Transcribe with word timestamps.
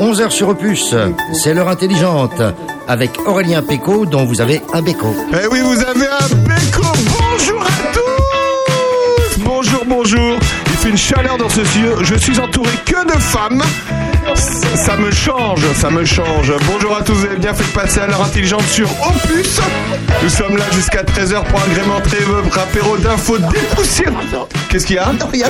11h 0.00 0.30
sur 0.30 0.48
Opus. 0.48 0.94
C'est 1.32 1.54
l'heure 1.54 1.68
intelligente 1.68 2.40
avec 2.86 3.18
Aurélien 3.26 3.62
Péco 3.62 4.06
dont 4.06 4.24
vous 4.24 4.40
avez 4.40 4.62
un 4.72 4.80
béco. 4.80 5.14
Eh 5.32 5.46
oui, 5.50 5.60
vous 5.60 5.80
avez 5.82 6.06
un 6.06 6.34
béco. 6.46 6.82
Bonjour 7.20 7.62
à 7.62 7.92
tous. 7.92 9.38
Bonjour, 9.40 9.84
bonjour. 9.86 10.38
Il 10.66 10.72
fait 10.76 10.90
une 10.90 10.96
chaleur 10.96 11.36
dans 11.36 11.48
ce 11.48 11.64
studio. 11.64 12.04
Je 12.04 12.14
suis 12.14 12.38
entouré 12.38 12.70
que 12.86 13.06
de 13.06 13.18
femmes. 13.20 13.62
Ça, 14.38 14.96
me 14.96 15.10
change, 15.10 15.60
ça 15.74 15.90
me 15.90 16.04
change. 16.04 16.52
Bonjour 16.66 16.96
à 16.96 17.02
tous, 17.02 17.12
vous 17.12 17.26
avez 17.26 17.36
bien 17.36 17.52
fait 17.52 17.64
de 17.64 17.78
passer 17.78 18.00
à 18.00 18.06
l'heure 18.06 18.22
intelligente 18.22 18.62
sur 18.62 18.88
Opus. 19.06 19.60
Nous 20.22 20.28
sommes 20.28 20.56
là 20.56 20.64
jusqu'à 20.72 21.02
13h 21.02 21.44
pour 21.44 21.60
agrémenter 21.60 22.18
votre 22.24 22.58
apéro 22.58 22.96
d'infos 22.96 23.38
dépoussiérantes. 23.38 24.54
Qu'est-ce 24.68 24.86
qu'il 24.86 24.96
y 24.96 24.98
a 24.98 25.06
Non, 25.06 25.26
rien. 25.32 25.46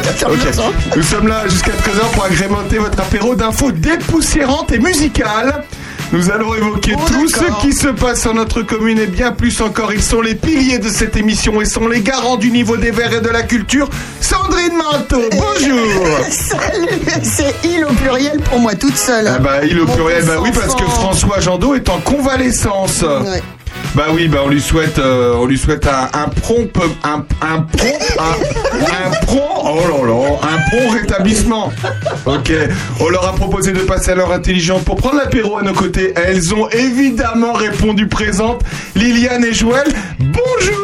Nous 0.96 1.02
sommes 1.02 1.28
là 1.28 1.46
jusqu'à 1.48 1.72
13h 1.72 2.10
pour 2.14 2.24
agrémenter 2.24 2.78
votre 2.78 2.98
apéro 3.00 3.34
d'infos 3.34 3.72
dépoussiérantes 3.72 4.72
et 4.72 4.78
musicales. 4.78 5.64
Nous 6.10 6.30
allons 6.30 6.54
évoquer 6.54 6.94
Oh, 6.96 7.00
tout 7.06 7.28
ce 7.28 7.60
qui 7.60 7.72
se 7.72 7.88
passe 7.88 8.22
sur 8.22 8.32
notre 8.32 8.62
commune 8.62 8.98
et 8.98 9.06
bien 9.06 9.32
plus 9.32 9.60
encore. 9.60 9.92
Ils 9.92 10.02
sont 10.02 10.22
les 10.22 10.34
piliers 10.34 10.78
de 10.78 10.88
cette 10.88 11.16
émission 11.16 11.60
et 11.60 11.66
sont 11.66 11.86
les 11.86 12.00
garants 12.00 12.36
du 12.36 12.50
niveau 12.50 12.76
des 12.78 12.90
verts 12.90 13.12
et 13.12 13.20
de 13.20 13.28
la 13.28 13.42
culture. 13.42 13.88
Sandrine 14.20 14.76
Manteau, 14.76 15.20
bonjour 15.32 16.18
Salut, 16.30 16.88
c'est 17.22 17.54
il 17.64 17.84
au 17.84 17.92
pluriel 17.92 18.40
pour 18.40 18.58
moi 18.58 18.74
toute 18.74 18.96
seule. 18.96 19.26
Ah 19.28 19.38
bah 19.38 19.64
il 19.64 19.78
au 19.80 19.86
Mon 19.86 19.94
pluriel, 19.94 20.24
bah 20.24 20.36
oui 20.40 20.50
parce 20.54 20.74
que. 20.74 20.84
François 20.84 21.40
Jandot 21.40 21.74
est 21.74 21.88
en 21.90 21.98
convalescence. 21.98 23.02
Ouais. 23.02 23.42
Bah 23.94 24.06
oui, 24.12 24.28
bah 24.28 24.40
on 24.44 24.48
lui 24.48 24.60
souhaite, 24.60 24.98
euh, 24.98 25.34
on 25.36 25.46
lui 25.46 25.58
souhaite 25.58 25.86
un, 25.86 26.08
un 26.16 26.28
prompt, 26.28 26.70
un, 27.02 27.24
un 27.42 27.60
prompt, 27.62 27.98
un, 28.18 29.06
un 29.06 29.10
prompt, 29.26 29.64
oh 29.64 29.80
là 29.80 30.06
là, 30.06 30.38
un 30.54 30.70
prompt 30.70 30.90
rétablissement. 31.00 31.72
Ok, 32.26 32.52
on 33.00 33.08
leur 33.08 33.26
a 33.26 33.34
proposé 33.34 33.72
de 33.72 33.80
passer 33.80 34.12
à 34.12 34.14
l'heure 34.14 34.32
intelligente 34.32 34.84
pour 34.84 34.96
prendre 34.96 35.16
l'apéro 35.16 35.56
à 35.58 35.62
nos 35.62 35.72
côtés. 35.72 36.12
Elles 36.14 36.54
ont 36.54 36.68
évidemment 36.68 37.54
répondu 37.54 38.06
présentes. 38.06 38.62
Liliane 38.94 39.44
et 39.44 39.54
Joël, 39.54 39.88
bonjour. 40.20 40.76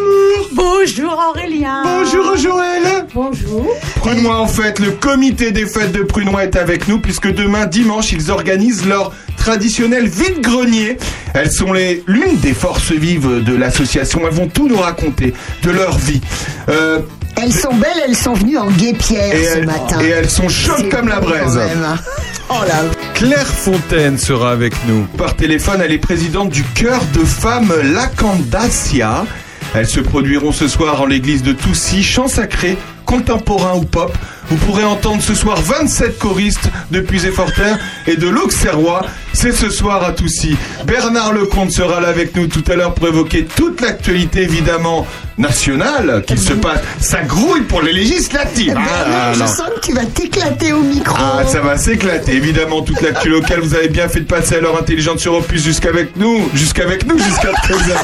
Bonjour 0.53 1.25
Aurélien. 1.31 1.83
Bonjour 1.85 2.37
Joël. 2.37 3.07
Bonjour. 3.15 3.67
Prunois 3.97 4.39
en 4.39 4.47
fait, 4.47 4.79
le 4.79 4.91
comité 4.91 5.51
des 5.51 5.67
fêtes 5.67 5.93
de 5.93 6.03
Prunois 6.03 6.45
est 6.45 6.57
avec 6.57 6.89
nous 6.89 6.99
puisque 6.99 7.33
demain 7.33 7.67
dimanche 7.67 8.13
ils 8.13 8.31
organisent 8.31 8.87
leur 8.87 9.13
traditionnel 9.37 10.07
vide-grenier. 10.09 10.99
Elles 11.33 11.51
sont 11.51 11.73
les 11.73 12.05
l'une 12.07 12.37
des 12.39 12.55
forces 12.55 12.84
vives 12.93 13.43
de 13.43 13.55
l'association. 13.57 14.21
Elles 14.27 14.35
vont 14.35 14.49
tout 14.49 14.69
nous 14.69 14.77
raconter 14.79 15.33
de 15.63 15.71
leur 15.71 15.97
vie. 15.97 16.21
Euh, 16.69 16.99
Elles 17.43 17.53
sont 17.53 17.75
belles, 17.75 18.03
elles 18.07 18.17
sont 18.17 18.35
venues 18.35 18.59
en 18.59 18.71
guépière 18.71 19.33
ce 19.33 19.59
elles, 19.59 19.67
matin. 19.67 20.01
et 20.03 20.09
elles 20.09 20.29
sont 20.31 20.49
chaudes 20.49 20.89
comme 20.91 21.09
la 21.09 21.21
braise. 21.21 21.57
même. 21.57 21.97
Oh 22.51 22.55
là. 22.69 22.83
Claire 23.15 23.47
Fontaine 23.47 24.19
sera 24.19 24.53
avec 24.53 24.75
nous. 24.87 25.05
Par 25.17 25.35
téléphone, 25.35 25.81
elle 25.83 25.93
est 25.93 25.99
présidente 25.99 26.51
du 26.51 26.63
chœur 26.63 27.01
de 27.15 27.25
femmes 27.25 27.73
Lacandacia. 27.95 29.25
Elles 29.75 29.89
se 29.89 30.01
produiront 30.01 30.53
ce 30.53 30.69
soir 30.69 31.01
en 31.01 31.07
l'église 31.07 31.43
de 31.43 31.53
Toussy, 31.53 32.03
chant 32.03 32.29
sacré, 32.29 32.77
contemporain 33.05 33.77
ou 33.77 33.85
pop. 33.85 34.17
Vous 34.49 34.57
pourrez 34.57 34.85
entendre 34.85 35.23
ce 35.23 35.35
soir 35.35 35.59
27 35.61 36.19
choristes 36.19 36.69
de 36.91 37.01
Puisé-Forterre 37.01 37.79
et 38.07 38.17
de 38.17 38.29
l'Auxerrois. 38.29 39.07
C'est 39.33 39.53
ce 39.53 39.71
soir 39.71 40.05
à 40.05 40.13
Toussy. 40.13 40.57
Bernard 40.87 41.33
Lecomte 41.33 41.71
sera 41.71 42.01
là 42.01 42.09
avec 42.09 42.37
nous 42.37 42.47
tout 42.47 42.65
à 42.71 42.77
l'heure 42.77 42.95
pour 42.95 43.09
évoquer 43.09 43.45
toute 43.45 43.81
l'actualité 43.81 44.43
évidemment 44.43 45.07
nationale 45.39 46.23
qu'il 46.27 46.39
se 46.39 46.53
passe. 46.53 46.81
Ça 47.01 47.23
grouille 47.23 47.63
pour 47.63 47.83
les 47.83 47.93
législatives. 47.93 48.77
Ah, 48.77 49.33
je 49.33 49.41
sens 49.41 49.71
que 49.77 49.81
tu 49.81 49.93
vas 49.93 50.05
t'éclater 50.05 50.73
au 50.73 50.83
micro. 50.83 51.17
Ah, 51.19 51.43
ça 51.47 51.61
va 51.61 51.77
s'éclater. 51.77 52.35
Évidemment, 52.35 52.83
toute 52.83 53.01
l'actu 53.01 53.29
locale, 53.31 53.61
vous 53.61 53.75
avez 53.75 53.89
bien 53.89 54.09
fait 54.09 54.21
de 54.21 54.27
passer 54.27 54.57
à 54.57 54.61
l'heure 54.61 54.79
intelligente 54.79 55.19
sur 55.19 55.35
Opus 55.35 55.63
jusqu'avec 55.63 56.17
nous. 56.17 56.49
Jusqu'avec 56.55 57.07
nous, 57.07 57.19
jusqu'à 57.19 57.51
13h. 57.51 57.95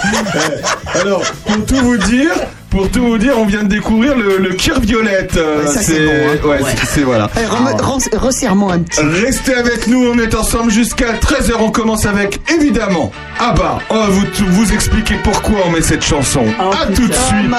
Alors, 1.01 1.23
pour 1.47 1.65
tout 1.67 1.77
vous 1.77 1.97
dire, 1.99 2.33
pour 2.71 2.89
tout 2.91 3.03
vous 3.05 3.19
dire, 3.19 3.35
on 3.37 3.45
vient 3.45 3.63
de 3.65 3.69
découvrir 3.69 4.17
le, 4.17 4.39
le 4.39 4.55
Kir 4.55 4.81
Violette. 4.81 5.37
Euh, 5.37 5.63
Ouais, 5.63 5.67
ça, 5.67 5.83
c'est 5.83 6.07
bon, 6.07 6.13
hein. 6.13 6.49
ouais, 6.49 6.59
c'est- 6.81 6.87
c'est 6.87 7.03
voilà. 7.03 7.29
Allez, 7.37 7.47
rem- 7.47 7.77
ren- 7.81 7.99
Resserre-moi 8.19 8.73
un 8.75 8.79
petit. 8.81 9.01
Restez 9.01 9.55
avec 9.55 9.87
nous, 9.89 10.07
on 10.07 10.19
est 10.19 10.35
ensemble 10.35 10.71
jusqu'à 10.71 11.13
13h. 11.21 11.55
On 11.61 11.71
commence 11.71 12.07
avec, 12.07 12.41
évidemment, 12.51 13.13
ah 13.39 13.53
bah, 13.57 13.79
on 13.91 13.97
va 13.99 14.07
vous, 14.07 14.25
vous 14.49 14.73
expliquer 14.73 15.17
pourquoi 15.23 15.59
on 15.67 15.71
met 15.71 15.83
cette 15.83 16.05
chanson. 16.05 16.45
Oh, 16.63 16.71
à 16.73 16.87
tout 16.87 17.07
de 17.09 17.13
Oh, 17.13 17.29
suite. 17.29 17.51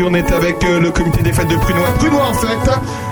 Aujourd'hui, 0.00 0.04
on 0.04 0.14
est 0.14 0.32
avec 0.34 0.64
euh, 0.64 0.80
le 0.80 0.90
comité 0.90 1.22
des 1.22 1.32
fêtes 1.32 1.48
de 1.48 1.56
Prunois. 1.56 1.88
Prunois, 1.98 2.28
en 2.28 2.34
fait. 2.34 2.70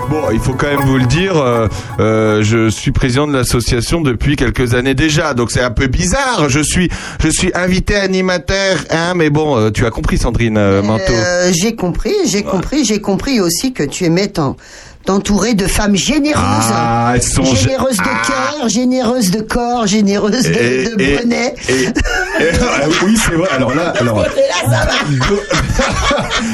Bon, 0.09 0.21
il 0.33 0.39
faut 0.39 0.53
quand 0.53 0.67
même 0.67 0.79
vous 0.87 0.97
le 0.97 1.05
dire, 1.05 1.37
euh, 1.37 1.67
euh, 1.99 2.41
je 2.43 2.67
suis 2.69 2.91
président 2.91 3.27
de 3.27 3.33
l'association 3.33 4.01
depuis 4.01 4.35
quelques 4.35 4.73
années 4.73 4.95
déjà, 4.95 5.33
donc 5.35 5.51
c'est 5.51 5.61
un 5.61 5.69
peu 5.69 5.85
bizarre. 5.87 6.49
Je 6.49 6.59
suis, 6.61 6.89
je 7.23 7.29
suis 7.29 7.51
invité 7.53 7.95
animateur, 7.95 8.77
hein, 8.89 9.13
mais 9.15 9.29
bon, 9.29 9.55
euh, 9.55 9.69
tu 9.69 9.85
as 9.85 9.91
compris, 9.91 10.17
Sandrine 10.17 10.57
euh, 10.57 10.81
Manteau. 10.81 11.13
Euh, 11.13 11.51
j'ai 11.53 11.75
compris, 11.75 12.15
j'ai 12.25 12.41
compris, 12.43 12.83
j'ai 12.85 12.99
compris 13.01 13.39
aussi 13.39 13.71
que 13.71 13.83
tu 13.83 14.05
aimais 14.05 14.27
t'en- 14.27 14.55
t'entourer 15.05 15.53
de 15.53 15.65
femmes 15.67 15.95
généreuses. 15.95 16.43
Ah, 16.73 17.11
elles 17.15 17.21
sont 17.23 17.43
gé- 17.43 17.55
généreuses 17.63 17.97
de 17.97 18.03
Ah. 18.03 18.21
cœur, 18.59 18.69
généreuses 18.69 19.31
de 19.31 19.41
corps, 19.41 19.85
généreuses 19.87 20.43
de, 20.43 20.49
Et- 20.53 20.95
de 20.95 21.01
et- 21.01 21.17
bonnet. 21.17 21.53
et- 21.69 21.87
oui, 23.03 23.17
c'est 23.17 23.35
vrai. 23.35 23.49
Alors 23.51 23.75
là, 23.75 23.93
alors. 23.99 24.25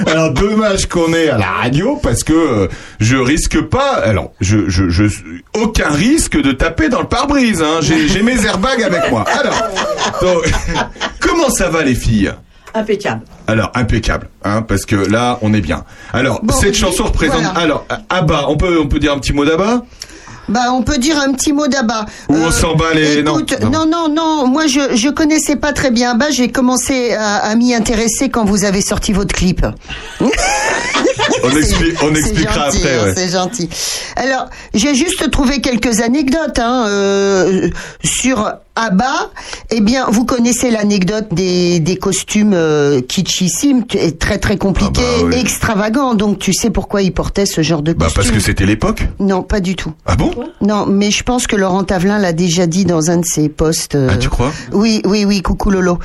alors 0.08 0.32
dommage 0.32 0.88
qu'on 0.88 1.14
est 1.14 1.30
à 1.30 1.38
la 1.38 1.48
radio 1.48 1.98
parce 2.02 2.24
que 2.24 2.34
euh, 2.34 2.68
je 3.00 3.18
risque 3.18 3.62
pas. 3.62 3.94
Alors, 4.04 4.32
je, 4.42 4.70
je, 4.70 4.90
je, 4.90 5.06
aucun 5.56 5.90
risque 5.90 6.40
de 6.42 6.52
taper 6.52 6.90
dans 6.90 7.02
le 7.02 7.08
pare-brise. 7.08 7.62
Hein. 7.62 7.80
J'ai, 7.82 8.08
j'ai 8.08 8.22
mes 8.22 8.46
airbags 8.46 8.84
avec 8.84 9.10
moi. 9.12 9.26
Alors, 9.40 9.62
donc, 10.22 10.44
comment 11.20 11.50
ça 11.50 11.70
va 11.70 11.84
les 11.84 11.96
filles? 11.96 12.34
Impeccable. 12.78 13.22
alors 13.48 13.72
impeccable, 13.74 14.28
hein, 14.44 14.62
parce 14.62 14.84
que 14.86 14.98
là 14.98 15.40
on 15.42 15.54
est 15.54 15.62
bien. 15.62 15.86
Alors 16.12 16.42
Bon, 16.44 16.54
cette 16.54 16.76
chanson 16.76 17.06
représente. 17.06 17.42
voilà. 17.44 17.58
Alors 17.58 17.86
Abba, 18.10 18.48
on 18.50 18.58
peut 18.58 18.78
on 18.82 18.88
peut 18.88 19.00
dire 19.00 19.14
un 19.14 19.20
petit 19.20 19.32
mot 19.32 19.46
d'Abba? 19.46 19.84
Bah, 20.48 20.72
on 20.72 20.84
peut 20.84 20.98
dire 20.98 21.20
un 21.20 21.34
petit 21.34 21.54
mot 21.54 21.68
d'Abba. 21.68 22.06
Ou 22.30 22.36
on 22.36 22.52
s'en 22.52 22.76
bat 22.76 22.94
les- 22.94 23.20
Écoute, 23.20 23.56
non. 23.62 23.70
non, 23.72 23.86
non, 23.88 24.10
non, 24.10 24.48
Moi, 24.48 24.68
je 24.68 24.96
je 24.96 25.10
connaissais 25.10 25.56
pas 25.56 25.74
très 25.74 25.90
bien 25.92 26.12
Abba. 26.12 26.30
J'ai 26.30 26.50
commencé 26.52 27.14
à, 27.14 27.38
à 27.38 27.56
m'y 27.56 27.74
intéresser 27.74 28.30
quand 28.30 28.46
vous 28.46 28.64
avez 28.64 28.82
sorti 28.82 29.12
votre 29.14 29.34
clip. 29.34 29.66
On, 30.22 30.30
C'est- 31.52 31.60
expli- 31.62 31.96
on 32.04 32.14
expliquera 32.16 32.66
gentil, 32.72 32.78
après. 32.78 32.96
hein, 33.00 33.04
ouais. 33.06 33.14
C'est 33.16 33.30
gentil. 33.30 33.70
Alors, 34.16 34.50
j'ai 34.74 34.96
juste 34.96 35.30
trouvé 35.32 35.62
quelques 35.62 36.02
anecdotes 36.02 36.60
hein, 36.60 36.86
euh, 36.88 37.70
sur 38.04 38.54
Abba. 38.76 39.32
Eh 39.72 39.80
bien, 39.82 40.06
vous 40.10 40.26
connaissez 40.26 40.70
l'anecdote 40.70 41.28
des, 41.32 41.80
des 41.80 41.96
costumes 41.98 42.54
euh, 42.54 43.02
kitschissimes, 43.02 43.86
très 44.20 44.38
très 44.38 44.58
compliqués, 44.58 45.02
Ah 45.20 45.22
bah 45.22 45.28
oui. 45.28 45.36
extravagants. 45.40 46.14
Donc, 46.14 46.40
tu 46.40 46.54
sais 46.54 46.70
pourquoi 46.70 47.02
ils 47.02 47.14
portaient 47.14 47.46
ce 47.46 47.62
genre 47.62 47.82
de 47.82 47.94
Bah 47.94 48.06
costume 48.06 48.22
parce 48.24 48.32
que 48.36 48.40
c'était 48.42 48.66
l'époque. 48.66 49.08
Non, 49.20 49.44
pas 49.44 49.60
du 49.62 49.76
tout. 49.76 49.94
Ah 50.06 50.16
bon 50.16 50.32
Non, 50.62 50.86
mais 50.86 51.10
je 51.12 51.24
pense 51.24 51.48
que 51.48 51.56
Laurent 51.56 51.84
Tavelin 51.84 52.20
l'a 52.20 52.34
déjà 52.34 52.68
dit 52.68 52.86
dans 52.86 53.10
un 53.10 53.18
de 53.18 53.26
ses 53.26 53.48
posts. 53.50 53.96
euh, 53.96 54.10
Ah 54.12 54.18
tu 54.18 54.30
crois 54.30 54.52
Oui, 54.74 55.02
oui, 55.06 55.26
oui, 55.26 55.42
coucou 55.42 55.70
Lolo. 55.72 56.00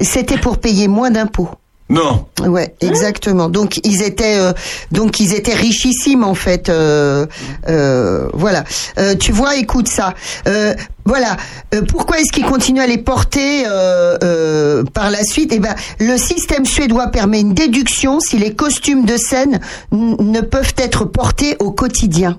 C'était 0.00 0.38
pour 0.38 0.58
payer 0.58 0.88
moins 0.88 1.10
d'impôts. 1.10 1.48
Non. 1.88 2.26
Ouais, 2.44 2.74
exactement. 2.80 3.48
Donc 3.48 3.78
ils 3.84 4.02
étaient, 4.02 4.38
euh, 4.40 4.52
donc 4.90 5.20
ils 5.20 5.34
étaient 5.34 5.54
richissimes 5.54 6.24
en 6.24 6.34
fait. 6.34 6.68
euh, 6.68 7.26
euh, 7.68 8.28
voilà. 8.34 8.64
Euh, 8.98 9.14
tu 9.14 9.30
vois, 9.30 9.54
écoute 9.56 9.86
ça. 9.86 10.14
Euh, 10.48 10.74
voilà. 11.04 11.36
Euh, 11.74 11.82
pourquoi 11.82 12.18
est-ce 12.18 12.32
qu'ils 12.32 12.44
continuent 12.44 12.80
à 12.80 12.88
les 12.88 12.98
porter 12.98 13.64
euh, 13.68 14.18
euh, 14.24 14.82
par 14.94 15.10
la 15.12 15.22
suite? 15.22 15.52
Eh 15.54 15.60
ben, 15.60 15.76
le 16.00 16.16
système 16.16 16.66
suédois 16.66 17.06
permet 17.06 17.40
une 17.40 17.54
déduction 17.54 18.18
si 18.18 18.36
les 18.36 18.52
costumes 18.54 19.04
de 19.04 19.16
scène 19.16 19.60
ne 19.92 20.40
peuvent 20.40 20.74
être 20.78 21.04
portés 21.04 21.54
au 21.60 21.70
quotidien. 21.70 22.36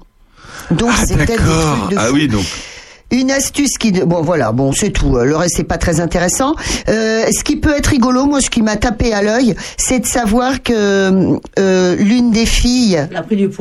Donc 0.72 0.90
Ah 0.94 1.04
c'est 1.08 1.16
peut-être 1.16 1.42
des 1.42 1.48
d'accord. 1.50 1.78
trucs 1.78 1.92
de 1.92 1.98
Ah 1.98 2.08
fou. 2.08 2.14
oui 2.16 2.28
donc. 2.28 2.44
Une 3.10 3.32
astuce 3.32 3.78
qui, 3.78 3.92
bon 3.92 4.22
voilà, 4.22 4.52
bon 4.52 4.74
c'est 4.74 4.90
tout. 4.90 5.18
Le 5.18 5.36
reste 5.36 5.56
c'est 5.58 5.64
pas 5.64 5.78
très 5.78 6.02
intéressant. 6.02 6.56
Euh, 6.90 7.26
ce 7.32 7.44
qui 7.44 7.56
peut 7.56 7.76
être 7.76 7.88
rigolo, 7.88 8.26
moi 8.26 8.42
ce 8.42 8.50
qui 8.50 8.62
m'a 8.62 8.76
tapé 8.76 9.14
à 9.14 9.22
l'œil, 9.22 9.56
c'est 9.78 10.00
de 10.00 10.06
savoir 10.06 10.62
que 10.62 11.40
euh, 11.58 11.96
l'une 11.96 12.32
des 12.32 12.46
filles. 12.46 13.08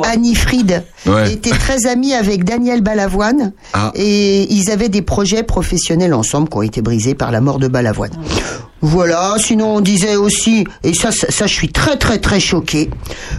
Annie 0.04 0.34
Fried, 0.34 0.82
Ouais. 1.08 1.32
était 1.32 1.50
très 1.50 1.87
amie 1.87 2.14
avec 2.14 2.44
Daniel 2.44 2.81
Balavoine 2.81 3.53
Ah. 3.73 3.93
et 3.94 4.53
ils 4.53 4.70
avaient 4.70 4.88
des 4.88 5.03
projets 5.03 5.43
professionnels 5.43 6.14
ensemble 6.14 6.49
qui 6.49 6.56
ont 6.56 6.62
été 6.62 6.82
brisés 6.82 7.14
par 7.14 7.31
la 7.32 7.41
mort 7.41 7.58
de 7.58 7.69
Balavoine. 7.69 8.11
Voilà, 8.82 9.35
sinon 9.38 9.76
on 9.76 9.81
disait 9.81 10.17
aussi, 10.17 10.64
et 10.85 10.93
ça, 10.93 11.11
ça, 11.11 11.26
ça, 11.31 11.47
je 11.47 11.55
suis 11.55 11.73
très 11.73 11.97
très 11.97 12.19
très 12.19 12.38
choqué, 12.38 12.91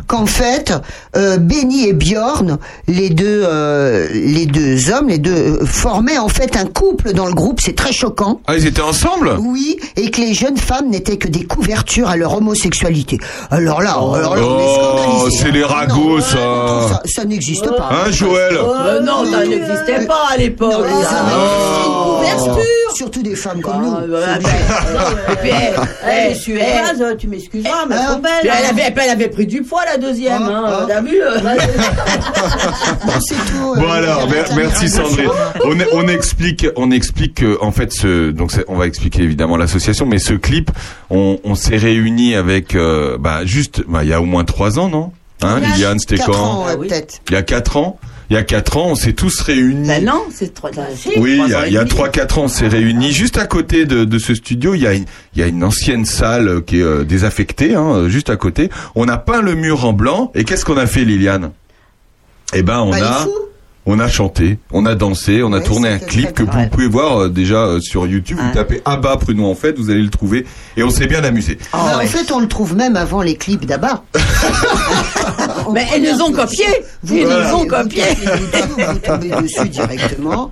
qu'en 0.07 0.25
fait, 0.25 0.73
euh, 1.15 1.37
Benny 1.37 1.85
et 1.87 1.93
Bjorn, 1.93 2.57
les 2.87 3.11
deux, 3.11 3.43
euh, 3.45 4.07
les 4.13 4.47
deux 4.47 4.89
hommes, 4.89 5.07
les 5.09 5.19
deux 5.19 5.31
euh, 5.61 5.65
formaient 5.65 6.17
en 6.17 6.27
fait 6.27 6.57
un 6.57 6.65
couple 6.65 7.13
dans 7.13 7.27
le 7.27 7.33
groupe, 7.35 7.61
c'est 7.63 7.75
très 7.75 7.93
choquant. 7.93 8.41
Ah 8.47 8.57
ils 8.57 8.65
étaient 8.65 8.81
ensemble? 8.81 9.37
Oui, 9.39 9.77
et 9.95 10.09
que 10.09 10.19
les 10.19 10.33
jeunes 10.33 10.57
femmes 10.57 10.89
n'étaient 10.89 11.17
que 11.17 11.27
des 11.27 11.45
couvertures 11.45 12.09
à 12.09 12.17
leur 12.17 12.35
homosexualité. 12.35 13.19
Alors 13.51 13.81
là, 13.81 13.91
alors 13.91 14.35
là, 14.35 14.41
Oh, 14.43 15.29
c'est 15.29 15.51
les 15.51 15.63
ragots, 15.63 16.17
Non, 16.17 16.21
ça. 16.21 16.89
ça. 16.89 17.01
Ça 17.05 17.25
n'existe 17.25 17.56
pas. 17.61 17.89
Hein 17.91 18.11
Joël 18.11 18.57
Euh, 18.57 19.01
non, 19.01 19.25
ça 19.25 19.45
n'existait 19.45 20.05
pas 20.05 20.27
à 20.33 20.37
l'époque. 20.37 20.71
Non, 20.71 21.03
ça. 21.03 21.25
Oh. 21.31 22.21
une 22.21 22.35
couverture. 22.35 22.57
Oh. 22.57 22.93
Surtout 22.95 23.21
des 23.21 23.35
femmes 23.35 23.61
comme 23.61 23.79
nous. 23.83 23.93
Ah, 23.95 24.05
bah, 24.07 24.17
bah, 24.39 25.33
Et 25.33 25.35
puis, 25.35 25.49
elle, 25.51 25.75
elle, 26.09 26.35
suédoise, 26.35 27.03
tu 27.19 27.27
m'excuseras, 27.27 27.85
mais 27.87 27.95
Hein 27.95 28.05
trop 28.07 28.19
belle. 28.21 28.31
Puis 28.41 28.49
elle 28.51 28.65
avait, 28.65 28.93
elle 29.03 29.09
avait 29.11 29.27
pris 29.27 29.45
du 29.45 29.61
poids, 29.61 29.83
la 29.85 29.97
deuxième, 29.97 30.41
Hein, 30.41 30.63
hein, 30.65 30.77
hein. 30.81 30.85
t'as 30.87 31.01
vu 31.01 31.21
euh, 31.21 31.37
Bon, 33.05 33.11
c'est 33.19 33.35
tout. 33.35 33.75
Bon 33.75 33.83
euh, 33.83 33.91
alors, 33.91 34.27
merci 34.55 34.89
Sandrine. 34.89 35.29
On, 35.93 36.07
explique, 36.07 36.65
on 36.75 36.89
explique 36.89 37.35
que 37.35 37.61
en 37.61 37.71
fait, 37.71 37.93
ce, 37.93 38.31
donc 38.31 38.51
on 38.67 38.75
va 38.75 38.87
expliquer 38.87 39.21
évidemment 39.21 39.57
l'association, 39.57 40.07
mais 40.07 40.17
ce 40.17 40.33
clip, 40.33 40.71
on, 41.11 41.39
on 41.43 41.53
s'est 41.53 41.77
réunis 41.77 42.35
avec, 42.35 42.73
euh, 42.73 43.17
bah 43.19 43.45
juste, 43.45 43.83
bah, 43.87 44.03
il 44.03 44.09
y 44.09 44.13
a 44.13 44.21
au 44.21 44.25
moins 44.25 44.43
trois 44.43 44.79
ans, 44.79 44.89
non? 44.89 45.11
Hein, 45.41 45.59
Liliane, 45.59 45.99
c'était 45.99 46.17
quand 46.17 46.33
ans, 46.33 46.65
Ah. 46.67 46.75
Il 47.29 47.33
y 47.33 47.35
a 47.37 47.43
quatre 47.43 47.77
ans. 47.77 47.99
Il 48.29 48.33
y 48.33 48.37
a 48.37 48.43
quatre 48.43 48.75
ans, 48.75 48.87
on 48.89 48.95
s'est 48.95 49.13
tous 49.13 49.39
réunis. 49.39 49.87
Ben 49.87 50.03
non, 50.03 50.23
c'est 50.29 50.53
trop. 50.53 50.67
si, 50.95 51.11
Oui, 51.17 51.39
il 51.45 51.49
y 51.49 51.55
ans 51.55 51.59
a, 51.59 51.65
et 51.65 51.69
il 51.69 51.73
y 51.73 51.77
a 51.77 51.85
demi. 51.85 51.91
3-4 51.97 52.39
ans, 52.39 52.43
on 52.43 52.47
s'est 52.49 52.67
réunis 52.67 53.13
juste 53.13 53.37
à 53.37 53.45
côté 53.45 53.85
de, 53.85 54.03
de 54.03 54.19
ce 54.19 54.35
studio. 54.35 54.73
Il 54.75 54.81
y 54.81 54.87
a 54.87 54.93
une, 54.93 55.05
il 55.33 55.39
y 55.39 55.43
a 55.43 55.47
une 55.47 55.63
ancienne 55.63 56.03
salle 56.03 56.61
qui 56.65 56.79
est 56.79 56.83
euh, 56.83 57.05
désaffectée, 57.05 57.75
hein, 57.75 58.09
juste 58.09 58.29
à 58.29 58.35
côté. 58.35 58.69
On 58.95 59.07
a 59.07 59.17
peint 59.17 59.41
le 59.41 59.55
mur 59.55 59.85
en 59.85 59.93
blanc. 59.93 60.31
Et 60.35 60.43
qu'est-ce 60.43 60.65
qu'on 60.65 60.75
a 60.77 60.87
fait, 60.87 61.05
Liliane? 61.05 61.51
Eh 62.53 62.63
ben, 62.63 62.79
on 62.79 62.91
les 62.91 63.01
a. 63.01 63.25
on 63.89 63.99
a 63.99 64.07
chanté, 64.07 64.59
on 64.71 64.85
a 64.85 64.93
dansé, 64.95 65.41
on 65.41 65.53
a 65.53 65.61
tourné 65.61 65.89
un 65.89 65.97
clip 65.97 66.33
que 66.33 66.43
vous 66.43 66.67
pouvez 66.69 66.87
voir 66.87 67.21
euh, 67.23 67.29
déjà 67.29 67.63
euh, 67.65 67.79
sur 67.79 68.05
YouTube. 68.05 68.37
Vous 68.39 68.47
Ouais. 68.47 68.53
tapez 68.53 68.81
Abba 68.85 69.17
Pruno 69.17 69.45
en 69.49 69.55
fait, 69.55 69.77
vous 69.79 69.89
allez 69.89 70.01
le 70.03 70.09
trouver. 70.09 70.45
Et 70.75 70.83
on 70.83 70.89
s'est 70.89 71.07
bien 71.07 71.23
amusé. 71.23 71.57
Ah, 71.73 71.77
Bah, 71.93 71.97
ouais. 71.97 72.03
En 72.05 72.07
fait, 72.07 72.31
on 72.31 72.39
le 72.39 72.47
trouve 72.47 72.75
même 72.75 72.95
avant 72.97 73.21
les 73.21 73.35
clips 73.35 73.65
d'Abba. 73.65 74.03
Mais 75.73 75.85
ils 75.97 76.03
nous 76.03 76.21
ont 76.21 76.31
copiés. 76.31 76.65
Ils 77.09 77.25
Voilà. 77.25 77.47
nous 77.49 77.55
ont 77.55 77.65
Vous 77.65 77.65
YouTube, 77.65 78.85
Vous 78.87 78.99
tombez 78.99 79.29
dessus 79.41 79.69
directement. 79.69 80.51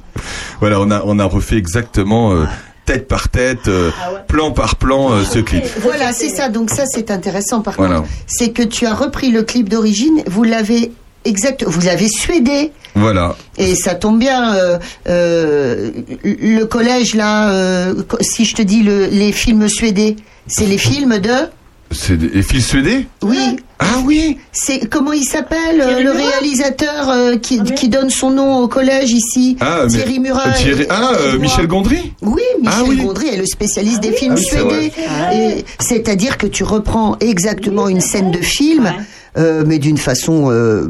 Voilà, 0.60 0.80
on 0.80 0.90
a, 0.92 1.02
on 1.06 1.20
a 1.20 1.26
refait 1.26 1.58
exactement 1.58 2.34
euh, 2.34 2.46
tête 2.86 3.08
par 3.08 3.30
tête, 3.30 3.68
euh, 3.68 3.92
plan 4.28 4.52
par 4.52 4.76
plan 4.78 5.12
euh, 5.12 5.24
ce 5.24 5.40
clip. 5.40 5.64
Voilà, 5.82 6.12
c'est 6.14 6.30
ça. 6.30 6.50
Donc 6.50 6.70
ça, 6.70 6.84
c'est 6.86 7.12
intéressant. 7.12 7.62
Par 7.62 7.74
Voilà. 7.76 7.98
contre, 7.98 8.10
c'est 8.28 8.52
que 8.52 8.64
tu 8.64 8.86
as 8.86 8.94
repris 8.94 9.32
le 9.32 9.44
clip 9.44 9.70
d'origine. 9.70 10.24
Vous 10.28 10.44
l'avez 10.44 10.92
exact. 11.26 11.64
Vous 11.68 11.82
l'avez 11.82 12.08
suédé. 12.08 12.72
Voilà. 12.96 13.36
Et 13.58 13.76
ça 13.76 13.96
tombe 13.96 14.20
bien. 14.20 14.56
euh, 14.56 14.78
euh, 15.10 15.92
le 16.24 16.64
collège 16.66 17.14
là. 17.16 17.50
euh, 17.52 17.94
si 18.22 18.46
je 18.46 18.56
te 18.56 18.62
dis 18.62 18.84
le, 18.84 19.08
les 19.08 19.32
films 19.32 19.68
suédés, 19.68 20.16
c'est 20.48 20.66
les 20.66 20.78
films 20.78 21.18
de. 21.20 21.32
C'est 21.92 22.18
des 22.18 22.30
les 22.30 22.42
fils 22.42 22.66
suédés 22.68 23.06
Oui. 23.22 23.58
Ah 23.78 23.86
oui 24.06 24.38
C'est 24.52 24.90
comment 24.90 25.14
il 25.14 25.24
s'appelle 25.24 25.80
euh, 25.82 25.88
Thierry 25.88 26.04
le 26.04 26.14
Murat 26.14 26.30
réalisateur 26.32 27.10
euh, 27.10 27.38
qui, 27.38 27.58
Ah, 27.60 27.64
mais- 27.70 27.76
qui 27.76 27.90
donne 27.90 28.10
son 28.10 28.32
nom 28.32 28.58
au 28.60 28.68
collège 28.68 29.12
ici 29.12 29.56
Ah, 29.62 29.82
mais- 29.84 29.90
Thierry 29.90 30.20
Murat. 30.20 30.50
Thierry- 30.54 30.88
Ah, 30.90 31.12
euh, 31.20 31.38
Michel. 31.38 31.68
Gondry 31.68 32.12
Oui, 32.24 32.42
Michel 32.60 32.74
Ah 32.76 32.84
oui. 32.88 32.98
Gondry 32.98 33.28
est 33.28 33.38
le 33.38 33.46
spécialiste 33.46 34.00
des 34.02 34.14
films 34.14 34.34
Ah 34.36 34.40
oui, 34.40 34.48
c'est 34.50 34.58
suédés. 34.58 34.92
Et 35.60 35.66
C'est-à-dire 35.80 36.38
que 36.40 36.48
tu 36.48 36.64
reprends 36.64 37.18
exactement 37.20 37.88
une 37.88 38.02
scène 38.02 38.32
de 38.32 38.40
film, 38.42 38.86
Ouais. 38.86 38.92
Euh, 39.38 39.64
mais 39.66 39.80
d'une 39.80 39.98
façon, 39.98 40.50
euh, 40.52 40.88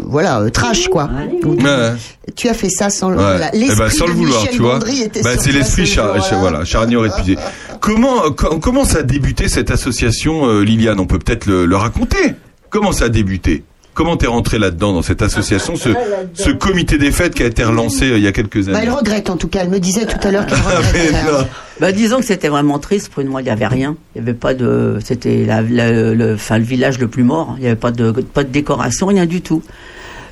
voilà, 0.00 0.40
euh, 0.40 0.50
trash 0.50 0.88
quoi. 0.88 1.08
Donc, 1.42 1.62
Ouais. 1.62 1.92
Tu 2.36 2.48
as 2.48 2.54
fait 2.54 2.68
ça 2.68 2.90
sans 2.90 3.10
le, 3.10 3.16
Ouais. 3.16 3.22
voilà. 3.22 3.50
Eh 3.54 3.74
ben, 3.74 3.88
sans 3.90 4.06
le 4.06 4.12
vouloir, 4.12 4.40
Michel 4.40 4.54
tu 4.54 4.62
vois. 4.62 4.78
Bah, 4.78 4.86
sur 5.32 5.42
c'est 5.42 5.52
l'esprit 5.52 5.86
ce 5.86 5.94
char 5.94 6.14
voilà, 6.38 6.64
charnière 6.64 7.04
épuisé. 7.04 7.36
Comment, 7.80 8.30
co- 8.32 8.58
comment 8.58 8.84
ça 8.84 8.98
a 8.98 9.02
débuté 9.02 9.48
cette 9.48 9.70
association, 9.70 10.46
euh, 10.46 10.62
Liliane? 10.62 11.00
On 11.00 11.06
peut 11.06 11.18
peut-être 11.18 11.46
le, 11.46 11.64
le 11.66 11.76
raconter. 11.76 12.34
Comment 12.70 12.92
ça 12.92 13.06
a 13.06 13.08
débuté? 13.08 13.64
Comment 13.98 14.16
t'es 14.16 14.28
rentré 14.28 14.60
là-dedans 14.60 14.92
dans 14.92 15.02
cette 15.02 15.22
association, 15.22 15.74
ce, 15.74 15.88
ce 16.32 16.50
comité 16.50 16.98
des 16.98 17.10
fêtes 17.10 17.34
qui 17.34 17.42
a 17.42 17.46
été 17.46 17.64
relancé 17.64 18.12
euh, 18.12 18.16
il 18.16 18.22
y 18.22 18.28
a 18.28 18.32
quelques 18.32 18.64
Bah, 18.66 18.76
années 18.78 18.86
elle 18.86 18.92
regrette 18.92 19.28
en 19.28 19.36
tout 19.36 19.48
cas. 19.48 19.62
Elle 19.64 19.70
me 19.70 19.80
disait 19.80 20.06
tout 20.06 20.16
à 20.22 20.30
l'heure 20.30 20.46
qu'elle 20.46 20.56
Ah. 21.32 21.44
Bah, 21.80 21.90
disons 21.90 22.18
que 22.20 22.24
c'était 22.24 22.46
vraiment 22.46 22.78
triste 22.78 23.08
pour 23.08 23.24
moi. 23.24 23.40
Il 23.40 23.44
n'y 23.46 23.50
avait 23.50 23.66
rien. 23.66 23.96
Il 24.14 24.22
n'y 24.22 24.28
avait 24.28 24.38
pas 24.38 24.54
de. 24.54 24.98
C'était 25.04 25.44
la, 25.44 25.62
la- 25.62 25.90
le, 26.14 26.34
enfin, 26.34 26.58
le 26.58 26.64
village 26.64 27.00
le 27.00 27.08
plus 27.08 27.24
mort. 27.24 27.54
Il 27.56 27.62
n'y 27.62 27.66
avait 27.66 27.74
pas 27.74 27.90
de, 27.90 28.12
pas 28.12 28.44
de 28.44 28.50
décoration, 28.50 29.06
rien 29.08 29.26
du 29.26 29.42
tout. 29.42 29.64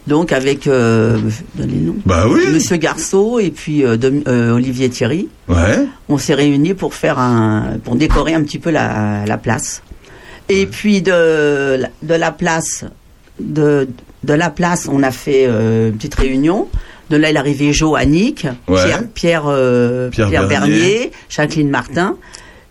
Donc 0.06 0.30
avec 0.30 0.68
euh, 0.68 1.18
donnez 1.56 1.74
le 1.74 1.86
nom. 1.86 1.96
Bah 2.06 2.26
oui. 2.30 2.42
Monsieur 2.52 2.76
Garceau 2.76 3.40
et 3.40 3.50
puis 3.50 3.84
euh, 3.84 3.96
euh, 4.28 4.52
Olivier 4.54 4.88
Thierry. 4.90 5.28
Ouais. 5.48 5.84
On 6.08 6.18
s'est 6.18 6.34
réunis 6.34 6.74
pour 6.74 6.94
faire 6.94 7.18
un, 7.18 7.78
pour 7.82 7.96
décorer 7.96 8.32
un 8.34 8.44
petit 8.44 8.60
peu 8.60 8.70
la, 8.70 9.24
la 9.26 9.38
place. 9.38 9.82
Et 10.48 10.66
puis 10.66 11.02
de, 11.02 11.80
de 12.04 12.14
la 12.14 12.30
place, 12.30 12.84
de, 13.40 13.88
de 14.24 14.32
la 14.32 14.50
place, 14.50 14.88
on 14.90 15.02
a 15.02 15.10
fait 15.10 15.46
euh, 15.46 15.88
une 15.88 15.96
petite 15.96 16.14
réunion. 16.14 16.68
De 17.10 17.16
là, 17.16 17.30
il 17.30 17.36
est 17.36 17.38
arrivé 17.38 17.72
Jo, 17.72 17.94
Annick, 17.94 18.46
Ouais. 18.68 18.82
Pierre, 18.84 19.02
Pierre, 19.14 19.44
euh, 19.46 20.08
Pierre 20.10 20.28
Pierre, 20.28 20.48
Bernier. 20.48 20.74
Bernier, 20.78 21.12
Jacqueline 21.28 21.70
Martin. 21.70 22.16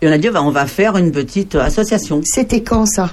Et 0.02 0.08
on 0.08 0.12
a 0.12 0.18
dit, 0.18 0.28
bah, 0.28 0.42
on 0.42 0.50
va 0.50 0.66
faire 0.66 0.96
une 0.98 1.10
petite 1.10 1.54
association. 1.54 2.20
C'était 2.24 2.62
quand 2.62 2.84
ça? 2.86 3.10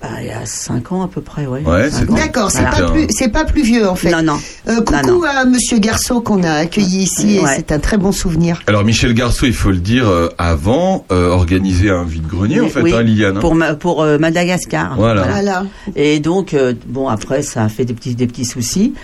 Bah, 0.00 0.08
il 0.20 0.28
y 0.28 0.30
a 0.30 0.46
cinq 0.46 0.92
ans 0.92 1.02
à 1.02 1.08
peu 1.08 1.20
près, 1.20 1.46
ouais. 1.46 1.60
Ouais, 1.64 1.88
ans. 1.88 2.14
D'accord, 2.14 2.52
c'est 2.52 2.60
Voilà. 2.60 2.86
pas 2.86 2.92
plus, 2.92 3.06
c'est 3.10 3.28
pas 3.32 3.44
plus 3.44 3.62
vieux 3.62 3.88
en 3.88 3.96
fait. 3.96 4.12
Non, 4.12 4.22
non. 4.22 4.38
Euh, 4.68 4.76
coucou 4.76 4.92
Non, 5.08 5.18
non. 5.18 5.22
à 5.24 5.44
Monsieur 5.44 5.78
Garceau 5.78 6.20
qu'on 6.20 6.44
a 6.44 6.52
accueilli 6.52 6.98
ici 7.02 7.38
et 7.38 7.42
c'est 7.56 7.72
un 7.72 7.80
très 7.80 7.96
bon 7.96 8.12
souvenir. 8.12 8.60
Alors 8.68 8.84
Michel 8.84 9.12
Garceau, 9.12 9.46
il 9.46 9.52
faut 9.54 9.72
le 9.72 9.78
dire, 9.78 10.08
euh, 10.08 10.28
avant, 10.38 11.04
euh, 11.10 11.30
organisait 11.30 11.90
un 11.90 12.04
vide-grenier 12.04 12.60
en 12.60 12.68
fait, 12.68 12.80
Oui, 12.80 12.92
hein, 12.94 13.02
Liliane. 13.02 13.38
hein. 13.38 13.40
Pour, 13.40 13.56
ma- 13.56 13.74
pour 13.74 14.02
euh, 14.02 14.18
Madagascar. 14.18 14.94
Voilà. 14.96 15.22
Voilà. 15.24 15.64
Et 15.96 16.20
donc, 16.20 16.54
euh, 16.54 16.74
bon, 16.86 17.08
après, 17.08 17.42
ça 17.42 17.64
a 17.64 17.68
fait 17.68 17.84
des 17.84 17.92
petits, 17.94 18.14
des 18.14 18.28
petits 18.28 18.44
soucis. 18.44 18.94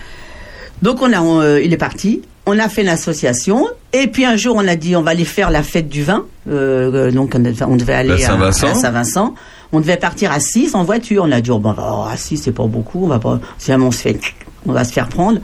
Donc, 0.81 1.01
on 1.01 1.11
a, 1.11 1.19
on, 1.19 1.41
euh, 1.41 1.61
il 1.61 1.73
est 1.73 1.77
parti. 1.77 2.21
On 2.45 2.57
a 2.59 2.69
fait 2.69 2.83
l'association. 2.83 3.65
Et 3.91 4.07
puis, 4.07 4.23
un 4.23 4.37
jour, 4.37 4.55
on 4.57 4.67
a 4.67 4.75
dit, 4.75 4.95
on 4.95 5.01
va 5.01 5.11
aller 5.11 5.25
faire 5.25 5.49
la 5.49 5.63
fête 5.63 5.89
du 5.89 6.03
vin. 6.03 6.25
Donc, 6.45 7.31
on, 7.35 7.39
devait- 7.39 7.63
on 7.65 7.75
devait 7.75 7.93
aller 7.95 8.23
à, 8.23 8.27
Saint-Vincent. 8.27 8.67
à 8.69 8.75
Saint-Vincent. 8.75 9.35
On 9.71 9.79
devait 9.79 9.97
partir 9.97 10.31
à 10.31 10.39
6 10.39 10.75
en 10.75 10.83
voiture. 10.83 11.23
On 11.27 11.31
a 11.31 11.41
dit, 11.41 11.51
oh, 11.51 11.59
bon, 11.59 11.75
oh, 11.77 12.05
à 12.09 12.17
6, 12.17 12.37
c'est 12.37 12.51
pas 12.51 12.65
beaucoup. 12.65 13.03
On 13.03 13.07
va 13.07 13.19
pas, 13.19 13.39
si 13.57 13.67
jamais 13.67 13.85
on 13.85 13.91
se 13.91 13.99
fait, 13.99 14.19
on 14.67 14.71
va 14.71 14.83
se 14.83 14.93
faire 14.93 15.09
prendre. 15.09 15.39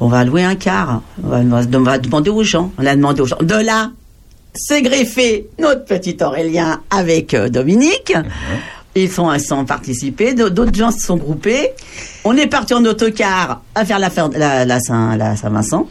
On 0.00 0.08
va 0.08 0.24
louer 0.24 0.44
un 0.44 0.54
car. 0.54 1.02
On 1.22 1.28
va, 1.28 1.38
on 1.38 1.66
demander 1.66 2.30
aux 2.30 2.44
gens. 2.44 2.72
On 2.78 2.86
a 2.86 2.94
demandé 2.94 3.20
aux 3.20 3.26
gens. 3.26 3.38
De 3.40 3.54
là, 3.54 3.90
s'est 4.54 4.82
greffé 4.82 5.48
notre 5.58 5.84
petit 5.84 6.16
Aurélien 6.22 6.80
avec 6.90 7.34
euh, 7.34 7.48
Dominique. 7.48 8.12
Ils 8.94 9.10
sont, 9.10 9.32
ils 9.32 9.40
sont 9.40 9.64
participés, 9.64 10.34
d'autres 10.34 10.74
gens 10.74 10.90
se 10.90 11.00
sont 11.00 11.16
groupés. 11.16 11.70
On 12.24 12.36
est 12.36 12.48
parti 12.48 12.74
en 12.74 12.84
autocar 12.84 13.62
à 13.74 13.84
faire 13.84 13.98
la, 13.98 14.10
la, 14.36 14.64
la 14.64 14.80
Saint, 14.80 15.16
la 15.16 15.36
Saint-Vincent. 15.36 15.86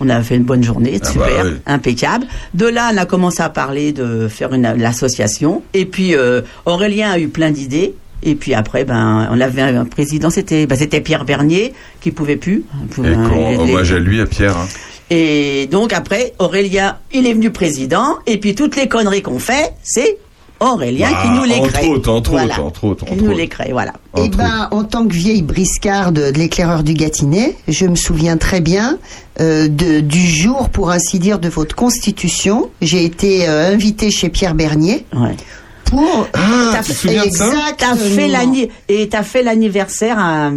On 0.00 0.08
a 0.08 0.22
fait 0.22 0.36
une 0.36 0.42
bonne 0.44 0.62
journée, 0.62 0.98
Ah 1.02 1.06
super, 1.10 1.26
bah 1.26 1.42
oui. 1.46 1.50
impeccable. 1.66 2.26
De 2.54 2.66
là, 2.66 2.90
on 2.92 2.96
a 2.98 3.06
commencé 3.06 3.42
à 3.42 3.48
parler 3.48 3.92
de 3.92 4.28
faire 4.28 4.52
une 4.52 4.70
l'association. 4.76 5.62
Et 5.74 5.86
puis 5.86 6.14
euh, 6.14 6.42
Aurélien 6.66 7.10
a 7.10 7.18
eu 7.18 7.28
plein 7.28 7.50
d'idées. 7.50 7.94
Et 8.22 8.34
puis 8.34 8.54
après, 8.54 8.84
ben, 8.84 9.28
on 9.30 9.40
avait 9.40 9.62
un 9.62 9.84
président, 9.84 10.30
c'était, 10.30 10.66
ben, 10.66 10.76
c'était 10.76 11.00
Pierre 11.00 11.24
Bernier 11.24 11.72
qui 12.00 12.10
pouvait 12.10 12.36
plus. 12.36 12.64
Et 12.98 13.12
qu'on- 13.12 13.58
hommage 13.60 13.92
à 13.92 13.98
lui, 13.98 14.20
à 14.20 14.26
Pierre. 14.26 14.56
hein. 14.56 14.66
Et 15.10 15.68
donc 15.70 15.92
après, 15.92 16.32
Aurélien, 16.40 16.96
il 17.12 17.26
est 17.26 17.32
venu 17.34 17.50
président. 17.50 18.16
Et 18.26 18.38
puis 18.38 18.54
toutes 18.54 18.74
les 18.76 18.88
conneries 18.88 19.22
qu'on 19.22 19.38
fait, 19.38 19.72
c'est 19.82 20.18
Aurélien 20.60 21.10
Bah, 21.10 21.18
qui 21.22 21.28
nous 21.30 21.44
les 21.44 21.54
entre 21.56 21.72
crée. 21.72 21.88
autres, 21.88 22.10
entre 22.10 22.30
Voilà. 22.30 22.54
autres, 22.54 22.60
entre 22.64 22.84
autres, 22.84 23.04
Qui 23.04 23.12
entre 23.12 23.22
nous 23.22 23.28
autres. 23.30 23.38
les 23.38 23.48
crée, 23.48 23.68
voilà. 23.72 23.92
Eh 24.16 24.20
Entre 24.22 24.38
ben, 24.38 24.68
en 24.70 24.84
tant 24.84 25.06
que 25.06 25.12
vieille 25.12 25.42
briscarde 25.42 26.14
de 26.14 26.32
l'éclaireur 26.38 26.82
du 26.82 26.94
Gâtinais, 26.94 27.56
je 27.68 27.86
me 27.86 27.94
souviens 27.96 28.36
très 28.38 28.60
bien 28.60 28.98
euh, 29.40 29.68
de, 29.68 30.00
du 30.00 30.26
jour, 30.26 30.70
pour 30.70 30.90
ainsi 30.90 31.18
dire, 31.18 31.38
de 31.38 31.48
votre 31.50 31.74
constitution. 31.76 32.70
J'ai 32.80 33.04
été 33.04 33.46
euh, 33.48 33.72
invitée 33.74 34.10
chez 34.10 34.28
Pierre 34.30 34.54
Bernier 34.54 35.04
Ouais. 35.14 35.36
pour. 35.84 36.26
Ah, 36.32 36.38
T'as 36.72 36.78
tu 36.78 36.84
te 36.84 36.86
fait- 36.86 36.94
souviens 36.94 37.26
de 37.26 37.30
ça? 37.30 37.50
T'as 37.76 37.94
fait 37.94 38.04
Exactement. 38.06 38.28
l'anni- 38.32 38.68
et 38.88 39.08
t'as 39.08 39.22
fait 39.22 39.42
l'anniversaire 39.42 40.18
à, 40.18 40.50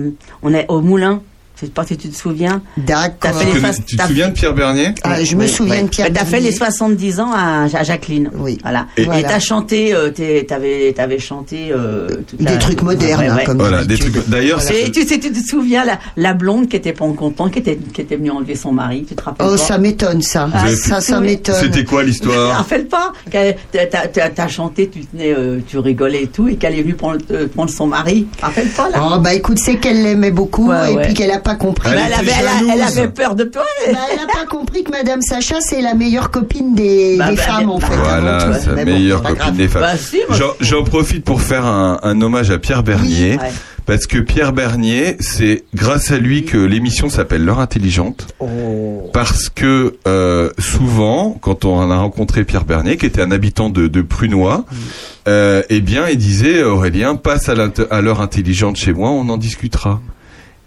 on 0.43 0.53
est 0.53 0.65
au 0.69 0.79
Moulin. 0.81 1.21
Je 1.59 1.65
sais 1.65 1.71
pas 1.71 1.85
si 1.85 1.97
tu 1.97 2.07
te 2.09 2.15
souviens. 2.15 2.61
D'accord. 2.77 3.15
T'as 3.19 3.33
fait 3.33 3.73
Tu, 3.79 3.83
tu 3.85 3.97
te 3.97 4.03
souviens 4.07 4.29
de 4.29 4.33
Pierre 4.33 4.53
Bernier 4.53 4.93
Ah, 5.03 5.21
je 5.23 5.35
me 5.35 5.41
Oui, 5.43 5.49
souviens 5.49 5.75
oui. 5.77 5.83
de 5.83 5.87
Pierre 5.89 6.07
T'as 6.13 6.23
fait 6.23 6.31
Bernier. 6.37 6.51
les 6.51 6.55
70 6.55 7.19
ans 7.19 7.31
à, 7.35 7.63
à 7.65 7.83
Jacqueline. 7.83 8.29
Oui. 8.35 8.57
Voilà. 8.61 8.85
Et- 8.95 9.03
Voilà. 9.03 9.23
t'as 9.27 9.39
chanté, 9.39 9.93
euh, 9.93 10.09
t'es- 10.09 10.45
t'avais, 10.47 10.93
t'avais 10.95 11.19
chanté 11.19 11.71
euh, 11.71 12.07
toute 12.27 12.39
Des 12.39 12.45
la- 12.45 12.57
trucs 12.57 12.81
modernes, 12.81 13.19
Ouais, 13.21 13.27
hein, 13.27 13.35
ouais. 13.35 13.43
comme 13.43 13.57
Voilà, 13.57 13.83
des 13.83 13.97
trucs. 13.97 14.27
D'ailleurs, 14.29 14.61
c'est- 14.61 14.89
tu 14.91 15.05
sais, 15.05 15.19
tu 15.19 15.31
te 15.33 15.39
souviens 15.49 15.83
la, 15.83 15.99
la 16.15 16.33
blonde 16.33 16.69
qui 16.69 16.77
était 16.77 16.93
pas 16.93 17.05
contente, 17.17 17.51
qui 17.51 17.59
était, 17.59 17.77
qui 17.93 18.01
était 18.01 18.15
venue 18.15 18.31
enlever 18.31 18.55
son 18.55 18.71
mari, 18.71 19.05
tu 19.07 19.15
te 19.15 19.21
rappelles 19.23 19.45
Oh, 19.47 19.51
pas 19.51 19.57
ça 19.57 19.77
m'étonne, 19.77 20.21
ça. 20.21 20.47
Ah, 20.53 20.65
ça, 20.75 21.01
ça 21.01 21.19
m'étonne. 21.19 21.55
c'était 21.59 21.83
quoi 21.83 22.03
l'histoire 22.03 22.57
rappelles 22.57 22.87
pas 22.87 23.11
T'as 23.31 24.29
t'as- 24.29 24.47
chanté, 24.47 24.89
tu 24.89 25.01
tenais, 25.05 25.33
euh, 25.37 25.59
tu 25.67 25.77
rigolais 25.77 26.23
et 26.23 26.27
tout, 26.27 26.47
et 26.47 26.55
qu'elle 26.55 26.75
est 26.75 26.81
venue 26.81 26.95
prendre, 26.95 27.19
euh, 27.31 27.47
prendre 27.47 27.69
son 27.69 27.85
mari. 27.87 28.27
Rappelles 28.41 28.69
pas 28.69 28.89
là 28.89 29.01
Oh, 29.15 29.19
bah 29.19 29.33
écoute, 29.33 29.59
c'est 29.59 29.75
qu'elle 29.77 30.01
l'aimait 30.03 30.31
beaucoup 30.31 30.71
et 30.71 30.95
puis 31.03 31.13
qu'elle 31.13 31.31
a 31.31 31.39
pas 31.49 31.55
compris. 31.55 31.89
Elle 31.91 31.95
Bah, 31.95 32.01
elle, 32.07 32.13
avait, 32.13 32.31
elle, 32.39 32.47
a- 32.47 32.51
jalouse. 32.59 32.71
elle 32.73 32.81
avait 32.99 33.07
peur 33.11 33.35
de 33.35 33.43
toi. 33.45 33.63
Bah, 33.91 33.97
elle 34.13 34.19
a 34.19 34.25
pas 34.27 34.45
compris 34.45 34.83
que 34.83 34.91
Madame 34.91 35.21
Sacha, 35.21 35.61
c'est 35.61 35.81
la 35.81 35.93
meilleure 35.95 36.29
copine 36.31 36.75
des, 36.75 37.15
Bah, 37.17 37.29
des 37.31 37.35
bah, 37.37 37.41
femmes, 37.41 37.69
en 37.69 37.79
fait. 37.79 37.95
Voilà, 37.95 38.49
Mais 38.75 38.85
bon, 38.85 38.91
meilleure 38.91 39.19
c'est 39.23 39.27
copine 39.29 39.37
grave. 39.43 39.55
des 39.57 39.67
femmes. 39.67 39.81
Bah, 39.81 39.97
si, 39.97 40.17
J'en- 40.31 40.45
je- 40.59 40.65
J'en 40.65 40.83
profite 40.83 41.23
pour 41.25 41.41
faire 41.41 41.65
un, 41.65 41.99
un 42.03 42.21
hommage 42.21 42.51
à 42.51 42.59
Pierre 42.59 42.83
Bernier, 42.83 43.37
Ouais. 43.41 43.51
parce 43.85 44.05
que 44.05 44.19
Pierre 44.19 44.53
Bernier, 44.53 45.17
c'est 45.19 45.63
grâce 45.73 46.11
à 46.11 46.17
lui 46.17 46.45
que 46.45 46.57
l'émission 46.57 47.09
s'appelle 47.09 47.43
L'heure 47.43 47.59
intelligente, 47.59 48.27
Oh. 48.39 49.09
parce 49.13 49.49
que 49.49 49.95
euh, 50.07 50.51
souvent, 50.59 51.35
quand 51.41 51.65
on 51.65 51.89
a 51.89 51.97
rencontré 51.97 52.43
Pierre 52.43 52.65
Bernier, 52.65 52.97
qui 52.97 53.05
était 53.07 53.21
un 53.21 53.31
habitant 53.31 53.69
de, 53.71 53.87
de 53.87 54.01
Prunois, 54.03 54.65
euh, 55.27 55.63
eh 55.69 55.81
bien, 55.81 56.07
il 56.09 56.17
disait 56.17 56.61
Aurélien, 56.63 57.15
passe 57.15 57.49
à 57.49 58.01
l'heure 58.01 58.21
intelligente 58.21 58.75
chez 58.75 58.93
moi, 58.93 59.09
on 59.09 59.27
en 59.29 59.37
discutera. 59.37 59.99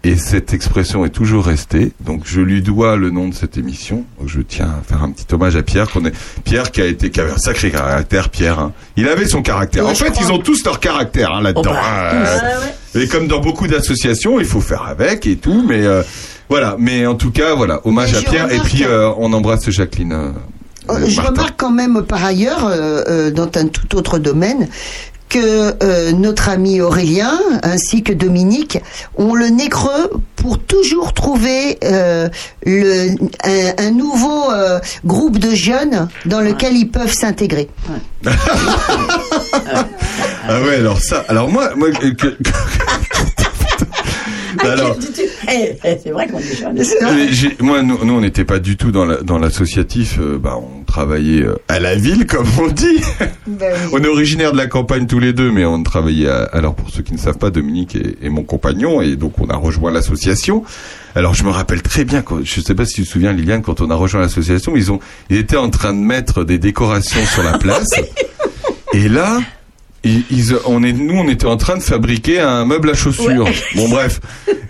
Et 0.05 0.17
cette 0.17 0.53
expression 0.53 1.05
est 1.05 1.09
toujours 1.11 1.45
restée. 1.45 1.93
Donc 2.01 2.23
je 2.25 2.41
lui 2.41 2.61
dois 2.61 2.97
le 2.97 3.09
nom 3.09 3.29
de 3.29 3.33
cette 3.33 3.57
émission. 3.57 4.03
Donc, 4.19 4.27
je 4.27 4.41
tiens 4.41 4.69
à 4.79 4.83
faire 4.85 5.01
un 5.01 5.09
petit 5.11 5.25
hommage 5.33 5.55
à 5.55 5.63
Pierre. 5.63 5.89
Qu'on 5.89 6.03
est... 6.03 6.13
Pierre 6.43 6.71
qui 6.71 6.81
a 6.81 6.85
été 6.85 7.09
qui 7.09 7.21
avait 7.21 7.31
un 7.31 7.37
sacré 7.37 7.71
caractère. 7.71 8.27
Pierre, 8.29 8.59
hein. 8.59 8.73
il 8.97 9.07
avait 9.07 9.27
son 9.27 9.41
caractère. 9.41 9.85
Ouais, 9.85 9.91
en 9.91 9.95
fait, 9.95 10.11
crois. 10.11 10.25
ils 10.25 10.31
ont 10.33 10.39
tous 10.39 10.65
leur 10.65 10.81
caractère 10.81 11.31
hein, 11.31 11.41
là-dedans. 11.41 11.71
Oh, 11.71 11.73
bah, 11.73 12.11
hein. 12.35 12.99
Et 12.99 13.07
comme 13.07 13.27
dans 13.27 13.39
beaucoup 13.39 13.67
d'associations, 13.67 14.39
il 14.41 14.45
faut 14.45 14.61
faire 14.61 14.83
avec 14.83 15.25
et 15.25 15.37
tout. 15.37 15.63
Mais 15.67 15.85
euh, 15.85 16.03
voilà. 16.49 16.75
Mais 16.77 17.05
en 17.05 17.15
tout 17.15 17.31
cas, 17.31 17.55
voilà, 17.55 17.79
hommage 17.85 18.11
Mais 18.11 18.17
à 18.19 18.21
Pierre. 18.29 18.51
Et 18.51 18.59
puis 18.59 18.83
euh, 18.83 19.09
on 19.17 19.31
embrasse 19.31 19.69
Jacqueline. 19.69 20.11
euh, 20.11 20.31
Euh, 20.89 20.95
euh, 20.95 21.05
Je 21.07 21.15
Martin. 21.15 21.31
remarque 21.31 21.53
quand 21.55 21.71
même 21.71 22.03
par 22.03 22.25
ailleurs, 22.25 22.65
euh, 22.65 23.03
euh, 23.07 23.31
dans 23.31 23.45
un 23.55 23.67
tout 23.67 23.95
autre 23.95 24.19
domaine, 24.19 24.67
que 25.33 25.73
euh, 25.83 26.11
notre 26.11 26.49
ami 26.49 26.79
Aurélien 26.79 27.39
ainsi 27.63 28.03
que 28.03 28.13
Dominique 28.13 28.77
ont 29.17 29.33
le 29.33 29.47
nez 29.47 29.67
creux 29.67 30.11
pour 30.35 30.59
toujours 30.59 31.13
trouver 31.13 31.79
euh, 31.83 32.29
le, 32.65 33.15
un, 33.43 33.73
un 33.87 33.91
nouveau 33.91 34.51
euh, 34.51 34.79
groupe 35.05 35.39
de 35.39 35.55
jeunes 35.55 36.07
dans 36.25 36.39
lequel 36.41 36.77
ils 36.77 36.89
peuvent 36.89 37.13
s'intégrer. 37.13 37.67
Ah 40.47 40.61
ouais, 40.61 40.75
alors 40.75 40.99
ça. 40.99 41.23
Alors 41.29 41.49
moi, 41.49 41.69
moi. 41.75 41.87
que- 41.91 42.37
alors. 44.59 44.97
Eh, 45.51 45.75
eh, 45.83 45.97
c'est 46.01 46.11
vrai 46.11 46.27
qu'on 46.27 46.39
est 46.39 47.31
j'ai- 47.33 47.55
moi, 47.59 47.81
nous, 47.83 47.97
nous, 48.05 48.13
on 48.13 48.21
n'était 48.21 48.45
pas 48.45 48.59
du 48.59 48.77
tout 48.77 48.91
dans 48.91 49.03
la- 49.05 49.17
dans 49.21 49.37
l'associatif. 49.39 50.17
euh, 50.19 50.37
bah, 50.37 50.55
on 50.57 50.83
travaillait 50.85 51.43
euh, 51.43 51.55
à 51.67 51.79
la 51.81 51.95
ville, 51.95 52.25
comme 52.25 52.47
on 52.61 52.67
dit. 52.67 53.01
On 53.91 53.99
est 54.01 54.07
originaire 54.07 54.53
de 54.53 54.57
la 54.57 54.67
campagne 54.67 55.05
tous 55.05 55.19
les 55.19 55.33
deux, 55.33 55.51
mais 55.51 55.65
on 55.65 55.83
travaillait. 55.83 56.29
À, 56.29 56.43
alors, 56.53 56.75
pour 56.75 56.89
ceux 56.89 57.03
qui 57.03 57.13
ne 57.13 57.17
savent 57.17 57.37
pas, 57.37 57.49
Dominique 57.49 57.95
est, 57.95 58.23
est 58.25 58.29
mon 58.29 58.43
compagnon, 58.43 59.01
et 59.01 59.15
donc 59.17 59.33
on 59.39 59.47
a 59.47 59.55
rejoint 59.55 59.91
l'association. 59.91 60.63
Alors, 61.13 61.33
je 61.33 61.43
me 61.43 61.49
rappelle 61.49 61.81
très 61.81 62.05
bien. 62.05 62.21
Quand, 62.21 62.39
je 62.43 62.61
sais 62.61 62.73
pas 62.73 62.85
si 62.85 62.95
tu 62.95 63.03
te 63.03 63.09
souviens, 63.09 63.33
Liliane, 63.33 63.61
quand 63.61 63.81
on 63.81 63.89
a 63.91 63.95
rejoint 63.95 64.21
l'association, 64.21 64.73
ils 64.77 64.91
ont, 64.91 64.99
ils 65.29 65.37
étaient 65.37 65.57
en 65.57 65.69
train 65.69 65.93
de 65.93 65.99
mettre 65.99 66.43
des 66.45 66.57
décorations 66.57 67.23
sur 67.25 67.43
la 67.43 67.57
place. 67.59 67.89
Et 68.93 69.09
là, 69.09 69.39
ils, 70.03 70.23
ils- 70.31 70.55
on 70.65 70.83
est, 70.83 70.93
nous, 70.93 71.15
on 71.15 71.29
était 71.29 71.45
en 71.45 71.57
train 71.57 71.77
de 71.77 71.83
fabriquer 71.83 72.39
un 72.39 72.65
meuble 72.65 72.89
à 72.89 72.93
chaussures. 72.93 73.45
Ouais. 73.45 73.53
Bon, 73.75 73.89
bref. 73.89 74.19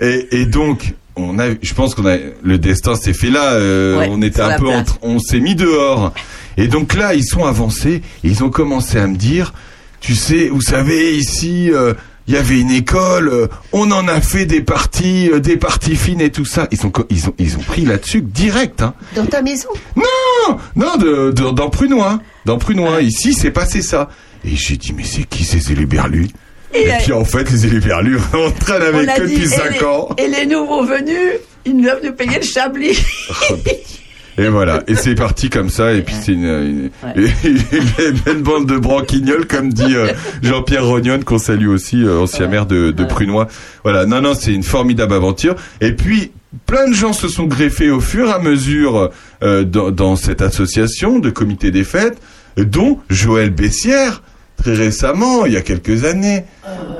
Et, 0.01 0.27
et 0.41 0.45
donc, 0.45 0.93
on 1.15 1.37
a, 1.39 1.45
je 1.61 1.73
pense 1.73 1.95
qu'on 1.95 2.05
a, 2.05 2.17
le 2.43 2.57
destin 2.57 2.95
s'est 2.95 3.13
fait 3.13 3.29
là. 3.29 3.53
euh, 3.53 3.97
Ouais, 3.99 4.07
on 4.11 4.21
était 4.21 4.41
un 4.41 4.57
peu, 4.59 4.67
entre, 4.79 4.97
on 5.01 5.19
s'est 5.19 5.39
mis 5.39 5.55
dehors. 5.55 6.13
Et 6.57 6.67
donc 6.67 6.93
là, 6.95 7.13
ils 7.15 7.25
sont 7.25 7.45
avancés. 7.45 8.01
Et 8.23 8.27
ils 8.27 8.43
ont 8.43 8.49
commencé 8.49 8.97
à 8.97 9.07
me 9.07 9.15
dire, 9.15 9.53
tu 10.01 10.15
sais, 10.15 10.49
vous 10.49 10.61
savez, 10.61 11.15
ici. 11.17 11.69
euh, 11.71 11.93
il 12.27 12.33
y 12.33 12.37
avait 12.37 12.59
une 12.59 12.71
école, 12.71 13.27
euh, 13.27 13.47
on 13.73 13.91
en 13.91 14.07
a 14.07 14.21
fait 14.21 14.45
des 14.45 14.61
parties, 14.61 15.29
euh, 15.31 15.39
des 15.39 15.57
parties 15.57 15.95
fines 15.95 16.21
et 16.21 16.31
tout 16.31 16.45
ça. 16.45 16.67
Ils 16.71 16.85
ont, 16.85 16.91
ils 17.09 17.27
ont, 17.27 17.33
ils 17.37 17.57
ont 17.57 17.61
pris 17.61 17.83
là-dessus 17.85 18.21
direct. 18.21 18.81
Hein. 18.81 18.93
Dans 19.15 19.25
ta 19.25 19.41
maison? 19.41 19.69
Non, 19.95 20.57
non, 20.75 20.95
de, 20.97 21.31
de- 21.31 21.51
dans 21.51 21.69
Prunois. 21.69 22.19
Dans 22.45 22.57
Prunois. 22.57 23.01
Ici, 23.01 23.33
c'est 23.33 23.51
passé 23.51 23.81
ça. 23.81 24.09
Et 24.45 24.55
j'ai 24.55 24.77
dit, 24.77 24.93
mais 24.93 25.03
c'est 25.03 25.23
qui 25.23 25.43
ces 25.43 25.71
éléberlus 25.71 26.27
Et, 26.73 26.89
euh, 26.91 26.95
puis 27.01 27.13
en 27.13 27.25
fait, 27.25 27.49
les 27.51 27.65
éléberlus, 27.65 28.19
on 28.33 28.51
traîne 28.51 28.81
avec 28.81 29.09
eux 29.19 29.27
depuis 29.27 29.43
et 29.43 29.47
5 29.47 29.73
les, 29.79 29.83
ans. 29.85 30.09
et 30.17 30.27
les 30.27 30.45
nouveaux 30.45 30.85
venus, 30.85 31.17
ils 31.65 31.81
doivent 31.81 32.01
nous 32.03 32.13
payer 32.13 32.37
le 32.37 32.45
chablis. 32.45 32.97
Et 34.37 34.47
voilà, 34.47 34.83
et 34.87 34.95
c'est 34.95 35.13
parti 35.13 35.49
comme 35.49 35.69
ça, 35.69 35.93
et 35.93 36.01
puis 36.01 36.15
c'est 36.19 36.31
une, 36.33 36.89
une, 37.15 37.29
une 37.43 38.19
belle 38.25 38.41
bande 38.41 38.67
de 38.67 38.77
branquignoles, 38.77 39.45
comme 39.45 39.71
dit 39.71 39.95
euh, 39.95 40.11
Jean-Pierre 40.41 40.85
Rognon, 40.85 41.19
qu'on 41.19 41.37
salue 41.37 41.67
aussi, 41.67 42.03
euh, 42.03 42.19
ancien 42.21 42.47
maire 42.47 42.65
de, 42.65 42.91
de 42.91 43.03
Prunois. 43.03 43.47
Voilà, 43.83 44.05
non, 44.05 44.21
non, 44.21 44.33
c'est 44.33 44.53
une 44.53 44.63
formidable 44.63 45.13
aventure. 45.13 45.55
Et 45.81 45.93
puis, 45.93 46.31
plein 46.65 46.87
de 46.89 46.93
gens 46.93 47.13
se 47.13 47.27
sont 47.27 47.45
greffés 47.45 47.91
au 47.91 47.99
fur 47.99 48.27
et 48.29 48.33
à 48.33 48.39
mesure 48.39 49.11
euh, 49.43 49.63
dans, 49.63 49.91
dans 49.91 50.15
cette 50.15 50.41
association 50.41 51.19
de 51.19 51.29
comité 51.29 51.69
des 51.69 51.83
fêtes, 51.83 52.17
dont 52.57 52.99
Joël 53.09 53.51
Bessière, 53.51 54.23
très 54.57 54.73
récemment, 54.73 55.45
il 55.45 55.53
y 55.53 55.57
a 55.57 55.61
quelques 55.61 56.05
années, 56.05 56.45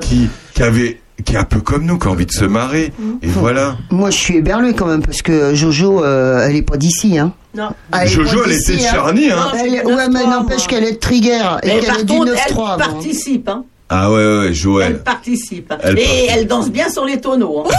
qui, 0.00 0.28
qui 0.54 0.62
avait 0.62 1.00
qui 1.24 1.34
est 1.34 1.38
un 1.38 1.44
peu 1.44 1.60
comme 1.60 1.84
nous, 1.84 1.98
qui 1.98 2.08
a 2.08 2.10
envie 2.10 2.26
de 2.26 2.32
se 2.32 2.44
marrer. 2.44 2.92
Et 3.22 3.26
voilà. 3.28 3.76
Moi, 3.90 4.10
je 4.10 4.16
suis 4.18 4.36
héberlé 4.36 4.74
quand 4.74 4.86
même 4.86 5.02
parce 5.02 5.22
que 5.22 5.54
Jojo, 5.54 6.04
euh, 6.04 6.46
elle 6.46 6.56
est 6.56 6.62
pas 6.62 6.76
d'ici, 6.76 7.18
hein. 7.18 7.32
Non. 7.56 7.70
Jojo, 8.04 8.40
elle 8.44 8.52
était 8.52 8.72
de 8.76 8.78
Charny, 8.80 9.30
hein. 9.30 9.36
Non, 9.36 9.58
Elle- 9.58 9.70
j'ai 9.70 9.80
du 9.82 9.86
ouais, 9.86 10.08
mais 10.08 10.24
9-3, 10.24 10.30
n'empêche 10.30 10.66
qu'elle 10.66 10.84
est 10.84 10.92
de 10.92 10.98
Trigger 10.98 11.40
et 11.62 11.66
Mais 11.66 11.74
qu'elle 11.80 11.84
par 11.86 11.98
est 12.00 12.04
du 12.04 12.12
contre, 12.12 12.32
9-3. 12.32 12.40
elle 12.48 12.54
moi. 12.56 12.76
participe. 12.78 13.48
Hein. 13.48 13.64
Ah 13.90 14.10
ouais, 14.10 14.16
ouais, 14.16 14.38
ouais, 14.38 14.46
Elle 14.48 14.54
Joël. 14.54 15.02
participe. 15.02 15.72
Elle 15.82 15.98
Et 15.98 16.02
participe. 16.02 16.30
elle 16.34 16.46
danse 16.46 16.70
bien 16.70 16.88
sur 16.88 17.04
les 17.04 17.20
tonneaux. 17.20 17.64
hein. 17.66 17.70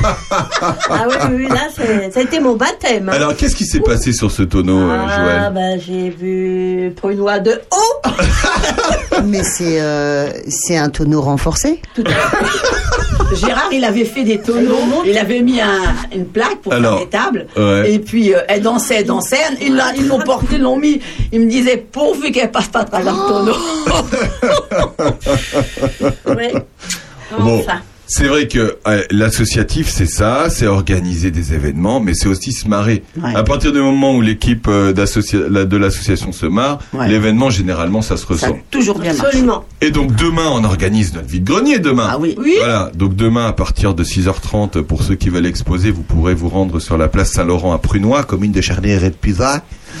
Ah 0.90 1.06
oui, 1.08 1.14
oui, 1.34 1.48
là, 1.48 1.68
ça 1.74 1.82
a 2.20 2.22
été 2.22 2.40
mon 2.40 2.54
baptême. 2.56 3.08
hein. 3.08 3.12
Alors, 3.14 3.34
qu'est-ce 3.36 3.56
qui 3.56 3.64
s'est 3.64 3.80
passé 3.80 4.12
sur 4.12 4.30
ce 4.30 4.42
tonneau, 4.42 4.78
euh, 4.78 4.98
ah, 5.08 5.16
Joël 5.16 5.52
bah, 5.54 5.78
j'ai 5.84 6.10
vu 6.10 6.92
Prunois 6.94 7.38
de 7.38 7.52
haut. 7.72 8.10
Mais 9.24 9.42
c'est 9.42 9.80
euh, 9.80 10.30
c'est 10.48 10.76
un 10.76 10.88
tonneau 10.90 11.20
renforcé. 11.22 11.80
Gérard, 13.34 13.68
il 13.72 13.84
avait 13.84 14.04
fait 14.04 14.24
des 14.24 14.38
tonneaux. 14.40 15.02
Il 15.06 15.16
avait 15.16 15.40
mis 15.40 15.60
un- 15.60 15.94
une 16.14 16.26
plaque 16.26 16.58
pour 16.62 16.72
Alors, 16.72 16.98
faire 16.98 17.04
des 17.06 17.10
tables. 17.10 17.46
ouais. 17.56 17.92
Et 17.92 17.98
puis, 17.98 18.34
euh, 18.34 18.40
elle 18.48 18.62
dansait, 18.62 18.96
elle 18.96 19.06
dansait. 19.06 19.36
Ils 19.60 20.06
l'ont 20.08 20.18
porté, 20.20 20.56
ils 20.56 20.60
l'ont 20.62 20.76
mis. 20.76 21.00
Il 21.32 21.40
me 21.42 21.50
disait, 21.50 21.76
pourvu 21.76 22.30
qu'elle 22.32 22.50
passe 22.50 22.68
pas 22.68 22.80
à 22.80 22.84
travers 22.84 23.12
le 23.14 23.28
tonneau. 23.28 23.54
Oui. 26.26 26.48
Bon, 27.38 27.60
Enfin. 27.60 27.80
c'est 28.08 28.26
vrai 28.26 28.48
que 28.48 28.76
euh, 28.88 29.02
l'associatif, 29.12 29.88
c'est 29.88 30.06
ça, 30.06 30.50
c'est 30.50 30.66
organiser 30.66 31.30
des 31.30 31.54
événements, 31.54 32.00
mais 32.00 32.12
c'est 32.14 32.26
aussi 32.28 32.50
se 32.50 32.66
marrer. 32.66 33.04
Ouais. 33.16 33.34
À 33.36 33.44
partir 33.44 33.70
du 33.72 33.78
moment 33.78 34.14
où 34.16 34.20
l'équipe 34.20 34.66
euh, 34.68 34.92
la- 35.48 35.64
de 35.64 35.76
l'association 35.76 36.32
se 36.32 36.46
marre, 36.46 36.80
Ouais. 36.92 37.08
l'événement, 37.08 37.50
généralement, 37.50 38.02
ça 38.02 38.16
se 38.16 38.22
Ça 38.26 38.32
a 38.32 38.48
ressent. 38.48 38.58
toujours 38.72 38.98
bien 38.98 39.12
marché. 39.12 39.26
Absolument. 39.28 39.64
Et 39.80 39.92
donc, 39.92 40.16
demain, 40.16 40.48
on 40.50 40.64
organise 40.64 41.14
notre 41.14 41.28
vide-grenier 41.28 41.78
demain. 41.78 42.08
Ah 42.10 42.18
oui. 42.18 42.34
Oui. 42.36 42.54
Voilà, 42.58 42.90
donc 42.94 43.14
demain 43.14 43.46
à 43.46 43.52
partir 43.52 43.94
de 43.94 44.02
6h30, 44.02 44.82
pour 44.82 45.04
ceux 45.04 45.14
qui 45.14 45.28
veulent 45.28 45.46
exposer, 45.46 45.92
vous 45.92 46.02
pourrez 46.02 46.34
vous 46.34 46.48
rendre 46.48 46.80
sur 46.80 46.98
la 46.98 47.06
place 47.06 47.30
Saint-Laurent 47.30 47.72
à 47.72 47.78
Prunois, 47.78 48.24
commune 48.24 48.50
de 48.52 48.60
Charnier 48.60 48.94
et 48.96 49.10
de 49.10 49.14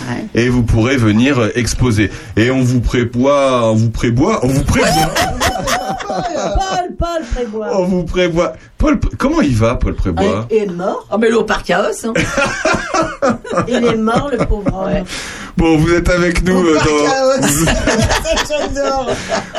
Ouais. 0.08 0.24
et 0.34 0.48
vous 0.48 0.62
pourrez 0.62 0.96
venir 0.96 1.38
euh, 1.38 1.48
exposer. 1.54 2.10
Et 2.36 2.50
on 2.50 2.62
vous 2.62 2.80
prévoit, 2.80 3.70
on 3.70 3.74
vous 3.74 3.90
prévoit, 3.90 4.44
on 4.44 4.48
vous 4.48 4.64
prévoit, 4.64 4.90
Paul, 6.06 6.94
Paul 6.98 7.22
Prébois. 7.34 7.68
on 7.78 7.84
vous 7.84 8.04
prévoit. 8.04 8.54
Paul, 8.78 8.98
comment 9.18 9.40
il 9.40 9.54
va, 9.54 9.74
Paul 9.76 9.94
Prébois? 9.94 10.46
Il 10.50 10.56
est 10.56 10.66
mort. 10.66 11.06
Ah, 11.10 11.18
mais 11.18 11.28
l'eau 11.30 11.44
par 11.44 11.62
chaos. 11.62 11.92
Hein. 12.04 12.12
Il 13.68 13.84
est 13.84 13.96
mort, 13.96 14.30
le 14.32 14.38
pauvre 14.46 14.74
homme. 14.74 14.92
Ouais. 14.92 15.04
Bon, 15.56 15.76
vous 15.76 15.92
êtes 15.92 16.08
avec 16.08 16.42
nous 16.42 16.64
euh, 16.66 16.78
dans, 16.78 17.42
J'adore. 18.48 19.10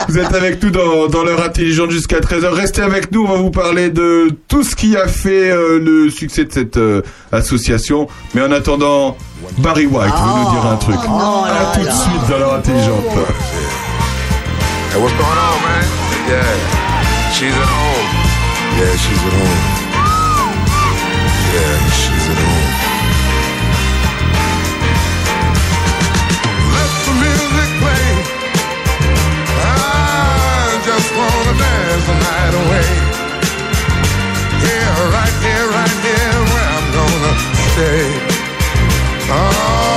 vous 0.07 0.17
êtes 0.17 0.33
avec 0.33 0.63
nous 0.63 0.69
dans, 0.71 1.07
dans 1.07 1.23
l'heure 1.23 1.43
intelligente 1.43 1.91
jusqu'à 1.91 2.19
13h. 2.19 2.47
Restez 2.53 2.81
avec 2.81 3.11
nous, 3.11 3.23
on 3.25 3.27
va 3.31 3.37
vous 3.37 3.51
parler 3.51 3.89
de 3.89 4.29
tout 4.47 4.63
ce 4.63 4.75
qui 4.75 4.95
a 4.97 5.07
fait 5.07 5.51
euh, 5.51 5.79
le 5.79 6.09
succès 6.09 6.45
de 6.45 6.51
cette 6.51 6.77
euh, 6.77 7.01
association. 7.31 8.07
Mais 8.33 8.41
en 8.41 8.51
attendant, 8.51 9.15
Barry 9.59 9.85
White, 9.85 10.13
vous 10.15 10.39
nous 10.39 10.51
direz 10.51 10.67
un 10.69 10.77
truc. 10.77 10.97
Oh 11.07 11.43
à 11.45 11.49
là 11.49 11.71
tout 11.75 11.81
de 11.85 11.91
suite 11.91 12.29
dans 12.29 12.37
l'heure 12.39 12.53
intelligente. 12.55 13.05
Hey, 14.93 14.99
what's 15.01 15.13
going 15.13 15.23
on, 15.23 15.61
man? 15.63 15.85
Yeah, 16.27 17.31
she's 17.33 17.53
at 17.53 17.67
home. 17.67 18.07
Yeah, 18.77 18.97
she's 18.97 19.17
at 19.17 19.33
home. 19.33 19.70
Away. 32.61 32.89
Yeah, 34.65 35.11
right 35.15 35.35
here, 35.45 35.65
right 35.77 35.97
here, 36.07 36.37
where 36.51 36.69
I'm 36.77 36.87
gonna 36.97 37.33
stay. 37.71 38.07
All 39.31 39.90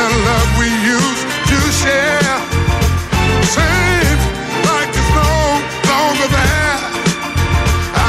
The 0.00 0.08
love 0.08 0.50
we 0.58 0.64
used 0.96 1.24
to 1.52 1.58
share 1.76 2.36
seems 3.52 4.22
like 4.64 4.88
it's 4.88 5.12
no 5.12 5.32
longer 5.92 6.28
there. 6.40 6.76
I, 7.92 8.08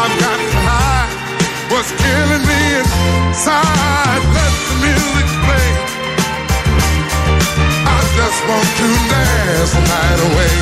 I've 0.00 0.14
got 0.16 0.38
to 0.40 0.60
hide 0.64 1.12
ah, 1.12 1.68
what's 1.68 1.92
killing 1.92 2.44
me 2.48 2.62
inside. 2.80 4.22
Let 4.32 4.52
the 4.64 4.76
music 4.80 5.28
play. 5.44 5.68
I 7.84 7.98
just 8.16 8.40
want 8.48 8.68
to 8.80 8.88
dance 9.12 9.76
the 9.76 9.84
night 9.92 10.20
away. 10.24 10.56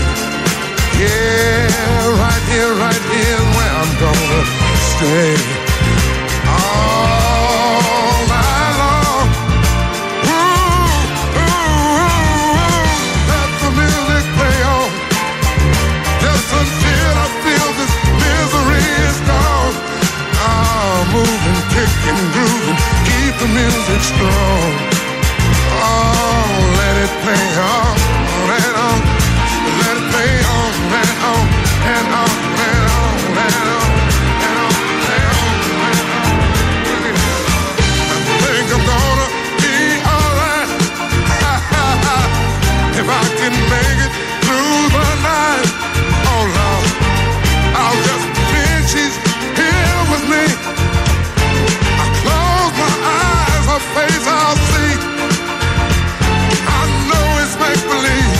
Yeah, 0.98 2.18
right 2.18 2.44
here, 2.50 2.72
right 2.82 3.04
here 3.14 3.42
where 3.54 3.72
I'm 3.78 3.92
gonna 4.02 4.42
stay. 4.90 5.59
music 23.60 24.00
strong. 24.00 24.72
Oh, 25.84 26.48
let 26.80 26.94
it 27.04 27.12
play 27.24 27.44
on 27.60 27.96
and 28.56 28.74
on. 28.88 28.98
Let 29.80 29.94
it 30.00 30.06
play 30.12 30.32
on 30.56 30.72
on 31.28 31.44
and 31.92 32.06
on 32.20 32.34
and 32.64 32.84
on 32.96 33.12
and 33.44 33.64
on. 33.76 33.90
And 34.46 34.56
on, 34.64 34.74
and 35.16 35.28
on, 35.36 35.52
and 35.92 36.16
on. 36.16 36.40
I 38.32 38.48
think 38.54 38.68
I'm 38.76 38.84
gonna 38.90 39.28
be 39.62 39.76
alright 40.14 40.70
if 43.00 43.06
I 43.08 43.22
can 43.38 43.54
make 43.72 44.00
it. 44.06 44.29
place 53.94 54.26
I'll 54.26 54.56
see. 54.70 54.92
I 56.78 56.82
know 57.08 57.26
it's 57.42 57.56
make 57.62 57.82
believe, 57.94 58.38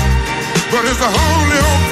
but 0.70 0.84
it's 0.90 1.00
a 1.00 1.10
whole. 1.10 1.89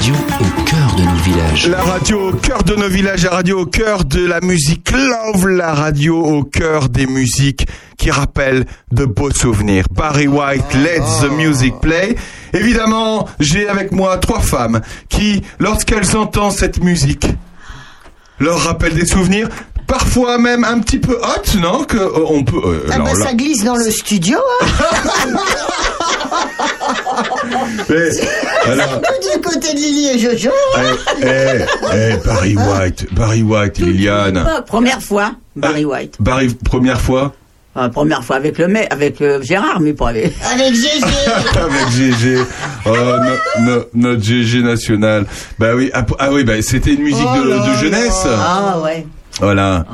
Radio 0.00 0.14
au 0.40 0.62
cœur 0.64 2.62
de 2.64 2.74
nos 2.74 2.88
villages, 2.88 3.24
la 3.24 3.30
radio 3.32 3.60
au 3.60 3.66
cœur 3.66 4.04
de 4.04 4.24
la 4.24 4.40
musique 4.40 4.90
love, 4.92 5.46
la 5.46 5.74
radio 5.74 6.16
au 6.24 6.42
cœur 6.42 6.88
des 6.88 7.04
musiques 7.06 7.66
qui 7.98 8.10
rappellent 8.10 8.64
de 8.92 9.04
beaux 9.04 9.30
souvenirs. 9.30 9.84
Barry 9.90 10.26
White, 10.26 10.72
Let 10.74 11.00
the 11.20 11.30
Music 11.36 11.74
Play. 11.82 12.16
Évidemment, 12.54 13.28
j'ai 13.40 13.68
avec 13.68 13.92
moi 13.92 14.16
trois 14.16 14.40
femmes 14.40 14.80
qui, 15.10 15.42
lorsqu'elles 15.58 16.16
entendent 16.16 16.52
cette 16.52 16.82
musique, 16.82 17.26
leur 18.38 18.58
rappellent 18.58 18.94
des 18.94 19.04
souvenirs, 19.06 19.48
parfois 19.86 20.38
même 20.38 20.64
un 20.64 20.78
petit 20.78 20.98
peu 20.98 21.16
hot, 21.20 21.58
non? 21.58 21.84
Que 21.84 21.98
euh, 21.98 22.24
on 22.26 22.42
peut. 22.42 22.56
euh, 22.64 22.86
Ah 22.90 23.00
bah, 23.00 23.12
là- 23.12 23.24
ça 23.26 23.34
glisse 23.34 23.64
dans 23.64 23.76
le 23.76 23.90
studio. 23.90 24.38
Hein. 24.62 24.66
Mais, 27.88 28.10
alors, 28.72 29.00
du 29.00 29.40
côté 29.40 29.72
de 29.74 29.78
Lily 29.78 30.08
et 30.08 30.18
Jojo. 30.18 30.50
eh, 30.78 31.24
eh, 31.24 31.64
eh, 31.94 32.16
Barry 32.26 32.56
White, 32.56 33.06
Barry 33.12 33.42
White, 33.42 33.78
Liliane. 33.78 34.44
Première 34.66 35.02
fois, 35.02 35.32
Barry 35.56 35.84
White. 35.84 36.16
Barry, 36.20 36.48
première 36.54 37.00
fois 37.00 37.34
Ah, 37.74 37.88
première 37.88 38.24
fois 38.24 38.36
avec 38.36 38.58
le 38.58 38.68
mec, 38.68 38.88
avec 38.92 39.20
euh, 39.20 39.40
Gérard, 39.42 39.80
mais 39.80 39.92
pas 39.92 40.08
avec. 40.10 40.32
Avec 40.52 40.74
Gégé. 40.74 41.00
avec 41.60 41.88
GG. 41.90 42.38
Oh, 42.86 42.90
no- 42.90 43.62
no- 43.64 43.84
notre 43.94 44.22
GG 44.22 44.62
national. 44.62 45.26
Bah 45.58 45.74
oui, 45.74 45.90
ah, 45.94 46.04
ah 46.18 46.32
oui, 46.32 46.44
bah 46.44 46.60
c'était 46.62 46.94
une 46.94 47.02
musique 47.02 47.26
Oh 47.32 47.44
de, 47.44 47.70
de 47.70 47.76
jeunesse. 47.80 48.26
Ah 48.26 48.78
ouais. 48.82 49.06
Voilà, 49.40 49.84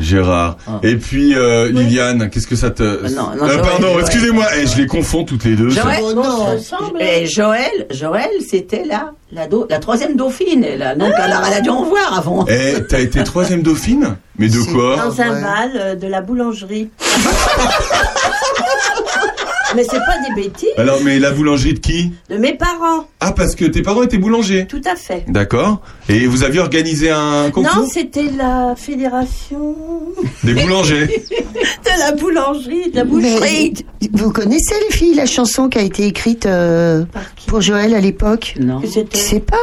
Gérard. 0.00 0.56
Et 0.82 0.96
puis 0.96 1.34
euh, 1.36 1.70
Liliane, 1.70 2.30
qu'est-ce 2.30 2.46
que 2.46 2.56
ça 2.56 2.70
te 2.70 3.00
Ah, 3.04 3.10
non, 3.10 3.30
non, 3.36 3.48
Euh, 3.48 3.58
Pardon, 3.58 3.98
excusez-moi, 4.00 4.46
eh, 4.56 4.66
je 4.66 4.76
les 4.78 4.86
confonds 4.86 5.24
toutes 5.24 5.44
les 5.44 5.56
deux. 5.56 5.68
Joël, 5.70 6.00
Oh 6.02 6.12
non. 6.14 6.56
Et 7.00 7.26
Joël, 7.26 7.86
Joël, 7.90 8.30
c'était 8.48 8.84
la, 8.84 9.12
la, 9.32 9.46
do- 9.46 9.66
la 9.68 9.78
troisième 9.78 10.16
dauphine. 10.16 10.64
elle 10.64 10.82
a- 10.82 10.94
donc 10.94 11.12
alors 11.14 11.42
elle 11.46 11.54
a 11.58 11.60
dû 11.60 11.70
en 11.70 11.84
voir 11.84 12.18
avant. 12.18 12.44
Eh, 12.48 12.82
t'as 12.88 13.00
été 13.00 13.22
troisième 13.24 13.62
dauphine? 13.62 14.16
Mais 14.38 14.48
de 14.48 14.58
quoi? 14.72 14.96
Dans 14.96 15.20
un 15.20 15.34
ouais. 15.34 15.42
bal 15.42 15.70
euh, 15.76 15.94
de 15.94 16.06
la 16.08 16.20
boulangerie. 16.20 16.90
Mais 19.76 19.84
c'est 19.84 19.98
pas 19.98 20.18
des 20.28 20.42
bêtises. 20.42 20.68
Alors, 20.76 21.00
mais 21.02 21.18
la 21.18 21.30
boulangerie 21.30 21.74
de 21.74 21.78
qui 21.78 22.12
De 22.30 22.36
mes 22.36 22.54
parents, 22.54 23.06
Ah, 23.20 23.32
parce 23.32 23.54
que 23.54 23.64
tes 23.64 23.82
parents 23.82 24.02
étaient 24.02 24.18
boulangers. 24.18 24.66
tout 24.68 24.80
à 24.90 24.96
fait. 24.96 25.24
D'accord. 25.28 25.80
Et 26.08 26.26
vous 26.26 26.44
aviez 26.44 26.60
organisé 26.60 27.10
un 27.10 27.50
concours 27.50 27.76
Non, 27.82 27.88
c'était 27.90 28.30
la 28.36 28.74
fédération 28.76 29.76
Des 30.42 30.54
boulangers. 30.54 31.06
de 31.40 31.98
la 31.98 32.12
boulangerie, 32.12 32.90
de 32.90 32.96
la 32.96 33.04
Mais 33.04 33.10
boucherie. 33.10 33.74
vous 34.12 34.30
connaissez 34.30 34.74
les 34.88 34.94
filles 34.96 35.14
la 35.14 35.26
chanson 35.26 35.68
qui 35.68 35.78
a 35.78 35.82
été 35.82 36.06
écrite 36.06 36.46
euh, 36.46 37.04
Par 37.12 37.34
qui 37.34 37.46
pour 37.46 37.60
Joël 37.60 37.94
à 37.94 38.00
l'époque 38.00 38.54
Non. 38.60 38.80
C'était 38.84 39.16
sais 39.16 39.40
pas 39.40 39.56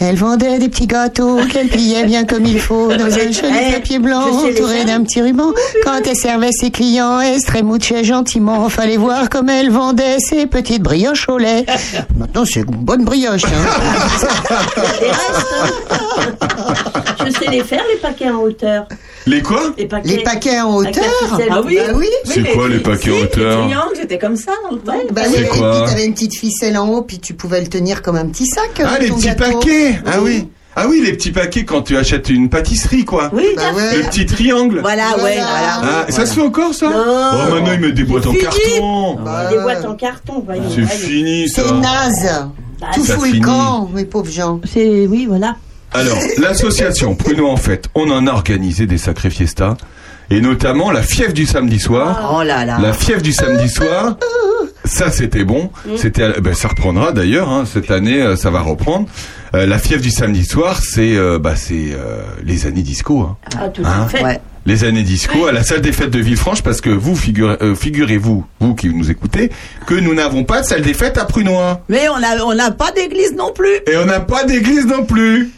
Elle 0.00 0.16
vendait 0.16 0.58
des 0.58 0.68
petits 0.68 0.86
gâteaux 0.86 1.38
qu'elle 1.52 1.68
pliait 1.68 2.04
bien 2.04 2.24
comme 2.24 2.44
il 2.44 2.58
faut 2.60 2.88
dans 2.88 3.04
un 3.06 3.30
joli 3.32 3.54
Eh, 3.68 3.72
papier 3.72 3.98
blanc 3.98 4.22
je 4.42 4.52
entouré 4.52 4.84
d'un 4.84 5.02
petit 5.02 5.20
ruban. 5.20 5.52
Quand 5.84 6.00
elle 6.06 6.16
servait 6.16 6.52
ses 6.52 6.70
clients, 6.70 7.20
elle 7.20 7.40
se 7.40 8.02
gentiment. 8.04 8.68
Fallait 8.68 8.96
voir 8.96 9.28
comme 9.38 9.50
elle 9.50 9.70
vendait 9.70 10.18
ses 10.18 10.46
petites 10.46 10.82
brioches 10.82 11.28
au 11.28 11.38
lait. 11.38 11.64
Maintenant, 12.16 12.44
c'est 12.44 12.62
une 12.62 12.84
bonne 12.84 13.04
brioche. 13.04 13.44
Hein. 13.44 14.18
restes. 14.18 14.26
hein. 15.90 17.24
Je 17.24 17.30
sais 17.30 17.48
les 17.48 17.62
faire, 17.62 17.84
les 17.88 18.00
paquets 18.00 18.30
en 18.30 18.40
hauteur. 18.40 18.88
Les 19.26 19.40
quoi 19.40 19.72
Les 19.76 19.86
paquets, 19.86 20.08
Les 20.08 20.22
paquets 20.24 20.60
en 20.60 20.74
hauteur. 20.74 21.04
Ah 21.50 21.60
oui 21.64 21.78
Bah 21.78 21.92
oui. 21.94 22.08
C'est 22.24 22.42
quoi 22.52 22.68
les 22.68 22.80
paquets 22.80 23.12
en 23.12 23.22
hauteur 23.22 23.62
Les 23.62 23.68
triangles, 23.68 23.94
c'était 23.94 24.18
comme 24.18 24.36
ça 24.36 24.50
dans 24.68 24.74
le 24.74 24.82
temps. 24.82 24.98
Bah 25.12 25.22
oui, 25.28 25.36
et 25.40 25.46
quoi 25.46 25.70
puis 25.70 25.88
t'avais 25.88 26.06
une 26.06 26.14
petite 26.14 26.34
ficelle 26.34 26.76
en 26.76 26.88
haut, 26.88 27.02
puis 27.02 27.20
tu 27.20 27.34
pouvais 27.34 27.60
le 27.60 27.68
tenir 27.68 28.02
comme 28.02 28.16
un 28.16 28.26
petit 28.26 28.46
sac. 28.46 28.82
Ah, 28.82 28.94
euh, 28.94 28.98
les 28.98 29.08
petits 29.10 29.26
gâteau. 29.26 29.44
paquets 29.52 30.00
Ah 30.04 30.18
oui 30.20 30.48
Ah 30.80 30.86
oui, 30.88 31.02
les 31.04 31.12
petits 31.12 31.32
paquets 31.32 31.64
quand 31.64 31.82
tu 31.82 31.96
achètes 31.96 32.28
une 32.30 32.48
pâtisserie, 32.48 33.04
quoi. 33.04 33.30
Oui, 33.32 33.44
Bah 33.56 33.62
ouais. 33.74 33.96
Le 33.96 34.02
petit 34.04 34.26
triangle. 34.26 34.80
voilà, 34.80 35.16
ouais, 35.16 35.20
Voilà. 35.38 35.78
voilà. 35.80 36.04
Ah, 36.08 36.12
ça 36.12 36.24
se 36.26 36.34
fait 36.34 36.40
encore, 36.42 36.72
ça? 36.74 36.88
Non. 36.88 36.94
Oh, 37.06 37.54
maintenant, 37.54 37.72
ils 37.74 37.80
mettent 37.80 37.94
des 37.94 38.04
boîtes 38.04 38.26
en 38.26 38.32
carton. 38.34 39.14
Bah, 39.24 39.48
Des 39.50 39.58
boîtes 39.58 39.84
en 39.84 39.94
carton, 39.94 40.42
voyons. 40.44 40.62
C'est 40.74 40.86
fini, 40.86 41.48
ça. 41.48 41.62
C'est 41.66 41.74
naze. 41.74 42.48
Bah, 42.80 42.86
Tout 42.94 43.04
fout 43.04 43.24
finit. 43.24 43.40
le 43.40 43.44
camp, 43.46 43.90
mes 43.92 44.04
pauvres 44.04 44.30
gens. 44.30 44.60
C'est, 44.72 45.06
oui, 45.06 45.26
voilà. 45.28 45.56
Alors, 45.94 46.18
l'association 46.38 47.14
Pruno, 47.14 47.48
en 47.48 47.56
fait, 47.56 47.86
on 47.94 48.10
en 48.10 48.26
a 48.26 48.32
organisé 48.32 48.86
des 48.86 48.98
sacrés 48.98 49.30
fiestas. 49.30 49.76
Et 50.30 50.42
notamment 50.42 50.90
la 50.90 51.00
fièvre 51.02 51.32
du 51.32 51.46
samedi 51.46 51.78
soir. 51.80 52.34
Oh 52.38 52.42
là 52.42 52.66
là. 52.66 52.78
La 52.82 52.92
fièvre 52.92 53.22
du 53.22 53.32
samedi 53.32 53.66
soir, 53.70 54.18
ça 54.88 55.10
c'était 55.12 55.44
bon. 55.44 55.70
C'était, 55.96 56.24
à- 56.24 56.40
ben, 56.40 56.54
ça 56.54 56.68
reprendra 56.68 57.12
d'ailleurs. 57.12 57.48
hein, 57.50 57.64
cette 57.72 57.90
année, 57.90 58.20
euh, 58.20 58.36
ça 58.36 58.50
va 58.50 58.60
reprendre. 58.60 59.06
Euh, 59.54 59.64
la 59.66 59.78
fièvre 59.78 60.02
du 60.02 60.10
samedi 60.10 60.44
soir, 60.44 60.80
c'est, 60.82 61.16
euh, 61.16 61.38
bah, 61.38 61.54
c'est 61.56 61.92
euh, 61.92 62.22
les 62.44 62.66
années 62.66 62.82
disco. 62.82 63.20
Hein. 63.20 63.36
Ah, 63.58 63.68
tout 63.68 63.82
Hein 63.84 64.02
à 64.04 64.08
fait. 64.08 64.22
Ouais. 64.24 64.40
Les 64.66 64.84
années 64.84 65.02
disco 65.02 65.46
à 65.46 65.52
la 65.52 65.62
salle 65.62 65.80
des 65.80 65.92
fêtes 65.92 66.10
de 66.10 66.18
Villefranche, 66.18 66.60
parce 66.62 66.82
que 66.82 66.90
vous 66.90 67.16
figurez, 67.16 67.56
euh, 67.62 67.74
figurez-vous, 67.74 68.44
vous 68.60 68.74
qui 68.74 68.90
nous 68.90 69.10
écoutez, 69.10 69.50
que 69.86 69.94
nous 69.94 70.12
n'avons 70.12 70.44
pas 70.44 70.60
de 70.60 70.66
salle 70.66 70.82
des 70.82 70.92
fêtes 70.92 71.16
à 71.16 71.24
Prunois. 71.24 71.80
Mais 71.88 72.06
on 72.10 72.16
a, 72.16 72.44
on 72.44 72.54
n'a 72.54 72.70
pas 72.70 72.90
d'église 72.92 73.34
non 73.34 73.50
plus. 73.54 73.72
Et 73.90 73.96
on 73.96 74.04
n'a 74.04 74.20
pas 74.20 74.44
d'église 74.44 74.84
non 74.84 75.04
plus. 75.06 75.50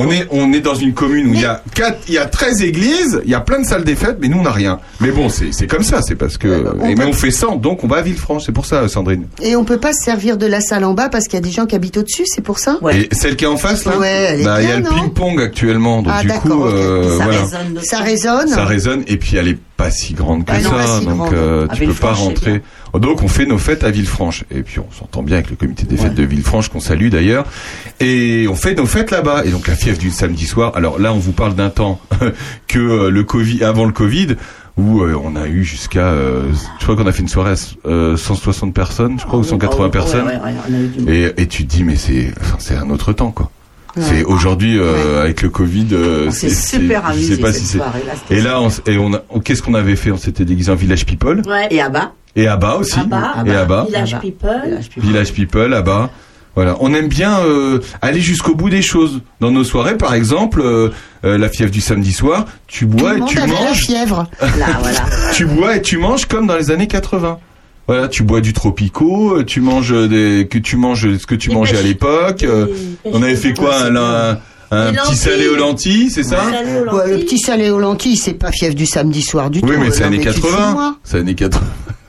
On 0.00 0.10
est, 0.12 0.28
on 0.30 0.52
est 0.52 0.60
dans 0.60 0.76
une 0.76 0.94
commune 0.94 1.26
où 1.30 1.34
il 1.34 1.40
y 1.40 1.44
a 1.44 1.60
quatre, 1.74 1.98
il 2.06 2.14
y 2.14 2.18
a 2.18 2.26
13 2.26 2.62
églises, 2.62 3.20
il 3.24 3.30
y 3.30 3.34
a 3.34 3.40
plein 3.40 3.60
de 3.60 3.66
salles 3.66 3.82
des 3.82 3.96
fêtes, 3.96 4.18
mais 4.20 4.28
nous 4.28 4.38
on 4.38 4.42
n'a 4.42 4.52
rien. 4.52 4.78
Mais 5.00 5.10
bon, 5.10 5.28
c'est, 5.28 5.52
c'est 5.52 5.66
comme 5.66 5.82
ça, 5.82 6.02
c'est 6.02 6.14
parce 6.14 6.38
que, 6.38 6.48
on 6.80 6.86
et 6.88 6.94
peut- 6.94 7.00
mais 7.02 7.04
on 7.04 7.12
fait 7.12 7.32
100, 7.32 7.56
donc 7.56 7.82
on 7.82 7.88
va 7.88 7.96
à 7.96 8.02
Villefranche, 8.02 8.44
c'est 8.46 8.52
pour 8.52 8.64
ça, 8.64 8.86
Sandrine. 8.88 9.26
Et 9.42 9.56
on 9.56 9.64
peut 9.64 9.78
pas 9.78 9.92
se 9.92 10.04
servir 10.04 10.36
de 10.38 10.46
la 10.46 10.60
salle 10.60 10.84
en 10.84 10.94
bas 10.94 11.08
parce 11.08 11.24
qu'il 11.24 11.34
y 11.34 11.42
a 11.42 11.44
des 11.44 11.50
gens 11.50 11.66
qui 11.66 11.74
habitent 11.74 11.96
au-dessus, 11.96 12.22
c'est 12.26 12.42
pour 12.42 12.60
ça? 12.60 12.78
Ouais. 12.80 13.00
Et 13.00 13.08
celle 13.12 13.34
qui 13.34 13.44
est 13.44 13.48
en 13.48 13.56
face 13.56 13.84
là, 13.86 13.98
Ouais, 13.98 14.06
elle 14.30 14.40
est 14.42 14.44
bah, 14.44 14.62
il 14.62 14.68
y 14.68 14.72
a 14.72 14.76
le 14.76 14.84
non? 14.84 14.90
ping-pong 14.94 15.40
actuellement, 15.42 16.02
donc 16.02 16.12
Ah, 16.16 16.22
du 16.22 16.28
d'accord, 16.28 16.42
coup, 16.58 16.64
euh, 16.66 17.18
ça 17.18 17.24
voilà. 17.24 17.40
résonne. 17.40 17.80
Ça 17.82 17.98
résonne? 17.98 18.48
Ça 18.48 18.64
résonne 18.64 19.02
et 19.08 19.16
puis 19.16 19.36
elle 19.36 19.48
est 19.48 19.58
pas 19.76 19.90
si 19.90 20.14
grande 20.14 20.44
que 20.44 20.52
Ah 20.54 20.60
non, 20.60 20.70
ça, 20.70 20.98
si 21.00 21.06
donc 21.06 21.32
euh, 21.32 21.66
À 21.68 21.74
tu 21.74 21.86
peux 21.86 21.92
pas 21.94 22.12
rentrer. 22.12 22.62
Donc 22.94 23.22
on 23.22 23.28
fait 23.28 23.46
nos 23.46 23.58
fêtes 23.58 23.84
à 23.84 23.90
Villefranche 23.90 24.44
et 24.50 24.62
puis 24.62 24.80
on 24.80 24.86
s'entend 24.98 25.22
bien 25.22 25.36
avec 25.36 25.50
le 25.50 25.56
comité 25.56 25.84
des 25.84 25.96
fêtes 25.96 26.14
de 26.14 26.22
Villefranche 26.24 26.68
qu'on 26.70 26.80
salue 26.80 27.10
d'ailleurs 27.10 27.44
et 28.00 28.46
on 28.50 28.54
fait 28.54 28.74
nos 28.74 28.86
fêtes 28.86 29.10
là-bas 29.10 29.42
et 29.44 29.50
donc 29.50 29.68
la 29.68 29.74
fièvre 29.88 29.98
du 29.98 30.10
samedi 30.10 30.46
soir. 30.46 30.72
Alors 30.74 30.98
là 30.98 31.12
on 31.12 31.18
vous 31.18 31.32
parle 31.32 31.54
d'un 31.54 31.70
temps 31.70 31.98
que 32.68 32.78
euh, 32.78 33.10
le 33.10 33.24
Covid 33.24 33.64
avant 33.64 33.84
le 33.84 33.92
Covid 33.92 34.36
où 34.76 35.02
euh, 35.02 35.14
on 35.22 35.34
a 35.34 35.46
eu 35.48 35.64
jusqu'à 35.64 36.06
euh, 36.08 36.42
je 36.78 36.84
crois 36.84 36.94
qu'on 36.96 37.06
a 37.06 37.12
fait 37.12 37.22
une 37.22 37.28
soirée 37.28 37.52
à 37.52 37.88
euh, 37.88 38.16
160 38.16 38.72
personnes, 38.74 39.18
je 39.18 39.24
crois 39.26 39.38
ou 39.38 39.44
180 39.44 39.84
Ouais, 39.84 39.90
personnes. 39.90 40.26
ouais, 40.26 40.38
ouais. 41.06 41.32
Et, 41.36 41.42
et 41.42 41.46
tu 41.46 41.66
te 41.66 41.70
dis 41.74 41.84
mais 41.84 41.96
c'est 41.96 42.32
enfin, 42.40 42.56
c'est 42.58 42.76
un 42.76 42.90
autre 42.90 43.12
temps 43.12 43.30
quoi. 43.30 43.50
C'est 44.00 44.22
aujourd'hui 44.22 44.78
euh, 44.78 45.22
avec 45.22 45.42
le 45.42 45.48
Covid 45.48 45.88
euh, 45.92 46.26
On 46.28 46.30
s'est 46.30 46.50
c'est- 46.50 46.76
super 46.78 47.00
c'est- 47.00 47.06
je 47.06 47.12
amusé 47.18 47.34
sais 47.34 47.40
pas 47.40 47.52
cette 47.52 47.62
si 47.62 47.78
c'est 48.28 48.36
et 48.36 48.40
là, 48.40 48.60
on, 48.60 48.68
et 48.86 48.96
on, 48.96 49.40
qu'est-ce 49.40 49.60
qu'on 49.60 49.74
avait 49.74 49.96
fait? 49.96 50.12
On 50.12 50.16
s'était 50.16 50.44
déguisé 50.44 50.70
en 50.70 50.76
Village 50.76 51.04
People. 51.04 51.42
Ouais. 51.48 51.66
Et 51.72 51.80
à 51.80 51.88
bas. 51.88 52.12
Et 52.36 52.46
à 52.46 52.56
bas 52.56 52.76
aussi. 52.76 53.00
À 53.00 53.04
bas. 53.04 53.34
Et 53.44 53.50
à 53.56 53.64
bas. 53.64 53.86
Village 53.86 54.12
Là-bas. 54.12 54.22
People. 54.22 54.60
Village 54.66 54.88
People. 54.90 55.02
Village 55.02 55.32
People, 55.32 55.74
à 55.74 55.82
bas. 55.82 56.10
Voilà. 56.54 56.76
On 56.80 56.92
aime 56.92 57.08
bien 57.08 57.38
euh, 57.40 57.78
aller 58.02 58.20
jusqu'au 58.20 58.54
bout 58.54 58.68
des 58.70 58.82
choses. 58.82 59.20
Dans 59.40 59.50
nos 59.52 59.62
soirées, 59.64 59.96
par 59.96 60.14
exemple, 60.14 60.60
euh, 60.60 60.88
euh, 61.24 61.38
la 61.38 61.48
fièvre 61.48 61.70
du 61.70 61.80
samedi 61.80 62.12
soir, 62.12 62.46
tu 62.66 62.84
Tout 62.86 62.96
bois 62.96 63.10
le 63.12 63.16
et 63.16 63.20
monde 63.20 63.28
tu 63.28 63.38
avait 63.38 63.52
la 63.52 63.60
manges. 63.60 63.78
fièvre. 63.80 64.26
Là, 64.40 64.78
voilà. 64.80 65.00
Tu 65.34 65.46
bois 65.46 65.76
et 65.76 65.82
tu 65.82 65.98
manges 65.98 66.26
comme 66.26 66.46
dans 66.46 66.56
les 66.56 66.70
années 66.70 66.88
80. 66.88 67.38
Voilà, 67.86 68.08
tu 68.08 68.22
bois 68.22 68.40
du 68.42 68.52
tropico, 68.52 69.42
tu 69.44 69.60
manges 69.62 69.94
des, 70.08 70.46
que 70.50 70.58
tu 70.58 70.76
manges 70.76 71.16
ce 71.16 71.26
que 71.26 71.34
tu 71.34 71.50
mangeais 71.50 71.78
à 71.78 71.82
l'époque. 71.82 72.42
euh, 72.42 72.66
on 73.04 73.22
avait 73.22 73.34
fait 73.36 73.54
quoi 73.54 73.76
Un, 73.84 74.38
un, 74.70 74.92
petit 74.92 75.16
salé 75.16 75.48
aux 75.48 75.56
lentilles, 75.56 76.10
c'est 76.10 76.22
ça 76.22 76.42
aux 76.44 76.96
Ouais, 76.96 77.10
le 77.10 77.18
petit 77.20 77.38
salé 77.38 77.70
aux 77.70 77.78
lentilles, 77.78 78.16
c'est 78.16 78.34
pas 78.34 78.52
fièvre 78.52 78.74
du 78.74 78.86
samedi 78.86 79.22
soir 79.22 79.50
du 79.50 79.60
Oui, 79.62 79.70
tout. 79.72 79.78
mais 79.80 79.90
c'est 79.90 80.00
Non, 80.00 80.06
années 80.08 80.18
tu 80.20 80.26
te 80.26 80.32
fous 80.32 80.40
de 80.46 80.52
80. 80.52 80.72
moi. 80.72 80.96
C'est 81.04 81.18
années 81.18 81.34
80. 81.34 81.60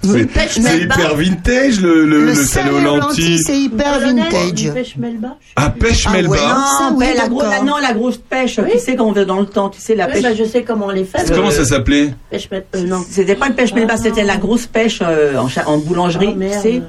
Une 0.02 0.30
C'est 0.34 0.80
hyper 0.80 1.16
vintage 1.18 1.82
le, 1.82 2.06
le, 2.06 2.20
Le, 2.22 2.26
le 2.28 2.36
salé 2.36 2.70
aux 2.72 2.80
lentilles. 2.80 3.40
c'est 3.46 3.58
hyper 3.60 4.00
vintage. 4.00 4.72
pêche 4.74 4.96
melba. 4.96 5.36
Ah, 5.58 5.70
pêche 5.78 6.06
Ah 6.08 6.12
melba. 6.14 6.30
ouais. 6.32 6.38
Ça, 6.38 6.90
Non, 6.92 6.96
oui, 6.98 7.06
ben, 7.06 7.18
la 7.18 7.28
gros- 7.28 7.42
d'accord. 7.42 7.54
la- 7.58 7.64
non, 7.64 7.78
la 7.82 7.94
grosse 7.94 8.18
pêche. 8.18 8.56
Tu 8.72 8.80
sais 8.80 8.96
quand 8.96 9.08
on 9.08 9.12
va 9.12 9.26
dans 9.26 9.42
le 9.42 9.46
temps, 9.46 9.68
tu 9.70 9.82
sais 9.82 9.96
la 9.96 10.06
Oui, 10.08 10.14
pêche. 10.14 10.24
bah, 10.24 10.34
je 10.34 10.44
sais 10.46 10.64
comment 10.64 10.86
on 10.86 10.92
les 10.92 11.04
fait. 11.04 11.30
Comment 11.34 11.52
ça 11.52 11.66
s'appelait? 11.66 12.14
Pêche 12.32 12.48
melba. 12.50 12.66
Euh, 12.76 12.84
non. 12.84 13.04
C'était 13.10 13.36
pas 13.36 13.48
une 13.48 13.56
pêche 13.56 13.74
melba, 13.74 13.96
Ah. 13.98 14.02
c'était 14.02 14.24
la 14.24 14.38
grosse 14.38 14.68
pêche 14.68 15.00
euh, 15.02 15.34
en, 15.66 15.78
boulangerie, 15.80 16.30
Oh, 16.32 16.38
merde. 16.38 16.64
tu 16.64 16.70
sais. 16.70 16.82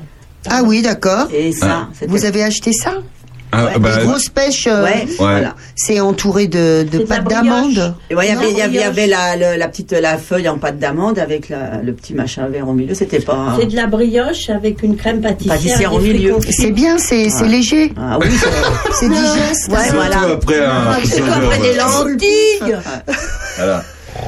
Ah 0.48 0.62
oui, 0.64 0.80
d'accord. 0.80 1.26
Et 1.34 1.50
ça. 1.50 1.88
Vous 2.06 2.24
avez 2.24 2.44
acheté 2.44 2.70
ça? 2.72 2.94
Ah, 3.52 3.64
Ouais, 3.64 3.78
bah, 3.78 3.90
Les 3.98 4.04
grosses 4.06 4.28
pêches, 4.28 4.66
euh, 4.68 4.84
Ouais, 4.84 5.06
voilà. 5.18 5.54
c'est 5.74 6.00
entouré 6.00 6.46
de, 6.46 6.86
de 6.90 6.98
pâte 7.00 7.28
d'amande. 7.28 7.94
Ouais, 8.14 8.26
il 8.28 8.28
y 8.28 8.36
avait, 8.36 8.50
il 8.50 8.56
y 8.56 8.62
avait, 8.62 8.72
il 8.74 8.74
y 8.76 8.78
brioche. 8.78 8.84
avait 8.86 9.06
la, 9.06 9.56
la 9.56 9.68
petite 9.68 9.92
la 9.92 10.18
feuille 10.18 10.48
en 10.48 10.58
pâte 10.58 10.78
d'amande 10.78 11.18
avec 11.18 11.48
la, 11.48 11.80
le 11.82 11.92
petit 11.92 12.14
machin 12.14 12.46
vert 12.48 12.68
au 12.68 12.72
milieu. 12.72 12.94
C'était 12.94 13.20
pas. 13.20 13.56
C'est 13.58 13.66
de 13.66 13.76
la 13.76 13.86
brioche 13.86 14.50
avec 14.50 14.82
une 14.82 14.96
crème 14.96 15.20
pâtissière. 15.20 15.54
Pâtissière 15.56 15.90
des 15.90 15.96
au 15.96 16.00
milieu. 16.00 16.36
C'est 16.50 16.70
bien, 16.70 16.98
c'est 16.98 17.28
c'est 17.30 17.46
léger, 17.48 17.92
Ah 18.00 18.18
oui, 18.20 18.26
c'est- 18.30 19.08
digeste. 19.08 19.68
Ouais, 19.70 19.78
voilà. 19.92 20.20
après 20.32 20.64
un 20.64 20.90
après 20.92 21.58
des 21.58 21.74
lentilles 21.74 22.76
Voilà. 23.56 23.82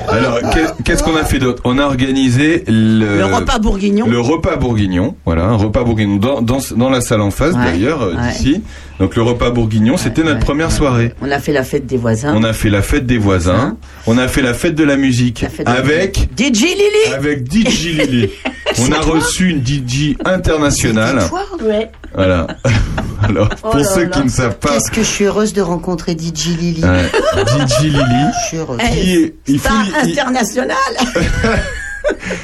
Alors, 0.08 0.38
qu'est- 0.52 0.82
qu'est-ce 0.84 1.02
qu'on 1.02 1.16
a 1.16 1.24
fait 1.24 1.38
d'autre? 1.38 1.60
On 1.64 1.78
a 1.78 1.82
organisé 1.84 2.64
le, 2.66 3.18
Le 3.18 3.24
repas 3.26 3.58
bourguignon. 3.58 4.06
Le 4.06 4.20
repas 4.20 4.56
bourguignon, 4.56 5.16
voilà, 5.24 5.44
un 5.44 5.56
repas 5.56 5.82
bourguignon 5.84 6.16
dans, 6.16 6.40
dans, 6.40 6.58
dans 6.76 6.88
la 6.90 7.00
salle 7.00 7.20
en 7.20 7.30
face 7.30 7.54
Ouais, 7.54 7.64
d'ailleurs, 7.64 8.02
euh, 8.02 8.14
ouais. 8.14 8.28
d'ici. 8.32 8.62
Donc 9.02 9.16
le 9.16 9.22
repas 9.22 9.50
bourguignon, 9.50 9.96
c'était 9.96 10.22
notre 10.22 10.38
première 10.38 10.70
soirée. 10.70 11.12
On 11.20 11.28
a 11.32 11.40
fait 11.40 11.52
la 11.52 11.64
fête 11.64 11.86
des 11.86 11.96
voisins. 11.96 12.34
On 12.36 12.44
a 12.44 12.52
fait 12.52 12.70
la 12.70 12.82
fête 12.82 13.04
des 13.04 13.18
voisins, 13.18 13.76
on 14.06 14.16
a 14.16 14.28
fait 14.28 14.42
la 14.42 14.54
fête 14.54 14.76
de 14.76 14.84
la 14.84 14.96
musique 14.96 15.44
de 15.58 15.64
la 15.64 15.72
avec 15.72 16.28
DJ 16.38 16.60
Lily 16.62 17.12
avec 17.12 17.52
DJ 17.52 17.98
Lily. 17.98 18.30
On 18.78 18.92
a 18.92 19.00
reçu 19.00 19.50
une 19.50 19.60
DJ 19.66 20.16
internationale. 20.24 21.18
Ouais. 21.62 21.90
Voilà. 22.14 22.46
Alors, 23.24 23.48
pour 23.48 23.72
Oh 23.74 23.78
là 23.78 23.84
ceux 23.84 24.04
là. 24.04 24.06
qui 24.06 24.22
ne 24.22 24.28
savent 24.28 24.58
pas, 24.58 24.74
Qu'est-ce 24.74 24.90
que 24.92 25.02
je 25.02 25.06
suis 25.08 25.24
heureuse 25.24 25.52
de 25.52 25.60
rencontrer 25.62 26.12
DJ 26.12 26.56
Lily. 26.58 26.80
DJ 26.80 27.82
Lily, 27.82 27.98
Je 28.44 28.46
suis 28.48 28.56
heureuse. 28.58 28.78
Est- 28.80 29.34
il 29.48 29.58
faut, 29.58 29.74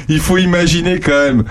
il 0.09 0.19
faut 0.19 0.37
imaginer 0.37 0.99
quand 0.99 1.11
même. 1.23 1.43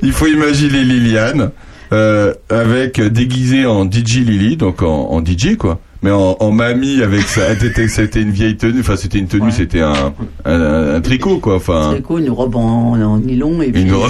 il 0.00 0.12
faut 0.12 0.28
imaginer 0.28 0.84
Liliane 0.84 1.50
euh, 1.92 2.34
avec 2.48 3.00
déguisée 3.00 3.66
en 3.66 3.84
DJ 3.84 4.18
Lily, 4.26 4.56
donc 4.56 4.82
en, 4.82 5.10
en 5.10 5.20
DJ 5.24 5.56
quoi. 5.56 5.80
Mais 6.02 6.10
en, 6.10 6.36
en 6.40 6.50
mamie 6.50 7.02
avec 7.02 7.22
était- 7.62 7.88
c'était 7.88 8.22
une 8.22 8.30
vieille 8.30 8.56
tenue, 8.56 8.80
enfin 8.80 8.96
c'était 8.96 9.18
une 9.18 9.26
tenue, 9.28 9.46
Ouais. 9.46 9.50
c'était 9.50 9.80
un, 9.82 10.14
un, 10.46 10.94
un 10.94 11.00
tricot 11.02 11.38
quoi, 11.40 11.56
enfin. 11.56 11.92
C'est 11.94 12.02
cool, 12.02 12.22
une 12.22 12.30
robe 12.30 12.56
en, 12.56 12.94
en 12.94 13.18
nylon 13.18 13.60
et 13.60 13.70
puis 13.70 13.82
Une 13.82 13.92
euh, 13.92 14.08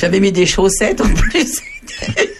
j'avais 0.00 0.18
mis 0.20 0.32
des 0.32 0.46
chaussettes 0.46 1.00
en 1.00 1.08
plus. 1.08 1.60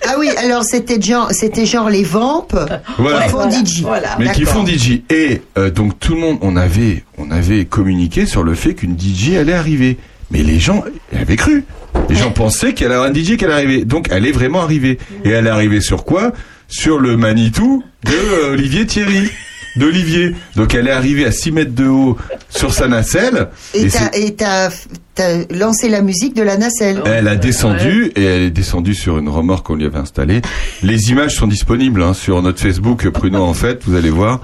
Ah 0.06 0.14
oui, 0.18 0.28
alors 0.38 0.62
c'était 0.64 1.00
genre, 1.00 1.28
c'était 1.32 1.66
genre 1.66 1.90
les 1.90 2.02
vampes 2.04 2.56
Voilà. 2.98 3.22
qui 3.24 3.28
font 3.30 3.50
DJ. 3.50 3.80
voilà. 3.82 4.16
Mais 4.18 4.30
qui 4.32 4.44
font 4.44 4.66
DJ 4.66 5.02
et 5.10 5.42
euh, 5.58 5.70
donc 5.70 5.98
tout 6.00 6.14
le 6.14 6.20
monde, 6.20 6.38
on 6.42 6.56
avait, 6.56 7.04
on 7.18 7.30
avait 7.30 7.64
communiqué 7.64 8.24
sur 8.26 8.42
le 8.42 8.54
fait 8.54 8.74
qu'une 8.74 8.96
DJ 8.98 9.36
allait 9.36 9.52
arriver. 9.54 9.96
Mais 10.30 10.42
les 10.42 10.58
gens 10.58 10.84
avaient 11.18 11.36
cru. 11.36 11.64
Les 12.10 12.16
gens 12.16 12.30
pensaient 12.30 12.74
qu'elle 12.74 12.92
avait 12.92 13.08
un 13.08 13.14
DJ 13.14 13.36
qui 13.36 13.44
allait 13.44 13.54
arriver. 13.54 13.84
Donc 13.84 14.08
elle 14.10 14.26
est 14.26 14.32
vraiment 14.32 14.60
arrivée. 14.62 14.98
Et 15.24 15.30
elle 15.30 15.46
est 15.46 15.50
arrivée 15.50 15.80
sur 15.80 16.04
quoi? 16.04 16.32
Sur 16.68 16.98
le 16.98 17.16
Manitou 17.16 17.82
de 18.04 18.12
euh, 18.12 18.52
Olivier 18.52 18.86
Thierry. 18.86 19.30
D'Olivier. 19.76 20.34
Donc 20.56 20.74
elle 20.74 20.88
est 20.88 20.92
arrivée 20.92 21.24
à 21.24 21.30
6 21.30 21.52
mètres 21.52 21.74
de 21.74 21.86
haut 21.86 22.16
sur 22.48 22.74
sa 22.74 22.88
nacelle. 22.88 23.48
Et 23.74 23.82
Et 23.82 23.88
t'as, 23.88 23.98
c'est- 24.12 24.20
et 24.22 24.34
t'as, 24.34 24.70
t'as 25.14 25.44
lancé 25.50 25.88
la 25.88 26.02
musique 26.02 26.34
de 26.34 26.42
la 26.42 26.56
nacelle. 26.56 27.00
elle 27.06 27.28
a 27.28 27.36
descendu 27.36 28.10
et 28.16 28.24
elle 28.24 28.42
est 28.42 28.50
descendue 28.50 28.94
sur 28.94 29.18
une 29.18 29.28
remorque 29.28 29.66
qu'on 29.66 29.76
lui 29.76 29.84
avait 29.84 29.98
installée. 29.98 30.42
Les 30.82 31.10
images 31.10 31.36
sont 31.36 31.46
disponibles 31.46 32.02
hein, 32.02 32.12
sur 32.12 32.42
notre 32.42 32.60
Facebook 32.60 33.08
Pruno 33.10 33.42
en 33.42 33.54
fait, 33.54 33.82
vous 33.86 33.94
allez 33.94 34.10
voir. 34.10 34.40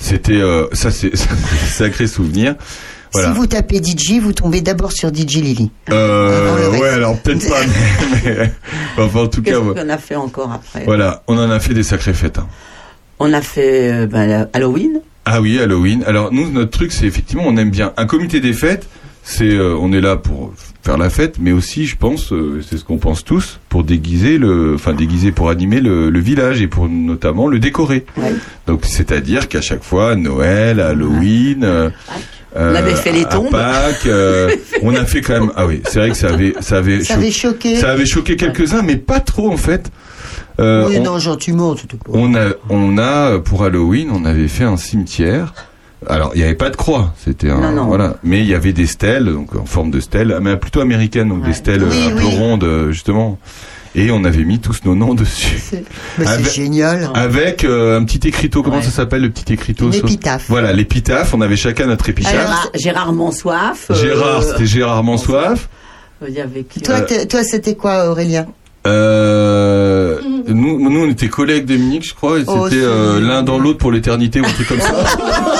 C'était 0.00 0.32
euh, 0.40 0.66
ça 0.72 0.90
c'est 0.90 1.14
ça, 1.16 1.28
c'est 1.46 1.84
un 1.84 1.88
sacré 1.88 2.06
souvenir. 2.08 2.56
Voilà. 3.14 3.28
Si 3.32 3.34
vous 3.38 3.46
tapez 3.46 3.78
DJ, 3.82 4.20
vous 4.20 4.32
tombez 4.34 4.60
d'abord 4.60 4.92
sur 4.92 5.08
DJ 5.08 5.36
Lily. 5.36 5.70
Euh, 5.90 6.70
ouais, 6.78 6.88
alors 6.90 7.16
peut-être 7.18 7.48
pas, 7.48 7.60
mais, 7.64 8.36
mais- 8.36 8.52
enfin, 9.02 9.20
en 9.20 9.26
tout 9.28 9.40
cas, 9.42 9.52
qu'on 9.58 9.88
a 9.88 9.98
fait 9.98 10.16
encore 10.16 10.52
après? 10.52 10.84
Voilà, 10.84 11.22
on 11.28 11.38
en 11.38 11.50
a 11.50 11.58
fait 11.60 11.72
des 11.74 11.82
sacrées 11.84 12.12
fêtes. 12.14 12.38
hein. 12.38 12.46
On 13.20 13.32
a 13.32 13.40
fait 13.40 13.90
euh, 13.92 14.06
ben, 14.06 14.48
Halloween. 14.52 15.00
Ah 15.24 15.40
oui, 15.40 15.58
Halloween. 15.58 16.04
Alors 16.06 16.32
nous, 16.32 16.50
notre 16.50 16.70
truc, 16.72 16.92
c'est 16.92 17.06
effectivement, 17.06 17.44
on 17.46 17.56
aime 17.56 17.70
bien 17.70 17.92
un 17.96 18.04
comité 18.06 18.40
des 18.40 18.52
fêtes. 18.52 18.86
C'est, 19.22 19.48
euh, 19.54 19.74
on 19.80 19.92
est 19.92 20.02
là 20.02 20.16
pour 20.16 20.52
faire 20.84 20.98
la 20.98 21.08
fête, 21.10 21.36
mais 21.40 21.50
aussi, 21.52 21.86
je 21.86 21.96
pense, 21.96 22.32
euh, 22.32 22.60
c'est 22.68 22.76
ce 22.76 22.84
qu'on 22.84 22.98
pense 22.98 23.24
tous, 23.24 23.58
pour 23.70 23.84
déguiser 23.84 24.36
le, 24.38 24.74
enfin 24.74 24.92
déguiser 24.92 25.32
pour 25.32 25.48
animer 25.48 25.80
le, 25.80 26.10
le 26.10 26.20
village 26.20 26.60
et 26.60 26.66
pour 26.66 26.88
notamment 26.88 27.48
le 27.48 27.58
décorer. 27.58 28.04
Ouais. 28.18 28.34
Donc 28.66 28.80
c'est-à-dire 28.84 29.48
qu'à 29.48 29.60
chaque 29.62 29.82
fois, 29.82 30.14
Noël, 30.14 30.80
Halloween. 30.80 31.64
euh, 31.64 31.88
On 32.54 32.74
avait 32.74 32.94
fait 32.94 33.12
les 33.12 33.22
à 33.22 33.28
tombes. 33.28 33.50
Pâques, 33.50 34.06
euh, 34.06 34.50
on 34.82 34.94
a 34.94 35.04
fait 35.04 35.22
quand 35.22 35.40
même. 35.40 35.50
Ah 35.56 35.66
oui, 35.66 35.80
c'est 35.88 35.98
vrai 35.98 36.10
que 36.10 36.16
ça 36.16 36.28
avait, 36.28 36.54
ça 36.60 36.76
avait, 36.76 37.00
Ça 37.02 37.14
cho- 37.14 37.20
avait 37.20 37.30
choqué. 37.30 37.76
ça 37.76 37.90
avait 37.90 38.06
choqué 38.06 38.36
quelques-uns, 38.36 38.82
mais 38.82 38.96
pas 38.96 39.20
trop 39.20 39.50
en 39.50 39.56
fait. 39.56 39.90
Euh, 40.60 40.86
oui, 40.88 40.98
on- 41.00 41.02
non, 41.02 41.18
gentiment, 41.18 41.74
c'était 41.76 41.96
pas. 41.96 42.10
on 42.12 42.34
a, 42.36 42.50
on 42.68 42.96
a 42.98 43.38
pour 43.40 43.64
Halloween, 43.64 44.10
on 44.12 44.24
avait 44.24 44.46
fait 44.48 44.62
un 44.64 44.76
cimetière. 44.76 45.52
Alors, 46.08 46.32
il 46.34 46.38
n'y 46.38 46.44
avait 46.44 46.54
pas 46.54 46.68
de 46.70 46.76
croix, 46.76 47.14
c'était 47.24 47.48
un, 47.50 47.60
Non, 47.60 47.72
non. 47.72 47.84
voilà. 47.86 48.16
Mais 48.22 48.40
il 48.40 48.46
y 48.46 48.54
avait 48.54 48.72
des 48.74 48.86
stèles, 48.86 49.24
donc 49.26 49.54
en 49.56 49.64
forme 49.64 49.90
de 49.90 50.00
stèles, 50.00 50.36
mais 50.42 50.56
plutôt 50.56 50.80
américaines, 50.80 51.28
donc 51.30 51.42
des 51.44 51.54
stèles 51.54 51.82
Oui, 51.82 51.96
euh, 51.96 52.12
un 52.14 52.16
peu 52.20 52.26
rondes, 52.26 52.64
euh, 52.64 52.92
justement. 52.92 53.38
Et 53.96 54.10
on 54.10 54.24
avait 54.24 54.42
mis 54.44 54.58
tous 54.58 54.80
nos 54.84 54.96
noms 54.96 55.14
dessus. 55.14 55.62
Mais 56.18 56.24
c'est 56.24 56.26
Avec- 56.26 56.52
génial. 56.52 57.08
Avec 57.14 57.62
euh, 57.64 57.98
un 57.98 58.04
petit 58.04 58.26
écriteau, 58.28 58.62
comment 58.62 58.78
Ouais. 58.78 58.82
ça 58.82 58.90
s'appelle 58.90 59.22
le 59.22 59.30
petit 59.30 59.52
écriteau 59.52 59.86
Une 59.86 59.92
ça 59.92 59.98
épitaphe. 59.98 60.46
Voilà, 60.48 60.72
l'épitaphe, 60.72 61.32
on 61.32 61.40
avait 61.40 61.56
chacun 61.56 61.86
notre 61.86 62.08
épitaphe. 62.08 62.32
Gérard, 62.34 62.70
Gérard 62.74 63.12
Monsoif. 63.12 63.86
euh, 63.90 63.94
Gérard, 63.94 64.42
c'était 64.42 64.66
Gérard 64.66 65.04
Mansoif. 65.04 65.68
Il 66.26 66.34
y 66.34 66.40
avait 66.40 66.64
qui, 66.64 66.80
Toi, 66.82 66.96
euh, 67.10 67.24
toi, 67.26 67.44
c'était 67.44 67.76
quoi, 67.76 68.10
Aurélien 68.10 68.46
Euh, 68.86 70.18
nous, 70.48 70.90
nous, 70.90 71.00
on 71.04 71.08
était 71.10 71.28
collègues 71.28 71.66
Dominique, 71.66 72.06
je 72.06 72.14
crois, 72.14 72.38
et 72.40 72.44
Oh, 72.46 72.66
c'était 72.68 72.82
euh, 72.82 73.20
l'un 73.20 73.42
dans 73.42 73.58
l'autre 73.58 73.78
pour 73.78 73.92
l'éternité 73.92 74.40
ou 74.40 74.44
un 74.44 74.50
truc 74.50 74.68
comme 74.68 74.80
ça. 74.80 74.92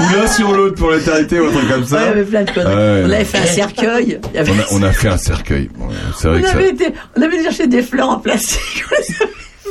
ou 0.00 0.14
l'un 0.16 0.26
sur 0.26 0.52
l'autre 0.52 0.76
pour 0.76 0.90
l'éternité 0.90 1.40
ou 1.40 1.46
un 1.46 1.50
truc 1.52 1.68
comme 1.68 1.80
ouais, 1.82 1.86
il 1.86 1.86
y 1.86 1.88
ça. 1.88 2.00
avait 2.10 2.22
plein 2.24 2.42
de 2.44 2.50
conneries. 2.50 3.02
On 3.04 3.10
avait 3.12 3.24
fait 3.24 3.38
un 3.38 3.46
cercueil. 3.46 4.20
Il 4.32 4.36
y 4.36 4.38
avait- 4.38 4.52
On 4.52 4.76
a, 4.76 4.80
on 4.80 4.82
a 4.88 4.92
fait 4.92 5.08
un 5.08 5.16
cercueil. 5.18 5.68
Bon, 5.76 5.86
C'est 6.16 6.28
vrai 6.28 6.38
on 6.38 6.42
que 6.42 6.48
ça. 6.48 6.54
avait 6.54 6.68
été, 6.70 6.86
on 7.16 7.22
avait 7.22 7.42
cherché 7.42 7.66
des 7.66 7.82
fleurs 7.82 8.08
en 8.10 8.18
plastique. 8.18 8.84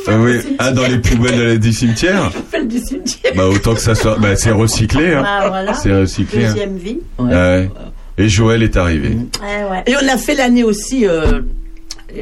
Ah, 0.09 0.11
oui. 0.19 0.39
ah, 0.59 0.71
dans 0.71 0.83
les 0.87 0.99
poubelles 0.99 1.37
de 1.37 1.43
la- 1.43 1.57
du 1.57 1.73
cimetière. 1.73 2.31
du 2.65 2.79
cimetière. 2.79 3.33
Bah 3.35 3.47
autant 3.47 3.73
que 3.73 3.81
ça 3.81 3.93
soit. 3.93 4.17
Bah 4.17 4.35
c'est 4.37 4.51
recyclé. 4.51 5.13
Hein. 5.13 5.23
Ah, 5.25 5.45
voilà. 5.49 5.73
C'est 5.73 5.91
recyclé. 5.91 6.45
hein. 6.45 6.49
Deuxième 6.53 6.77
vie. 6.77 6.99
Ouais. 7.19 7.33
Ouais. 7.33 7.69
Et 8.17 8.29
Joël 8.29 8.63
est 8.63 8.77
arrivé. 8.77 9.09
Ouais, 9.09 9.69
ouais. 9.69 9.83
Et 9.85 9.95
on 10.01 10.07
a 10.07 10.17
fait 10.17 10.33
l'année 10.33 10.63
aussi 10.63 11.05
euh, 11.05 11.41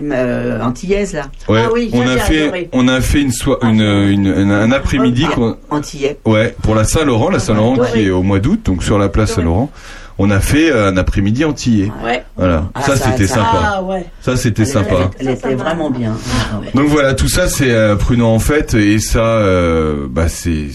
euh, 0.04 0.62
antillaise 0.62 1.14
là. 1.14 1.24
Ouais. 1.48 1.62
Ah 1.66 1.70
oui, 1.74 1.90
on 1.94 2.02
a 2.02 2.18
fait, 2.18 2.44
adoré. 2.44 2.70
on 2.74 2.88
a 2.88 3.02
fait 3.02 3.22
une 3.22 3.32
soie, 3.32 3.60
une, 3.64 3.82
une- 3.82 4.28
une- 4.28 4.52
un 4.52 4.72
après-midi 4.72 5.26
Ah, 5.36 5.56
Antillais. 5.70 6.18
Ouais, 6.26 6.56
pour 6.62 6.76
la 6.76 6.84
Saint-Laurent, 6.84 7.30
la 7.30 7.40
Saint-Laurent 7.40 7.78
qui 7.94 8.02
est 8.06 8.10
au 8.10 8.24
mois 8.24 8.40
d'août, 8.40 8.62
donc 8.66 8.84
sur 8.84 8.98
la 8.98 9.10
place 9.10 9.34
Saint-Laurent, 9.34 9.72
on 10.18 10.30
a 10.32 10.40
fait 10.40 10.72
euh, 10.72 10.90
un 10.92 10.98
après-midi 10.98 11.44
antillais. 11.46 11.92
Ouais. 12.04 12.24
Voilà, 12.38 12.66
Ah, 12.74 12.82
ça, 12.82 12.96
ça, 12.96 13.12
c'était 13.12 13.28
ça. 13.28 13.36
sympa. 13.36 13.50
Ah, 13.64 13.84
ouais. 13.84 14.06
Ça 14.22 14.36
c'était 14.38 14.66
sympa. 14.66 15.12
Elle, 15.20 15.28
elle 15.28 15.34
était 15.36 15.56
vraiment 15.56 15.90
bien. 15.90 16.14
Ah 16.52 16.60
ouais. 16.60 16.68
Donc 16.74 16.88
voilà, 16.88 17.14
tout 17.14 17.28
ça 17.30 17.48
c'est 17.48 17.72
euh, 17.72 17.96
Pruno 17.96 18.26
en 18.28 18.40
fait 18.40 18.74
et 18.74 19.00
ça 19.00 19.20
euh, 19.20 20.08
bah 20.10 20.28
c'est 20.28 20.68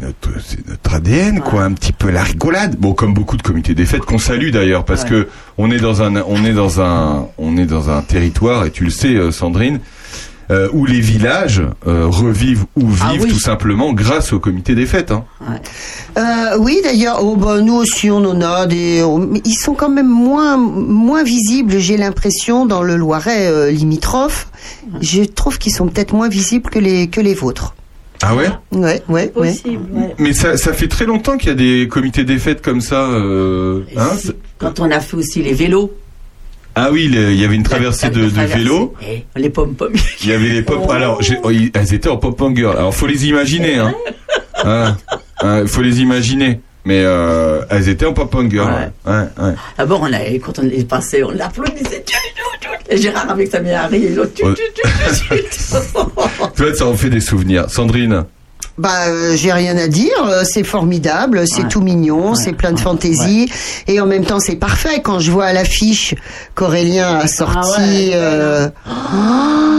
notre 0.00 0.30
c'est 0.44 0.66
notre 0.68 0.94
ADN 0.94 1.40
quoi, 1.40 1.64
un 1.64 1.72
petit 1.72 1.92
peu 1.92 2.10
la 2.10 2.22
rigolade. 2.22 2.76
Bon 2.78 2.92
comme 2.92 3.14
beaucoup 3.14 3.36
de 3.36 3.42
comités 3.42 3.74
des 3.74 3.86
fêtes 3.86 4.02
qu'on 4.04 4.18
salue 4.18 4.50
d'ailleurs 4.50 4.84
parce 4.84 5.02
Ouais. 5.04 5.08
que 5.10 5.28
on 5.58 5.70
est 5.70 5.80
dans 5.80 6.02
un 6.02 6.16
on 6.28 6.44
est 6.44 6.52
dans 6.52 6.80
un 6.80 7.26
on 7.38 7.56
est 7.56 7.66
dans 7.66 7.90
un 7.90 8.02
territoire 8.02 8.64
et 8.66 8.70
tu 8.70 8.84
le 8.84 8.90
sais 8.90 9.14
euh, 9.14 9.30
Sandrine 9.32 9.80
euh, 10.50 10.68
où 10.72 10.84
les 10.86 11.00
villages 11.00 11.62
euh, 11.86 12.06
revivent 12.06 12.64
ou 12.76 12.88
vivent 12.88 13.02
Ah 13.04 13.12
oui. 13.20 13.30
tout 13.30 13.38
simplement 13.38 13.92
grâce 13.92 14.32
au 14.32 14.40
comité 14.40 14.74
des 14.74 14.86
fêtes 14.86 15.10
hein. 15.12 15.24
Euh, 16.18 16.56
oui, 16.58 16.80
d'ailleurs, 16.84 17.20
oh, 17.24 17.36
bah, 17.36 17.60
nous 17.60 17.74
aussi, 17.74 18.10
on 18.10 18.24
en 18.24 18.40
a 18.42 18.66
des. 18.66 19.02
on- 19.02 19.18
mais 19.18 19.40
ils 19.44 19.54
sont 19.54 19.74
quand 19.74 19.88
même 19.88 20.08
moins 20.08 20.56
moins 20.58 21.22
visibles. 21.24 21.78
J'ai 21.78 21.96
l'impression 21.96 22.66
dans 22.66 22.82
le 22.82 22.96
Loiret 22.96 23.46
euh, 23.46 23.70
limitrophe. 23.70 24.48
Je 25.00 25.22
trouve 25.22 25.58
qu'ils 25.58 25.72
sont 25.72 25.86
peut-être 25.88 26.12
moins 26.12 26.28
visibles 26.28 26.68
que 26.70 26.78
les 26.78 27.08
que 27.08 27.20
les 27.20 27.34
vôtres. 27.34 27.74
Ah 28.24 28.36
ouais? 28.36 28.48
Ouais, 28.72 29.02
ouais, 29.08 29.32
ouais. 29.34 29.50
Possible, 29.52 29.84
ouais. 29.92 30.14
Mais 30.18 30.32
ça, 30.32 30.56
ça 30.56 30.72
fait 30.72 30.86
très 30.86 31.06
longtemps 31.06 31.36
qu'il 31.38 31.48
y 31.48 31.52
a 31.52 31.54
des 31.56 31.88
comités 31.88 32.24
des 32.24 32.38
fêtes 32.38 32.62
comme 32.62 32.80
ça. 32.80 33.06
euh, 33.06 33.80
hein, 33.96 34.10
Quand 34.58 34.78
on 34.80 34.90
a 34.90 35.00
fait 35.00 35.16
aussi 35.16 35.42
les 35.42 35.54
vélos. 35.54 35.92
Ah 36.74 36.90
oui, 36.90 37.10
il 37.12 37.34
y 37.40 37.44
avait 37.44 37.54
une 37.54 37.62
traversée 37.62 38.10
de, 38.10 38.22
vélos. 38.22 38.94
Et 39.06 39.24
les 39.36 39.50
pom-pom. 39.50 39.92
Il 40.22 40.30
y 40.30 40.32
avait 40.32 40.48
les. 40.48 40.64
Alors, 40.90 41.20
j'ai- 41.22 41.38
oh, 41.42 41.50
ils- 41.50 41.70
elles 41.74 41.92
étaient 41.94 42.08
en 42.08 42.16
pop 42.16 42.40
girl. 42.54 42.76
Alors, 42.76 42.94
faut 42.94 43.06
les 43.06 43.26
imaginer. 43.28 43.76
Hein. 43.78 43.94
Hein, 44.64 44.96
hein, 45.40 45.66
faut 45.66 45.82
les 45.82 46.00
imaginer. 46.00 46.60
Mais 46.84 47.02
euh, 47.04 47.62
elles 47.70 47.88
étaient 47.88 48.06
en 48.06 48.12
pop 48.12 48.34
girl. 48.50 48.68
Ouais. 49.06 49.12
Ouais, 49.12 49.26
ouais. 49.44 49.54
D'abord, 49.78 50.00
on 50.02 50.12
a, 50.12 50.18
quand 50.44 50.58
on 50.58 50.68
est 50.68 50.88
passé, 50.88 51.22
on 51.22 51.30
l'applaudissait. 51.30 52.04
Et 52.88 52.96
Gérard 52.96 53.30
avec 53.30 53.50
sa 53.50 53.60
meilleure 53.60 53.84
Harry, 53.84 54.04
et 54.04 54.10
l'autre. 54.10 54.32
Toi, 56.56 56.74
ça 56.74 56.86
en 56.86 56.94
fait 56.94 57.10
des 57.10 57.20
souvenirs. 57.20 57.70
Sandrine. 57.70 58.24
Bah, 58.82 59.06
euh, 59.08 59.36
j'ai 59.36 59.52
rien 59.52 59.76
à 59.76 59.86
dire. 59.86 60.10
euh, 60.26 60.42
C'est 60.44 60.64
formidable, 60.64 61.42
c'est 61.46 61.62
Ouais. 61.62 61.68
tout 61.68 61.80
mignon, 61.80 62.30
Ouais, 62.30 62.36
c'est 62.36 62.52
plein 62.52 62.72
de 62.72 62.76
ouais, 62.78 62.82
fantaisie, 62.82 63.48
et 63.86 64.00
en 64.00 64.06
même 64.06 64.24
temps, 64.24 64.40
c'est 64.40 64.56
parfait 64.56 65.00
quand 65.04 65.20
je 65.20 65.30
vois 65.30 65.44
à 65.46 65.52
l'affiche 65.52 66.16
qu'Aurélien 66.56 67.14
a 67.16 67.28
sorti. 67.28 67.56
Ah 67.76 67.80
ouais, 67.80 68.10
euh, 68.14 68.68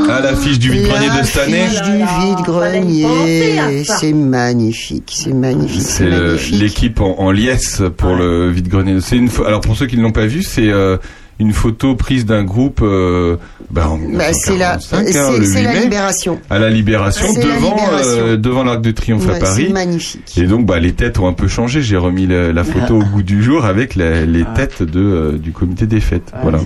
À 0.10 0.22
l'affiche 0.22 0.58
du 0.60 0.72
vide-grenier 0.72 1.10
de 1.20 1.26
cette 1.26 1.44
année. 1.44 1.60
l'affiche 1.64 1.82
du 1.82 1.98
vide-grenier. 1.98 3.84
C'est 3.86 4.14
magnifique, 4.14 5.12
c'est 5.14 5.34
magnifique, 5.34 5.82
c'est 5.82 6.10
l'équipe 6.52 7.02
en, 7.02 7.20
en 7.20 7.32
liesse 7.32 7.82
pour 7.98 8.12
Ouais. 8.12 8.20
le 8.20 8.52
vide-grenier. 8.52 9.00
C'est 9.02 9.18
une 9.18 9.30
fois. 9.30 9.48
Alors 9.48 9.62
pour 9.62 9.76
ceux 9.76 9.86
qui 9.88 9.98
ne 9.98 10.04
l'ont 10.04 10.12
pas 10.12 10.26
vu, 10.28 10.44
c'est 10.44 10.70
euh, 10.70 10.98
une 11.44 11.54
photo 11.54 11.96
prise 11.96 12.26
d'un 12.26 12.44
groupe. 12.44 12.80
euh, 12.82 13.38
bah, 13.72 13.90
en 13.90 13.98
Bah, 13.98 14.34
c'est 14.34 14.58
la, 14.58 14.78
1945, 14.78 14.98
hein, 14.98 15.30
c'est 15.34 15.40
le 15.40 15.46
c'est 15.46 15.60
8 15.60 15.64
la 15.64 15.74
mai, 15.74 15.80
libération. 15.82 16.40
À 16.50 16.60
la 16.60 16.70
Libération, 16.70 17.26
C'est 17.34 17.40
la 17.48 17.56
devant 17.56 17.76
Libération. 17.76 18.12
euh, 18.24 18.38
devant 18.38 18.64
l'Arc 18.64 18.82
de 18.82 18.92
Triomphe 18.92 19.28
à 19.30 19.36
Paris. 19.40 19.66
C'est 19.68 19.74
magnifique. 19.74 20.38
Et 20.38 20.44
donc, 20.44 20.66
bah, 20.66 20.80
les 20.80 20.94
têtes 20.94 21.18
ont 21.20 21.28
un 21.28 21.34
peu 21.34 21.48
changé. 21.48 21.82
J'ai 21.82 21.98
remis 21.98 22.28
la, 22.28 22.52
la 22.54 22.64
photo 22.64 23.00
au 23.00 23.04
goût 23.04 23.24
du 23.24 23.42
jour 23.44 23.66
avec 23.66 23.96
la- 23.96 24.26
les 24.26 24.44
têtes 24.56 24.84
de, 24.84 25.00
euh, 25.00 25.32
du 25.38 25.52
comité 25.52 25.86
des 25.88 26.00
fêtes. 26.02 26.32
voilà. 26.44 26.60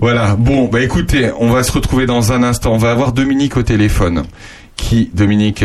Voilà. 0.00 0.36
Bon, 0.36 0.68
bah, 0.68 0.80
écoutez, 0.80 1.30
on 1.40 1.50
va 1.50 1.62
se 1.62 1.72
retrouver 1.72 2.06
dans 2.06 2.32
un 2.32 2.42
instant. 2.42 2.72
On 2.74 2.78
va 2.78 2.90
avoir 2.90 3.12
Dominique 3.12 3.56
au 3.56 3.62
téléphone. 3.62 4.22
Qui, 4.76 5.10
Dominique? 5.14 5.64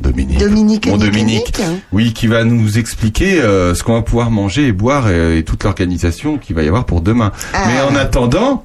Dominique. 0.00 0.38
Dominique, 0.38 0.86
Mon 0.88 0.96
Dominique. 0.96 1.58
Nick. 1.58 1.62
Oui, 1.92 2.12
qui 2.12 2.26
va 2.26 2.44
nous 2.44 2.78
expliquer 2.78 3.40
euh, 3.40 3.74
ce 3.74 3.82
qu'on 3.84 3.94
va 3.94 4.02
pouvoir 4.02 4.30
manger 4.30 4.66
et 4.66 4.72
boire 4.72 5.08
et, 5.08 5.42
toute 5.44 5.62
l'organisation 5.64 6.36
qu'il 6.38 6.56
va 6.56 6.62
y 6.62 6.68
avoir 6.68 6.84
pour 6.84 7.00
demain. 7.00 7.30
Ah. 7.52 7.64
Mais 7.68 7.80
en 7.80 7.94
attendant, 7.94 8.64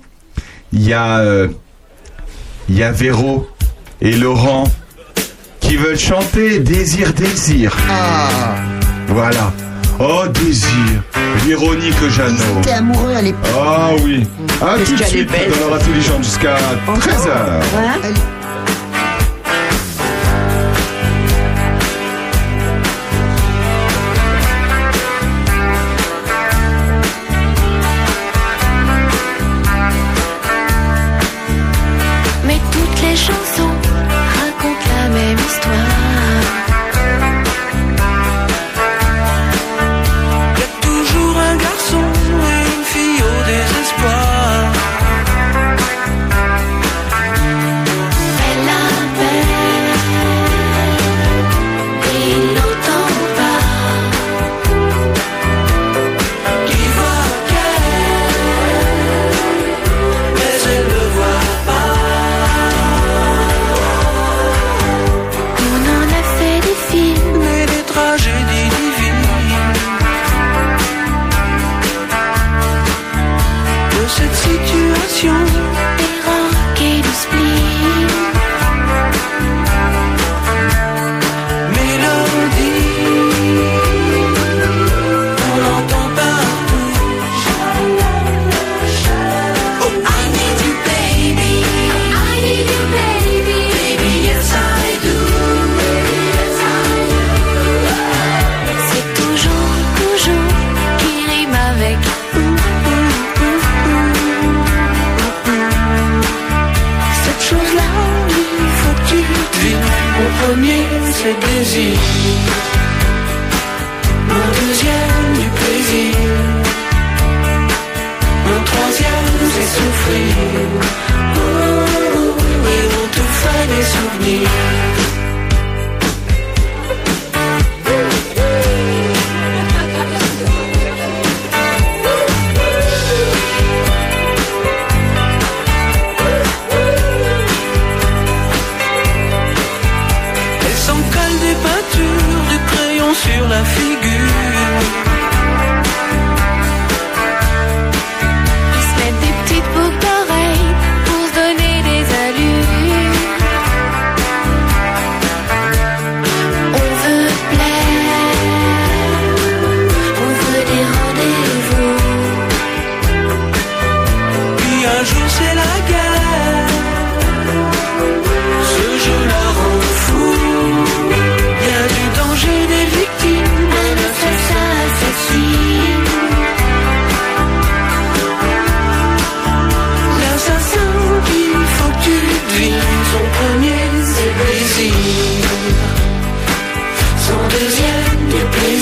il 0.74 0.82
y 0.88 0.94
a 0.94 1.20
euh, 1.20 1.48
il 2.68 2.78
y 2.78 2.84
a 2.84 2.92
Véro 2.92 3.48
et 4.02 4.16
Laurent 4.16 4.64
qui 5.60 5.76
veulent 5.76 6.00
chanter 6.00 6.60
Désir 6.60 7.14
Désir. 7.14 7.76
Ah, 7.90 8.56
Voilà. 9.08 9.54
Oh 10.02 10.24
Désir, 10.34 11.04
Véronique 11.46 12.08
Jeannot. 12.10 12.62
t'es 12.64 12.72
amoureux 12.72 13.14
à 13.14 13.22
l'époque. 13.22 13.52
Ah 13.54 13.90
oui. 14.04 14.26
À 14.62 14.78
Qu'est-ce 14.78 14.92
tout 14.92 14.98
de 14.98 15.04
suite 15.04 15.30
dans 15.30 15.68
leur 15.68 15.76
intelligente 15.76 16.24
jusqu'à 16.24 16.56
13h. 16.88 17.62
Elle- 18.04 18.39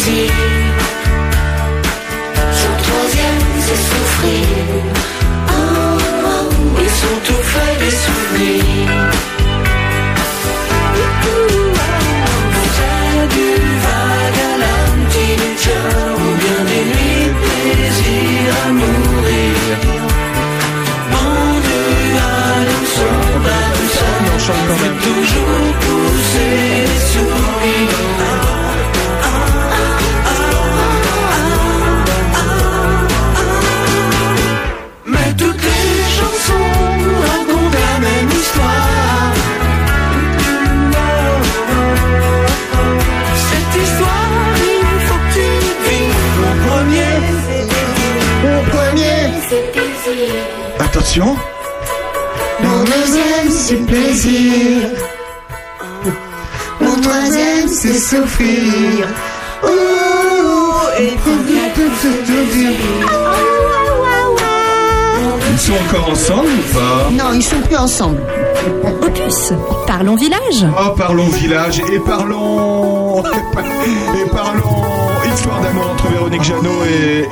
Son 0.08 0.14
troisième 2.82 3.44
c'est 3.60 3.76
souffrir. 3.76 4.48
Oh, 5.50 5.98
oh, 6.26 6.50
ils 6.82 6.90
sont 6.90 7.20
tout 7.26 7.44
faits 7.44 7.80
des 7.80 7.92
souvenirs. 7.92 8.87
Attention. 50.98 51.36
mon 52.64 52.84
deuxième, 52.84 53.52
c'est 53.52 53.86
plaisir. 53.86 54.90
Mon 56.82 57.00
troisième, 57.02 57.68
c'est 57.68 58.00
souffrir. 58.00 59.08
Ouh, 59.64 59.68
et 61.00 61.14
Ils 65.52 65.60
sont 65.60 65.74
encore 65.74 66.10
ensemble 66.10 66.48
ou 66.48 66.74
pas 66.74 67.10
Non, 67.12 67.32
ils 67.36 67.44
sont 67.44 67.62
plus 67.62 67.78
ensemble. 67.78 68.24
Opus, 69.04 69.54
parlons 69.86 70.16
village. 70.16 70.66
Oh, 70.80 70.96
parlons 70.98 71.28
village 71.28 71.80
et 71.94 72.00
parlons. 72.00 73.24
Et 73.24 74.30
parlons. 74.32 74.77
Histoire 75.38 75.62
d'amour 75.62 75.92
entre 75.92 76.08
Véronique 76.10 76.44
Jeannot 76.44 76.84
et, 76.90 77.28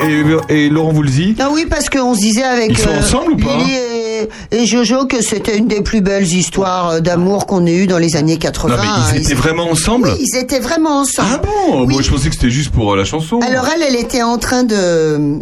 et, 0.51 0.65
et 0.65 0.69
Laurent 0.69 0.93
Voulzy. 0.93 1.35
Ah 1.39 1.49
oui, 1.51 1.65
parce 1.67 1.89
qu'on 1.89 2.13
se 2.13 2.19
disait 2.19 2.43
avec 2.43 2.69
Ils 2.69 2.77
sont 2.77 2.89
ensemble 2.89 3.31
ou 3.31 3.37
pas 3.37 3.57
Lily 3.57 3.73
et, 3.73 4.29
et 4.57 4.65
Jojo 4.67 5.07
que 5.07 5.23
c'était 5.23 5.57
une 5.57 5.67
des 5.67 5.81
plus 5.81 6.01
belles 6.01 6.31
histoires 6.31 6.89
euh, 6.89 6.99
d'amour 6.99 7.47
qu'on 7.47 7.65
ait 7.65 7.73
eues 7.73 7.87
dans 7.87 7.97
les 7.97 8.15
années 8.15 8.37
80. 8.37 8.75
Non, 8.75 8.83
mais 8.83 9.15
ils 9.15 9.21
étaient 9.21 9.33
vraiment 9.33 9.71
ensemble? 9.71 10.09
Oui, 10.09 10.23
ils 10.31 10.37
étaient 10.37 10.59
vraiment 10.59 10.99
ensemble. 10.99 11.29
Ah 11.33 11.41
bon? 11.67 11.87
Moi, 11.87 12.03
je 12.03 12.11
pensais 12.11 12.29
que 12.29 12.35
c'était 12.35 12.51
juste 12.51 12.69
pour 12.69 12.93
euh, 12.93 12.95
la 12.95 13.05
chanson. 13.05 13.39
Alors 13.39 13.67
elle, 13.73 13.81
elle 13.81 13.95
était 13.95 14.21
en 14.21 14.37
train 14.37 14.63
de 14.63 15.41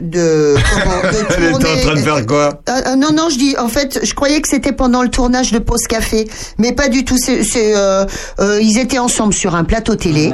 de, 0.00 0.54
comment, 0.72 1.12
de 1.12 1.34
Elle 1.36 1.44
était 1.44 1.54
en 1.54 1.80
train 1.82 1.94
de 1.94 2.00
faire 2.00 2.26
quoi? 2.26 2.62
Non, 2.96 3.12
non, 3.12 3.28
je 3.28 3.36
dis, 3.36 3.54
en 3.58 3.68
fait, 3.68 4.00
je 4.02 4.14
croyais 4.14 4.40
que 4.40 4.48
c'était 4.48 4.72
pendant 4.72 5.02
le 5.02 5.10
tournage 5.10 5.52
de 5.52 5.58
Pause 5.58 5.86
Café, 5.88 6.26
mais 6.56 6.72
pas 6.72 6.88
du 6.88 7.04
tout. 7.04 7.16
C'est, 7.18 7.42
c'est, 7.44 7.76
euh, 7.76 8.06
euh, 8.40 8.60
ils 8.62 8.78
étaient 8.78 8.98
ensemble 8.98 9.34
sur 9.34 9.54
un 9.54 9.64
plateau 9.64 9.94
télé 9.96 10.32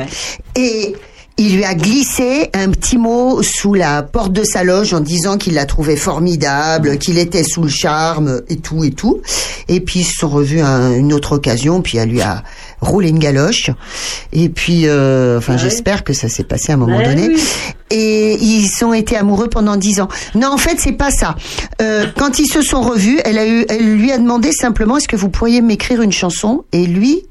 et 0.55 0.95
il 1.37 1.57
lui 1.57 1.64
a 1.64 1.74
glissé 1.74 2.49
un 2.55 2.70
petit 2.70 2.97
mot 2.97 3.43
sous 3.43 3.74
la 3.74 4.03
porte 4.05 4.32
de 4.32 4.45
sa 4.45 4.62
loge 4.62 4.95
en 4.95 5.01
disant 5.01 5.37
qu'il 5.37 5.55
la 5.55 5.66
trouvait 5.66 5.97
formidable, 5.97 6.97
qu'il 6.99 7.18
était 7.18 7.43
sous 7.43 7.62
le 7.62 7.68
charme 7.68 8.43
et 8.49 8.57
tout 8.57 8.85
et 8.85 8.93
tout. 8.93 9.20
Et 9.66 9.80
puis 9.80 10.01
ils 10.01 10.05
se 10.05 10.14
sont 10.20 10.28
revus 10.28 10.61
à 10.61 10.91
une 10.97 11.12
autre 11.12 11.32
occasion, 11.32 11.82
puis 11.82 11.99
elle 11.99 12.11
lui 12.11 12.20
a 12.20 12.45
roulé 12.80 13.09
une 13.09 13.18
galoche. 13.18 13.70
Et 14.32 14.49
puis, 14.49 14.87
euh, 14.87 15.39
enfin, 15.39 15.55
Ouais. 15.55 15.59
j'espère 15.59 16.05
que 16.05 16.12
ça 16.12 16.28
s'est 16.28 16.45
passé 16.45 16.70
à 16.70 16.74
un 16.76 16.78
moment 16.78 16.99
Ouais, 16.99 17.05
donné. 17.09 17.28
oui. 17.28 17.43
Et 17.91 18.35
ils 18.41 18.85
ont 18.85 18.93
été 18.95 19.16
amoureux 19.16 19.49
pendant 19.49 19.76
dix 19.76 20.01
ans. 20.01 20.09
Non, 20.35 20.49
en 20.53 20.57
fait, 20.57 20.76
c'est 20.78 20.93
pas 20.93 21.11
ça. 21.11 21.35
Euh, 21.82 22.07
quand 22.16 22.39
ils 22.39 22.47
se 22.49 22.62
sont 22.62 22.80
revus, 22.82 23.18
elle 23.24 23.39
a 23.39 23.47
eu, 23.47 23.64
elle 23.68 23.97
lui 23.97 24.11
a 24.12 24.18
demandé 24.18 24.51
simplement 24.53 24.97
est-ce 24.99 25.09
que 25.09 25.16
vous 25.16 25.28
pourriez 25.30 25.61
m'écrire 25.62 26.01
une 26.03 26.12
chanson? 26.12 26.64
Et 26.72 26.87
lui, 26.87 27.22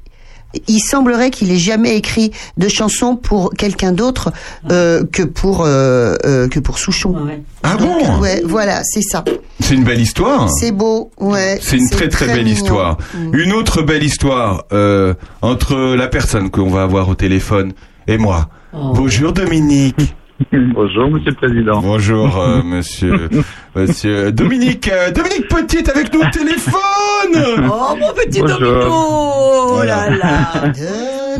il 0.68 0.80
semblerait 0.80 1.30
qu'il 1.30 1.50
ait 1.50 1.58
jamais 1.58 1.96
écrit 1.96 2.32
de 2.56 2.68
chanson 2.68 3.16
pour 3.16 3.50
quelqu'un 3.50 3.92
d'autre 3.92 4.32
euh, 4.70 5.04
que 5.10 5.22
pour 5.22 5.62
euh, 5.62 6.16
euh, 6.24 6.48
que 6.48 6.60
pour 6.60 6.78
Souchon. 6.78 7.14
Ah 7.62 7.76
bon? 7.76 8.20
Ouais, 8.20 8.42
voilà, 8.44 8.82
c'est 8.84 9.02
ça. 9.02 9.24
C'est 9.60 9.74
une 9.74 9.84
belle 9.84 10.00
histoire. 10.00 10.50
C'est 10.50 10.72
beau, 10.72 11.10
ouais. 11.18 11.58
C'est 11.62 11.76
une 11.76 11.88
très 11.88 12.08
très, 12.08 12.26
belle 12.26 12.44
mignon. 12.44 12.52
histoire. 12.52 12.98
Une 13.32 13.52
autre 13.52 13.82
belle 13.82 14.02
histoire 14.02 14.64
euh, 14.72 15.14
entre 15.42 15.94
la 15.94 16.08
personne 16.08 16.50
qu'on 16.50 16.70
va 16.70 16.82
avoir 16.82 17.08
au 17.08 17.14
téléphone 17.14 17.72
et 18.06 18.18
moi. 18.18 18.48
Oh. 18.72 18.92
Bonjour 18.94 19.32
Dominique. 19.32 20.14
Bonjour 20.74 21.10
Monsieur 21.10 21.30
le 21.30 21.36
Président. 21.36 21.80
Bonjour 21.80 22.38
euh, 22.40 22.62
Monsieur 22.64 23.28
Monsieur 23.74 24.32
Dominique. 24.32 24.88
euh, 24.92 25.10
Dominique 25.10 25.48
Petit 25.48 25.78
est 25.78 25.88
avec 25.88 26.12
nous 26.12 26.20
au 26.20 26.30
téléphone. 26.30 27.62
Oh 27.70 27.96
mon 27.98 28.12
petit 28.12 28.40
Bonjour. 28.40 28.58
Domino 28.58 28.86
Oh 28.90 29.82
là 29.84 30.10
là 30.10 30.72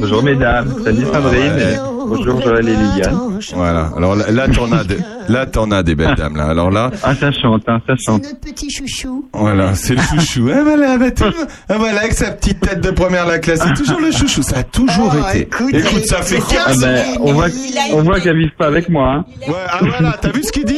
Bonjour 0.00 0.22
mesdames. 0.22 0.74
Salut 0.84 1.04
Sandrine. 1.04 1.52
Ouais. 1.52 1.76
Bonjour 2.06 2.40
Joël 2.42 2.68
et 2.68 2.76
Liliane. 2.76 3.18
Voilà. 3.54 3.90
Alors 3.96 4.14
là, 4.16 4.24
là 4.30 4.48
t'en 4.48 4.70
as, 4.72 4.84
des- 4.84 4.98
là 5.28 5.46
t'en 5.46 5.70
as 5.70 5.82
des 5.82 5.94
belles 5.94 6.14
dames 6.16 6.36
là. 6.36 6.46
Alors 6.46 6.70
là, 6.70 6.90
Ah 7.02 7.14
ça 7.14 7.30
chante, 7.32 7.62
hein, 7.68 7.80
ça 7.86 7.94
chante. 7.96 8.22
Notre 8.22 8.40
petit 8.40 8.70
chouchou. 8.70 9.28
voilà, 9.32 9.74
c'est 9.74 9.94
le 9.94 10.02
chouchou. 10.02 10.48
Ah 10.54 10.62
voilà, 10.62 10.96
bah, 10.98 11.10
tout- 11.10 11.24
ah, 11.68 11.74
voilà, 11.78 12.00
avec 12.00 12.12
sa 12.12 12.30
petite 12.32 12.60
tête 12.60 12.80
de 12.80 12.90
première 12.90 13.26
la 13.26 13.38
classe, 13.38 13.60
c'est 13.64 13.74
toujours 13.74 14.00
le 14.00 14.10
chouchou. 14.10 14.42
Ça 14.42 14.58
a 14.58 14.62
toujours 14.62 15.12
Oh, 15.14 15.28
été. 15.30 15.40
écoute, 15.42 15.74
Écoute, 15.74 16.04
ça 16.06 16.18
fait 16.22 16.40
c'est 16.40 16.54
15 16.56 16.64
Ah 16.66 16.72
ben, 16.80 17.04
on 17.20 17.32
voit, 17.32 17.48
Il 17.48 17.78
a 17.78 17.96
on 17.96 18.02
voit 18.02 18.20
qu'elles 18.20 18.38
vivent 18.38 18.56
pas 18.58 18.66
avec 18.66 18.88
moi. 18.88 19.08
Hein. 19.14 19.24
Ouais, 19.48 19.54
ah 19.68 19.78
voilà, 19.80 20.16
t'as 20.20 20.30
vu 20.30 20.42
ce 20.42 20.52
qu'il 20.52 20.64
dit 20.64 20.74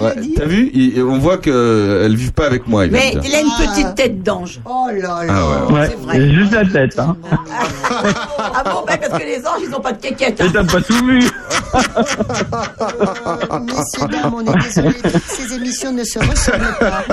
Ouais, 0.00 0.14
T'as 0.36 0.44
vu 0.46 0.70
Il- 0.74 1.02
On 1.02 1.18
voit 1.18 1.38
qu'elles 1.38 2.14
vivent 2.14 2.32
pas 2.32 2.46
avec 2.46 2.66
moi. 2.68 2.86
il 2.86 2.92
Mais 2.92 3.14
il 3.24 3.34
a 3.34 3.40
une 3.40 3.68
petite 3.68 3.94
tête 3.94 4.22
d'ange. 4.22 4.60
Oh 4.64 4.86
là 4.92 5.24
là. 5.24 5.26
Ah 5.28 5.72
ouais, 5.72 5.74
Ouais, 5.74 5.88
c'est 5.90 5.98
vrai. 6.04 6.14
c'est 6.16 6.30
juste 6.32 6.52
la 6.52 6.64
tête. 6.64 6.98
Hein. 6.98 7.16
Ah 8.54 8.62
bon, 8.64 8.84
ben 8.86 8.96
parce 8.98 9.22
que 9.22 9.26
les 9.26 9.38
anges, 9.46 9.62
ils 9.68 9.74
ont 9.74 9.80
pas 9.80 9.92
de 9.92 10.00
quéquette. 10.00 10.40
Et 10.40 10.44
hein. 10.44 10.50
T'as 10.66 10.72
pas 10.72 10.80
tout 10.80 11.06
vu. 11.06 11.20
Messieurs, 13.64 14.08
dames, 14.10 14.34
on 14.34 14.40
est 14.40 14.62
désolé, 14.62 14.94
ces 15.26 15.54
émissions 15.54 15.92
ne 15.92 16.04
se 16.04 16.18
ressemblent 16.18 16.76
pas. 16.78 17.04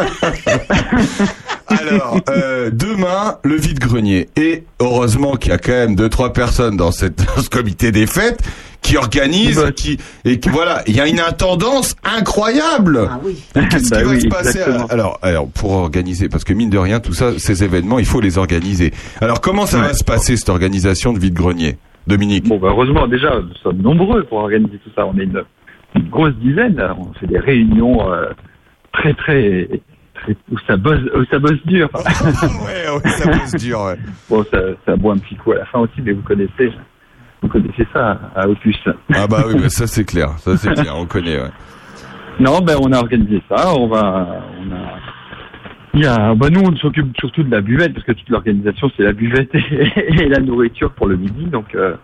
Alors, 1.67 2.19
euh, 2.29 2.69
demain, 2.71 3.37
le 3.43 3.55
vide-grenier. 3.55 4.29
Et 4.37 4.63
heureusement 4.79 5.35
qu'il 5.35 5.51
y 5.51 5.53
a 5.53 5.57
quand 5.57 5.73
même 5.73 5.95
deux, 5.95 6.09
trois 6.09 6.31
personnes 6.33 6.77
dans, 6.77 6.91
cette, 6.91 7.17
dans 7.17 7.41
ce 7.41 7.49
comité 7.49 7.91
des 7.91 8.07
fêtes 8.07 8.39
qui 8.81 8.95
organisent, 8.95 9.57
Bah. 9.57 9.71
qui, 9.73 9.97
et 10.23 10.39
qui, 10.39 10.47
voilà, 10.49 10.81
il 10.87 10.95
y 10.95 11.01
a 11.01 11.07
une 11.07 11.19
intendance 11.19 11.95
incroyable. 12.05 13.09
Ah 13.11 13.19
oui. 13.21 13.37
Qu'est-ce 13.69 13.89
Bah 13.89 13.97
qui 13.97 14.03
va 14.03 14.09
oui, 14.11 14.21
se 14.21 14.27
passer 14.27 14.59
alors, 14.89 15.19
alors, 15.21 15.47
pour 15.49 15.71
organiser, 15.73 16.29
parce 16.29 16.45
que 16.45 16.53
mine 16.53 16.69
de 16.69 16.77
rien, 16.77 17.01
tout 17.01 17.13
ça, 17.13 17.31
ces 17.37 17.63
événements, 17.65 17.99
il 17.99 18.05
faut 18.05 18.21
les 18.21 18.37
organiser. 18.37 18.93
Alors, 19.19 19.41
comment 19.41 19.65
ça 19.65 19.79
va 19.79 19.93
se 19.93 20.05
passer, 20.05 20.37
cette 20.37 20.49
organisation 20.49 21.11
de 21.11 21.19
vide-grenier? 21.19 21.77
Dominique 22.07 22.47
Bon 22.47 22.57
bah 22.57 22.69
heureusement 22.71 23.07
déjà 23.07 23.39
nous 23.39 23.55
sommes 23.55 23.81
nombreux 23.81 24.23
pour 24.23 24.39
organiser 24.39 24.77
tout 24.83 24.89
ça. 24.95 25.05
On 25.05 25.17
est 25.17 25.23
une, 25.23 25.43
une 25.95 26.09
grosse 26.09 26.35
dizaine. 26.35 26.81
On 26.97 27.13
fait 27.13 27.27
des 27.27 27.39
réunions 27.39 28.11
euh, 28.11 28.29
très 28.93 29.13
très 29.13 29.67
très 30.15 30.35
où 30.51 30.57
ça 30.65 30.77
bosse 30.77 31.01
où 31.15 31.25
ça 31.25 31.39
bosse 31.39 31.65
dur. 31.65 31.89
ouais, 31.93 32.95
ouais, 32.95 33.09
ça 33.09 33.29
va 33.29 33.45
se 33.45 33.57
dire, 33.57 33.79
ouais. 33.81 33.97
Bon 34.29 34.43
ça 34.51 34.59
ça 34.85 34.95
boit 34.95 35.13
un 35.13 35.17
petit 35.17 35.35
coup 35.35 35.51
à 35.51 35.57
la 35.57 35.65
fin 35.65 35.79
aussi, 35.79 36.01
mais 36.01 36.13
vous 36.13 36.23
connaissez 36.23 36.71
vous 37.41 37.49
connaissez 37.49 37.85
ça 37.93 38.19
à 38.35 38.47
Opus. 38.47 38.77
Ah 39.13 39.27
bah 39.27 39.43
oui, 39.47 39.55
bah 39.61 39.69
ça 39.69 39.85
c'est 39.85 40.05
clair, 40.05 40.29
ça 40.39 40.57
c'est 40.57 40.73
clair, 40.73 40.95
on 40.97 41.05
connaît, 41.05 41.39
ouais. 41.39 41.51
Non, 42.39 42.59
ben 42.61 42.77
on 42.79 42.91
a 42.91 42.99
organisé 42.99 43.41
ça. 43.49 43.73
On 43.75 43.87
va, 43.87 44.43
on 44.59 44.71
a. 44.71 44.99
Il 45.93 46.01
y 46.01 46.05
a, 46.05 46.35
bah 46.35 46.49
nous 46.49 46.61
on 46.61 46.75
s'occupe 46.75 47.15
surtout 47.19 47.43
de 47.43 47.51
la 47.51 47.61
buvette 47.61 47.93
parce 47.93 48.05
que 48.05 48.11
toute 48.11 48.29
l'organisation 48.29 48.91
c'est 48.95 49.03
la 49.03 49.13
buvette 49.13 49.49
et, 49.55 50.21
et 50.21 50.29
la 50.29 50.39
nourriture 50.39 50.91
pour 50.91 51.07
le 51.07 51.15
midi. 51.17 51.45
Donc 51.45 51.73
euh, 51.75 51.95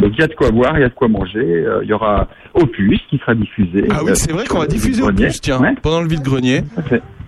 donc 0.00 0.12
il 0.14 0.20
y 0.20 0.24
a 0.24 0.26
de 0.26 0.34
quoi 0.34 0.50
boire, 0.50 0.76
il 0.76 0.80
y 0.80 0.84
a 0.84 0.88
de 0.88 0.94
quoi 0.94 1.08
manger. 1.08 1.38
Euh, 1.40 1.80
Il 1.82 1.88
y 1.88 1.92
aura 1.92 2.28
Opus 2.54 3.00
qui 3.08 3.18
sera 3.18 3.34
diffusé. 3.34 3.84
Ah 3.90 4.00
oui, 4.02 4.10
euh, 4.10 4.14
c'est 4.14 4.32
vrai 4.32 4.44
qu'on 4.44 4.58
va 4.58 4.64
le 4.64 4.70
diffuser 4.70 5.02
plus, 5.02 5.40
tiens, 5.40 5.60
Ouais, 5.60 5.74
pendant 5.82 6.00
le 6.00 6.08
vide-grenier. 6.08 6.62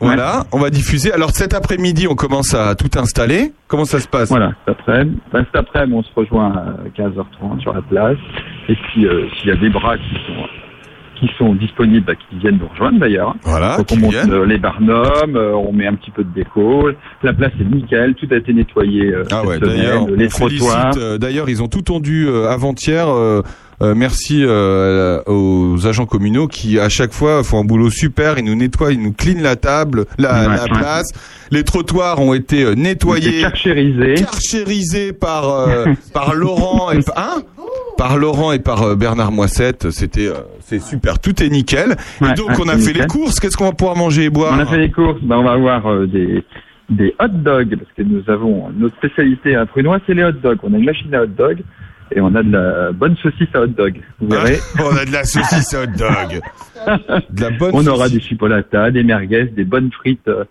Voilà, 0.00 0.44
on 0.52 0.59
va 0.59 0.70
diffuser. 0.70 1.12
Alors 1.12 1.30
cet 1.30 1.54
après-midi, 1.54 2.07
on 2.09 2.14
commence 2.14 2.54
à 2.54 2.74
tout 2.74 2.90
installer. 2.98 3.52
Comment 3.68 3.84
ça 3.84 4.00
se 4.00 4.09
passe? 4.09 4.28
Voilà, 4.28 4.52
cet 4.66 4.78
après-midi, 4.80 5.18
ben, 5.32 5.44
après-midi, 5.54 5.94
on 5.96 6.02
se 6.02 6.11
rejoint 6.14 6.52
à 6.52 7.00
15h30 7.00 7.61
sur 7.61 7.72
la 7.72 7.82
place. 7.82 8.18
Et 8.68 8.74
puis, 8.74 9.07
euh, 9.07 9.26
s'il 9.38 9.48
y 9.48 9.52
a 9.52 9.57
des 9.57 9.70
bras 9.70 9.96
qui 9.96 10.14
sont 10.26 10.46
qui 11.18 11.28
sont 11.38 11.54
disponibles, 11.54 12.06
bah, 12.06 12.14
qui 12.14 12.38
viennent 12.38 12.58
nous 12.58 12.68
rejoindre 12.68 12.98
d'ailleurs. 13.00 13.34
Voilà, 13.42 13.76
Donc 13.78 13.86
on 13.92 13.96
monte 13.96 14.14
euh, 14.14 14.44
les 14.46 14.58
barnums, 14.58 15.36
euh, 15.36 15.54
on 15.54 15.72
met 15.72 15.86
un 15.86 15.94
petit 15.94 16.10
peu 16.10 16.22
de 16.24 16.32
déco. 16.34 16.90
La 17.22 17.32
place 17.32 17.52
est 17.60 17.64
nickel, 17.74 18.14
tout 18.14 18.26
a 18.30 18.36
été 18.36 18.52
nettoyé 18.52 19.12
euh, 19.12 19.24
Ah 19.30 19.40
cette 19.40 19.48
ouais, 19.48 19.58
d'ailleurs, 19.60 20.06
les 20.08 20.28
trottoirs. 20.28 20.92
euh, 20.98 21.18
D'ailleurs, 21.18 21.48
ils 21.48 21.62
ont 21.62 21.68
tout 21.68 21.82
tondu 21.82 22.26
euh, 22.28 22.48
avant-hier. 22.48 23.08
euh, 23.08 23.42
euh, 23.82 23.94
merci 23.94 24.42
euh, 24.42 25.20
aux 25.26 25.86
agents 25.86 26.06
communaux 26.06 26.46
qui 26.48 26.78
à 26.80 26.88
chaque 26.88 27.12
fois 27.12 27.44
font 27.44 27.60
un 27.60 27.64
boulot 27.64 27.90
super. 27.90 28.38
Ils 28.38 28.44
nous 28.46 28.54
nettoient, 28.54 28.90
ils 28.92 29.02
nous 29.02 29.12
cleanent 29.12 29.42
la 29.42 29.56
table, 29.56 30.06
la, 30.16 30.32
Ouais, 30.48 30.56
la 30.56 30.62
ouais. 30.62 30.68
place. 30.70 31.08
Les 31.50 31.62
trottoirs 31.62 32.18
ont 32.22 32.32
été 32.32 32.74
nettoyés, 32.74 33.42
carchérisé. 33.42 34.14
carchérisés 34.14 35.12
par 35.12 35.50
euh, 35.50 35.84
par 36.14 36.34
Laurent 36.34 36.90
et 36.90 37.00
hein? 37.16 37.42
Par 37.97 38.16
Laurent 38.16 38.53
et 38.53 38.59
par 38.59 38.82
euh, 38.82 38.94
Bernard 38.94 39.32
Moissette. 39.32 39.90
C'était 39.90 40.28
euh, 40.28 40.40
c'est 40.61 40.80
super, 40.80 41.18
tout 41.18 41.42
est 41.42 41.49
nickel. 41.49 41.97
Ouais, 42.20 42.30
et 42.30 42.34
donc 42.34 42.51
on 42.59 42.68
a 42.68 42.72
fait 42.72 42.88
nickel. 42.88 43.03
les 43.03 43.07
courses. 43.07 43.40
Qu'est-ce 43.40 43.57
qu'on 43.57 43.64
va 43.64 43.72
pouvoir 43.72 43.97
manger 43.97 44.24
et 44.24 44.30
boire 44.30 44.55
On 44.57 44.61
a 44.61 44.66
fait 44.66 44.78
les 44.78 44.90
courses, 44.90 45.20
ben, 45.22 45.36
on 45.36 45.44
va 45.44 45.53
avoir 45.53 45.86
euh, 45.86 46.07
des 46.07 46.44
des 46.88 47.14
hot 47.18 47.28
dogs 47.28 47.76
parce 47.76 47.92
que 47.97 48.03
nous 48.03 48.22
avons 48.28 48.70
notre 48.70 48.97
spécialité 48.97 49.57
à 49.57 49.66
Prunois, 49.66 49.99
c'est 50.07 50.14
les 50.14 50.24
hot 50.24 50.32
dogs. 50.32 50.59
On 50.62 50.72
a 50.72 50.78
une 50.78 50.84
machine 50.84 51.14
à 51.14 51.22
hot 51.22 51.26
dog 51.26 51.62
et 52.14 52.20
on 52.20 52.34
a 52.34 52.42
de 52.42 52.53
la 52.53 52.92
bonne 52.92 53.16
saucisse 53.16 53.49
à 53.55 53.62
hot 53.62 53.66
dog. 53.68 54.01
Vous 54.20 54.28
verrez. 54.28 54.59
on 54.78 54.97
a 54.97 55.05
de 55.05 55.12
la 55.12 55.24
saucisse 55.24 55.74
hot 55.74 55.86
dog. 55.99 56.40
De 57.30 57.40
la 57.40 57.51
bonne 57.51 57.72
On 57.74 57.84
aura 57.88 58.09
du 58.09 58.20
chipolata, 58.20 58.92
des 58.92 59.03
merguez, 59.03 59.47
des 59.47 59.64
bonnes 59.64 59.90
frites 59.90 60.28
euh, 60.28 60.44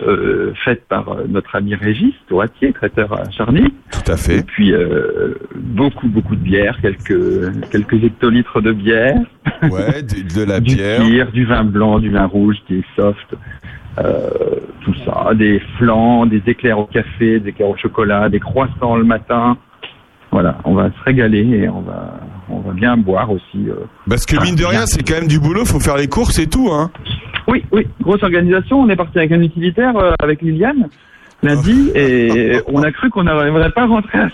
euh, 0.00 0.52
faites 0.64 0.86
par 0.88 1.08
euh, 1.10 1.24
notre 1.28 1.54
ami 1.56 1.74
Régis 1.74 2.14
Touratier, 2.28 2.72
traiteur 2.72 3.12
à 3.12 3.30
Charny. 3.30 3.64
Tout 3.90 4.10
à 4.10 4.14
Et 4.14 4.18
fait. 4.18 4.42
puis 4.46 4.72
euh, 4.72 5.34
beaucoup 5.56 6.08
beaucoup 6.08 6.36
de 6.36 6.40
bière, 6.42 6.78
quelques 6.80 7.52
quelques 7.70 8.02
hectolitres 8.04 8.60
de 8.62 8.72
bière, 8.72 9.20
Ouais, 9.62 10.02
de, 10.02 10.34
de 10.34 10.44
la 10.44 10.60
du 10.60 10.74
bière. 10.76 11.30
du 11.32 11.44
vin 11.44 11.64
blanc, 11.64 11.98
du 11.98 12.10
vin 12.10 12.24
rouge 12.26 12.56
qui 12.66 12.76
est 12.76 12.84
soft, 12.96 13.34
euh, 13.98 14.30
tout 14.84 14.94
ça, 15.04 15.34
des 15.34 15.60
flancs, 15.78 16.26
des 16.26 16.42
éclairs 16.46 16.78
au 16.78 16.86
café, 16.86 17.40
des 17.40 17.50
éclairs 17.50 17.68
au 17.68 17.76
chocolat, 17.76 18.28
des 18.28 18.40
croissants 18.40 18.96
le 18.96 19.04
matin. 19.04 19.58
Voilà, 20.32 20.58
on 20.64 20.74
va 20.74 20.90
se 20.90 21.04
régaler 21.04 21.40
et 21.40 21.68
on 21.68 21.80
va 21.80 22.20
on 22.48 22.60
va 22.60 22.72
bien 22.72 22.96
boire 22.96 23.30
aussi. 23.30 23.68
euh. 23.68 23.74
Parce 24.08 24.26
que 24.26 24.40
mine 24.42 24.54
de 24.56 24.64
rien, 24.64 24.86
c'est 24.86 25.02
quand 25.06 25.14
même 25.14 25.28
du 25.28 25.38
boulot, 25.40 25.64
faut 25.64 25.80
faire 25.80 25.96
les 25.96 26.08
courses 26.08 26.38
et 26.38 26.46
tout, 26.48 26.68
hein. 26.72 26.90
Oui, 27.48 27.64
oui, 27.72 27.86
grosse 28.00 28.22
organisation. 28.22 28.80
On 28.80 28.88
est 28.88 28.96
parti 28.96 29.18
avec 29.18 29.32
un 29.32 29.40
utilitaire 29.42 29.96
euh, 29.96 30.12
avec 30.22 30.42
Liliane 30.42 30.88
lundi 31.42 31.90
et 31.94 32.60
on 32.66 32.82
a 32.82 32.92
cru 32.92 33.08
qu'on 33.08 33.22
n'arriverait 33.24 33.70
pas 33.70 33.82
à 33.84 33.86
rentrer 33.86 34.18
à 34.18 34.28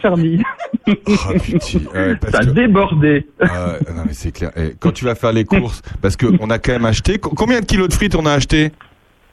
putain, 0.85 1.79
ouais, 1.95 2.17
parce 2.17 2.33
Ça 2.33 2.39
a 2.41 2.45
que- 2.45 2.51
débordé. 2.51 3.27
Ah 3.41 3.45
ouais, 3.47 3.95
non 3.95 4.03
mais 4.07 4.13
c'est 4.13 4.33
clair. 4.33 4.51
Eh, 4.57 4.75
quand 4.81 4.93
tu 4.93 5.05
vas 5.05 5.15
faire 5.15 5.33
les 5.33 5.45
courses, 5.45 5.83
parce 6.03 6.17
que 6.17 6.27
on 6.41 6.51
a 6.51 6.59
quand 6.59 6.73
même 6.73 6.85
acheté. 6.85 7.19
co- 7.19 7.31
Combien 7.31 7.61
de 7.61 7.65
kilos 7.65 7.89
de 7.89 7.95
frites 7.95 8.15
on 8.17 8.27
a 8.27 8.33
acheté? 8.33 8.73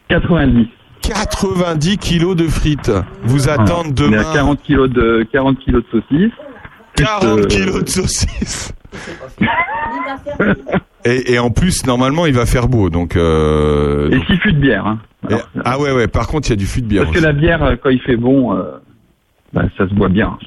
90. 0.10 0.68
90 1.02 1.98
kilos 1.98 2.36
de 2.36 2.48
frites. 2.48 2.92
Vous 3.24 3.50
attendent 3.50 3.88
On 3.88 3.90
est 4.06 4.10
demain 4.12 4.20
à 4.30 4.34
40 4.34 4.62
kilos 4.62 4.90
de 4.90 5.26
40 5.32 5.58
kilos 5.60 5.84
de 5.92 6.00
saucisses. 6.00 6.32
40 7.04 7.40
euh, 7.40 7.46
kilos 7.48 7.84
de 7.84 7.90
saucisses. 7.90 8.74
Et, 11.06 11.34
et 11.34 11.40
en 11.40 11.50
plus, 11.52 11.86
normalement, 11.86 12.26
il 12.26 12.34
va 12.34 12.46
faire 12.46 12.70
beau, 12.70 12.90
donc. 12.90 13.18
Euh, 13.18 14.10
Et 14.10 14.20
six 14.26 14.38
fûts 14.38 14.54
de 14.54 14.60
bière. 14.60 14.86
Hein. 14.88 15.00
et- 15.30 15.36
ah 15.66 15.78
ouais, 15.78 15.92
ouais. 15.92 16.08
Par 16.08 16.28
contre, 16.28 16.48
il 16.48 16.52
y 16.52 16.54
a 16.54 16.58
du 16.58 16.66
fût 16.66 16.82
de 16.82 16.88
bière. 16.88 17.04
Parce 17.04 17.18
que 17.18 17.22
la 17.22 17.34
bière, 17.34 17.62
euh, 17.62 17.76
quand 17.82 17.90
il 17.90 18.00
fait 18.00 18.16
bon, 18.16 18.56
euh, 18.56 18.64
bah, 19.52 19.64
ça 19.78 19.88
se 19.90 19.94
boit 19.94 20.08
bien. 20.08 20.38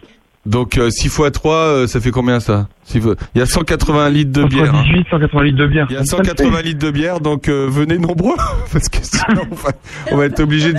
Donc 0.47 0.79
euh, 0.79 0.91
6 0.91 1.07
x 1.07 1.33
3, 1.33 1.87
ça 1.89 2.01
fait 2.01 2.11
combien 2.11 2.41
ça 2.41 2.69
fois- 2.85 3.17
Il 3.35 3.39
y 3.39 3.43
a 3.43 3.47
180 3.47 4.09
litres 4.11 4.33
de 4.33 4.45
bière. 4.45 4.75
hein. 4.75 4.83
18, 4.85 5.07
180 5.11 5.43
litres 5.43 5.59
de 5.59 5.67
bière. 5.67 5.87
Il 5.91 5.95
y 5.95 5.97
a 5.97 6.05
180 6.05 6.63
litres 6.63 6.79
de 6.87 6.91
bière, 6.91 7.21
donc 7.21 7.49
euh, 7.49 7.67
venez 7.69 7.99
nombreux, 7.99 8.37
parce 8.73 8.89
que 8.89 8.99
sinon 9.03 9.43
on 9.51 9.55
va, 9.55 9.71
on 10.13 10.17
va 10.17 10.27
être 10.27 10.41
obligé 10.41 10.73
de 10.73 10.79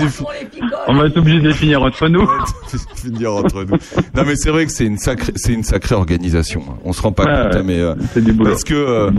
On 0.87 0.93
va 0.95 1.05
être 1.07 1.17
obligé 1.17 1.39
de 1.41 1.47
les 1.49 1.53
finir 1.53 1.81
entre 1.83 2.07
nous. 2.07 2.27
finir 2.95 3.33
entre 3.33 3.63
nous. 3.63 3.77
Non 4.15 4.23
mais 4.25 4.35
c'est 4.35 4.49
vrai 4.51 4.65
que 4.65 4.71
c'est 4.71 4.85
une 4.85 4.97
sacrée, 4.97 5.33
c'est 5.35 5.53
une 5.53 5.63
sacrée 5.63 5.95
organisation. 5.95 6.61
hein. 6.69 6.75
On 6.85 6.93
se 6.93 7.01
rend 7.01 7.11
pas 7.11 7.25
Ouais, 7.25 7.43
compte, 7.43 7.53
ouais. 7.53 7.59
hein, 7.59 7.63
mais 7.65 7.79
euh, 7.79 7.93
C'est 8.13 8.23
du 8.23 8.31
boulot. 8.31 8.51
parce 8.51 8.63
que 8.63 8.73
euh, 8.73 9.11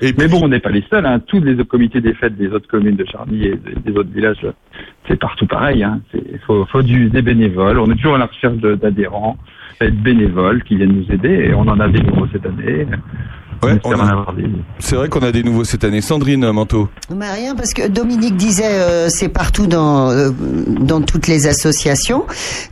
et 0.00 0.14
Mais 0.16 0.28
bon, 0.28 0.40
on 0.44 0.48
n'est 0.48 0.60
pas 0.60 0.70
les 0.70 0.84
seuls. 0.88 1.04
Hein. 1.04 1.20
Tous 1.26 1.40
les 1.40 1.56
comités 1.64 2.00
des 2.00 2.14
fêtes 2.14 2.36
des 2.36 2.46
autres 2.48 2.68
communes 2.68 2.94
de 2.94 3.04
Charny 3.10 3.46
et 3.46 3.58
des, 3.84 3.92
autres 3.98 4.10
villages, 4.14 4.36
euh, 4.44 4.52
c'est 5.08 5.18
partout 5.18 5.46
pareil. 5.46 5.82
Hein. 5.82 6.00
Il 6.14 6.38
faut, 6.46 6.64
faut 6.66 6.82
du, 6.82 7.08
des 7.10 7.20
bénévoles. 7.20 7.80
On 7.80 7.90
est 7.90 7.96
toujours 7.96 8.14
à 8.14 8.18
la 8.18 8.26
recherche 8.26 8.58
d'adhérents, 8.58 9.36
de 9.86 9.90
bénévoles 9.90 10.62
qui 10.64 10.76
viennent 10.76 10.92
nous 10.92 11.12
aider. 11.12 11.48
Et 11.48 11.54
on 11.54 11.62
en 11.62 11.80
a 11.80 11.88
des 11.88 12.00
nouveaux 12.00 12.26
cette 12.32 12.46
année. 12.46 12.86
Ouais, 13.62 13.72
a- 13.72 14.26
c'est 14.78 14.96
vrai 14.96 15.08
qu'on 15.08 15.20
a 15.20 15.32
des 15.32 15.42
nouveaux 15.42 15.64
cette 15.64 15.84
année. 15.84 16.00
Sandrine 16.00 16.44
euh, 16.44 16.52
Manteau. 16.52 16.88
Mais 17.14 17.30
rien, 17.30 17.54
parce 17.56 17.72
que 17.74 17.88
Dominique 17.88 18.36
disait 18.36 18.62
euh, 18.66 19.08
c'est 19.08 19.28
partout 19.28 19.66
dans 19.66 20.10
euh, 20.10 20.30
dans 20.80 21.00
toutes 21.00 21.26
les 21.26 21.46
associations. 21.46 22.24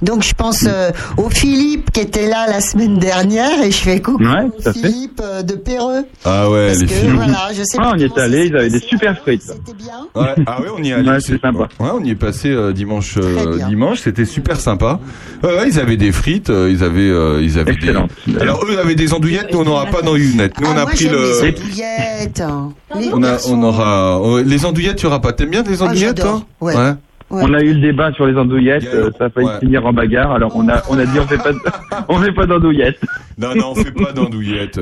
Donc 0.03 0.23
je 0.23 0.33
pense 0.35 0.65
euh, 0.69 0.91
au 1.17 1.29
Philippe 1.31 1.91
qui 1.91 2.01
était 2.01 2.29
là 2.29 2.47
la 2.49 2.61
semaine 2.61 2.99
dernière 2.99 3.63
et 3.63 3.71
je 3.71 3.77
fais 3.79 4.01
coucou 4.01 4.23
Ouais, 4.25 4.45
au. 4.65 4.73
Philippe 4.73 5.21
euh, 5.25 5.43
de 5.43 5.55
Perreux. 5.55 6.05
Ah 6.25 6.49
ouais, 6.51 6.69
Parce 6.69 6.79
les 6.81 6.87
que, 6.87 6.93
filles. 6.93 7.09
voilà, 7.15 7.49
je 7.53 7.63
sais 7.65 7.79
Ah, 7.79 7.83
pas 7.83 7.93
on 7.95 7.99
y 7.99 8.05
est 8.05 8.19
allé, 8.19 8.47
ils 8.47 8.57
avaient 8.57 8.71
des 8.71 8.81
super 8.81 9.19
frites. 9.19 9.43
C'était 9.43 9.75
bien. 9.77 10.07
Ouais, 10.15 10.35
ah 10.47 10.61
ouais, 10.61 10.69
on 10.77 10.83
y 10.83 10.91
est 10.91 10.95
allé. 10.95 11.19
C'est 11.21 11.41
sympa. 11.41 11.69
Ouais, 11.81 11.91
on 11.93 12.03
y 12.05 12.11
est 12.11 12.15
passé 12.15 12.51
euh, 12.51 12.73
dimanche. 12.73 13.17
euh, 13.17 13.59
dimanche, 13.69 14.01
c'était 14.01 14.25
super 14.25 14.61
sympa. 14.61 15.01
Ils 15.67 15.81
avaient 15.81 15.97
des 15.97 16.13
frites, 16.13 16.51
euh, 16.51 16.71
ils 16.71 16.83
avaient, 16.85 17.01
euh, 17.11 17.41
ils 17.43 17.59
avaient 17.59 17.73
Excellent. 17.73 18.09
des. 18.27 18.39
Alors 18.39 18.65
eux 18.69 18.79
avaient 18.79 18.95
des 18.95 19.13
andouillettes, 19.13 19.53
nous 19.53 19.61
on 19.61 19.65
n'aura 19.65 19.87
pas 19.87 20.03
d'andouillettes. 20.03 20.59
Nous 20.61 20.67
on 20.77 20.81
a 20.81 20.83
moi, 20.85 20.93
pris 20.93 21.09
le. 21.09 21.17
les 21.19 21.49
andouillettes. 21.49 22.43
Les 22.95 23.11
On 23.13 23.23
a, 23.23 23.37
on 23.49 23.63
aura 23.63 24.21
oh, 24.21 24.39
les 24.41 24.65
andouillettes, 24.65 24.97
tu 24.97 25.07
auras 25.07 25.19
pas. 25.21 25.33
T'aimes 25.33 25.51
bien 25.51 25.63
les 25.63 25.83
Ah, 25.83 25.85
andouillettes, 25.87 26.17
j'adore. 26.19 26.45
toi 26.59 26.69
Ouais. 26.69 26.75
Ouais. 27.29 27.43
On 27.43 27.53
a 27.55 27.61
eu 27.61 27.75
le 27.75 27.81
débat 27.81 28.13
sur 28.13 28.25
les 28.25 28.39
andouillettes, 28.39 28.85
euh, 28.87 29.11
ça 29.19 29.25
a 29.25 29.31
failli 29.31 29.49
ouais. 29.49 29.59
finir 29.59 29.85
en 29.85 29.93
bagarre. 29.93 30.31
Alors 30.31 30.53
on 30.55 30.69
a, 30.69 30.81
on 30.89 30.97
a 30.97 31.05
dit 31.05 31.19
on 31.19 31.27
fait 31.27 31.39
pas, 31.39 31.53
de- 31.53 31.59
on 32.09 32.21
fait 32.21 32.31
pas 32.31 32.47
d'andouillettes. 32.47 33.01
Non, 33.37 33.53
non, 33.57 33.73
on 33.73 33.75
fait 33.75 33.91
pas 33.91 34.13
d'andouillettes. 34.13 34.79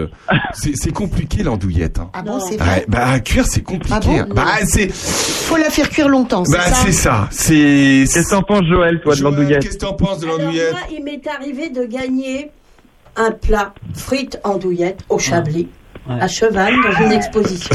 C'est, 0.52 0.76
c'est 0.76 0.92
compliqué 0.92 1.42
l'andouillette. 1.42 1.98
Hein. 2.00 2.10
Ah 2.12 2.20
bon, 2.20 2.38
c'est 2.40 2.60
Ouais, 2.60 2.66
vrai. 2.66 2.84
bah 2.86 3.08
à 3.08 3.20
cuire 3.20 3.46
c'est 3.46 3.62
compliqué. 3.62 3.94
Ah 3.96 4.00
bon 4.00 4.18
hein. 4.20 4.26
Bah 4.34 4.44
c'est, 4.66 4.92
Faut 4.92 5.56
la 5.56 5.70
faire 5.70 5.88
cuire 5.88 6.10
longtemps, 6.10 6.44
c'est 6.44 6.58
bah 6.58 6.64
ça 6.64 6.74
c'est 6.84 6.92
ça. 6.92 7.28
C'est. 7.30 8.04
Qu'est-ce 8.12 8.24
que 8.28 8.34
t'en 8.34 8.42
penses, 8.42 8.66
Joël, 8.68 9.00
toi, 9.02 9.16
de 9.16 9.22
l'andouillette 9.22 9.62
Qu'est-ce 9.62 9.78
que 9.78 9.86
t'en 9.86 9.94
penses 9.94 10.18
de 10.20 10.26
Alors 10.26 10.38
l'andouillette 10.38 10.72
moi, 10.72 10.80
il 10.92 11.02
m'est 11.02 11.26
arrivé 11.26 11.70
de 11.70 11.84
gagner 11.86 12.50
un 13.16 13.30
plat 13.30 13.72
frites 13.94 14.38
andouillettes 14.44 15.00
au 15.08 15.18
Chablis. 15.18 15.68
À 16.08 16.28
cheval 16.28 16.74
dans 16.82 17.04
une 17.06 17.12
exposition. 17.18 17.74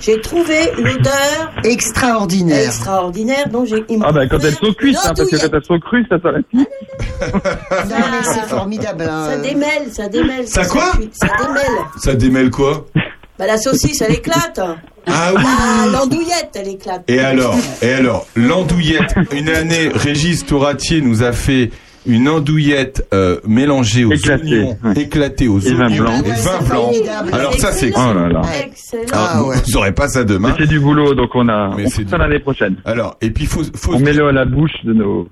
J'ai 0.00 0.20
trouvé 0.20 0.56
l'odeur 0.76 1.52
Extraordinaire. 1.62 2.66
extraordinaire 2.66 3.48
dont 3.48 3.64
j'ai. 3.64 3.84
il 3.88 3.98
m'a 3.98 4.06
Ah 4.08 4.12
bah 4.12 4.26
quand 4.26 4.38
elles 4.44 4.54
sont 4.54 4.72
cuites, 4.72 4.96
hein, 5.04 5.12
parce 5.16 5.30
que 5.30 5.36
quand 5.36 5.54
elles 5.56 5.64
sont 5.64 5.78
crues, 5.78 6.04
ça 6.08 6.16
s'arrête. 6.20 6.44
Non, 6.52 7.96
mais 8.10 8.22
c'est 8.24 8.48
formidable. 8.48 9.04
hein. 9.08 9.28
Ça 9.30 9.36
démêle, 9.38 9.90
ça 9.92 10.08
démêle. 10.08 10.48
Ça 10.48 10.64
quoi. 10.66 10.92
Ça 11.12 11.28
démêle. 11.38 11.64
Ça 11.98 12.14
démêle 12.14 12.50
quoi 12.50 12.86
Bah 13.38 13.46
la 13.46 13.56
saucisse, 13.56 14.00
elle 14.00 14.14
éclate. 14.14 14.60
Ah 15.06 15.30
oui. 15.34 15.42
Ah, 15.46 15.86
l'andouillette, 15.92 16.50
elle 16.54 16.68
éclate. 16.68 17.04
Et 17.08 17.20
alors, 17.20 17.54
et 17.82 17.92
alors, 17.92 18.26
l'andouillette. 18.36 19.14
Une 19.32 19.48
année, 19.48 19.90
Régis 19.94 20.44
Touratier 20.44 21.00
nous 21.00 21.22
a 21.22 21.32
fait 21.32 21.70
une 22.06 22.28
andouillette 22.28 23.06
euh, 23.12 23.38
mélangée 23.46 24.04
aux 24.04 24.12
Éclatée, 24.12 24.60
oignons, 24.60 24.78
ouais. 24.84 25.00
éclatée 25.02 25.48
aux 25.48 25.60
Et 25.60 25.74
vin 25.74 25.86
oignons 25.86 26.04
blanc. 26.04 26.22
et 26.24 26.30
vin 26.30 26.58
blanc. 26.68 26.90
Alors 27.32 27.54
ça, 27.54 27.72
c'est 27.72 27.92
Oh 27.94 28.14
là 28.14 28.28
là. 28.28 28.42
Excellent. 28.64 29.02
Alors, 29.12 29.28
Ah 29.32 29.44
ouais. 29.44 29.56
vous 29.66 29.76
aurez 29.76 29.92
pas 29.92 30.08
ça 30.08 30.24
demain. 30.24 30.48
Mais 30.50 30.64
c'est 30.64 30.68
du 30.70 30.80
boulot, 30.80 31.14
donc 31.14 31.30
on 31.34 31.48
a, 31.48 31.74
Mais 31.76 31.84
on 31.86 31.88
c'est 31.90 31.96
fait 31.96 32.04
du- 32.04 32.10
ça 32.10 32.18
l'année 32.18 32.38
prochaine. 32.38 32.76
Alors, 32.84 33.16
et 33.20 33.30
puis 33.30 33.46
faut, 33.46 33.62
faut 33.76 33.94
On 33.94 33.98
met 34.00 34.12
le 34.12 34.28
à 34.28 34.32
la 34.32 34.44
bouche 34.44 34.72
de 34.84 34.92
nos 34.94 35.28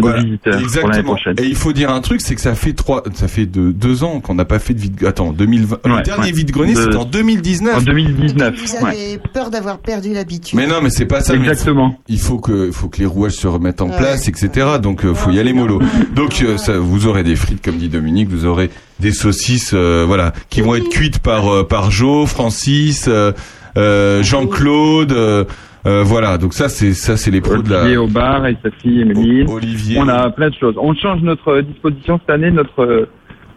Voilà, 0.00 0.22
visiteurs 0.22 0.38
pour 0.40 0.50
l'année 0.52 0.64
exactement. 0.64 1.02
prochaine. 1.14 1.34
Et 1.38 1.46
il 1.46 1.54
faut 1.56 1.72
dire 1.72 1.90
un 1.90 2.00
truc, 2.00 2.20
c'est 2.20 2.34
que 2.34 2.40
ça 2.40 2.54
fait 2.54 2.72
trois, 2.72 3.02
ça 3.14 3.28
fait 3.28 3.46
de, 3.46 3.72
deux 3.72 4.04
ans 4.04 4.20
qu'on 4.20 4.34
n'a 4.34 4.44
pas 4.44 4.58
fait 4.58 4.74
de 4.74 4.80
vide. 4.80 5.04
Attends, 5.04 5.32
2020. 5.32 5.78
le 5.84 6.02
dernier 6.02 6.24
ouais. 6.24 6.32
vide-grenier, 6.32 6.74
De- 6.74 6.80
c'était 6.82 6.96
en 6.96 7.04
2019. 7.04 7.76
En 7.76 7.80
2019. 7.82 8.54
Vous 8.56 8.84
ouais. 8.84 8.90
avez 8.90 9.18
peur 9.32 9.50
d'avoir 9.50 9.78
perdu 9.78 10.12
l'habitude. 10.12 10.58
Mais 10.58 10.66
non, 10.66 10.76
mais 10.82 10.90
c'est 10.90 11.06
pas 11.06 11.20
ça. 11.20 11.34
Exactement. 11.34 11.98
Il 12.08 12.20
faut 12.20 12.38
que, 12.38 12.66
il 12.68 12.72
faut 12.72 12.88
que 12.88 12.98
les 12.98 13.06
rouages 13.06 13.32
se 13.32 13.46
remettent 13.46 13.80
en 13.82 13.88
Ouais. 13.90 13.96
place, 13.96 14.28
etc. 14.28 14.66
Donc, 14.82 15.04
euh, 15.04 15.14
faut 15.14 15.30
y 15.30 15.38
aller 15.38 15.52
mollo. 15.52 15.80
Donc, 16.14 16.42
euh, 16.42 16.56
ça, 16.56 16.78
vous 16.78 17.06
aurez 17.06 17.22
des 17.22 17.36
frites, 17.36 17.64
comme 17.64 17.76
dit 17.76 17.88
Dominique. 17.88 18.28
Vous 18.28 18.44
aurez 18.46 18.70
des 19.00 19.12
saucisses, 19.12 19.72
euh, 19.74 20.04
voilà, 20.06 20.32
qui 20.50 20.60
vont 20.60 20.74
être 20.74 20.88
cuites 20.88 21.18
par 21.18 21.48
euh, 21.52 21.62
par 21.66 21.90
Jo, 21.90 22.26
Francis, 22.26 23.06
euh, 23.08 23.32
euh, 23.76 24.22
Jean-Claude. 24.22 25.46
Euh, 25.86 26.00
euh, 26.00 26.02
voilà. 26.02 26.38
Donc 26.38 26.52
ça, 26.54 26.68
c'est 26.68 26.92
ça, 26.94 27.16
c'est 27.16 27.30
les 27.30 27.40
pros 27.40 27.56
de 27.62 27.70
la. 27.70 27.80
Olivier 27.80 27.96
au 27.96 28.06
bar 28.08 28.46
et 28.46 28.56
sa 28.62 28.70
fille 28.82 29.00
Emeline. 29.02 29.48
Olivier. 29.48 29.98
On 30.00 30.08
a 30.08 30.30
plein 30.30 30.50
de 30.50 30.54
choses. 30.54 30.74
On 30.78 30.94
change 30.94 31.20
notre 31.22 31.60
disposition 31.60 32.18
cette 32.20 32.30
année. 32.30 32.50
Notre, 32.50 32.82
euh, 32.82 33.08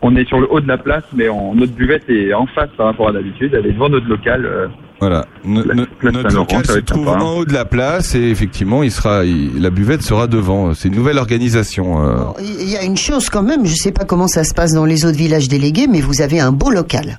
on 0.01 0.15
est 0.15 0.25
sur 0.27 0.39
le 0.39 0.47
haut 0.51 0.61
de 0.61 0.67
la 0.67 0.77
place, 0.77 1.03
mais 1.13 1.27
on- 1.29 1.53
notre 1.55 1.73
buvette 1.73 2.09
est 2.09 2.33
en 2.33 2.45
face 2.47 2.69
par 2.77 2.85
rapport 2.87 3.09
à 3.09 3.11
d'habitude. 3.11 3.53
Elle 3.53 3.65
est 3.67 3.73
devant 3.73 3.89
notre 3.89 4.07
local. 4.07 4.45
euh, 4.45 4.67
Voilà. 5.01 5.25
No- 5.45 5.63
no- 5.63 5.85
notre 6.03 6.35
local 6.35 6.65
se 6.65 6.79
trouve 6.79 7.05
sympa. 7.05 7.23
en 7.23 7.37
haut 7.37 7.45
de 7.45 7.53
la 7.53 7.63
place 7.65 8.15
et 8.15 8.29
effectivement, 8.29 8.83
il 8.83 8.91
sera, 8.91 9.23
il- 9.25 9.61
la 9.61 9.69
buvette 9.69 10.01
sera 10.01 10.27
devant. 10.27 10.73
C'est 10.73 10.89
une 10.89 10.95
nouvelle 10.95 11.17
organisation. 11.17 12.05
euh. 12.05 12.15
Il 12.41 12.69
y 12.69 12.75
a 12.75 12.83
une 12.83 12.97
chose 12.97 13.29
quand 13.29 13.43
même, 13.43 13.65
je 13.65 13.73
sais 13.75 13.91
pas 13.93 14.03
comment 14.05 14.27
ça 14.27 14.43
se 14.43 14.53
passe 14.53 14.73
dans 14.73 14.83
les 14.85 15.05
autres 15.05 15.17
villages 15.17 15.47
délégués, 15.47 15.87
mais 15.89 16.01
vous 16.01 16.21
avez 16.21 16.39
un 16.41 16.51
beau 16.51 16.69
local. 16.69 17.17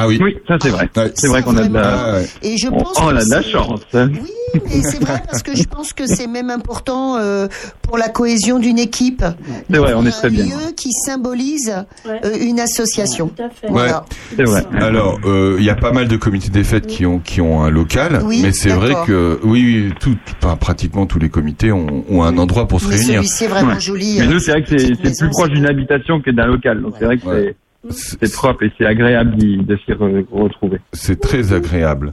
Ah 0.00 0.06
oui. 0.06 0.18
Oui, 0.22 0.36
ça 0.46 0.56
c'est 0.62 0.68
vrai. 0.68 0.88
Ouais. 0.96 1.12
C'est 1.14 1.28
vrai 1.28 1.42
qu'on 1.42 1.56
a 1.56 1.66
de 1.66 1.74
la. 1.74 2.14
Ah. 2.16 2.18
Et 2.42 2.56
je 2.56 2.68
pense 2.68 2.96
on 3.00 3.06
que 3.08 3.16
a 3.16 3.24
de 3.24 3.30
la 3.30 3.42
c'est- 3.42 3.50
chance. 3.50 3.80
Oui, 3.94 4.60
mais 4.64 4.80
c'est 4.82 5.02
vrai 5.02 5.20
parce 5.26 5.42
que 5.42 5.54
je 5.56 5.64
pense 5.64 5.92
que 5.92 6.06
c'est 6.06 6.26
même 6.26 6.48
important 6.50 7.16
euh, 7.16 7.48
pour 7.82 7.98
la 7.98 8.08
cohésion 8.08 8.58
d'une 8.58 8.78
équipe. 8.78 9.24
C'est 9.70 9.76
vrai, 9.78 9.92
on 9.94 10.04
est 10.04 10.08
Un 10.08 10.10
très 10.10 10.30
bien. 10.30 10.44
lieu 10.44 10.72
qui 10.76 10.90
symbolise 10.92 11.74
Ouais. 12.06 12.20
euh, 12.24 12.36
une 12.40 12.58
association. 12.60 13.28
Tout 13.28 13.42
à 13.42 13.50
fait. 13.50 13.66
Ouais. 13.66 13.72
Voilà. 13.72 14.04
C'est 14.36 14.44
vrai. 14.44 14.64
Alors, 14.80 15.18
euh, 15.24 15.56
il 15.58 15.64
y 15.64 15.70
a 15.70 15.74
pas 15.74 15.92
mal 15.92 16.08
de 16.08 16.16
comités 16.16 16.48
des 16.50 16.64
fêtes 16.64 16.86
qui 16.86 17.04
ont 17.04 17.18
qui 17.18 17.40
ont 17.40 17.62
un 17.62 17.70
local, 17.70 18.20
Oui, 18.24 18.40
mais 18.42 18.52
c'est 18.52 18.70
vrai 18.70 18.94
que 19.06 19.38
oui, 19.42 19.92
tout, 20.00 20.16
enfin, 20.42 20.56
pratiquement 20.56 21.04
tous 21.06 21.18
les 21.18 21.28
comités 21.28 21.72
ont, 21.72 22.04
ont 22.08 22.22
un 22.22 22.38
endroit 22.38 22.68
pour 22.68 22.80
se 22.80 22.88
Mais 22.88 22.96
réunir. 22.96 23.16
celui-ci 23.18 23.44
est 23.44 23.48
vraiment 23.48 23.72
Ouais. 23.74 23.80
joli. 23.80 24.16
Mais 24.18 24.26
euh, 24.26 24.30
nous, 24.30 24.38
c'est 24.38 24.52
vrai 24.52 24.62
que 24.62 24.70
c'est 24.78 24.86
c'est 25.02 25.18
plus 25.18 25.28
proche 25.30 25.48
c'est 25.48 25.54
d'une 25.54 25.66
habitation 25.66 26.20
que 26.22 26.30
d'un 26.30 26.46
local. 26.46 26.80
Donc 26.82 26.94
c'est 26.98 27.04
vrai 27.04 27.18
que 27.18 27.26
Ouais. 27.26 27.44
c'est- 27.48 27.56
c'est 27.90 28.32
propre 28.32 28.62
et 28.64 28.72
c'est 28.78 28.86
agréable 28.86 29.36
d'y- 29.36 29.58
de 29.58 29.76
s'y 29.84 29.92
re- 29.92 30.24
retrouver. 30.30 30.78
C'est 30.92 31.20
très 31.20 31.52
agréable. 31.52 32.12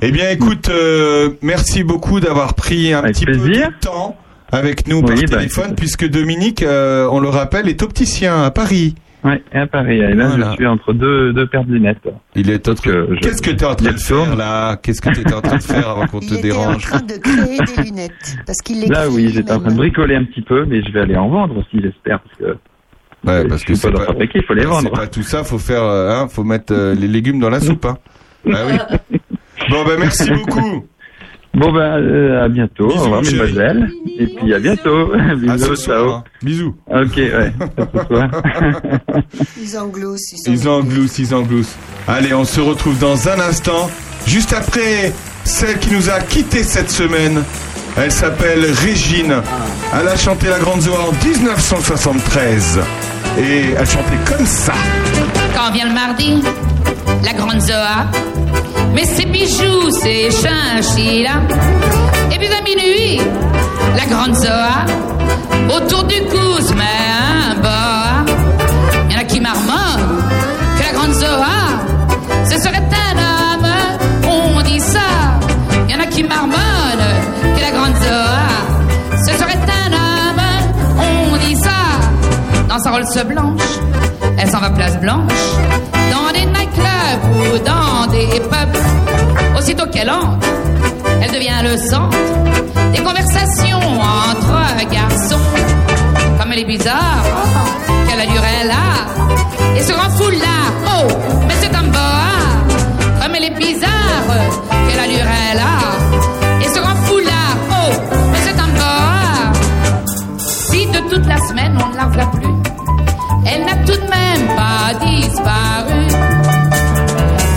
Eh 0.00 0.10
bien, 0.10 0.30
écoute, 0.30 0.68
euh, 0.68 1.30
merci 1.42 1.82
beaucoup 1.84 2.20
d'avoir 2.20 2.54
pris 2.54 2.92
un 2.92 2.98
Avec 2.98 3.14
petit 3.14 3.24
peu 3.26 3.32
de 3.36 3.80
temps 3.80 4.16
avec 4.52 4.86
nous 4.86 5.02
par 5.02 5.16
Oui, 5.16 5.24
bah, 5.30 5.38
téléphone, 5.38 5.74
puisque 5.76 6.08
Dominique, 6.08 6.62
euh, 6.62 7.08
on 7.10 7.18
le 7.20 7.28
rappelle, 7.28 7.68
est 7.68 7.82
opticien 7.82 8.42
à 8.44 8.50
Paris. 8.50 8.94
Et 9.54 9.56
à 9.58 9.66
Paris. 9.66 9.96
Et 10.00 10.12
là, 10.14 10.26
Voilà. 10.28 10.50
je 10.50 10.56
suis 10.56 10.66
entre 10.66 10.92
deux, 10.92 11.32
deux 11.32 11.46
paires 11.46 11.64
de 11.64 11.72
lunettes. 11.72 12.06
Il 12.36 12.50
est 12.50 12.68
en 12.68 12.74
je- 12.76 13.18
Qu'est-ce 13.20 13.40
que 13.40 13.50
tu 13.50 13.56
es 13.56 13.64
en 13.64 13.74
train 13.74 13.92
de 13.92 13.98
faire 13.98 14.36
là? 14.36 14.76
Qu'est-ce 14.76 15.00
que 15.00 15.08
tu 15.08 15.20
es 15.22 15.32
en 15.32 15.40
train 15.40 15.56
de 15.56 15.62
faire 15.62 15.88
avant 15.88 16.06
qu'on 16.06 16.20
te 16.20 16.26
Il 16.26 16.34
était 16.34 16.52
en 16.52 16.58
dérange? 16.60 16.82
train 16.82 17.00
de 17.00 17.14
créer 17.14 17.58
des 17.58 17.82
lunettes 17.90 18.36
parce 18.46 18.58
qu'il 18.58 18.80
les 18.82 18.86
Là, 18.88 19.08
oui, 19.08 19.30
j'étais 19.32 19.50
en 19.52 19.60
train 19.60 19.70
de 19.72 19.76
bricoler 19.76 20.16
un 20.16 20.24
petit 20.24 20.42
peu, 20.42 20.66
mais 20.66 20.82
je 20.82 20.92
vais 20.92 21.00
aller 21.00 21.16
en 21.16 21.30
vendre 21.30 21.56
aussi, 21.56 21.80
j'espère, 21.82 22.20
parce 22.20 22.36
que 22.36 22.58
Ouais, 23.26 23.46
parce 23.48 23.64
que 23.64 23.74
c'est 23.74 23.90
pas 23.90 24.06
pas, 24.06 24.14
il 24.34 24.44
faut 24.44 24.54
les 24.54 24.62
c'est 24.62 24.68
vendre. 24.68 24.90
pas 24.92 25.06
tout 25.06 25.22
ça. 25.22 25.44
Faut 25.44 25.58
faire, 25.58 25.82
euh, 25.82 26.10
hein, 26.12 26.28
faut 26.28 26.44
mettre 26.44 26.72
euh, 26.74 26.94
les 26.94 27.08
légumes 27.08 27.40
dans 27.40 27.50
la 27.50 27.60
soupe. 27.60 27.84
Hein. 27.86 27.96
Ah 28.52 28.58
oui. 28.68 29.18
Bon, 29.70 29.82
ben 29.84 29.98
merci 29.98 30.30
beaucoup. 30.30 30.84
Bon, 31.54 31.72
ben, 31.72 31.80
euh, 32.02 32.44
à 32.44 32.48
bientôt. 32.48 32.88
Bisous, 32.88 32.98
Au 33.00 33.04
revoir, 33.04 33.22
mademoiselle. 33.22 33.88
Et 34.18 34.26
puis, 34.26 34.52
à 34.52 34.58
bientôt. 34.58 35.12
À 35.14 35.34
Bisous, 35.36 35.66
ciao. 35.68 35.76
soir. 35.76 36.16
hein. 36.18 36.24
Bisous. 36.42 36.74
Ok, 36.90 37.16
ouais. 37.16 37.52
Ils 39.62 39.78
engloussent. 39.78 40.32
Ils, 40.46 40.52
Ils 40.52 40.68
engloussent, 40.68 41.18
ils 41.18 41.34
engloussent. 41.34 41.76
Allez, 42.08 42.34
on 42.34 42.44
se 42.44 42.60
retrouve 42.60 42.98
dans 42.98 43.28
un 43.28 43.38
instant, 43.40 43.88
juste 44.26 44.52
après 44.52 45.12
celle 45.44 45.78
qui 45.78 45.94
nous 45.94 46.10
a 46.10 46.20
quittés 46.20 46.62
cette 46.64 46.90
semaine. 46.90 47.42
Elle 47.96 48.10
s'appelle 48.12 48.64
Régine. 48.84 49.36
Elle 49.98 50.08
a 50.08 50.16
chanté 50.16 50.48
La 50.48 50.58
Grande 50.58 50.80
Zoa 50.82 50.98
en 51.08 51.12
1973. 51.12 52.80
Et 53.38 53.74
elle 53.78 53.86
chantait 53.86 54.18
comme 54.26 54.46
ça. 54.46 54.74
Quand 55.54 55.72
vient 55.72 55.86
le 55.86 55.94
mardi, 55.94 56.42
la 57.24 57.32
grande 57.32 57.60
Zoa 57.60 58.06
met 58.94 59.04
ses 59.04 59.26
bijoux, 59.26 59.90
ses 59.90 60.30
chinchillas. 60.30 61.42
Et 62.32 62.38
puis 62.38 62.48
à 62.48 62.62
minuit, 62.62 63.20
la 63.96 64.06
grande 64.06 64.34
Zoa, 64.34 64.84
autour 65.76 66.04
du 66.04 66.20
cou 66.22 66.62
se 66.62 66.72
met 66.74 66.82
un. 66.82 67.44
Il 69.08 69.12
y 69.12 69.16
en 69.16 69.20
a 69.20 69.24
qui 69.24 69.40
marmonnent 69.40 70.23
Rolls 82.94 83.26
Blanche. 83.26 83.60
Elle 84.38 84.48
s'en 84.48 84.60
va 84.60 84.70
place 84.70 84.96
Blanche, 85.00 85.32
dans 86.12 86.32
des 86.32 86.46
nightclubs 86.46 87.24
ou 87.34 87.58
dans 87.58 88.06
des 88.12 88.38
pubs. 88.38 89.58
Aussitôt 89.58 89.86
qu'elle 89.86 90.08
entre, 90.08 90.46
elle 91.20 91.32
devient 91.32 91.60
le 91.64 91.76
centre 91.76 92.16
des 92.92 93.02
conversations 93.02 93.80
entre 93.98 94.88
garçons. 94.92 95.40
Comme 96.38 96.52
elle 96.52 96.60
est 96.60 96.64
bizarre, 96.64 97.24
quelle 98.08 98.20
allure 98.20 98.44
elle 98.60 98.70
a, 98.70 99.76
et 99.76 99.82
ce 99.82 99.92
grand 99.92 100.10
foulard, 100.10 100.72
oh, 100.86 101.08
mais 101.48 101.54
c'est 101.60 101.74
un 101.74 101.82
boa. 101.82 103.20
Comme 103.20 103.34
elle 103.34 103.44
est 103.44 103.58
bizarre, 103.58 103.90
quelle 104.88 105.00
allure 105.00 105.26
elle 105.50 105.58
a, 105.58 106.64
et 106.64 106.68
ce 106.68 106.78
grand 106.78 106.94
foulard, 107.06 107.56
oh, 107.70 107.92
mais 108.30 108.38
c'est 108.44 108.60
un 108.60 108.68
boa. 108.68 109.52
Si 110.38 110.86
de 110.86 110.98
toute 111.10 111.26
la 111.26 111.38
semaine 111.38 111.76
on 111.84 111.88
ne 111.88 111.96
la 111.96 112.04
voit 112.04 112.30
plus, 112.30 112.63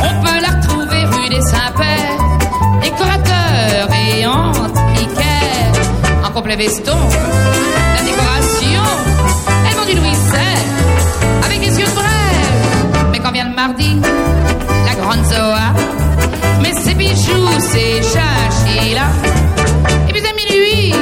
On 0.02 0.22
peut 0.24 0.40
la 0.42 0.50
retrouver 0.50 1.06
rue 1.06 1.30
des 1.30 1.42
Saints-Pères, 1.42 2.18
décorateur 2.82 3.90
et 3.94 4.26
antiquaire, 4.26 5.72
en 6.26 6.32
complet 6.32 6.56
veston, 6.56 6.98
la 7.96 8.04
décoration, 8.04 8.84
elle 9.70 9.76
vend 9.78 9.86
du 9.86 9.96
Louis 9.96 10.12
XVI, 10.12 11.46
avec 11.46 11.60
des 11.60 11.80
yeux 11.80 11.86
de. 11.86 13.10
Mais 13.12 13.20
quand 13.20 13.32
vient 13.32 13.50
le 13.50 13.56
mardi, 13.56 14.02
la 14.86 14.96
grande 14.96 15.24
Zoa, 15.26 15.74
mais 16.62 16.74
ses 16.74 16.96
bijoux, 16.96 17.60
ses 17.60 18.02
chinchillas, 18.02 19.14
et 20.10 20.14
puis 20.14 20.24
à 20.26 20.34
minuit, 20.34 20.94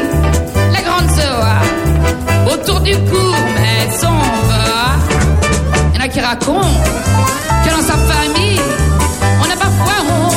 la 0.74 0.82
grande 0.82 1.10
Zoa, 1.10 2.54
autour 2.54 2.82
du 2.82 2.94
cou, 2.94 3.34
met 3.56 3.92
son 3.98 4.55
qui 6.10 6.20
racontent 6.20 6.68
que 7.64 7.70
dans 7.70 7.82
sa 7.82 7.98
famille, 7.98 8.60
on 9.40 9.52
a 9.52 9.56
parfois 9.56 10.04
honte 10.08 10.35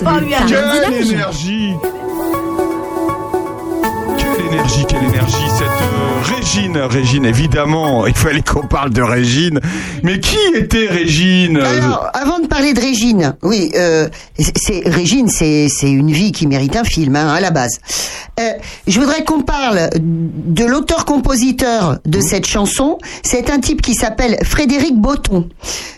Quelle 0.00 1.12
énergie 1.12 1.74
Quelle 4.16 4.46
énergie, 4.46 4.84
quelle 4.88 5.04
énergie 5.04 5.50
cette 5.56 5.66
euh, 5.66 6.36
Régine, 6.36 6.78
Régine, 6.78 7.24
évidemment, 7.24 8.06
il 8.06 8.14
fallait 8.14 8.42
qu'on 8.42 8.66
parle 8.66 8.90
de 8.90 9.02
Régine. 9.02 9.60
Mais 10.04 10.20
qui 10.20 10.38
était 10.54 10.86
Régine? 10.86 11.58
Alors, 11.58 12.10
avant 12.14 12.38
de 12.38 12.46
parler 12.46 12.74
de 12.74 12.80
Régine, 12.80 13.34
oui, 13.42 13.72
euh, 13.74 14.08
c'est 14.56 14.88
Régine, 14.88 15.28
c'est 15.28 15.68
c'est 15.68 15.90
une 15.90 16.12
vie 16.12 16.30
qui 16.30 16.46
mérite 16.46 16.76
un 16.76 16.84
film 16.84 17.16
hein, 17.16 17.34
à 17.34 17.40
la 17.40 17.50
base. 17.50 17.80
Euh, 18.38 18.52
je 18.86 19.00
voudrais 19.00 19.24
qu'on 19.24 19.42
parle 19.42 19.90
de 20.28 20.64
l'auteur-compositeur 20.64 21.98
de 22.04 22.20
cette 22.20 22.46
chanson. 22.46 22.98
C'est 23.22 23.50
un 23.50 23.60
type 23.60 23.82
qui 23.82 23.94
s'appelle 23.94 24.38
Frédéric 24.44 24.96
Botton. 24.96 25.48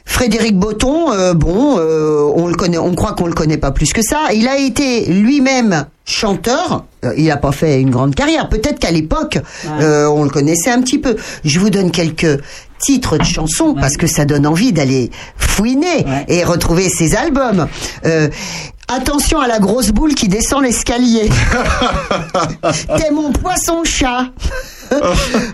Frédéric 0.04 0.58
Botton, 0.58 1.12
euh, 1.12 1.34
bon, 1.34 1.78
euh, 1.78 2.30
on 2.34 2.46
le 2.46 2.54
connaît, 2.54 2.78
on 2.78 2.94
croit 2.94 3.12
qu'on 3.12 3.26
le 3.26 3.32
connaît 3.32 3.58
pas 3.58 3.70
plus 3.70 3.92
que 3.92 4.02
ça. 4.02 4.32
Il 4.34 4.48
a 4.48 4.58
été 4.58 5.06
lui-même 5.06 5.86
chanteur. 6.04 6.84
Euh, 7.04 7.14
Il 7.16 7.26
n'a 7.26 7.36
pas 7.36 7.52
fait 7.52 7.80
une 7.80 7.90
grande 7.90 8.14
carrière. 8.14 8.48
Peut-être 8.48 8.78
qu'à 8.78 8.90
l'époque, 8.90 9.38
euh, 9.80 10.06
on 10.06 10.24
le 10.24 10.30
connaissait 10.30 10.70
un 10.70 10.80
petit 10.82 10.98
peu. 10.98 11.16
Je 11.44 11.58
vous 11.58 11.70
donne 11.70 11.90
quelques 11.90 12.40
titres 12.78 13.18
de 13.18 13.24
chansons 13.24 13.74
parce 13.74 13.96
que 13.96 14.06
ça 14.06 14.24
donne 14.24 14.46
envie 14.46 14.72
d'aller 14.72 15.10
fouiner 15.36 16.04
et 16.28 16.44
retrouver 16.44 16.88
ses 16.88 17.14
albums. 17.14 17.68
Euh, 18.06 18.28
Attention 18.92 19.38
à 19.40 19.46
la 19.46 19.58
grosse 19.60 19.90
boule 19.90 20.14
qui 20.14 20.26
descend 20.28 20.62
l'escalier. 20.64 21.30
T'es 22.96 23.10
mon 23.12 23.30
poisson 23.32 23.84
chat. 23.84 24.26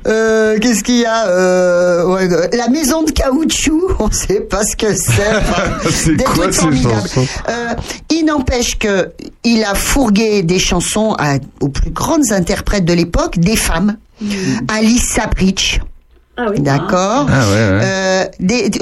Euh, 0.06 0.58
Qu'est-ce 0.58 0.82
qu'il 0.82 0.96
y 1.00 1.04
a 1.04 1.26
Euh, 1.28 2.06
ouais, 2.06 2.32
euh, 2.32 2.48
La 2.54 2.68
maison 2.68 3.02
de 3.02 3.10
caoutchouc, 3.10 3.90
on 3.98 4.10
sait 4.10 4.40
pas 4.40 4.64
ce 4.64 4.74
que 4.76 4.94
c'est. 4.94 5.90
C'est 5.90 6.16
Des 6.16 6.24
quoi 6.24 6.48
trucs 6.48 6.74
ces 6.78 6.82
chansons? 6.82 7.26
Euh, 7.48 7.74
il 8.10 8.24
n'empêche 8.24 8.78
que 8.78 9.10
il 9.44 9.62
a 9.64 9.74
fourgué 9.74 10.42
des 10.42 10.58
chansons 10.58 11.14
à- 11.18 11.34
aux 11.60 11.68
plus 11.68 11.90
grandes 11.90 12.32
interprètes 12.32 12.86
de 12.86 12.94
l'époque, 12.94 13.38
des 13.38 13.56
femmes. 13.56 13.96
Alice 14.68 15.08
Sapritch. 15.12 15.80
Ah 16.38 16.46
oui. 16.50 16.60
D'accord. 16.60 17.26
Ah 17.30 17.48
ouais, 17.50 17.78
ouais. 17.78 17.80
Euh, 17.82 18.24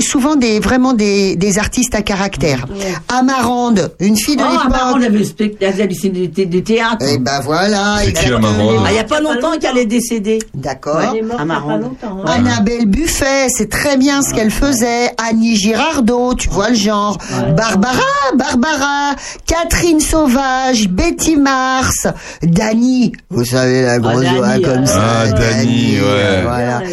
souvent 0.01 0.35
des 0.37 0.59
vraiment 0.61 0.93
des, 0.93 1.37
des 1.37 1.59
artistes 1.59 1.95
à 1.95 2.03
caractère. 2.03 2.67
Amarande, 3.09 3.93
une 4.01 4.17
fille 4.17 4.37
de 4.37 4.43
Oh, 4.43 4.51
l'époque. 4.51 4.67
Amarande, 4.67 5.01
elle 5.03 5.07
avait 5.09 5.19
le 5.19 5.25
spectacle, 5.25 5.87
du, 5.87 6.31
thé- 6.31 6.47
du 6.47 6.63
théâtre. 6.65 7.07
Et 7.07 7.19
ben 7.19 7.41
voilà. 7.45 7.99
C'est 8.05 8.13
qui, 8.13 8.33
Amarande 8.33 8.83
Ah, 8.85 8.89
Il 8.91 8.93
n'y 8.95 8.99
a 8.99 9.05
pas 9.05 9.21
longtemps 9.21 9.57
qu'elle 9.61 9.79
est 9.79 9.87
décédée. 9.87 10.41
D'accord. 10.55 11.01
Elle 11.13 11.19
est 11.19 11.23
morte 11.23 11.23
il 11.23 11.31
y 11.31 11.33
a 11.33 11.37
pas 11.37 11.43
Amarande. 11.43 11.83
longtemps. 11.83 12.19
hein. 12.27 12.33
Annabelle 12.35 12.87
Buffet, 12.87 13.49
c'est 13.49 13.71
très 13.71 13.97
bien 13.97 14.23
ce 14.23 14.35
qu'elle 14.35 14.51
faisait. 14.51 15.11
Annie 15.19 15.57
Girardot, 15.57 16.35
tu 16.35 16.49
vois 16.49 16.71
le 16.71 16.75
genre. 16.75 17.19
Barbara, 17.57 18.01
Barbara, 18.37 19.15
Catherine 19.47 20.01
Sauvage, 20.01 20.89
Betty 20.89 21.37
Mars, 21.37 22.09
Dani, 22.43 23.13
vous 23.31 23.45
savez 23.45 23.83
la 23.83 23.99
grosse 23.99 24.23
Dani, 24.23 24.37
voix 24.39 24.59
comme 24.61 24.87
ça. 24.87 25.03
Ah, 25.25 25.31
Dani, 25.31 26.01
ouais. 26.01 26.43
voilà. 26.43 26.79
Ouais. 26.79 26.93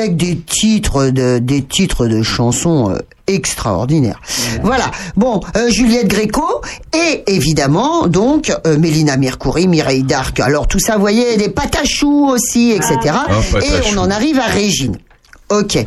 Avec 0.00 0.16
des 0.16 0.38
titres 0.38 1.08
de 1.10 1.38
des 1.38 1.62
titres 1.62 2.06
de 2.06 2.22
chansons 2.22 2.90
euh, 2.90 2.98
extraordinaires. 3.26 4.18
Voilà. 4.62 4.90
Bon, 5.14 5.40
euh, 5.58 5.68
Juliette 5.68 6.08
Gréco 6.08 6.62
et 6.94 7.22
évidemment 7.26 8.06
donc 8.06 8.50
euh, 8.66 8.78
Mélina 8.78 9.18
Mercouri, 9.18 9.68
Mireille 9.68 10.02
Darc. 10.02 10.40
Alors 10.40 10.66
tout 10.66 10.78
ça, 10.78 10.94
vous 10.94 11.02
voyez, 11.02 11.36
des 11.36 11.50
patachous 11.50 12.30
aussi, 12.30 12.70
etc. 12.70 12.96
Ah, 13.04 13.26
et 13.28 13.52
patachou. 13.52 13.94
on 13.94 13.98
en 13.98 14.10
arrive 14.10 14.38
à 14.38 14.46
Régine. 14.46 14.96
Ok. 15.50 15.78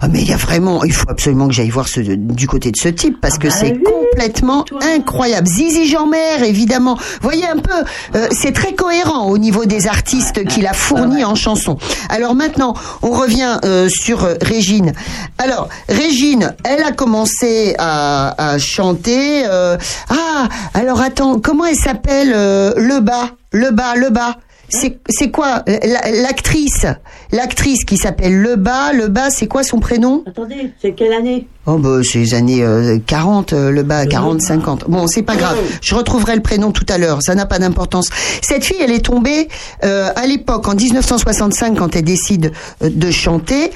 Ah, 0.00 0.08
mais 0.08 0.22
il 0.22 0.28
y 0.28 0.32
a 0.32 0.36
vraiment, 0.38 0.82
il 0.82 0.92
faut 0.94 1.08
absolument 1.08 1.46
que 1.46 1.52
j'aille 1.52 1.68
voir 1.68 1.86
ce, 1.88 2.00
du 2.00 2.46
côté 2.46 2.70
de 2.70 2.76
ce 2.76 2.88
type 2.88 3.20
parce 3.20 3.36
que 3.36 3.48
bah 3.48 3.54
c'est 3.54 3.72
oui, 3.72 3.82
complètement 3.82 4.64
incroyable. 4.96 5.46
Zizi 5.46 5.86
Jeanmer, 5.86 6.42
évidemment. 6.46 6.98
Voyez 7.20 7.46
un 7.46 7.58
peu, 7.58 7.84
euh, 8.14 8.28
c'est 8.30 8.52
très 8.52 8.74
cohérent 8.74 9.26
au 9.28 9.36
niveau 9.36 9.66
des 9.66 9.86
artistes 9.88 10.44
qu'il 10.46 10.66
a 10.66 10.72
fournis 10.72 11.22
en 11.24 11.34
chanson. 11.34 11.76
Alors 12.08 12.34
maintenant, 12.34 12.74
on 13.02 13.10
revient 13.10 13.58
euh, 13.66 13.88
sur 13.90 14.24
euh, 14.24 14.34
Régine. 14.40 14.92
Alors, 15.36 15.68
Régine, 15.88 16.54
elle 16.64 16.82
a 16.82 16.92
commencé 16.92 17.74
à, 17.78 18.52
à 18.54 18.58
chanter. 18.58 19.42
euh, 19.44 19.76
ah, 20.08 20.48
alors 20.72 21.00
attends, 21.02 21.38
comment 21.40 21.66
elle 21.66 21.76
s'appelle 21.76 22.32
euh, 22.34 22.72
Le 22.76 23.00
bas, 23.00 23.30
le 23.52 23.70
bas, 23.70 23.94
le 23.96 24.08
bas? 24.08 24.36
C'est 24.70 25.30
quoi 25.30 25.62
la- 25.66 26.10
l'actrice 26.22 26.86
L'actrice 27.32 27.84
qui 27.84 27.96
s'appelle 27.96 28.40
Le 28.40 28.56
Bas, 28.56 28.92
Le 28.92 29.08
Bas, 29.08 29.30
c'est 29.30 29.46
quoi 29.46 29.62
son 29.62 29.80
prénom? 29.80 30.22
Attendez, 30.26 30.72
c'est 30.80 30.92
quelle 30.92 31.12
année? 31.12 31.46
Oh 31.72 31.78
bah 31.78 32.00
c'est 32.02 32.18
les 32.18 32.34
années 32.34 32.64
euh, 32.64 32.98
40, 33.06 33.52
euh, 33.52 33.70
Le 33.70 33.84
Bas, 33.84 34.04
40, 34.04 34.40
50. 34.42 34.86
Bon, 34.88 35.06
c'est 35.06 35.22
pas 35.22 35.36
grave. 35.36 35.56
Je 35.80 35.94
retrouverai 35.94 36.34
le 36.34 36.42
prénom 36.42 36.72
tout 36.72 36.86
à 36.88 36.98
l'heure, 36.98 37.22
ça 37.22 37.36
n'a 37.36 37.46
pas 37.46 37.60
d'importance. 37.60 38.08
Cette 38.42 38.64
fille, 38.64 38.78
elle 38.80 38.90
est 38.90 39.04
tombée 39.04 39.46
euh, 39.84 40.10
à 40.16 40.26
l'époque, 40.26 40.66
en 40.66 40.74
1965, 40.74 41.76
quand 41.78 41.94
elle 41.94 42.02
décide 42.02 42.50
euh, 42.82 42.90
de 42.92 43.10
chanter. 43.12 43.70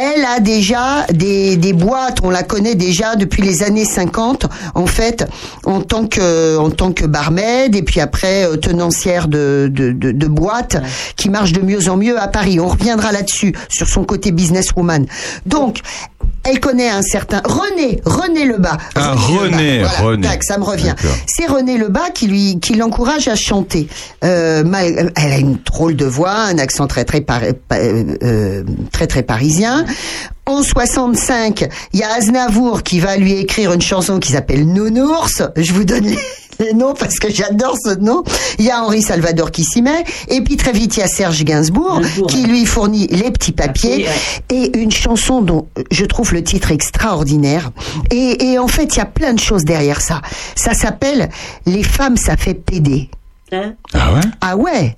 Elle 0.00 0.24
a 0.24 0.38
déjà 0.38 1.06
des, 1.12 1.56
des 1.56 1.72
boîtes, 1.72 2.18
on 2.22 2.30
la 2.30 2.44
connaît 2.44 2.76
déjà 2.76 3.16
depuis 3.16 3.42
les 3.42 3.64
années 3.64 3.84
50, 3.84 4.46
en 4.76 4.86
fait, 4.86 5.28
en 5.64 5.80
tant 5.80 6.06
que, 6.06 6.56
en 6.56 6.70
tant 6.70 6.92
que 6.92 7.04
barmaid, 7.04 7.74
et 7.74 7.82
puis 7.82 7.98
après 7.98 8.44
euh, 8.44 8.56
tenancière 8.56 9.26
de, 9.26 9.68
de, 9.72 9.90
de, 9.90 10.12
de 10.12 10.26
boîte, 10.28 10.76
qui 11.16 11.30
marche 11.30 11.52
de 11.52 11.62
mieux 11.62 11.88
en 11.88 11.96
mieux 11.96 12.16
à 12.20 12.28
Paris. 12.28 12.60
On 12.60 12.68
reviendra 12.68 13.10
là-dessus, 13.10 13.54
sur 13.68 13.88
son 13.88 14.04
côté 14.04 14.30
businesswoman. 14.30 15.06
Donc, 15.46 15.80
elle 16.44 16.60
connaît 16.60 16.88
un 16.88 17.02
certain 17.02 17.42
René, 17.44 18.00
René 18.04 18.44
Lebas. 18.46 18.76
Ah, 18.94 19.14
Lebas, 19.14 19.14
René, 19.40 19.78
voilà, 19.80 19.98
René. 20.00 20.26
tac, 20.26 20.44
ça 20.44 20.58
me 20.58 20.64
revient. 20.64 20.94
C'est 21.26 21.46
René 21.46 21.76
Lebas 21.78 22.10
qui 22.14 22.26
lui, 22.26 22.58
qui 22.60 22.74
l'encourage 22.74 23.28
à 23.28 23.34
chanter. 23.36 23.88
Euh, 24.24 24.64
mal- 24.64 25.12
elle 25.16 25.32
a 25.32 25.38
une 25.38 25.58
drôle 25.64 25.96
de 25.96 26.06
voix, 26.06 26.32
un 26.32 26.58
accent 26.58 26.86
très 26.86 27.04
très 27.04 27.20
pa- 27.20 27.40
euh, 27.72 28.64
très 28.92 29.06
très 29.06 29.22
parisien. 29.22 29.84
En 30.46 30.62
65, 30.62 31.68
il 31.92 32.00
y 32.00 32.02
a 32.02 32.12
Aznavour 32.14 32.82
qui 32.82 33.00
va 33.00 33.16
lui 33.16 33.32
écrire 33.32 33.72
une 33.72 33.82
chanson 33.82 34.18
qui 34.18 34.32
s'appelle 34.32 34.66
Nounours. 34.66 35.42
Je 35.56 35.72
vous 35.74 35.84
donne 35.84 36.04
les, 36.06 36.18
les 36.58 36.72
noms 36.74 36.94
parce 36.94 37.18
que 37.18 37.30
j'adore 37.30 37.76
ce 37.82 37.94
nom. 37.98 38.24
Il 38.58 38.64
y 38.64 38.70
a 38.70 38.82
Henri 38.82 39.02
Salvador 39.02 39.50
qui 39.50 39.64
s'y 39.64 39.82
met. 39.82 40.04
Et 40.28 40.40
puis 40.40 40.56
très 40.56 40.72
vite, 40.72 40.96
il 40.96 41.00
y 41.00 41.02
a 41.02 41.08
Serge 41.08 41.44
Gainsbourg 41.44 42.00
qui 42.28 42.44
lui 42.44 42.66
fournit 42.66 43.06
les 43.08 43.30
petits 43.30 43.52
papiers 43.52 44.06
et 44.50 44.78
une 44.78 44.90
chanson 44.90 45.40
dont 45.42 45.68
je 45.90 46.04
trouve 46.04 46.32
le 46.32 46.42
titre 46.42 46.70
extraordinaire. 46.70 47.70
Et, 48.10 48.50
et 48.50 48.58
en 48.58 48.68
fait, 48.68 48.94
il 48.94 48.98
y 48.98 49.02
a 49.02 49.06
plein 49.06 49.32
de 49.32 49.40
choses 49.40 49.64
derrière 49.64 50.00
ça. 50.00 50.20
Ça 50.54 50.74
s'appelle 50.74 51.28
Les 51.66 51.82
femmes, 51.82 52.16
ça 52.16 52.36
fait 52.36 52.54
péder. 52.54 53.08
Hein? 53.52 53.74
Ah 53.94 54.12
ouais? 54.12 54.20
Ah 54.40 54.56
ouais 54.56 54.96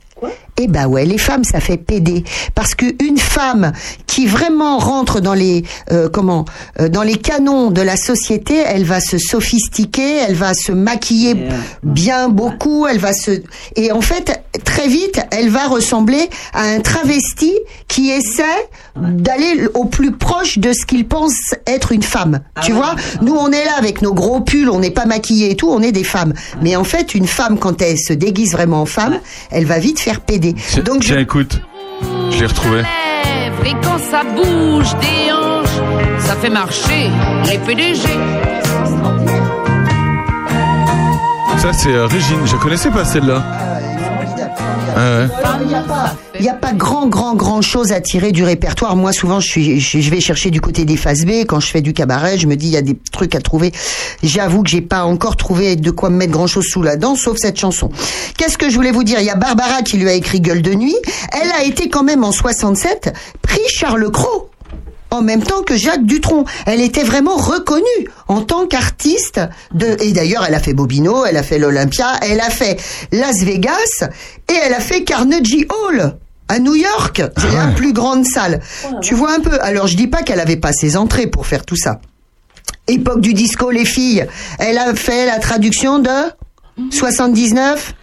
Eh 0.63 0.67
ben 0.67 0.87
ouais, 0.87 1.07
les 1.07 1.17
femmes, 1.17 1.45
ça 1.45 1.59
fait 1.59 1.79
péder. 1.79 2.25
Parce 2.55 2.75
qu'une 2.75 3.19
femme 3.19 3.73
qui 4.07 4.27
vraiment 4.27 4.79
rentre 4.79 5.21
dans 5.21 5.33
les 5.33 5.65
euh, 5.91 6.09
comment 6.11 6.45
euh, 6.79 6.89
dans 6.89 7.03
les 7.03 7.17
canons 7.17 7.71
de 7.71 7.81
la 7.81 7.97
société, 7.97 8.57
elle 8.67 8.85
va 8.85 9.01
se 9.01 9.17
sophistiquer, 9.17 10.19
elle 10.29 10.35
va 10.35 10.53
se 10.53 10.73
maquiller 10.73 11.35
bien 11.83 12.29
beaucoup, 12.29 12.87
elle 12.87 12.99
va 12.99 13.13
se 13.13 13.43
et 13.77 13.93
en 13.93 14.03
fait 14.03 14.43
très 14.65 14.89
vite, 14.89 15.21
elle 15.31 15.49
va 15.49 15.67
ressembler 15.69 16.29
à 16.53 16.63
un 16.63 16.81
travesti 16.81 17.53
qui 17.89 18.11
essaie 18.11 18.43
d'aller 18.97 19.67
au 19.75 19.85
plus 19.85 20.13
proche 20.13 20.59
de 20.59 20.73
ce 20.73 20.85
qu'il 20.85 21.07
pense 21.07 21.55
être 21.67 21.93
une 21.93 22.03
femme. 22.03 22.41
tu 22.63 22.73
vois? 22.73 22.97
Nous, 23.23 23.35
on 23.35 23.51
est 23.53 23.65
là 23.65 23.73
avec 23.79 24.03
nos 24.03 24.13
gros 24.13 24.41
pulls, 24.41 24.69
on 24.69 24.81
n'est 24.81 24.91
pas 24.91 25.07
maquillés 25.07 25.53
et 25.53 25.57
tout, 25.57 25.71
on 25.71 25.81
est 25.81 25.93
des 25.93 26.05
femmes. 26.05 26.35
Mais 26.61 26.77
en 26.77 26.85
fait, 26.85 27.15
une 27.15 27.27
femme, 27.27 27.59
quand 27.59 27.81
elle 27.81 27.99
se 27.99 28.13
déguise 28.13 28.53
vraiment 28.53 28.83
en 28.83 28.87
femme, 28.87 29.21
elle 29.51 29.67
va 29.67 29.79
vite 29.79 30.01
faire 30.01 30.10
péder. 30.19 30.55
Donc, 30.85 31.03
Tiens, 31.03 31.19
écoute, 31.21 31.61
je 32.31 32.41
l'ai 32.41 32.47
retrouvé. 32.47 32.81
et 33.65 33.73
quand 33.83 33.99
ça 33.99 34.23
bouge 34.25 34.93
des 35.01 35.31
hanches, 35.33 35.79
ça 36.19 36.35
fait 36.37 36.51
marcher 36.51 37.11
les 37.49 37.59
PDG. 37.59 38.09
Ça, 41.59 41.73
c'est 41.75 41.93
euh, 41.93 42.07
Régine. 42.07 42.41
Je 42.47 42.57
connaissais 42.57 42.91
pas 42.91 43.05
celle-là. 43.05 43.45
Il 46.39 46.43
n'y 46.43 46.49
a 46.49 46.55
pas, 46.55 46.73
grand, 46.73 47.07
grand, 47.07 47.35
grand 47.35 47.61
chose 47.61 47.93
à 47.93 48.01
tirer 48.01 48.33
du 48.33 48.45
répertoire. 48.45 48.97
Moi, 48.97 49.13
souvent, 49.13 49.41
je 49.41 50.11
vais 50.11 50.21
chercher 50.21 50.51
du 50.51 50.61
côté 50.61 50.85
des 50.85 50.97
phases 50.97 51.25
B. 51.25 51.45
Quand 51.47 51.61
je 51.61 51.67
fais 51.69 51.81
du 51.81 51.93
cabaret, 51.93 52.39
je 52.39 52.47
me 52.47 52.57
dis, 52.57 52.67
il 52.67 52.73
y 52.73 52.77
a 52.77 52.83
des 52.83 52.97
trucs 53.13 53.35
à 53.35 53.41
trouver. 53.41 53.73
J'avoue 54.23 54.63
que 54.63 54.71
j'ai 54.71 54.81
pas 54.81 55.05
encore 55.05 55.37
trouvé 55.37 55.77
de 55.77 55.91
quoi 55.91 56.11
me 56.11 56.17
mettre 56.17 56.33
grand 56.33 56.47
chose 56.47 56.67
sous 56.67 56.83
la 56.83 56.97
dent, 56.97 57.15
sauf 57.15 57.37
cette 57.39 57.59
chanson. 57.59 57.91
Qu'est-ce 58.37 58.59
que 58.59 58.71
je 58.71 58.77
voulais 58.77 58.93
vous 58.93 59.05
dire? 59.05 59.21
Il 59.21 59.27
y 59.27 59.31
a 59.31 59.37
Barbara 59.37 59.83
qui 59.83 59.97
lui 59.99 60.09
a 60.09 60.15
écrit 60.15 60.41
Gueule 60.41 60.63
de 60.63 60.75
nuit. 60.75 60.97
Elle 61.33 61.51
a 61.53 61.65
été 61.65 61.89
quand 61.89 62.03
même 62.03 62.25
en 62.25 62.33
67 62.33 63.13
prix 63.43 63.61
Charles 63.69 64.11
Cros. 64.11 64.50
En 65.11 65.23
même 65.23 65.43
temps 65.43 65.63
que 65.63 65.77
Jacques 65.77 66.05
Dutronc. 66.05 66.45
Elle 66.67 66.81
était 66.81 67.03
vraiment 67.03 67.37
reconnue 67.37 68.09
en 68.29 68.43
tant 68.43 68.67
qu'artiste 68.67 69.41
de, 69.75 69.97
et 70.01 70.13
d'ailleurs, 70.13 70.45
elle 70.47 70.55
a 70.55 70.61
fait 70.61 70.73
Bobino, 70.73 71.25
elle 71.25 71.37
a 71.37 71.43
fait 71.43 71.59
l'Olympia, 71.59 72.07
elle 72.23 72.41
a 72.41 72.51
fait 72.51 72.81
Las 73.13 73.43
Vegas, 73.43 74.09
et 74.49 74.55
elle 74.65 74.75
a 74.75 74.81
fait 74.81 75.05
Carnegie 75.05 75.67
Hall. 75.69 76.17
À 76.49 76.59
New 76.59 76.75
York, 76.75 77.23
c'est 77.37 77.53
la 77.53 77.69
plus 77.69 77.93
grande 77.93 78.25
salle. 78.25 78.61
Tu 79.03 79.15
vois 79.15 79.33
un 79.33 79.41
peu. 79.41 79.57
Alors, 79.63 79.87
je 79.87 79.97
dis 79.97 80.09
pas 80.09 80.23
qu'elle 80.23 80.41
avait 80.41 80.57
pas 80.57 80.73
ses 80.73 80.97
entrées 80.97 81.29
pour 81.29 81.47
faire 81.47 81.65
tout 81.65 81.77
ça. 81.77 82.01
Époque 82.89 83.21
du 83.21 83.35
disco, 83.35 83.71
les 83.71 83.85
filles. 83.85 84.27
Elle 84.59 84.79
a 84.79 84.93
fait 84.97 85.27
la 85.27 85.39
traduction 85.39 86.01
de 86.01 86.11
79. 86.91 87.95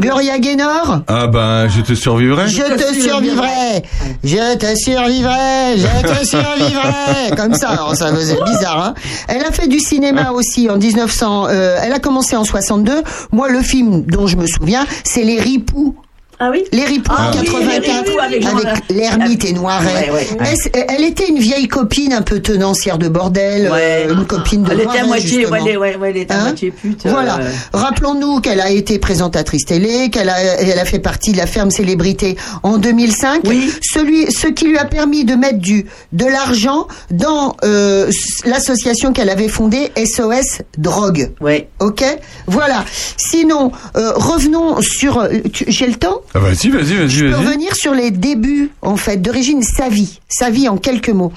Gloria 0.00 0.38
Gaynor. 0.38 1.00
Ah 1.06 1.26
ben, 1.26 1.68
je 1.68 1.80
te 1.80 1.94
survivrai. 1.94 2.48
Je 2.48 2.62
te 2.62 2.92
survivrai, 3.00 3.82
je 4.22 4.56
te 4.56 4.74
survivrai, 4.76 5.76
je 5.78 6.02
te 6.02 6.24
survivrai. 6.26 7.36
Comme 7.36 7.54
ça, 7.54 7.70
alors 7.70 7.94
ça 7.94 8.10
c'est 8.16 8.42
bizarre. 8.44 8.82
Hein 8.84 8.94
elle 9.28 9.44
a 9.44 9.52
fait 9.52 9.68
du 9.68 9.80
cinéma 9.80 10.32
aussi 10.32 10.68
en 10.68 10.76
1900. 10.76 11.46
euh, 11.48 11.78
elle 11.82 11.92
a 11.92 11.98
commencé 11.98 12.36
en 12.36 12.44
62. 12.44 13.02
Moi, 13.32 13.48
le 13.48 13.62
film 13.62 14.02
dont 14.02 14.26
je 14.26 14.36
me 14.36 14.46
souviens, 14.46 14.86
c'est 15.04 15.22
Les 15.22 15.40
Ripoux. 15.40 15.94
Ah 16.40 16.50
oui 16.50 16.64
Les 16.72 16.84
Ripoux 16.84 17.12
Ah 17.16 17.30
en 17.34 17.38
oui, 17.38 17.44
84 17.46 17.80
Les 17.86 17.92
Ripoux 17.92 18.18
avec 18.20 18.44
avec, 18.44 18.90
l'ermite 18.90 19.44
et 19.44 19.52
Noiret. 19.52 20.10
Ouais, 20.10 20.30
ouais. 20.40 20.54
Elle, 20.74 20.84
elle 20.96 21.04
était 21.04 21.28
une 21.28 21.38
vieille 21.38 21.68
copine 21.68 22.12
un 22.12 22.22
peu 22.22 22.40
tenancière 22.40 22.98
de 22.98 23.08
bordel, 23.08 23.70
euh, 23.72 24.12
une 24.12 24.24
copine 24.26 24.62
de 24.64 24.72
Elle 24.72 24.80
était 24.80 24.88
à 24.88 24.92
Noiret, 24.92 25.06
moitié, 25.06 25.46
ouais, 25.46 25.58
elle 25.66 25.78
ouais, 25.78 25.96
ouais, 25.96 26.10
était 26.18 26.32
à 26.34 26.38
Hein 26.38 26.42
moitié 26.44 26.70
pute. 26.70 27.06
Voilà. 27.06 27.38
euh, 27.38 27.50
Rappelons-nous 27.72 28.40
qu'elle 28.40 28.60
a 28.60 28.70
été 28.70 28.98
présentatrice 28.98 29.64
télé, 29.64 30.10
qu'elle 30.10 30.28
a, 30.28 30.38
elle 30.40 30.78
a 30.78 30.84
fait 30.84 30.98
partie 30.98 31.32
de 31.32 31.36
la 31.38 31.46
ferme 31.46 31.70
célébrité 31.70 32.36
en 32.62 32.78
2005. 32.78 33.42
Celui, 33.82 34.30
ce 34.32 34.48
qui 34.48 34.66
lui 34.66 34.78
a 34.78 34.84
permis 34.84 35.24
de 35.24 35.34
mettre 35.34 35.58
du, 35.58 35.86
de 36.12 36.24
l'argent 36.26 36.88
dans 37.10 37.56
euh, 37.64 38.10
l'association 38.44 39.12
qu'elle 39.12 39.30
avait 39.30 39.48
fondée, 39.48 39.92
SOS 39.96 40.62
Drogue. 40.78 41.30
Ouais. 41.40 41.68
Ok? 41.80 42.04
Voilà. 42.46 42.84
Sinon, 43.16 43.70
euh, 43.96 44.12
revenons 44.16 44.80
sur. 44.80 45.18
euh, 45.18 45.28
J'ai 45.68 45.86
le 45.86 45.94
temps? 45.94 46.22
Ah, 46.34 46.38
vas-y, 46.38 46.68
vas-y, 46.70 46.94
vas-y, 46.96 47.08
Je 47.10 47.24
peux 47.26 47.30
vas-y. 47.32 47.44
revenir 47.46 47.74
sur 47.76 47.94
les 47.94 48.10
débuts, 48.10 48.70
en 48.82 48.96
fait, 48.96 49.18
de 49.18 49.30
Régine, 49.30 49.62
sa 49.62 49.88
vie. 49.88 50.20
Sa 50.28 50.50
vie 50.50 50.68
en 50.68 50.76
quelques 50.76 51.10
mots. 51.10 51.32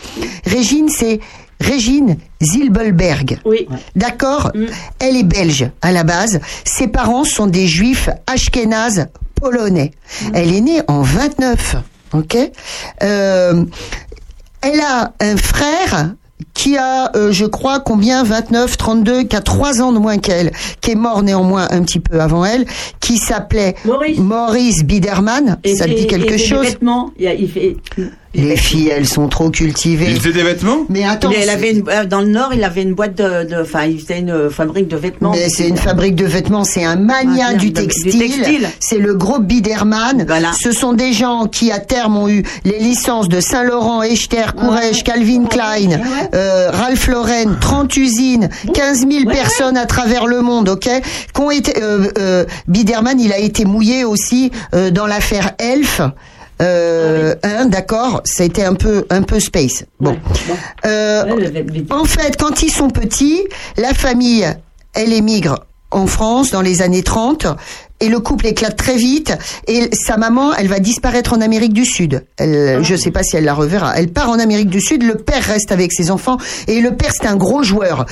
Régine, 0.46 0.90
c'est 0.90 1.20
Régine 1.60 2.18
Zilbelberg. 2.42 3.40
Oui. 3.46 3.68
D'accord 3.96 4.52
Elle 5.00 5.16
est 5.18 5.24
belge, 5.24 5.70
à 5.82 5.92
la 5.92 6.04
base. 6.04 6.40
Ses 6.66 6.88
parents 6.88 7.24
sont 7.24 7.48
des 7.48 7.68
juifs 7.68 8.10
ashkénazes 8.28 9.08
polonais. 9.36 9.92
Elle 10.34 10.54
est 10.54 10.62
née 10.62 10.82
en 10.88 11.02
29. 11.02 11.76
Ok 12.14 12.38
Euh, 13.04 13.64
Elle 14.62 14.80
a 14.82 15.14
un 15.20 15.38
frère 15.38 16.14
qui 16.54 16.78
a, 16.78 17.16
euh, 17.16 17.32
je 17.32 17.46
crois, 17.46 17.80
combien 17.80 18.24
29, 18.24 18.78
32, 18.78 19.24
qui 19.24 19.36
a 19.36 19.42
trois 19.42 19.82
ans 19.82 19.92
de 19.92 20.00
moins 20.00 20.18
qu'elle, 20.18 20.52
qui 20.82 20.92
est 20.92 20.96
mort 20.96 21.24
néanmoins 21.24 21.68
un 21.72 21.82
petit 21.82 22.00
peu 22.00 22.20
avant 22.22 22.46
elle, 22.46 22.66
qui 23.00 23.18
s'appelait 23.18 23.76
Maurice, 24.20 24.84
Biderman. 24.84 25.58
et- 25.64 25.76
Ça 25.76 25.86
te 25.86 25.92
et- 25.92 25.96
dit 25.96 26.08
quelque 26.08 26.34
et 26.34 26.38
chose? 26.38 26.66
il 27.34 27.50
fait. 27.50 27.78
Les 28.38 28.56
filles, 28.56 28.90
elles 28.96 29.08
sont 29.08 29.28
trop 29.28 29.50
cultivées. 29.50 30.06
Il 30.10 30.18
faisait 30.22 30.32
des 30.32 30.44
vêtements? 30.44 30.86
Mais 30.90 31.04
attends, 31.04 31.32
Il, 31.32 31.50
avait 31.50 31.72
une- 31.72 31.84
euh, 31.90 32.06
dans 32.06 32.22
le 32.22 32.28
Nord, 32.28 32.52
il 32.54 32.64
avait 32.64 32.84
une 32.84 32.94
boîte 32.94 33.16
de, 33.16 33.44
de- 33.50 33.62
enfin, 33.62 33.86
il 33.86 34.00
faisait 34.00 34.20
une 34.20 34.30
euh, 34.30 34.50
fabrique 34.52 34.88
de 34.88 34.96
vêtements. 34.96 35.32
Mais 35.32 35.50
c'est 35.50 35.68
une 35.68 35.76
fabrique 35.78 36.16
de 36.16 36.26
vêtements, 36.26 36.64
c'est 36.64 36.84
un 36.84 36.98
mania 36.98 37.48
Ah, 37.50 37.54
du 37.56 37.74
textile. 37.74 38.68
C'est 38.80 39.00
le 39.00 39.16
groupe 39.16 39.46
Biderman. 39.46 40.24
Voilà. 40.28 40.52
Ce 40.62 40.72
sont 40.72 40.94
des 40.94 41.14
gens 41.14 41.48
qui 41.48 41.72
à 41.72 41.80
terme 41.80 42.16
ont 42.18 42.30
eu 42.30 42.44
les 42.64 42.78
licences 42.80 43.28
de 43.28 43.40
Saint 43.40 43.64
Laurent, 43.64 44.04
Echter, 44.04 44.46
Courrèges, 44.56 45.04
Calvin 45.04 45.46
Klein, 45.46 46.00
euh, 46.36 46.70
Ralph 46.72 47.08
Lauren, 47.08 47.58
30 47.60 47.98
usines, 47.98 48.50
15 48.74 49.00
000 49.10 49.26
personnes 49.32 49.78
à 49.78 49.86
travers 49.88 50.28
le 50.28 50.42
monde, 50.42 50.70
ok? 50.70 50.88
Qui 51.34 51.42
ont 51.42 51.50
été, 51.52 51.82
euh, 51.82 52.08
euh, 52.20 52.46
Biderman, 52.68 53.20
il 53.20 53.34
a 53.34 53.40
été 53.40 53.66
mouillé 53.66 54.06
aussi 54.06 54.52
euh, 54.76 54.92
dans 54.92 55.08
l'affaire 55.08 55.54
Elf. 55.58 56.02
Euh, 56.62 57.36
hein, 57.44 57.66
d'accord, 57.68 58.22
c'était 58.26 58.64
un 58.64 58.74
peu 58.74 59.06
un 59.10 59.22
peu 59.22 59.40
space. 59.40 59.86
Bon. 60.00 60.18
Euh, 60.86 61.24
en 61.90 62.06
fait, 62.06 62.38
quand 62.38 62.64
ils 62.64 62.72
sont 62.72 62.90
petits, 62.90 63.44
la 63.78 63.94
famille, 63.94 64.48
elle 64.94 65.14
émigre 65.14 65.60
en 65.92 66.08
France 66.08 66.52
dans 66.52 66.62
les 66.62 66.82
années 66.82 67.04
30 67.04 67.48
et 68.00 68.10
le 68.10 68.20
couple 68.20 68.48
éclate 68.48 68.76
très 68.76 68.96
vite 68.96 69.34
et 69.68 69.90
sa 69.94 70.18
maman, 70.18 70.54
elle 70.54 70.68
va 70.68 70.80
disparaître 70.80 71.34
en 71.34 71.42
Amérique 71.42 71.74
du 71.74 71.86
Sud. 71.86 72.24
Elle, 72.38 72.84
je 72.84 72.96
sais 72.96 73.12
pas 73.12 73.24
si 73.24 73.38
elle 73.38 73.46
la 73.46 73.54
reverra. 73.54 73.94
Elle 73.98 74.10
part 74.10 74.30
en 74.30 74.40
Amérique 74.40 74.70
du 74.70 74.82
Sud, 74.82 75.04
le 75.04 75.16
père 75.16 75.44
reste 75.44 75.72
avec 75.72 75.92
ses 75.92 76.12
enfants 76.12 76.38
et 76.68 76.80
le 76.80 76.96
père 76.96 77.12
c'est 77.14 77.28
un 77.28 77.36
gros 77.36 77.64
joueur. 77.64 78.06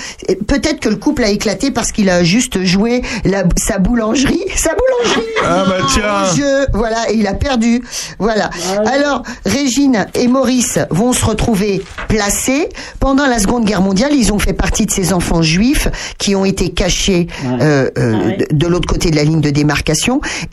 Peut-être 0.47 0.79
que 0.79 0.89
le 0.89 0.95
couple 0.95 1.23
a 1.23 1.29
éclaté 1.29 1.71
parce 1.71 1.91
qu'il 1.91 2.09
a 2.09 2.23
juste 2.23 2.63
joué 2.63 3.03
la, 3.23 3.43
sa 3.57 3.77
boulangerie, 3.77 4.43
sa 4.55 4.71
boulangerie. 4.71 5.25
Ah 5.43 5.65
bah 5.67 5.87
tiens. 5.93 6.35
jeu. 6.35 6.65
voilà, 6.73 7.11
et 7.11 7.15
il 7.15 7.27
a 7.27 7.33
perdu. 7.33 7.83
Voilà. 8.17 8.49
Alors, 8.85 9.21
Régine 9.45 10.07
et 10.15 10.27
Maurice 10.27 10.79
vont 10.89 11.13
se 11.13 11.23
retrouver 11.25 11.83
placés. 12.07 12.69
Pendant 12.99 13.27
la 13.27 13.37
Seconde 13.39 13.65
Guerre 13.65 13.81
mondiale, 13.81 14.13
ils 14.13 14.33
ont 14.33 14.39
fait 14.39 14.53
partie 14.53 14.85
de 14.85 14.91
ces 14.91 15.13
enfants 15.13 15.41
juifs 15.41 15.87
qui 16.17 16.35
ont 16.35 16.45
été 16.45 16.69
cachés 16.71 17.27
euh, 17.45 17.89
euh, 17.97 18.37
de, 18.37 18.47
de 18.51 18.67
l'autre 18.67 18.87
côté 18.87 19.11
de 19.11 19.15
la 19.15 19.23
ligne 19.23 19.41
de 19.41 19.51
démarcation. 19.51 19.74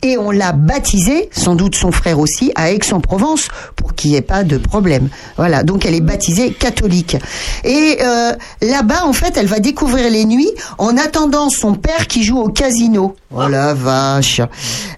Et 0.01 0.17
on 0.17 0.31
l'a 0.31 0.51
baptisé, 0.51 1.29
sans 1.31 1.55
doute 1.55 1.75
son 1.75 1.91
frère 1.91 2.19
aussi, 2.19 2.51
à 2.55 2.71
Aix-en-Provence, 2.71 3.47
pour 3.75 3.93
qu'il 3.95 4.11
n'y 4.11 4.17
ait 4.17 4.21
pas 4.21 4.43
de 4.43 4.57
problème. 4.57 5.09
Voilà, 5.37 5.63
donc 5.63 5.85
elle 5.85 5.95
est 5.95 6.01
baptisée 6.01 6.51
catholique. 6.51 7.17
Et 7.63 7.97
euh, 8.01 8.33
là-bas, 8.61 9.05
en 9.05 9.13
fait, 9.13 9.37
elle 9.37 9.47
va 9.47 9.59
découvrir 9.59 10.09
les 10.09 10.25
nuits 10.25 10.51
en 10.77 10.97
attendant 10.97 11.49
son 11.49 11.73
père 11.73 12.07
qui 12.07 12.23
joue 12.23 12.39
au 12.39 12.49
casino. 12.49 13.15
Oh 13.35 13.47
la 13.47 13.73
vache. 13.73 14.41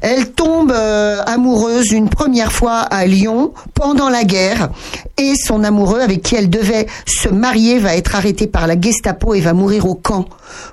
Elle 0.02 0.32
tombe 0.32 0.72
euh, 0.72 1.22
amoureuse 1.26 1.92
une 1.92 2.10
première 2.10 2.52
fois 2.52 2.80
à 2.80 3.06
Lyon 3.06 3.54
pendant 3.74 4.10
la 4.10 4.24
guerre 4.24 4.70
et 5.18 5.34
son 5.36 5.64
amoureux 5.64 6.02
avec 6.02 6.22
qui 6.22 6.36
elle 6.36 6.50
devait 6.50 6.88
se 7.06 7.30
marier 7.30 7.80
va 7.80 7.96
être 7.96 8.16
arrêté 8.16 8.48
par 8.48 8.68
la 8.68 8.80
Gestapo 8.80 9.34
et 9.36 9.40
va 9.40 9.54
mourir 9.54 9.88
au 9.88 9.96
camp. 9.96 10.26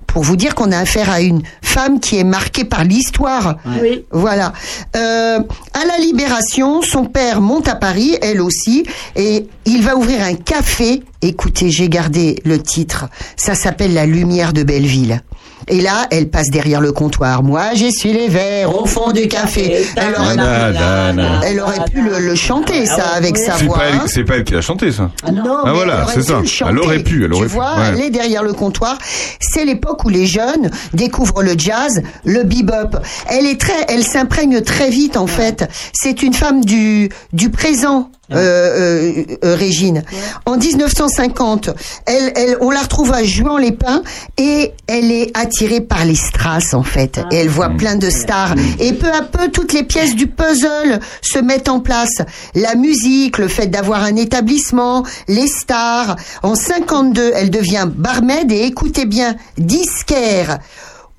Pour 0.06 0.22
vous 0.24 0.36
dire 0.36 0.54
qu'on 0.54 0.72
a 0.72 0.78
affaire 0.78 1.08
à 1.08 1.20
une 1.20 1.42
femme 1.62 2.00
qui 2.00 2.18
est 2.18 2.24
marquée 2.24 2.64
par 2.64 2.84
l'histoire. 2.84 3.56
Oui. 3.80 4.04
Voilà. 4.10 4.52
Euh, 4.96 5.38
à 5.38 5.86
la 5.86 5.98
Libération, 5.98 6.82
son 6.82 7.04
père 7.04 7.40
monte 7.40 7.68
à 7.68 7.76
Paris, 7.76 8.16
elle 8.20 8.40
aussi, 8.40 8.84
et 9.16 9.46
il 9.64 9.82
va 9.82 9.96
ouvrir 9.96 10.22
un 10.22 10.34
café. 10.34 11.02
Écoutez, 11.22 11.70
j'ai 11.70 11.88
gardé 11.88 12.40
le 12.44 12.60
titre. 12.60 13.06
Ça 13.36 13.54
s'appelle 13.54 13.94
La 13.94 14.04
Lumière 14.04 14.52
de 14.52 14.64
Belleville. 14.64 15.22
Et 15.68 15.80
là, 15.80 16.06
elle 16.10 16.28
passe 16.28 16.48
derrière 16.50 16.80
le 16.80 16.92
comptoir. 16.92 17.42
Moi, 17.42 17.74
j'essuie 17.74 18.12
les 18.12 18.28
verres 18.28 18.74
au 18.76 18.84
fond 18.86 19.12
du 19.12 19.28
café. 19.28 19.84
Elle 19.96 21.60
aurait, 21.60 21.76
elle 21.78 21.92
pu 21.92 22.02
le, 22.02 22.18
le 22.18 22.34
chanter, 22.34 22.86
ça, 22.86 23.04
avec 23.14 23.36
sa 23.38 23.56
C'est 23.56 23.64
voix. 23.64 23.78
pas, 23.78 23.84
elle, 23.88 23.94
hein. 23.96 24.04
c'est 24.06 24.24
pas 24.24 24.36
elle 24.36 24.44
qui 24.44 24.54
a 24.54 24.60
chanté 24.60 24.92
ça. 24.92 25.10
Non, 25.32 25.42
Ah, 25.58 25.62
mais 25.66 25.72
voilà, 25.72 25.94
elle 25.98 26.02
aurait 26.02 26.12
c'est 26.14 26.20
pu 26.20 26.26
ça. 26.26 26.38
le 26.40 26.46
chanter. 26.46 26.70
Elle 26.72 26.78
aurait 26.78 26.98
pu, 27.02 27.24
elle 27.24 27.32
aurait 27.32 27.42
tu 27.46 27.48
pu, 27.50 27.54
vois, 27.54 27.74
ouais. 27.76 27.86
elle 27.94 28.00
est 28.00 28.10
derrière 28.10 28.42
le 28.42 28.52
comptoir. 28.52 28.98
C'est 29.40 29.64
l'époque 29.64 30.04
où 30.04 30.08
les 30.08 30.26
jeunes 30.26 30.70
découvrent 30.94 31.42
le 31.42 31.54
jazz, 31.56 32.02
le 32.24 32.42
bebop. 32.44 32.98
Elle 33.28 33.46
est 33.46 33.60
très, 33.60 33.86
elle 33.88 34.04
s'imprègne 34.04 34.60
très 34.62 34.90
vite 34.90 35.16
en 35.16 35.26
fait. 35.26 35.68
C'est 35.92 36.22
une 36.22 36.34
femme 36.34 36.64
du 36.64 37.08
du 37.32 37.50
présent. 37.50 38.10
Euh, 38.34 38.38
euh, 38.38 39.24
euh, 39.44 39.54
Régine. 39.54 40.02
En 40.46 40.56
1950, 40.56 41.70
elle, 42.06 42.32
elle, 42.36 42.56
on 42.60 42.70
la 42.70 42.80
retrouve 42.80 43.12
à 43.12 43.22
Juan-les-Pins 43.22 44.02
et 44.38 44.72
elle 44.86 45.10
est 45.10 45.36
attirée 45.36 45.80
par 45.80 46.04
les 46.04 46.14
strass 46.14 46.74
en 46.74 46.82
fait. 46.82 47.20
Et 47.30 47.36
elle 47.36 47.48
voit 47.48 47.70
plein 47.70 47.96
de 47.96 48.10
stars. 48.10 48.54
Et 48.78 48.92
peu 48.92 49.10
à 49.12 49.22
peu, 49.22 49.48
toutes 49.50 49.72
les 49.72 49.82
pièces 49.82 50.14
du 50.14 50.26
puzzle 50.26 51.00
se 51.20 51.38
mettent 51.38 51.68
en 51.68 51.80
place. 51.80 52.22
La 52.54 52.74
musique, 52.74 53.38
le 53.38 53.48
fait 53.48 53.66
d'avoir 53.66 54.02
un 54.02 54.16
établissement, 54.16 55.04
les 55.28 55.46
stars. 55.46 56.16
En 56.42 56.54
52, 56.54 57.32
elle 57.34 57.50
devient 57.50 57.88
barmaid 57.88 58.50
et 58.52 58.62
écoutez 58.62 59.04
bien, 59.04 59.36
disquaire 59.58 60.58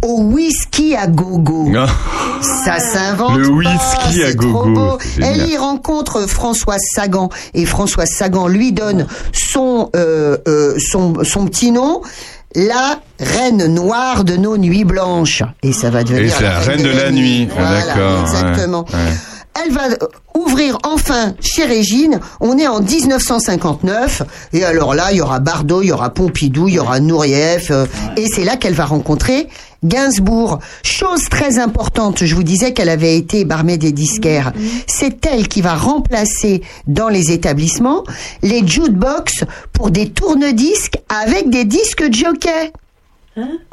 au 0.03 0.21
whisky 0.21 0.95
à 0.95 1.07
gogo. 1.07 1.71
Ça 2.41 2.79
s'invente. 2.79 3.37
Le 3.37 3.47
pas, 3.47 3.53
whisky 3.53 4.23
à 4.23 4.33
gogo. 4.33 4.97
Elle 5.21 5.49
y 5.49 5.57
rencontre 5.57 6.27
Françoise 6.27 6.81
Sagan 6.93 7.29
et 7.53 7.65
Françoise 7.65 8.09
Sagan 8.09 8.47
lui 8.47 8.71
donne 8.73 9.07
son 9.31 9.89
euh, 9.95 10.37
euh, 10.47 10.75
son 10.77 11.23
son 11.23 11.45
petit 11.45 11.71
nom. 11.71 12.01
La 12.55 12.99
reine 13.19 13.65
noire 13.65 14.23
de 14.23 14.35
nos 14.35 14.57
nuits 14.57 14.83
blanches. 14.85 15.41
Et 15.63 15.73
ça 15.73 15.89
va 15.89 16.03
devenir 16.03 16.25
Et 16.25 16.29
c'est 16.29 16.43
la 16.43 16.59
reine 16.59 16.83
de 16.83 16.89
la 16.89 17.09
nuit. 17.09 17.47
Ah, 17.49 17.55
Voilà, 17.57 17.85
D'accord. 17.85 18.13
ouais, 18.13 18.21
exactement. 18.21 18.85
ouais. 18.93 19.32
Elle 19.61 19.71
va 19.71 19.83
ouvrir 20.35 20.77
enfin 20.83 21.35
chez 21.39 21.63
Régine. 21.65 22.19
On 22.39 22.57
est 22.57 22.67
en 22.67 22.81
1959. 22.81 24.23
Et 24.53 24.63
alors 24.63 24.95
là, 24.95 25.11
il 25.11 25.17
y 25.17 25.21
aura 25.21 25.39
Bardot, 25.39 25.81
il 25.81 25.87
y 25.89 25.91
aura 25.91 26.09
Pompidou, 26.09 26.67
il 26.67 26.75
y 26.75 26.79
aura 26.79 26.99
Nourieff. 26.99 27.69
euh, 27.71 27.85
Et 28.17 28.27
c'est 28.27 28.43
là 28.43 28.57
qu'elle 28.57 28.73
va 28.73 28.85
rencontrer 28.85 29.47
Gainsbourg. 29.83 30.59
Chose 30.83 31.29
très 31.29 31.59
importante, 31.59 32.23
je 32.25 32.33
vous 32.35 32.43
disais 32.43 32.73
qu'elle 32.73 32.89
avait 32.89 33.17
été 33.17 33.45
barmaid 33.45 33.79
des 33.81 33.91
disquaires. 33.91 34.53
C'est 34.87 35.25
elle 35.25 35.47
qui 35.47 35.61
va 35.61 35.75
remplacer 35.75 36.61
dans 36.87 37.09
les 37.09 37.31
établissements 37.31 38.03
les 38.41 38.65
jukebox 38.65 39.43
pour 39.73 39.91
des 39.91 40.09
tourne-disques 40.09 40.97
avec 41.09 41.49
des 41.49 41.65
disques 41.65 42.07
de 42.07 42.13
jockey. 42.13 42.71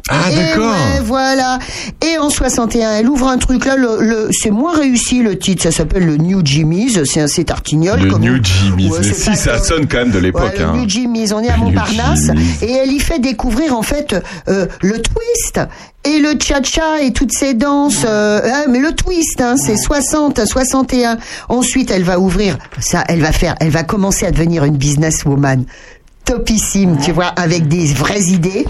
Ah, 0.08 0.30
Et 0.32 0.36
d'accord. 0.36 0.70
ouais, 0.72 1.00
voilà. 1.04 1.58
Et 2.02 2.16
en 2.18 2.30
61, 2.30 2.92
elle 2.98 3.08
ouvre 3.08 3.28
un 3.28 3.36
truc 3.36 3.66
là, 3.66 3.76
le, 3.76 3.98
le- 4.00 4.28
c'est 4.32 4.50
moins 4.50 4.74
réussi 4.74 5.22
le 5.22 5.38
titre, 5.38 5.62
ça 5.64 5.70
s'appelle 5.70 6.06
le 6.06 6.16
New 6.16 6.40
Jimmy's, 6.44 6.98
c'est 7.04 7.20
un 7.20 7.26
c'est 7.26 7.44
tartignol. 7.44 8.00
Le 8.00 8.10
comme 8.10 8.22
New 8.22 8.42
Jimmy's. 8.42 8.90
Ouais, 8.90 8.98
Mais 9.02 9.12
si, 9.12 9.36
ça 9.36 9.58
sonne 9.62 9.86
quand 9.86 9.98
même 9.98 10.10
de 10.10 10.18
l'époque. 10.18 10.42
Ouais, 10.54 10.58
le 10.58 10.64
hein. 10.64 10.72
New 10.76 10.88
Jimmy's, 10.88 11.32
on 11.32 11.40
est 11.42 11.50
à 11.50 11.56
Le 11.56 11.62
Montparnasse 11.64 12.30
et 12.62 12.72
elle 12.72 12.90
y 12.92 13.00
fait 13.00 13.18
découvrir 13.18 13.76
en 13.76 13.82
fait 13.82 14.16
euh, 14.48 14.66
le 14.80 15.00
twist 15.02 15.60
et 16.04 16.18
le 16.18 16.32
cha-cha 16.42 17.02
et 17.02 17.12
toutes 17.12 17.32
ces 17.32 17.52
danses. 17.52 18.04
euh, 18.06 18.40
ah, 18.50 18.62
mais 18.70 18.78
le 18.78 18.92
twist, 18.92 19.42
hein, 19.42 19.56
c'est 19.58 19.76
60, 19.76 20.46
61. 20.46 21.18
Ensuite, 21.50 21.90
elle 21.90 22.04
va 22.04 22.18
ouvrir 22.18 22.56
ça, 22.80 23.04
elle 23.08 23.20
va 23.20 23.32
faire, 23.32 23.54
elle 23.60 23.68
va 23.70 23.82
commencer 23.82 24.24
à 24.24 24.30
devenir 24.30 24.64
une 24.64 24.78
businesswoman 24.78 25.64
topissime, 26.24 26.98
tu 27.02 27.12
vois, 27.12 27.26
avec 27.26 27.68
des 27.68 27.86
vraies 27.92 28.24
idées. 28.28 28.66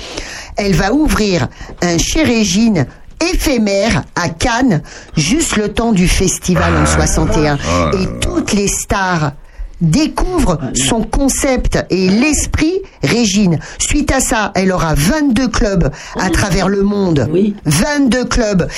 Elle 0.57 0.75
va 0.75 0.93
ouvrir 0.93 1.49
un 1.83 1.99
chez 1.99 2.23
Régine 2.23 2.87
éphémère 3.33 4.03
à 4.15 4.29
Cannes, 4.29 4.83
juste 5.17 5.57
le 5.57 5.69
temps 5.69 5.93
du 5.93 6.09
festival 6.09 6.75
en 6.77 6.87
61. 6.87 7.59
Oh 7.59 7.69
là 7.69 7.91
Et 8.01 8.21
toutes 8.21 8.53
les 8.53 8.69
stars 8.69 9.33
découvrent 9.81 10.59
son 10.75 11.03
concept 11.03 11.79
et 11.91 12.09
l'esprit 12.09 12.81
Régine. 13.03 13.59
Suite 13.79 14.13
à 14.13 14.21
ça, 14.21 14.53
elle 14.55 14.73
aura 14.73 14.95
22 14.95 15.49
clubs 15.49 15.91
à 16.19 16.31
travers 16.31 16.69
le 16.69 16.83
monde. 16.83 17.29
22 17.65 18.25
clubs. 18.27 18.69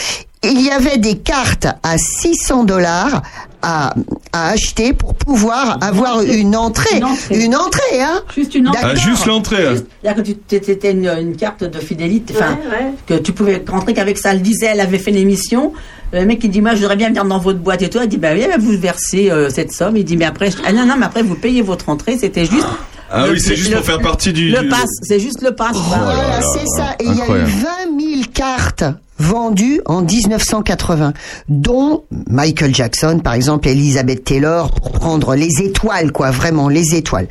Il 0.44 0.60
y 0.60 0.70
avait 0.70 0.98
des 0.98 1.18
cartes 1.18 1.66
à 1.82 1.96
600 1.98 2.64
dollars 2.64 3.22
à, 3.62 3.94
à 4.32 4.48
acheter 4.50 4.92
pour 4.92 5.14
pouvoir 5.14 5.78
avoir 5.80 6.20
une 6.22 6.56
entrée. 6.56 7.00
Une 7.30 7.54
entrée, 7.54 8.00
hein 8.02 8.22
Juste 8.34 8.56
une 8.56 8.68
entrée. 8.68 8.82
Ah, 8.82 8.94
juste 8.96 9.26
l'entrée. 9.26 9.66
hein. 9.68 9.74
C'est-à-dire 10.02 10.22
que 10.24 10.28
tu 10.28 10.60
c'était 10.64 10.90
une, 10.90 11.06
une 11.06 11.36
carte 11.36 11.62
de 11.62 11.78
fidélité, 11.78 12.34
enfin, 12.36 12.58
Ouais, 12.68 12.76
ouais. 12.76 12.92
que 13.06 13.22
tu 13.22 13.32
pouvais 13.32 13.62
rentrer 13.68 13.94
qu'avec 13.94 14.18
ça. 14.18 14.32
Elle 14.32 14.42
disait, 14.42 14.66
elle 14.72 14.80
avait 14.80 14.98
fait 14.98 15.12
une 15.12 15.16
émission. 15.16 15.72
Le 16.12 16.24
mec, 16.26 16.40
il 16.42 16.50
dit, 16.50 16.60
moi, 16.60 16.74
je 16.74 16.80
voudrais 16.80 16.96
bien 16.96 17.08
venir 17.08 17.24
dans 17.24 17.38
votre 17.38 17.60
boîte 17.60 17.82
et 17.82 17.88
tout. 17.88 17.98
Elle 18.02 18.08
dit, 18.08 18.18
bah 18.18 18.30
oui, 18.34 18.44
vous 18.58 18.76
versez 18.78 19.30
euh, 19.30 19.48
cette 19.48 19.72
somme. 19.72 19.96
Il 19.96 20.04
dit, 20.04 20.16
mais 20.16 20.24
après, 20.24 20.50
je- 20.50 20.56
ah 20.66 20.72
non, 20.72 20.84
non, 20.84 20.94
mais 20.98 21.06
après, 21.06 21.22
vous 21.22 21.36
payez 21.36 21.62
votre 21.62 21.88
entrée. 21.88 22.18
C'était 22.18 22.44
juste. 22.46 22.66
Ah 23.12 23.26
le- 23.26 23.34
oui, 23.34 23.40
c'est 23.40 23.54
juste 23.54 23.70
le- 23.70 23.76
pour 23.76 23.86
faire 23.86 24.00
partie 24.00 24.32
du. 24.32 24.48
Le 24.50 24.68
pass, 24.68 24.88
c'est 25.02 25.20
juste 25.20 25.40
le 25.40 25.54
pass. 25.54 25.76
Voilà, 25.76 26.40
c'est 26.52 26.66
ça. 26.76 26.96
Et 26.98 27.04
il 27.04 27.10
y 27.10 27.12
a 27.12 27.14
eu 27.14 27.20
incroyable. 27.20 27.50
20 27.96 28.00
000 28.16 28.22
cartes 28.34 28.84
vendues 29.22 29.80
en 29.86 30.02
1980, 30.02 31.12
dont 31.48 32.04
Michael 32.28 32.74
Jackson, 32.74 33.20
par 33.22 33.34
exemple, 33.34 33.68
Elizabeth 33.68 34.24
Taylor, 34.24 34.70
pour 34.72 34.92
prendre 34.92 35.34
les 35.34 35.62
étoiles, 35.62 36.12
quoi, 36.12 36.30
vraiment, 36.30 36.68
les 36.68 36.94
étoiles. 36.94 37.28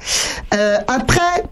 Euh, 0.53 0.77
après, 0.87 1.43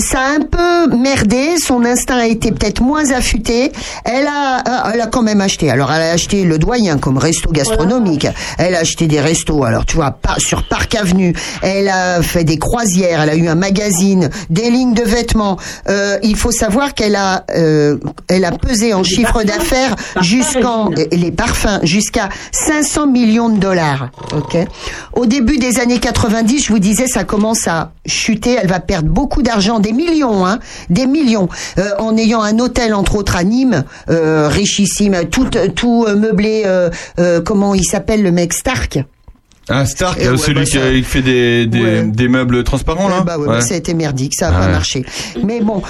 ça 0.00 0.20
a 0.20 0.30
un 0.36 0.40
peu 0.40 0.96
merdé, 0.96 1.56
son 1.58 1.84
instinct 1.84 2.18
a 2.18 2.26
été 2.26 2.52
peut-être 2.52 2.82
moins 2.82 3.10
affûté. 3.10 3.72
Elle 4.04 4.26
a, 4.26 4.58
euh, 4.58 4.90
elle 4.94 5.00
a 5.00 5.06
quand 5.06 5.22
même 5.22 5.40
acheté. 5.40 5.70
Alors, 5.70 5.92
elle 5.92 6.02
a 6.02 6.12
acheté 6.12 6.44
le 6.44 6.58
doyen 6.58 6.98
comme 6.98 7.18
resto 7.18 7.50
gastronomique. 7.50 8.26
Elle 8.58 8.74
a 8.74 8.80
acheté 8.80 9.06
des 9.06 9.20
restos. 9.20 9.64
Alors, 9.64 9.86
tu 9.86 9.96
vois, 9.96 10.16
sur 10.38 10.62
Parc 10.64 10.94
Avenue. 10.94 11.34
Elle 11.62 11.88
a 11.88 12.22
fait 12.22 12.44
des 12.44 12.58
croisières. 12.58 13.22
Elle 13.22 13.30
a 13.30 13.34
eu 13.34 13.48
un 13.48 13.54
magazine, 13.54 14.30
des 14.48 14.70
lignes 14.70 14.94
de 14.94 15.02
vêtements. 15.02 15.58
Euh, 15.88 16.18
il 16.22 16.36
faut 16.36 16.52
savoir 16.52 16.94
qu'elle 16.94 17.16
a, 17.16 17.44
euh, 17.54 17.98
elle 18.28 18.44
a 18.44 18.52
pesé 18.52 18.94
en 18.94 19.02
chiffre 19.02 19.42
d'affaires 19.42 19.96
jusqu'en 20.20 20.90
les 21.12 21.30
parfums 21.30 21.80
jusqu'à 21.82 22.28
500 22.52 23.06
millions 23.06 23.48
de 23.48 23.58
dollars. 23.58 24.10
Ok. 24.34 24.56
Au 25.12 25.26
début 25.26 25.58
des 25.58 25.78
années 25.80 25.98
90, 25.98 26.64
je 26.64 26.72
vous 26.72 26.78
disais, 26.78 27.06
ça 27.06 27.24
commence 27.24 27.66
à 27.68 27.92
chuter. 28.06 28.56
Elle 28.60 28.68
va 28.68 28.80
perdre 28.80 29.08
beaucoup 29.08 29.42
d'argent, 29.42 29.80
des 29.90 29.96
millions, 29.96 30.46
hein, 30.46 30.58
des 30.88 31.06
millions, 31.06 31.48
euh, 31.78 31.90
en 31.98 32.16
ayant 32.16 32.42
un 32.42 32.58
hôtel 32.58 32.94
entre 32.94 33.16
autres 33.16 33.36
à 33.36 33.44
Nîmes, 33.44 33.84
euh, 34.08 34.48
richissime, 34.48 35.16
tout, 35.30 35.48
tout 35.74 36.04
euh, 36.08 36.16
meublé. 36.16 36.64
comment 37.44 37.74
il 37.74 37.84
s'appelle 37.84 38.22
le 38.22 38.30
mec 38.32 38.52
Stark 38.52 38.98
Ah, 39.68 39.84
Stark, 39.86 40.18
ouais, 40.18 40.36
celui 40.36 40.60
bah, 40.60 40.64
qui, 40.64 40.70
ça- 40.72 41.08
fait 41.08 41.22
des, 41.22 41.66
des, 41.66 42.02
des 42.02 42.28
meubles 42.28 42.62
transparents, 42.64 43.08
là 43.08 43.22
bah 43.22 43.38
ouais, 43.38 43.46
Ouais. 43.46 43.54
bah, 43.56 43.60
ça 43.60 43.74
a 43.74 43.76
été 43.76 43.94
merdique, 43.94 44.34
ça 44.34 44.48
a 44.48 44.52
pas 44.52 44.66
Ouais. 44.66 44.72
marché. 44.72 45.04
Mais 45.44 45.60
bon, 45.60 45.82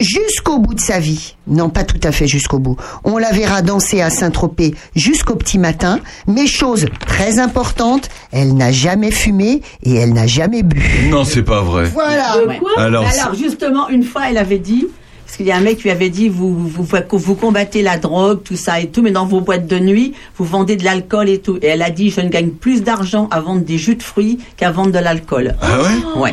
jusqu'au 0.00 0.58
bout 0.58 0.74
de 0.74 0.80
sa 0.80 0.98
vie, 0.98 1.36
non 1.46 1.68
pas 1.68 1.84
tout 1.84 2.00
à 2.02 2.12
fait 2.12 2.26
jusqu'au 2.26 2.58
bout, 2.58 2.76
on 3.04 3.18
la 3.18 3.30
verra 3.30 3.62
danser 3.62 4.00
à 4.00 4.10
Saint-Tropez 4.10 4.74
jusqu'au 4.96 5.36
petit 5.36 5.58
matin, 5.58 6.00
mais 6.26 6.46
chose 6.46 6.86
très 7.06 7.38
importante, 7.38 8.08
elle 8.32 8.54
n'a 8.54 8.72
jamais 8.72 9.10
fumé 9.10 9.62
et 9.82 9.94
elle 9.94 10.12
n'a 10.12 10.26
jamais 10.26 10.62
bu. 10.62 10.82
Non, 11.10 11.24
c'est 11.24 11.42
pas 11.42 11.62
vrai. 11.62 11.84
Voilà. 11.84 12.32
Alors, 12.76 13.04
Mais 13.04 13.20
alors, 13.20 13.34
justement, 13.34 13.88
une 13.88 14.02
fois, 14.02 14.22
elle 14.30 14.38
avait 14.38 14.58
dit, 14.58 14.86
parce 15.30 15.36
qu'il 15.36 15.46
y 15.46 15.52
a 15.52 15.56
un 15.56 15.60
mec 15.60 15.76
qui 15.76 15.84
lui 15.84 15.90
avait 15.92 16.08
dit, 16.10 16.28
vous, 16.28 16.52
vous, 16.52 16.82
vous, 16.82 17.18
vous 17.18 17.34
combattez 17.36 17.82
la 17.82 17.98
drogue, 17.98 18.42
tout 18.42 18.56
ça 18.56 18.80
et 18.80 18.88
tout, 18.88 19.00
mais 19.00 19.12
dans 19.12 19.26
vos 19.26 19.40
boîtes 19.40 19.68
de 19.68 19.78
nuit, 19.78 20.12
vous 20.36 20.44
vendez 20.44 20.74
de 20.74 20.82
l'alcool 20.82 21.28
et 21.28 21.38
tout. 21.38 21.56
Et 21.62 21.66
elle 21.68 21.82
a 21.82 21.90
dit, 21.90 22.10
je 22.10 22.20
ne 22.20 22.28
gagne 22.28 22.48
plus 22.50 22.82
d'argent 22.82 23.28
à 23.30 23.38
vendre 23.38 23.60
des 23.60 23.78
jus 23.78 23.94
de 23.94 24.02
fruits 24.02 24.40
qu'à 24.56 24.72
vendre 24.72 24.90
de 24.90 24.98
l'alcool. 24.98 25.54
Ah 25.62 25.78
ouais 25.82 26.20
Ouais. 26.20 26.32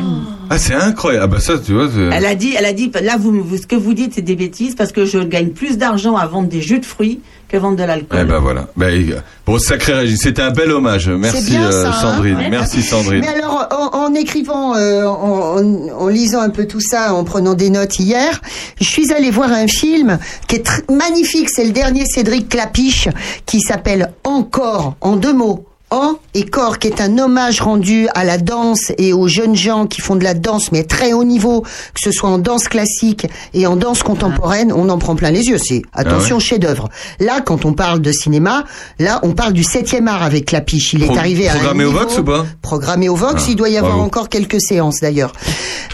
Ah, 0.50 0.58
c'est 0.58 0.74
incroyable. 0.74 1.22
Ah, 1.24 1.26
bah 1.28 1.38
ça, 1.40 1.60
tu 1.64 1.74
vois. 1.74 1.88
c'est- 1.94 2.10
Elle 2.12 2.26
a 2.26 2.34
dit, 2.34 2.54
elle 2.58 2.64
a 2.64 2.72
dit, 2.72 2.90
là, 3.00 3.16
vous, 3.16 3.40
vous- 3.40 3.56
ce 3.58 3.68
que 3.68 3.76
vous 3.76 3.94
dites, 3.94 4.14
c'est 4.14 4.22
des 4.22 4.34
bêtises 4.34 4.74
parce 4.74 4.90
que 4.90 5.04
je 5.04 5.20
gagne 5.20 5.50
plus 5.50 5.78
d'argent 5.78 6.16
à 6.16 6.26
vendre 6.26 6.48
des 6.48 6.60
jus 6.60 6.80
de 6.80 6.84
fruits 6.84 7.20
que 7.48 7.56
vendre 7.56 7.76
de 7.78 7.84
l'alcool. 7.84 8.18
Eh 8.22 8.24
ben 8.24 8.38
voilà. 8.40 8.66
Ben, 8.76 9.22
bon, 9.46 9.58
sacré 9.58 9.94
Régine, 9.94 10.16
c'était 10.18 10.42
un 10.42 10.50
bel 10.50 10.70
hommage. 10.70 11.08
Merci 11.08 11.50
bien, 11.50 11.70
euh, 11.70 11.86
hein 11.86 11.92
Sandrine. 12.00 12.38
Merci 12.50 12.82
Sandrine. 12.82 13.20
Mais 13.22 13.28
alors, 13.28 13.66
en, 13.70 13.96
en 14.06 14.14
écrivant, 14.14 14.74
euh, 14.76 15.04
en, 15.06 15.58
en- 15.58 15.88
en 15.98 16.08
lisant 16.08 16.40
un 16.40 16.50
peu 16.50 16.66
tout 16.66 16.80
ça, 16.80 17.14
en 17.14 17.24
prenant 17.24 17.54
des 17.54 17.70
notes 17.70 17.98
hier, 17.98 18.40
je 18.80 18.84
suis 18.84 19.12
allée 19.12 19.30
voir 19.30 19.50
un 19.52 19.66
film 19.66 20.18
qui 20.46 20.56
est 20.56 20.90
magnifique. 20.90 21.48
C'est 21.50 21.64
le 21.64 21.72
dernier 21.72 22.04
Cédric 22.04 22.48
Clapiche 22.50 23.08
qui 23.46 23.60
s'appelle 23.60 24.12
Encore, 24.24 24.96
en 25.00 25.16
deux 25.16 25.32
mots. 25.32 25.64
En 25.90 26.16
et 26.34 26.44
corps, 26.44 26.78
qui 26.78 26.88
est 26.88 27.00
un 27.00 27.16
hommage 27.16 27.62
rendu 27.62 28.08
à 28.14 28.22
la 28.22 28.36
danse 28.36 28.92
et 28.98 29.14
aux 29.14 29.26
jeunes 29.26 29.56
gens 29.56 29.86
qui 29.86 30.02
font 30.02 30.16
de 30.16 30.22
la 30.24 30.34
danse, 30.34 30.70
mais 30.70 30.84
très 30.84 31.14
haut 31.14 31.24
niveau, 31.24 31.62
que 31.62 32.00
ce 32.02 32.12
soit 32.12 32.28
en 32.28 32.36
danse 32.36 32.68
classique 32.68 33.26
et 33.54 33.66
en 33.66 33.74
danse 33.74 34.02
contemporaine, 34.02 34.70
on 34.70 34.90
en 34.90 34.98
prend 34.98 35.16
plein 35.16 35.30
les 35.30 35.44
yeux. 35.46 35.56
C'est 35.56 35.80
attention 35.94 36.36
Ah 36.36 36.38
ouais 36.38 36.44
chef-d'œuvre. 36.44 36.90
Là, 37.20 37.40
quand 37.40 37.64
on 37.64 37.72
parle 37.72 38.00
de 38.02 38.12
cinéma, 38.12 38.64
là, 38.98 39.18
on 39.22 39.32
parle 39.32 39.54
du 39.54 39.64
septième 39.64 40.08
art 40.08 40.22
avec 40.22 40.44
Clapiche. 40.44 40.92
Il 40.92 41.04
est 41.04 41.16
arrivé 41.16 41.48
à 41.48 41.52
un 41.52 41.56
programmé 41.56 41.84
au 41.84 41.88
niveau- 41.88 42.00
Vox 42.00 42.18
ou 42.18 42.24
pas? 42.24 42.44
Programmé 42.60 43.08
au 43.08 43.14
Vox, 43.16 43.42
Ah, 43.46 43.50
il 43.50 43.56
doit 43.56 43.70
y 43.70 43.78
avoir 43.78 43.94
bravo. 43.94 44.06
encore 44.06 44.28
quelques 44.28 44.60
séances 44.60 45.00
d'ailleurs. 45.00 45.32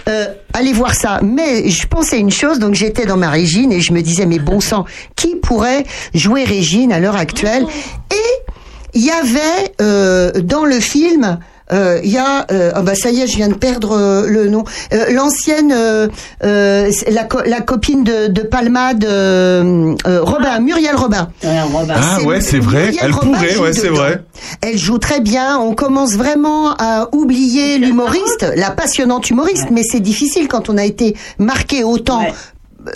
Euh, 0.09 0.26
allez 0.55 0.72
voir 0.72 0.95
ça. 0.95 1.20
Mais 1.22 1.68
je 1.70 1.86
pensais 1.86 2.16
à 2.16 2.18
une 2.18 2.32
chose, 2.32 2.59
donc 2.59 2.74
j'étais 2.74 3.07
dans 3.07 3.16
ma 3.16 3.30
Régine 3.30 3.70
et 3.70 3.80
je 3.80 3.92
me 3.92 4.03
disais, 4.03 4.26
mais 4.26 4.40
bon 4.40 4.59
sang, 4.61 4.84
qui 5.14 5.36
pourrait 5.36 5.84
jouer 6.14 6.42
Régine 6.42 6.92
à 6.92 6.99
l'heure 6.99 7.16
actuelle? 7.16 7.64
Et 8.11 8.34
il 8.95 9.05
y 9.05 9.11
avait 9.11 9.74
euh, 9.80 10.30
dans 10.42 10.64
le 10.64 10.80
film. 10.80 11.38
euh, 11.72 11.99
Il 12.05 12.11
y 12.11 12.18
a, 12.18 12.47
euh, 12.53 12.70
ah 12.74 12.82
bah 12.82 12.95
ça 12.95 13.11
y 13.11 13.20
est, 13.20 13.26
je 13.26 13.36
viens 13.36 13.49
de 13.49 13.55
perdre 13.55 13.92
euh, 13.92 14.26
le 14.28 14.49
nom. 14.49 14.64
Euh, 14.92 15.12
L'ancienne, 15.12 15.72
euh, 15.74 16.09
euh, 16.45 16.90
la, 17.09 17.24
co- 17.24 17.42
la 17.47 17.61
copine 17.61 18.05
de, 18.05 18.28
de 18.28 18.42
Palmade, 18.42 19.05
euh, 19.05 19.95
euh, 20.07 20.20
Robin, 20.22 20.61
Muriel 20.61 20.95
Robin. 20.95 21.30
Ah 21.97 22.22
ouais, 22.22 22.40
c'est 22.40 22.59
vrai. 22.59 22.84
Muriel 22.86 22.99
Elle 23.03 23.12
Robin 23.12 23.32
pourrait, 23.32 23.51
joue 23.51 23.62
ouais, 23.62 23.72
c'est 23.72 23.88
vrai. 23.88 24.22
Elle 24.61 24.78
joue 24.78 24.99
très 24.99 25.20
bien. 25.20 25.59
On 25.59 25.74
commence 25.74 26.12
vraiment 26.14 26.74
à 26.78 27.09
oublier 27.12 27.78
l'humoriste, 27.78 28.47
la 28.57 28.70
passionnante 28.70 29.30
humoriste, 29.30 29.68
mais 29.70 29.82
c'est 29.82 30.01
difficile 30.01 30.49
quand 30.49 30.68
on 30.68 30.76
a 30.76 30.84
été 30.84 31.16
marqué 31.38 31.82
autant 31.82 32.22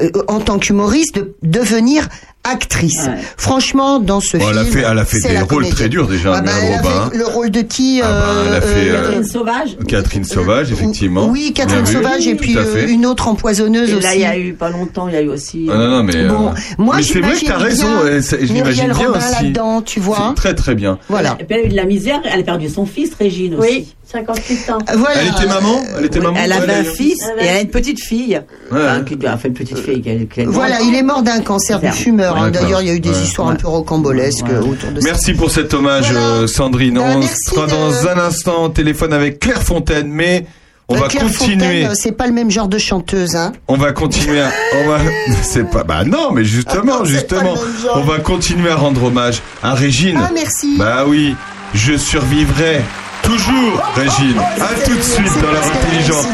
euh, 0.03 0.11
en 0.28 0.40
tant 0.40 0.59
qu'humoriste 0.59 1.14
de 1.16 1.34
devenir 1.42 2.07
actrice. 2.51 3.09
Franchement, 3.36 3.99
dans 3.99 4.20
ce 4.20 4.36
Bon, 4.36 4.44
film, 4.46 4.53
elle 4.53 4.59
a 4.59 4.64
fait, 4.64 4.80
elle 4.90 4.99
a 4.99 5.05
fait 5.05 5.20
des 5.20 5.38
rôles 5.38 5.46
comédie. 5.49 5.72
très 5.72 5.88
durs 5.88 6.07
déjà, 6.09 6.32
Ah 6.36 6.40
bah, 6.40 6.51
a 6.53 6.76
Robin. 6.76 7.11
fait 7.11 7.18
le 7.18 7.26
rôle 7.26 7.51
de 7.51 7.61
qui 7.62 8.01
Ah 8.03 8.09
bah, 8.09 8.42
elle 8.46 8.53
a 8.55 8.57
euh, 8.57 8.61
fait, 8.61 8.90
euh, 8.90 8.92
euh, 8.94 9.03
Catherine 9.03 9.24
Sauvage. 9.24 9.76
Catherine 9.86 10.24
Sauvage, 10.24 10.72
effectivement. 10.72 11.26
Oui, 11.28 11.53
Catherine 11.55 11.82
Bien 11.82 11.90
vu. 11.92 11.96
Sauvage 12.05 12.26
et 12.26 12.34
puis 12.34 12.57
euh, 12.57 12.86
une 12.88 13.07
autre 13.07 13.28
empoisonneuse 13.28 13.90
Et 13.90 13.94
aussi. 13.94 14.03
là, 14.03 14.14
il 14.14 14.20
y 14.20 14.24
a 14.24 14.38
eu 14.38 14.53
pas 14.55 14.70
longtemps, 14.70 15.09
il 15.09 15.14
y 15.14 15.16
a 15.16 15.22
eu 15.22 15.28
aussi. 15.28 15.68
Ah 15.70 15.76
non, 15.76 15.88
non, 15.88 16.03
mais. 16.03 16.26
Bon, 16.26 16.49
euh, 16.49 16.53
moi, 16.78 16.96
mais 16.96 17.03
c'est 17.03 17.20
vrai 17.20 17.32
que 17.32 17.38
j'imagine 17.38 17.49
t'as 17.49 17.57
raison. 17.64 17.88
je 18.05 18.53
l'imagine 18.53 18.84
bien 18.86 18.94
Robin 18.94 19.18
aussi. 19.18 19.42
là-dedans, 19.42 19.82
tu 19.82 20.01
vois. 20.01 20.32
Très, 20.36 20.55
très 20.55 20.74
bien. 20.74 20.99
Voilà. 21.09 21.36
Et 21.40 21.44
puis 21.44 21.57
elle 21.57 21.62
a 21.62 21.66
eu 21.66 21.68
de 21.70 21.76
la 21.76 21.84
misère, 21.84 22.20
elle 22.24 22.40
a 22.40 22.42
perdu 22.44 22.68
son 22.68 22.86
fils, 22.86 23.11
Régine 23.18 23.55
aussi. 23.57 23.68
Oui, 23.70 23.94
58 24.11 24.70
ans. 24.70 24.78
Voilà. 24.96 25.20
Elle 25.20 25.28
était 25.28 25.46
maman 25.46 25.82
Elle 25.99 26.05
était 26.07 26.18
Oui, 26.18 26.24
maman 26.24 26.38
elle 26.42 26.51
ouais, 26.53 26.57
avait 26.57 26.74
un 26.76 26.84
fils 26.84 27.18
Ah 27.26 27.42
et 27.42 27.46
elle 27.46 27.57
a 27.57 27.61
une 27.61 27.68
petite 27.68 28.03
fille. 28.03 28.40
Ouais. 28.72 28.78
Enfin, 28.80 29.03
qui 29.05 29.26
a 29.26 29.36
fait 29.36 29.49
une 29.49 29.55
petite 29.55 29.78
fille. 29.78 30.03
Voilà, 30.46 30.80
il 30.80 30.94
est 30.94 31.03
mort 31.03 31.22
d'un 31.22 31.40
cancer 31.40 31.78
du 31.80 31.90
fumeur. 31.92 32.36
Hein. 32.45 32.51
D'ailleurs, 32.51 32.80
il 32.82 32.89
y 32.89 32.91
a 32.91 32.95
eu 32.95 33.01
des 33.01 33.11
Ouais. 33.11 33.22
histoires 33.22 33.49
un 33.49 33.55
peu 33.57 33.68
rocambolesques 33.68 34.45
euh, 34.51 34.61
autour 34.62 34.91
de 34.93 35.01
ça. 35.01 35.09
Merci 35.11 35.34
pour 35.34 35.51
cet 35.51 35.72
hommage, 35.74 36.11
Voilà. 36.12 36.26
euh, 36.26 36.47
Sandrine. 36.47 36.95
Bah, 36.95 37.03
on 37.16 37.22
sera 37.22 37.66
de- 37.66 37.70
dans 37.72 38.09
un 38.09 38.18
instant 38.18 38.64
au 38.64 38.68
téléphone 38.68 39.12
avec 39.12 39.39
Claire 39.41 39.62
Fontaine, 39.62 40.09
mais 40.09 40.45
on 40.89 40.97
Euh, 40.97 41.01
va 41.01 41.09
Claire 41.09 41.24
continuer. 41.24 41.82
Fontaine, 41.82 41.95
c'est 41.95 42.12
pas 42.12 42.26
le 42.26 42.32
même 42.32 42.51
genre 42.51 42.68
de 42.68 42.78
chanteuse, 42.78 43.36
hein. 43.36 43.53
On 43.68 43.76
va 43.76 43.93
continuer 43.93 44.41
à, 44.41 44.51
on 44.84 44.89
va, 44.89 44.99
c'est 45.43 45.68
pas, 45.70 45.84
bah 45.84 46.05
non, 46.05 46.32
mais 46.32 46.45
justement, 46.45 46.93
Ah 46.97 46.99
non, 47.01 47.05
justement, 47.05 47.55
on 47.95 48.01
va 48.01 48.18
continuer 48.18 48.70
à 48.70 48.76
rendre 48.76 49.05
hommage 49.05 49.43
à 49.62 49.74
Régine. 49.74 50.18
Ah, 50.22 50.30
merci. 50.34 50.76
Bah 50.78 51.05
oui, 51.07 51.34
je 51.74 51.97
survivrai 51.97 52.80
toujours, 53.22 53.82
Régine. 53.95 54.39
À 54.39 54.74
tout 54.86 54.95
de 54.97 55.03
suite 55.03 55.34
dans 55.43 55.51
l'heure 55.53 55.62
intelligente. 55.84 56.26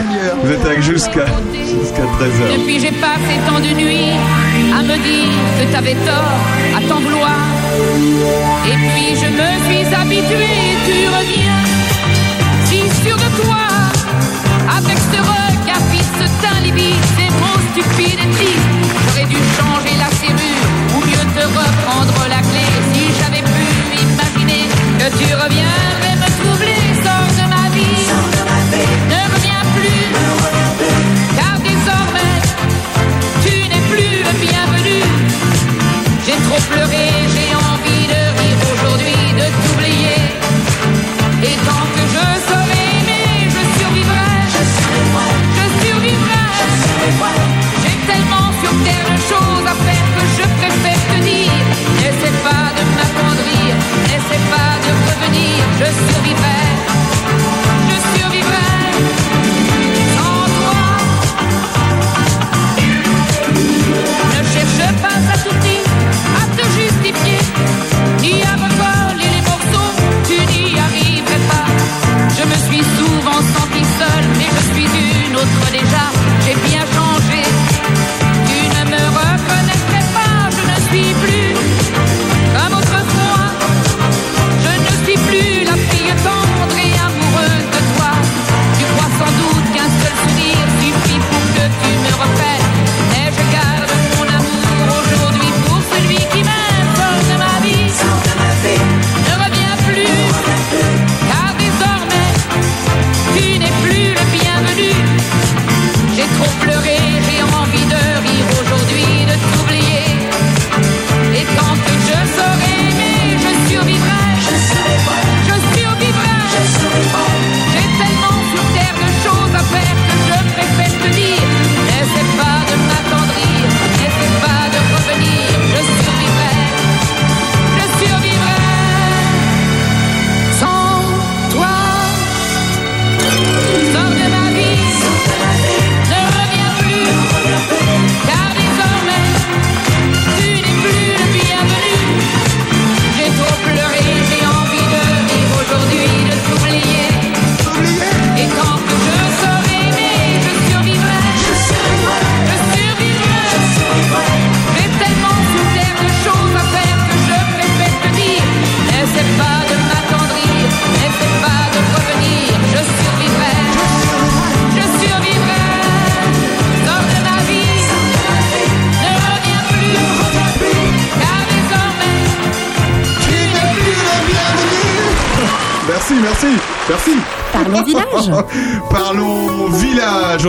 Vous 0.45 0.53
êtes 0.53 0.65
avec 0.65 0.83
jusqu'à, 0.83 1.25
jusqu'à 1.53 2.03
13h. 2.03 2.57
Depuis 2.59 2.79
j'ai 2.81 2.93
passé 2.93 3.35
tant 3.49 3.59
de 3.59 3.75
nuits 3.75 4.13
me 4.85 4.97
dire 4.99 5.33
que 5.59 5.73
t'avais 5.73 5.95
tort, 5.95 6.39
à 6.77 6.81
t'en 6.89 7.01
vouloir. 7.01 7.41
Et 8.67 8.77
puis 8.91 9.09
je 9.23 9.29
me 9.41 9.51
suis 9.67 9.95
habituée, 9.95 10.63
tu 10.87 10.99
reviens, 11.17 11.63
si 12.67 12.81
sûr 13.03 13.17
de 13.17 13.31
toi, 13.41 13.65
avec 14.79 14.99
ce 14.99 15.19
regard 15.33 15.85
fixe, 15.91 16.15
ce 16.21 16.27
teint 16.43 16.61
livide, 16.63 17.05
c'est 17.17 17.33
trop 17.41 17.59
stupide 17.71 18.19
et 18.25 18.31
triste. 18.37 18.69
J'aurais 19.09 19.27
dû 19.27 19.41
changer 19.57 19.95
la 20.03 20.11
serrure, 20.21 20.67
ou 20.95 21.01
mieux 21.09 21.27
te 21.37 21.45
reprendre 21.47 22.19
la 22.29 22.41
clé, 22.49 22.67
si 22.93 23.03
j'avais 23.19 23.43
pu 23.43 23.65
imaginer 24.05 24.65
que 24.99 25.07
tu 25.19 25.35
reviendrais 25.35 25.74
j'ai 36.71 37.55
envie 37.55 38.07
de 38.07 38.21
rire 38.39 38.59
aujourd'hui, 38.73 39.21
de 39.41 39.47
t'oublier. 39.63 40.23
Et 41.43 41.57
tant 41.69 41.87
que 41.95 42.03
je 42.15 42.25
serai 42.49 42.83
aimer, 42.99 43.51
je 43.55 43.63
survivrai. 43.79 44.31
Je 45.59 45.65
survivrai. 45.87 46.45
J'ai 47.83 47.97
tellement 48.11 48.49
sur 48.63 48.73
terre 48.85 49.09
de 49.13 49.21
choses 49.31 49.67
à 49.67 49.77
faire 49.87 50.07
que 50.17 50.25
je 50.39 50.45
préfère 50.59 51.03
te 51.13 51.19
dire. 51.23 51.65
N'essaie 52.01 52.37
pas 52.49 52.67
de 52.79 52.83
m'attendrir, 52.97 53.71
n'essaie 54.09 54.45
pas 54.55 54.73
de 54.85 54.91
revenir, 55.09 55.59
je 55.81 56.13
survivrai. 56.13 56.94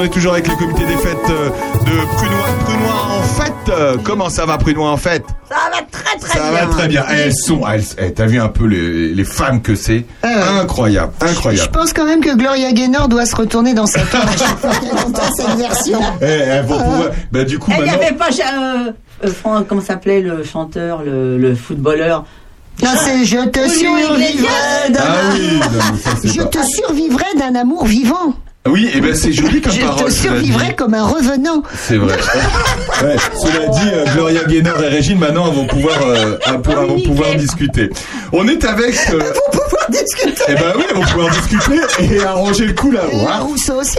On 0.05 0.07
est 0.07 0.11
toujours 0.11 0.33
avec 0.33 0.47
le 0.47 0.55
comité 0.55 0.85
des 0.85 0.97
fêtes 0.97 1.17
euh, 1.31 1.49
de 1.49 2.05
Prunois. 2.15 2.45
Prunois 2.63 3.07
en 3.17 3.23
fête. 3.23 4.03
Comment 4.03 4.29
ça 4.29 4.45
va, 4.45 4.59
Prunois 4.59 4.91
en 4.91 4.97
fête? 4.97 5.25
Ça 5.49 5.55
va 5.71 5.81
très 5.89 6.15
très 6.19 6.37
Ça 6.37 6.51
bien. 6.51 6.51
va 6.65 6.65
très 6.67 6.87
bien. 6.87 7.03
Elles 7.09 7.33
sont, 7.33 7.61
elles, 7.67 7.83
eh, 7.97 8.13
t'as 8.13 8.27
vu 8.27 8.39
un 8.39 8.49
peu 8.49 8.65
les, 8.67 9.15
les 9.15 9.23
femmes 9.23 9.63
que 9.63 9.73
c'est? 9.73 10.05
Incroyable, 10.21 11.11
Je 11.21 11.25
incroyable. 11.25 11.71
pense 11.71 11.91
quand 11.91 12.05
même 12.05 12.21
que 12.21 12.35
Gloria 12.37 12.71
Gaynor 12.71 13.07
doit 13.07 13.25
se 13.25 13.35
retourner 13.35 13.73
dans 13.73 13.87
sa 13.87 14.01
tombe 14.01 14.21
à 14.27 14.37
chaque 14.37 14.59
fois 14.59 14.69
qu'elle 14.75 14.91
entend 14.95 15.23
cette 15.35 15.55
version. 15.57 15.99
Eh, 16.21 16.25
elles 16.25 16.65
vont 16.67 16.77
pouvoir. 16.77 17.09
Bah, 17.31 17.43
du 17.43 17.57
coup, 17.57 17.71
Il 17.75 17.83
n'y 17.85 17.89
avait 17.89 18.11
pas. 18.13 18.29
Euh, 18.29 18.91
euh, 19.25 19.31
Fran- 19.31 19.63
comment 19.67 19.81
s'appelait 19.81 20.21
le 20.21 20.43
chanteur, 20.43 21.01
le, 21.03 21.39
le 21.39 21.55
footballeur? 21.55 22.25
Non, 22.83 22.89
c'est 22.95 23.25
je 23.25 23.37
te 23.47 23.67
survivrai 23.69 24.89
d'un 24.91 24.99
Ah 25.01 25.15
oui, 25.33 25.59
ça, 26.03 26.11
Je 26.25 26.41
te 26.43 26.59
survivrai 26.63 27.25
d'un 27.39 27.55
amour 27.55 27.85
vivant. 27.85 28.35
Oui, 28.67 28.89
et 28.93 28.99
ben 29.01 29.13
c'est 29.15 29.31
joli 29.31 29.61
comme 29.61 29.71
Je 29.73 29.81
parole. 29.81 30.09
dit. 30.09 30.15
survivrai 30.15 30.75
comme 30.75 30.93
un 30.95 31.03
revenant. 31.03 31.61
C'est 31.87 31.97
vrai. 31.97 32.15
Ouais, 33.03 33.17
cela 33.41 33.67
dit, 33.67 33.89
euh, 33.93 34.05
Gloria 34.13 34.43
Gaynor 34.45 34.81
et 34.81 34.87
Régine 34.87 35.19
maintenant 35.19 35.51
vont 35.51 35.65
pouvoir, 35.67 35.99
euh, 36.07 36.37
peu- 36.63 36.73
vont 36.73 37.01
pouvoir 37.01 37.35
discuter. 37.35 37.89
On 38.31 38.47
est 38.47 38.63
avec. 38.63 38.95
euh, 39.11 39.19
Pour 39.51 39.61
pouvoir 39.63 39.89
discuter. 39.89 40.43
eh 40.47 40.53
ben 40.53 40.73
oui, 40.77 40.83
vont 40.95 41.01
pouvoir 41.01 41.29
discuter 41.29 41.81
et 41.99 42.23
arranger 42.23 42.65
le 42.67 42.73
coup 42.73 42.91
là. 42.91 43.01
Et. 43.11 43.17
Rousseau 43.43 43.81
aussi. 43.81 43.97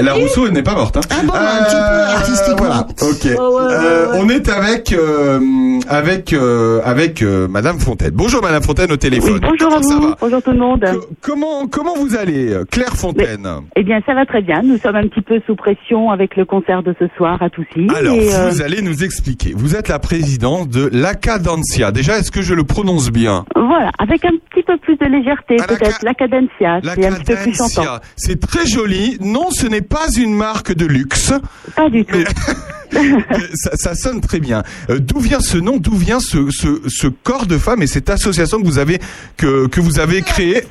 Euh, 0.00 0.04
la 0.04 0.14
Rousseau, 0.14 0.46
elle 0.46 0.52
n'est 0.52 0.62
pas 0.62 0.74
morte. 0.74 0.96
Hein. 0.96 1.00
Ah 1.10 1.22
bon, 1.24 1.32
un 1.32 1.64
petit 1.64 1.76
peu 1.76 2.12
artistiquement. 2.16 2.56
Voilà. 2.58 2.86
Ok. 3.02 3.26
Euh, 3.26 4.06
on 4.14 4.28
est 4.28 4.48
avec 4.48 4.92
euh, 4.92 5.78
avec 5.88 6.32
euh, 6.32 6.80
avec 6.84 7.22
euh, 7.22 7.46
Madame 7.46 7.78
Fontaine. 7.78 8.10
Bonjour 8.12 8.42
Madame 8.42 8.62
Fontaine 8.62 8.90
au 8.90 8.96
téléphone. 8.96 9.38
Bonjour 9.40 9.72
à 9.72 9.78
vous, 9.78 10.14
bonjour 10.20 10.42
tout 10.42 10.50
le 10.50 10.58
monde. 10.58 10.84
Co- 10.84 11.06
Comment 11.20 11.66
comment 11.68 11.94
vous 11.96 12.16
allez, 12.16 12.52
euh, 12.52 12.64
Claire 12.68 12.94
Fontaine 12.96 13.48
Eh 13.76 13.84
bien, 13.84 14.00
ça 14.04 14.14
va 14.14 14.26
très 14.26 14.42
bien. 14.42 14.62
Nous 14.64 14.78
sommes 14.78 14.96
un 14.96 15.06
petit 15.06 15.22
peu 15.22 15.40
sous 15.46 15.54
pression 15.54 16.10
avec 16.10 16.34
le 16.36 16.44
concert 16.44 16.82
de 16.82 16.94
ce 16.98 17.06
soir 17.16 17.40
à 17.40 17.48
Toussy. 17.50 17.86
Alors, 17.96 18.16
et, 18.16 18.34
euh, 18.34 18.50
vous 18.50 18.62
allez 18.62 18.82
nous 18.82 19.04
expliquer. 19.04 19.52
Vous 19.56 19.76
êtes 19.76 19.86
la 19.88 20.00
présidente 20.00 20.70
de 20.70 20.90
l'Acadencia. 20.92 21.92
Déjà, 21.92 22.18
est-ce 22.18 22.32
que 22.32 22.42
je 22.42 22.54
le 22.54 22.64
prononce 22.64 23.10
bien 23.10 23.44
Voilà, 23.54 23.90
avec 23.98 24.24
un 24.24 24.32
petit 24.50 24.64
peu 24.64 24.76
plus 24.78 24.96
de 24.96 25.06
légèreté, 25.06 25.56
peut-être. 25.56 26.02
La 26.02 26.14
cadencia, 26.14 26.80
c'est 26.82 27.06
un 27.06 27.12
petit 27.12 27.24
peu 27.24 27.36
plus 27.36 27.54
chantant. 27.54 27.82
L'Acadencia. 27.82 28.00
C'est 28.16 28.40
très 28.40 28.66
joli. 28.66 29.18
Non, 29.20 29.50
ce 29.50 29.66
n'est 29.66 29.83
pas 29.84 30.06
une 30.16 30.34
marque 30.34 30.74
de 30.74 30.86
luxe. 30.86 31.32
Pas 31.76 31.88
du 31.90 32.04
tout. 32.04 32.18
ça, 33.54 33.70
ça 33.74 33.94
sonne 33.94 34.20
très 34.20 34.40
bien. 34.40 34.62
Euh, 34.90 34.98
d'où 34.98 35.18
vient 35.20 35.40
ce 35.40 35.58
nom 35.58 35.76
D'où 35.78 35.96
vient 35.96 36.20
ce, 36.20 36.50
ce, 36.50 36.80
ce 36.88 37.06
corps 37.08 37.46
de 37.46 37.58
femme 37.58 37.82
et 37.82 37.86
cette 37.86 38.10
association 38.10 38.60
que 38.60 38.66
vous 38.66 38.78
avez 38.78 38.98
que, 39.36 39.66
que 39.68 39.80
vous 39.80 39.98
avez 39.98 40.22
créé 40.22 40.62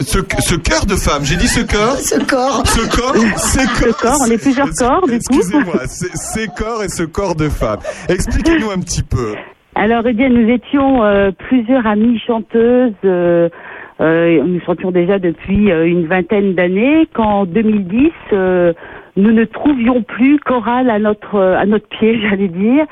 ce, 0.00 0.18
ce 0.40 0.54
cœur 0.54 0.86
de 0.86 0.96
femme. 0.96 1.24
J'ai 1.24 1.36
dit 1.36 1.48
ce 1.48 1.60
corps? 1.60 1.96
Ce 1.98 2.18
corps. 2.24 2.66
Ce 2.66 2.80
corps. 2.96 3.14
Ce 3.38 3.92
corps, 4.02 4.18
on 4.26 4.30
est 4.30 4.38
plusieurs 4.38 4.70
corps, 4.70 5.06
du 5.06 5.18
coup. 5.18 5.36
Excusez-moi. 5.38 5.82
Ces 5.86 6.46
corps 6.48 6.82
et 6.82 6.88
ce 6.88 7.02
corps 7.02 7.34
de 7.34 7.48
femme. 7.48 7.78
Expliquez-nous 8.08 8.70
un 8.70 8.78
petit 8.80 9.02
peu. 9.02 9.34
Alors, 9.76 10.04
eh 10.06 10.12
bien, 10.12 10.28
nous 10.28 10.48
étions 10.48 11.02
euh, 11.04 11.30
plusieurs 11.48 11.84
amies 11.86 12.20
chanteuses. 12.26 12.92
euh, 13.04 13.48
euh, 14.04 14.42
nous 14.44 14.60
chantions 14.60 14.90
déjà 14.90 15.18
depuis 15.18 15.72
euh, 15.72 15.86
une 15.86 16.06
vingtaine 16.06 16.54
d'années. 16.54 17.08
Qu'en 17.14 17.44
2010, 17.46 18.10
euh, 18.32 18.72
nous 19.16 19.32
ne 19.32 19.44
trouvions 19.44 20.02
plus 20.02 20.38
chorale 20.40 20.90
à 20.90 20.98
notre 20.98 21.36
euh, 21.36 21.56
à 21.56 21.64
notre 21.66 21.88
pied, 21.88 22.20
j'allais 22.28 22.48
dire, 22.48 22.84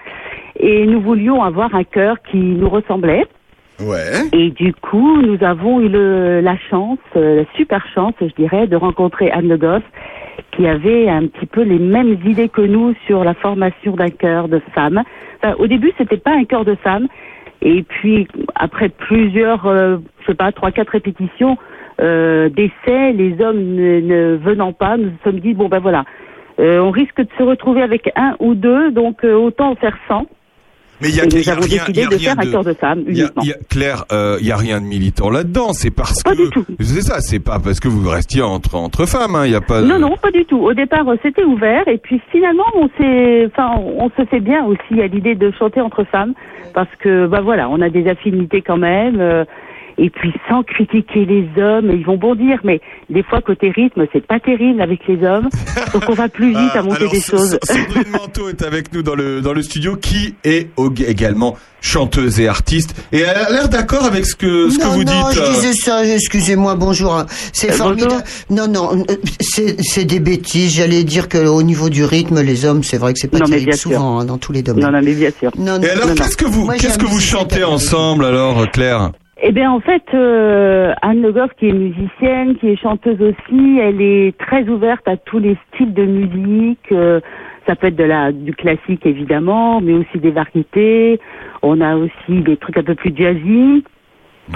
et 0.58 0.86
nous 0.86 1.00
voulions 1.00 1.42
avoir 1.42 1.74
un 1.74 1.84
chœur 1.84 2.16
qui 2.30 2.38
nous 2.38 2.68
ressemblait. 2.68 3.26
Ouais. 3.80 4.12
Et 4.32 4.50
du 4.50 4.72
coup, 4.74 5.20
nous 5.22 5.38
avons 5.42 5.80
eu 5.80 5.88
le- 5.88 6.40
la 6.40 6.56
chance, 6.70 6.98
la 7.14 7.44
super 7.56 7.84
chance, 7.94 8.14
je 8.20 8.34
dirais, 8.40 8.66
de 8.66 8.76
rencontrer 8.76 9.30
Anne 9.32 9.48
Le 9.48 9.56
Goff, 9.56 9.82
qui 10.52 10.66
avait 10.68 11.08
un 11.08 11.26
petit 11.26 11.46
peu 11.46 11.62
les 11.62 11.78
mêmes 11.78 12.16
idées 12.24 12.48
que 12.48 12.60
nous 12.60 12.94
sur 13.06 13.24
la 13.24 13.34
formation 13.34 13.96
d'un 13.96 14.10
chœur 14.10 14.48
de 14.48 14.60
femmes. 14.74 15.02
Enfin, 15.42 15.56
au 15.58 15.66
début, 15.66 15.90
c'était 15.98 16.18
pas 16.18 16.32
un 16.32 16.44
chœur 16.44 16.64
de 16.64 16.76
femmes. 16.76 17.08
Et 17.62 17.82
puis, 17.82 18.28
après 18.54 18.88
plusieurs, 18.88 19.66
euh, 19.66 19.96
je 20.22 20.26
sais 20.32 20.34
pas, 20.34 20.52
trois, 20.52 20.70
quatre 20.70 20.90
répétitions 20.90 21.58
euh, 22.00 22.48
d'essais, 22.48 23.12
les 23.12 23.36
hommes 23.44 23.58
ne, 23.62 24.00
ne 24.00 24.36
venant 24.36 24.72
pas, 24.72 24.96
nous 24.96 25.04
nous 25.04 25.18
sommes 25.24 25.40
dit, 25.40 25.54
bon 25.54 25.68
ben 25.68 25.78
voilà, 25.78 26.04
euh, 26.58 26.80
on 26.80 26.90
risque 26.90 27.18
de 27.20 27.28
se 27.38 27.42
retrouver 27.42 27.82
avec 27.82 28.10
un 28.16 28.34
ou 28.40 28.54
deux, 28.54 28.90
donc 28.90 29.24
euh, 29.24 29.34
autant 29.34 29.70
en 29.70 29.74
faire 29.76 29.96
100. 30.08 30.26
Mais 31.00 31.08
il 31.08 31.16
y 31.16 31.20
a, 31.20 31.24
y 31.24 31.50
a 31.50 31.54
rien, 31.56 31.84
y 31.94 32.00
a 32.02 32.08
de 32.08 32.14
rien 32.14 32.34
faire 32.34 32.38
un 32.38 32.50
chœur 32.52 32.62
de 32.64 32.76
y 33.12 33.22
a- 33.22 33.30
y 33.42 33.50
a- 33.50 33.56
Claire, 33.68 34.04
euh, 34.12 34.36
il 34.40 34.46
y 34.46 34.52
a 34.52 34.56
rien 34.56 34.80
de 34.80 34.86
militant 34.86 35.30
là-dedans. 35.30 35.72
C'est 35.72 35.90
parce 35.90 36.22
Pas 36.22 36.30
que 36.30 36.42
c'est 36.80 37.00
ça. 37.02 37.18
C'est 37.20 37.40
pas 37.40 37.58
parce 37.58 37.80
que 37.80 37.88
vous 37.88 38.08
restiez 38.08 38.42
entre 38.42 38.76
entre 38.76 39.04
femmes. 39.06 39.34
hein, 39.34 39.44
Il 39.46 39.50
y 39.50 39.56
a 39.56 39.60
pas. 39.60 39.82
de- 39.82 39.86
Non, 39.88 39.98
non, 39.98 40.16
pas 40.16 40.30
du 40.30 40.44
tout. 40.44 40.58
Au 40.60 40.74
départ, 40.74 41.08
euh, 41.08 41.16
c'était 41.22 41.42
ouvert, 41.42 41.88
et 41.88 41.98
puis 41.98 42.20
finalement, 42.30 42.66
on 42.76 42.88
s'est, 42.98 43.46
enfin, 43.46 43.72
on 43.80 44.10
se 44.10 44.24
fait 44.26 44.38
bien 44.38 44.64
aussi 44.64 45.00
à 45.02 45.08
l'idée 45.08 45.34
de 45.34 45.50
chanter 45.58 45.80
entre 45.80 46.04
femmes, 46.04 46.34
parce 46.72 46.94
que, 47.00 47.26
bah 47.26 47.40
voilà, 47.42 47.68
on 47.68 47.80
a 47.80 47.88
des 47.90 48.06
affinités 48.06 48.62
quand 48.62 48.76
même, 48.78 49.16
euh, 49.20 49.44
et 49.98 50.10
puis 50.10 50.32
sans 50.48 50.62
critiquer 50.62 51.24
les 51.24 51.48
hommes, 51.62 51.90
ils 51.92 52.04
vont 52.04 52.16
bondir, 52.16 52.58
mais 52.64 52.80
des 53.10 53.22
fois 53.22 53.40
côté 53.40 53.70
rythme, 53.70 54.06
c'est 54.12 54.26
pas 54.26 54.40
terrible 54.40 54.80
avec 54.80 55.00
les 55.08 55.24
hommes, 55.26 55.48
donc 55.92 56.02
on 56.08 56.14
va 56.14 56.28
plus 56.28 56.48
vite 56.50 56.70
Ah, 56.74 56.78
à 56.78 56.82
monter 56.82 56.96
alors, 57.02 57.12
des 57.12 57.20
choses. 57.20 57.58
Sandrine 57.64 58.10
Manteau 58.12 58.48
est 58.48 58.62
avec 58.62 58.92
nous 58.92 59.02
dans 59.02 59.14
le 59.14 59.40
dans 59.40 59.52
le 59.52 59.62
studio, 59.62 59.96
qui 59.96 60.34
est 60.44 60.68
au- 60.76 60.92
également 60.92 61.56
chanteuse 61.80 62.38
et 62.38 62.46
artiste, 62.46 62.94
et 63.12 63.20
elle 63.20 63.36
a 63.36 63.50
l'air 63.50 63.68
d'accord 63.68 64.04
avec 64.04 64.24
ce 64.24 64.36
que 64.36 64.70
ce 64.70 64.78
que 64.78 64.84
vous 64.86 65.02
non, 65.04 65.12
dites. 65.28 65.34
je 65.36 65.40
euh. 65.40 65.50
disais 65.52 65.72
ça, 65.72 66.04
excusez-moi, 66.04 66.76
bonjour. 66.76 67.24
C'est 67.52 67.70
Euh, 67.70 67.74
formidable. 67.74 68.22
Non, 68.50 68.68
non, 68.68 69.04
euh, 69.08 69.14
c'est 69.40 69.76
c'est 69.82 70.04
des 70.04 70.20
bêtises. 70.20 70.74
J'allais 70.76 71.02
dire 71.04 71.28
qu'au 71.28 71.62
niveau 71.62 71.88
du 71.90 72.04
rythme, 72.04 72.40
les 72.40 72.64
hommes, 72.64 72.84
c'est 72.84 72.98
vrai 72.98 73.12
que 73.12 73.18
c'est 73.18 73.28
pas 73.28 73.38
Non, 73.38 73.44
mais 73.46 73.56
terrible 73.56 73.70
bien 73.70 73.76
souvent 73.78 74.20
hein, 74.20 74.24
dans 74.24 74.38
tous 74.38 74.52
les 74.52 74.62
domaines. 74.62 74.84
Non, 74.84 74.92
non, 74.92 75.00
mais 75.02 75.14
bien 75.14 75.30
sûr. 75.38 75.50
Non, 75.58 75.78
non, 75.78 75.82
Et 75.82 75.90
alors, 75.90 76.14
qu'est-ce 76.14 76.36
que 76.36 76.44
vous 76.44 76.68
qu'est-ce 76.68 76.98
que 76.98 77.06
vous 77.06 77.20
chantez 77.20 77.64
ensemble 77.64 78.24
alors, 78.26 78.70
Claire? 78.70 79.10
Eh 79.44 79.50
bien, 79.50 79.72
en 79.72 79.80
fait, 79.80 80.04
euh, 80.14 80.94
Anne 81.02 81.20
Le 81.20 81.32
Goff, 81.32 81.50
qui 81.58 81.68
est 81.68 81.72
musicienne, 81.72 82.54
qui 82.58 82.68
est 82.68 82.76
chanteuse 82.76 83.20
aussi, 83.20 83.78
elle 83.80 84.00
est 84.00 84.38
très 84.38 84.68
ouverte 84.68 85.06
à 85.08 85.16
tous 85.16 85.40
les 85.40 85.56
styles 85.68 85.92
de 85.92 86.04
musique. 86.04 86.92
euh, 86.92 87.20
ça 87.66 87.74
peut 87.74 87.88
être 87.88 87.96
de 87.96 88.04
la 88.04 88.30
du 88.30 88.54
classique 88.54 89.04
évidemment, 89.04 89.80
mais 89.80 89.94
aussi 89.94 90.18
des 90.18 90.30
variétés. 90.30 91.20
On 91.62 91.80
a 91.80 91.96
aussi 91.96 92.40
des 92.42 92.56
trucs 92.56 92.76
un 92.76 92.84
peu 92.84 92.94
plus 92.94 93.12
jazzy. 93.16 93.84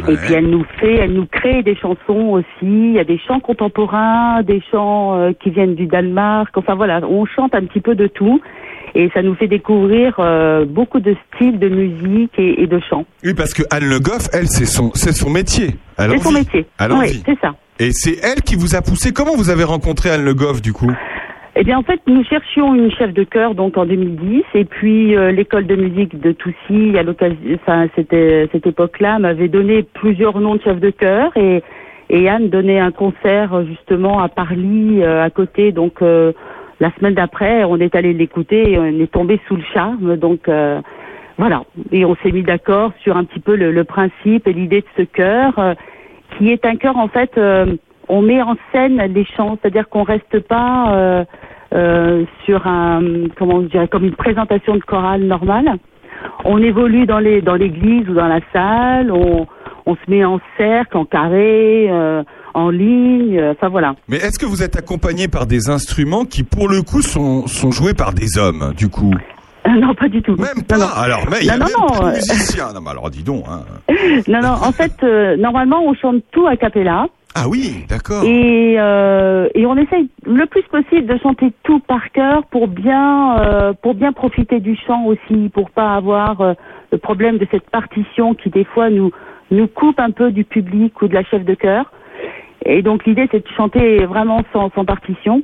Et 0.08 0.16
puis 0.16 0.34
elle 0.34 0.50
nous 0.50 0.64
fait, 0.78 0.94
elle 0.94 1.12
nous 1.12 1.26
crée 1.26 1.62
des 1.62 1.76
chansons 1.76 2.30
aussi. 2.30 2.44
Il 2.62 2.92
y 2.92 2.98
a 2.98 3.04
des 3.04 3.18
chants 3.18 3.40
contemporains, 3.40 4.42
des 4.42 4.60
chants 4.72 5.16
euh, 5.16 5.32
qui 5.32 5.50
viennent 5.50 5.74
du 5.74 5.86
Danemark. 5.86 6.56
Enfin 6.56 6.74
voilà, 6.74 7.00
on 7.08 7.24
chante 7.26 7.54
un 7.54 7.64
petit 7.64 7.80
peu 7.80 7.94
de 7.94 8.06
tout. 8.06 8.40
Et 8.98 9.10
ça 9.12 9.20
nous 9.20 9.34
fait 9.34 9.46
découvrir 9.46 10.16
euh, 10.18 10.64
beaucoup 10.64 11.00
de 11.00 11.14
styles 11.34 11.58
de 11.58 11.68
musique 11.68 12.32
et, 12.38 12.62
et 12.62 12.66
de 12.66 12.80
chants. 12.88 13.04
Oui, 13.22 13.34
parce 13.34 13.52
que 13.52 13.62
Anne 13.70 13.84
Le 13.84 14.00
Goff, 14.00 14.28
elle, 14.32 14.48
c'est 14.48 14.64
son 14.64 14.90
c'est 14.94 15.12
son 15.12 15.28
métier. 15.28 15.74
C'est 15.98 16.18
son 16.18 16.32
métier. 16.32 16.66
Oui, 16.80 17.22
c'est 17.26 17.38
ça. 17.40 17.54
Et 17.78 17.90
c'est 17.92 18.16
elle 18.22 18.40
qui 18.40 18.56
vous 18.56 18.74
a 18.74 18.80
poussé. 18.80 19.12
Comment 19.12 19.36
vous 19.36 19.50
avez 19.50 19.64
rencontré 19.64 20.08
Anne 20.08 20.24
Le 20.24 20.32
Goff 20.32 20.62
du 20.62 20.72
coup? 20.72 20.90
Eh 21.58 21.64
bien, 21.64 21.78
en 21.78 21.82
fait, 21.82 22.00
nous 22.06 22.24
cherchions 22.24 22.74
une 22.74 22.90
chef 22.90 23.12
de 23.12 23.24
chœur 23.24 23.54
donc 23.54 23.76
en 23.76 23.86
2010, 23.86 24.42
et 24.54 24.64
puis 24.64 25.14
euh, 25.14 25.30
l'école 25.30 25.66
de 25.66 25.76
musique 25.76 26.18
de 26.18 26.32
Toussy, 26.32 26.98
à 26.98 27.02
l'occasion, 27.02 27.38
enfin, 27.54 27.86
c'était 27.96 28.46
cette 28.52 28.66
époque-là, 28.66 29.18
m'avait 29.18 29.48
donné 29.48 29.82
plusieurs 29.82 30.38
noms 30.38 30.56
de 30.56 30.62
chefs 30.62 30.80
de 30.80 30.90
chœur, 30.90 31.34
et 31.36 31.62
et 32.08 32.28
Anne 32.28 32.50
donnait 32.50 32.78
un 32.78 32.92
concert 32.92 33.64
justement 33.66 34.20
à 34.20 34.28
Parly, 34.28 35.02
euh, 35.02 35.24
à 35.24 35.30
côté, 35.30 35.72
donc 35.72 36.02
euh, 36.02 36.32
la 36.80 36.90
semaine 36.96 37.14
d'après, 37.14 37.64
on 37.64 37.76
est 37.78 37.94
allé 37.94 38.12
l'écouter, 38.12 38.72
et 38.72 38.78
on 38.78 38.84
est 38.86 39.10
tombé 39.12 39.40
sous 39.48 39.56
le 39.56 39.64
charme, 39.74 40.16
donc. 40.16 40.48
euh, 40.48 40.80
voilà, 41.38 41.64
et 41.92 42.06
on 42.06 42.16
s'est 42.22 42.32
mis 42.32 42.42
d'accord 42.42 42.92
sur 43.02 43.14
un 43.18 43.24
petit 43.24 43.40
peu 43.40 43.56
le, 43.56 43.70
le 43.70 43.84
principe 43.84 44.48
et 44.48 44.54
l'idée 44.54 44.80
de 44.80 44.86
ce 44.96 45.02
chœur, 45.02 45.52
euh, 45.58 45.74
qui 46.30 46.50
est 46.50 46.64
un 46.64 46.76
chœur 46.76 46.96
en 46.96 47.08
fait, 47.08 47.36
euh, 47.36 47.76
on 48.08 48.22
met 48.22 48.40
en 48.40 48.56
scène 48.72 48.96
les 49.12 49.26
chants, 49.26 49.58
c'est-à-dire 49.60 49.86
qu'on 49.90 50.02
reste 50.02 50.40
pas 50.48 50.94
euh, 50.94 51.24
euh, 51.74 52.24
sur 52.46 52.66
un, 52.66 53.02
comment 53.36 53.60
je 53.60 53.66
dirais, 53.66 53.86
comme 53.86 54.04
une 54.04 54.16
présentation 54.16 54.76
de 54.76 54.80
chorale 54.80 55.24
normale. 55.24 55.76
On 56.46 56.56
évolue 56.56 57.04
dans 57.04 57.18
les 57.18 57.42
dans 57.42 57.56
l'église 57.56 58.08
ou 58.08 58.14
dans 58.14 58.28
la 58.28 58.40
salle, 58.54 59.12
on, 59.12 59.46
on 59.84 59.94
se 59.94 60.00
met 60.08 60.24
en 60.24 60.40
cercle, 60.56 60.96
en 60.96 61.04
carré, 61.04 61.88
euh, 61.90 62.22
en 62.56 62.70
ligne, 62.70 63.38
euh, 63.38 63.52
enfin 63.52 63.68
voilà. 63.68 63.94
Mais 64.08 64.16
est-ce 64.16 64.38
que 64.38 64.46
vous 64.46 64.62
êtes 64.62 64.76
accompagné 64.76 65.28
par 65.28 65.46
des 65.46 65.68
instruments 65.68 66.24
qui, 66.24 66.42
pour 66.42 66.68
le 66.68 66.82
coup, 66.82 67.02
sont, 67.02 67.46
sont 67.46 67.70
joués 67.70 67.94
par 67.94 68.12
des 68.12 68.38
hommes, 68.38 68.72
du 68.76 68.88
coup? 68.88 69.14
Non, 69.68 69.94
pas 69.94 70.08
du 70.08 70.22
tout. 70.22 70.36
Même 70.36 70.62
pas. 70.66 70.84
Alors, 70.96 71.26
mais 71.30 71.38
il 71.40 71.46
y 71.46 71.50
a 71.50 71.56
Non, 71.56 71.66
même 71.66 71.74
non, 71.78 71.86
pas 71.86 71.94
non, 71.94 72.00
de 72.02 72.12
euh, 72.12 72.16
musiciens. 72.16 72.72
Non, 72.72 72.80
mais 72.80 72.90
alors, 72.90 73.10
dis 73.10 73.24
donc. 73.24 73.44
Hein. 73.48 73.64
non, 74.28 74.40
non, 74.40 74.52
en 74.62 74.72
fait, 74.72 74.92
euh, 75.02 75.36
normalement, 75.36 75.82
on 75.84 75.94
chante 75.94 76.22
tout 76.30 76.46
à 76.46 76.56
cappella. 76.56 77.06
Ah 77.38 77.48
oui, 77.50 77.84
d'accord. 77.86 78.24
Et, 78.24 78.76
euh, 78.78 79.46
et 79.54 79.66
on 79.66 79.76
essaye 79.76 80.08
le 80.24 80.46
plus 80.46 80.62
possible 80.62 81.06
de 81.06 81.18
chanter 81.18 81.52
tout 81.64 81.80
par 81.80 82.10
cœur 82.12 82.46
pour 82.46 82.66
bien 82.66 83.38
euh, 83.40 83.74
pour 83.74 83.94
bien 83.94 84.14
profiter 84.14 84.58
du 84.58 84.74
chant 84.86 85.04
aussi, 85.04 85.50
pour 85.50 85.68
pas 85.70 85.96
avoir 85.96 86.40
euh, 86.40 86.54
le 86.92 86.96
problème 86.96 87.36
de 87.36 87.46
cette 87.50 87.68
partition 87.68 88.32
qui 88.32 88.48
des 88.48 88.64
fois 88.64 88.88
nous 88.88 89.10
nous 89.50 89.68
coupe 89.68 90.00
un 90.00 90.12
peu 90.12 90.32
du 90.32 90.44
public 90.44 91.02
ou 91.02 91.08
de 91.08 91.14
la 91.14 91.24
chef 91.24 91.44
de 91.44 91.54
chœur. 91.54 91.92
Et 92.64 92.82
donc 92.82 93.04
l'idée 93.06 93.28
c'est 93.30 93.44
de 93.46 93.52
chanter 93.56 94.04
vraiment 94.06 94.42
sans, 94.52 94.70
sans 94.70 94.84
partition. 94.84 95.42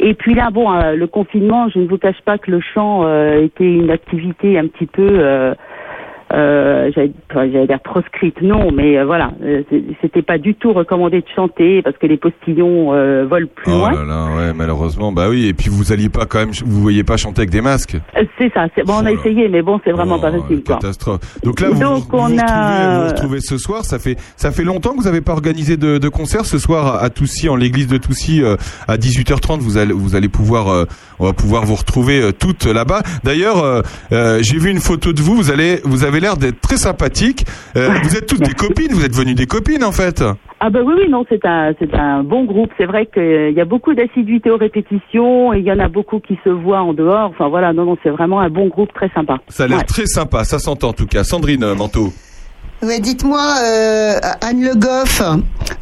Et 0.00 0.14
puis 0.14 0.34
là, 0.34 0.50
bon, 0.50 0.72
euh, 0.72 0.96
le 0.96 1.06
confinement, 1.06 1.68
je 1.68 1.78
ne 1.78 1.86
vous 1.86 1.98
cache 1.98 2.20
pas 2.22 2.36
que 2.36 2.50
le 2.50 2.60
chant 2.60 3.04
euh, 3.04 3.44
était 3.44 3.64
une 3.64 3.90
activité 3.90 4.58
un 4.58 4.66
petit 4.66 4.86
peu, 4.86 5.06
euh, 5.08 5.54
euh, 6.34 6.90
j'allais 6.94 7.66
dire 7.66 7.80
proscrite, 7.80 8.40
non, 8.42 8.70
mais 8.72 8.98
euh, 8.98 9.04
voilà, 9.04 9.32
euh, 9.44 9.62
c'était 10.02 10.22
pas 10.22 10.38
du 10.38 10.54
tout 10.54 10.72
recommandé 10.72 11.20
de 11.20 11.26
chanter 11.34 11.80
parce 11.82 11.96
que 11.98 12.06
les 12.06 12.16
postillons 12.16 12.92
euh, 12.92 13.24
volent 13.28 13.46
plus 13.54 13.72
Oh 13.72 13.78
loin. 13.78 13.92
là 13.92 14.04
là, 14.04 14.26
ouais, 14.36 14.52
malheureusement, 14.54 15.12
bah 15.12 15.28
oui. 15.30 15.46
Et 15.46 15.54
puis 15.54 15.68
vous 15.70 15.92
alliez 15.92 16.08
pas 16.08 16.26
quand 16.26 16.38
même, 16.40 16.50
vous 16.64 16.80
voyez 16.80 17.04
pas 17.04 17.16
chanter 17.16 17.40
avec 17.42 17.50
des 17.50 17.60
masques. 17.60 17.96
Euh, 18.16 18.24
C'est 18.38 18.52
ça, 18.52 18.66
bon, 18.84 18.94
on 19.02 19.06
a 19.06 19.12
essayé, 19.12 19.48
mais 19.48 19.62
bon, 19.62 19.80
c'est 19.84 19.92
vraiment 19.92 20.18
pas 20.18 20.32
facile. 20.32 20.62
Quoi. 20.64 20.76
Catastrophe. 20.76 21.20
Donc 21.44 21.60
là, 21.60 21.68
vous, 21.70 21.80
Donc, 21.80 22.04
vous, 22.10 22.18
on 22.18 22.26
vous 22.28 22.38
a- 22.38 22.42
retrouvez, 22.42 22.86
vous 22.96 23.00
vous 23.02 23.08
retrouvez 23.08 23.40
ce 23.40 23.58
soir. 23.58 23.84
Ça 23.84 23.98
fait, 23.98 24.16
ça 24.36 24.50
fait 24.50 24.64
longtemps 24.64 24.90
que 24.92 24.98
vous 24.98 25.04
n'avez 25.04 25.20
pas 25.20 25.32
organisé 25.32 25.76
de, 25.76 25.98
de 25.98 26.08
concert 26.08 26.44
ce 26.46 26.58
soir 26.58 27.02
à, 27.02 27.10
Toussy, 27.10 27.48
en 27.48 27.56
l'église 27.56 27.86
de 27.86 27.98
Toussy, 27.98 28.42
à 28.88 28.96
18h30. 28.96 29.60
Vous 29.60 29.76
allez, 29.78 29.92
vous 29.92 30.16
allez 30.16 30.28
pouvoir, 30.28 30.86
on 31.18 31.26
va 31.26 31.32
pouvoir 31.32 31.64
vous 31.64 31.74
retrouver 31.76 32.30
toutes 32.38 32.64
là-bas. 32.66 33.02
D'ailleurs, 33.22 33.82
j'ai 34.10 34.58
vu 34.58 34.70
une 34.70 34.80
photo 34.80 35.12
de 35.12 35.20
vous. 35.22 35.34
Vous 35.36 35.50
allez, 35.50 35.80
vous 35.84 36.04
avez 36.04 36.20
l'air 36.24 36.36
d'être 36.38 36.60
très 36.60 36.76
sympathique. 36.78 37.44
Euh, 37.76 37.90
vous 38.02 38.16
êtes 38.16 38.26
toutes 38.26 38.40
des 38.42 38.54
copines. 38.54 38.92
Vous 38.92 39.04
êtes 39.04 39.14
venues 39.14 39.34
des 39.34 39.46
copines 39.46 39.84
en 39.84 39.92
fait. 39.92 40.24
Ah 40.60 40.70
bah 40.70 40.80
oui, 40.84 40.94
oui, 40.96 41.10
non, 41.10 41.24
c'est 41.28 41.44
un, 41.44 41.72
c'est 41.78 41.92
un 41.94 42.22
bon 42.24 42.44
groupe. 42.44 42.70
C'est 42.78 42.86
vrai 42.86 43.06
qu'il 43.12 43.52
y 43.54 43.60
a 43.60 43.64
beaucoup 43.66 43.92
d'assiduité 43.94 44.50
aux 44.50 44.56
répétitions 44.56 45.52
et 45.52 45.58
il 45.58 45.64
y 45.64 45.72
en 45.72 45.78
a 45.78 45.88
beaucoup 45.88 46.20
qui 46.20 46.38
se 46.42 46.48
voient 46.48 46.80
en 46.80 46.94
dehors. 46.94 47.30
Enfin 47.30 47.48
voilà, 47.48 47.72
non, 47.74 47.84
non, 47.84 47.98
c'est 48.02 48.08
vraiment 48.10 48.40
un 48.40 48.48
bon 48.48 48.68
groupe 48.68 48.92
très 48.94 49.10
sympa. 49.14 49.36
Ça 49.48 49.64
a 49.64 49.66
l'air 49.66 49.78
Ouais. 49.78 49.84
très 49.84 50.06
sympa. 50.06 50.44
Ça 50.44 50.58
s'entend 50.58 50.88
en 50.88 50.92
tout 50.94 51.06
cas. 51.06 51.22
Sandrine 51.24 51.62
euh, 51.64 51.74
Manteau. 51.74 52.08
Ouais, 52.84 53.00
dites-moi, 53.00 53.40
euh, 53.64 54.18
Anne 54.42 54.62
Le 54.62 54.74
Goff, 54.74 55.22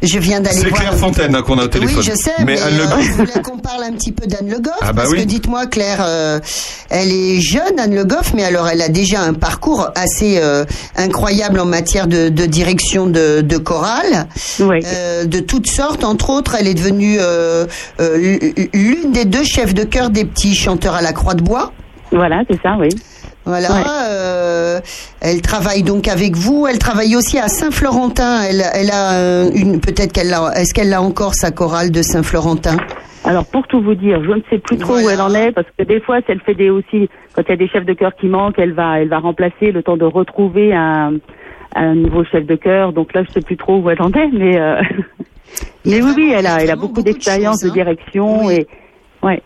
je 0.01 0.19
viens 0.19 0.39
d'aller 0.39 0.55
C'est 0.57 0.69
voir. 0.69 0.79
Claire 0.79 0.95
Fontaine 0.95 1.35
hein, 1.35 1.41
qu'on 1.41 1.57
a 1.59 1.63
au 1.65 1.67
téléphone. 1.67 1.97
Oui, 1.97 2.03
je 2.03 2.15
sais, 2.15 2.31
mais 2.39 2.45
mais, 2.45 2.61
Anne 2.61 2.77
Le 2.77 2.83
euh, 2.83 2.87
Goff- 2.87 3.03
je 3.05 3.11
voulais 3.11 3.41
qu'on 3.43 3.57
parle 3.57 3.83
un 3.83 3.91
petit 3.91 4.11
peu 4.13 4.25
d'Anne 4.25 4.49
Le 4.49 4.59
Goff. 4.59 4.73
Ah 4.81 4.87
bah 4.93 5.01
parce 5.03 5.09
oui. 5.09 5.19
que 5.19 5.23
dites-moi, 5.23 5.65
Claire, 5.65 6.01
euh, 6.05 6.39
elle 6.89 7.11
est 7.11 7.41
jeune, 7.41 7.77
Anne 7.77 7.93
Le 7.93 8.05
Goff, 8.05 8.33
mais 8.33 8.45
alors 8.45 8.69
elle 8.69 8.81
a 8.81 8.87
déjà 8.87 9.19
un 9.21 9.33
parcours 9.33 9.89
assez 9.95 10.37
euh, 10.41 10.63
incroyable 10.95 11.59
en 11.59 11.65
matière 11.65 12.07
de, 12.07 12.29
de 12.29 12.45
direction 12.45 13.05
de, 13.07 13.41
de 13.41 13.57
chorale, 13.57 14.27
euh, 14.61 15.25
de 15.25 15.39
toutes 15.39 15.67
sortes. 15.67 16.03
Entre 16.05 16.29
autres, 16.29 16.55
elle 16.57 16.67
est 16.67 16.73
devenue 16.73 17.17
euh, 17.19 17.65
euh, 17.99 18.39
l'une 18.73 19.11
des 19.11 19.25
deux 19.25 19.43
chefs 19.43 19.73
de 19.73 19.83
chœur 19.83 20.09
des 20.09 20.23
petits 20.23 20.55
chanteurs 20.55 20.95
à 20.95 21.01
la 21.01 21.11
Croix 21.11 21.33
de 21.33 21.41
Bois. 21.43 21.73
Voilà, 22.11 22.43
c'est 22.49 22.61
ça, 22.61 22.75
oui. 22.79 22.89
Voilà, 23.45 23.67
Ouais. 23.73 23.83
euh, 24.09 24.79
elle 25.21 25.41
travaille 25.41 25.83
donc 25.83 26.07
avec 26.07 26.35
vous. 26.35 26.65
Elle 26.67 26.79
travaille 26.79 27.15
aussi 27.15 27.37
à 27.37 27.47
Saint-Florentin. 27.49 28.41
Elle, 28.43 28.63
elle 28.73 28.91
a 28.91 29.13
euh, 29.15 29.49
une, 29.53 29.81
peut-être 29.81 30.13
qu'elle 30.13 30.29
l'a. 30.29 30.51
Est-ce 30.55 30.73
qu'elle 30.73 30.93
a 30.93 31.01
encore 31.01 31.33
sa 31.35 31.51
chorale 31.51 31.91
de 31.91 32.01
Saint-Florentin? 32.01 32.77
Alors 33.25 33.45
pour 33.45 33.65
tout 33.67 33.81
vous 33.81 33.95
dire, 33.95 34.21
je 34.23 34.31
ne 34.31 34.41
sais 34.49 34.57
plus 34.59 34.77
trop 34.77 34.95
où 34.95 35.09
elle 35.09 35.21
en 35.21 35.33
est 35.33 35.51
parce 35.53 35.67
que 35.77 35.83
des 35.83 36.01
fois, 36.01 36.19
si 36.19 36.25
elle 36.29 36.41
fait 36.41 36.55
des 36.55 36.69
aussi 36.69 37.09
quand 37.33 37.41
il 37.47 37.49
y 37.49 37.53
a 37.53 37.57
des 37.57 37.69
chefs 37.69 37.85
de 37.85 37.93
chœur 37.93 38.11
qui 38.19 38.27
manquent, 38.27 38.59
elle 38.59 38.73
va, 38.73 38.99
elle 38.99 39.07
va 39.07 39.19
remplacer 39.19 39.71
le 39.71 39.81
temps 39.81 39.95
de 39.95 40.03
retrouver 40.03 40.73
un, 40.73 41.13
un 41.75 41.95
nouveau 41.95 42.25
chef 42.25 42.45
de 42.45 42.55
chœur. 42.55 42.91
Donc 42.91 43.13
là, 43.13 43.23
je 43.23 43.31
sais 43.31 43.41
plus 43.41 43.55
trop 43.55 43.77
où 43.77 43.89
elle 43.89 44.01
en 44.01 44.11
est, 44.11 44.27
mais 44.33 44.59
euh, 44.59 44.81
mais 45.85 46.01
oui, 46.01 46.11
oui, 46.15 46.33
elle 46.35 46.47
a, 46.47 46.61
elle 46.61 46.71
a 46.71 46.75
beaucoup 46.75 47.01
d'expérience 47.01 47.61
de, 47.61 47.69
direction 47.69 48.49
et 48.49 48.67
ouais. 49.21 49.41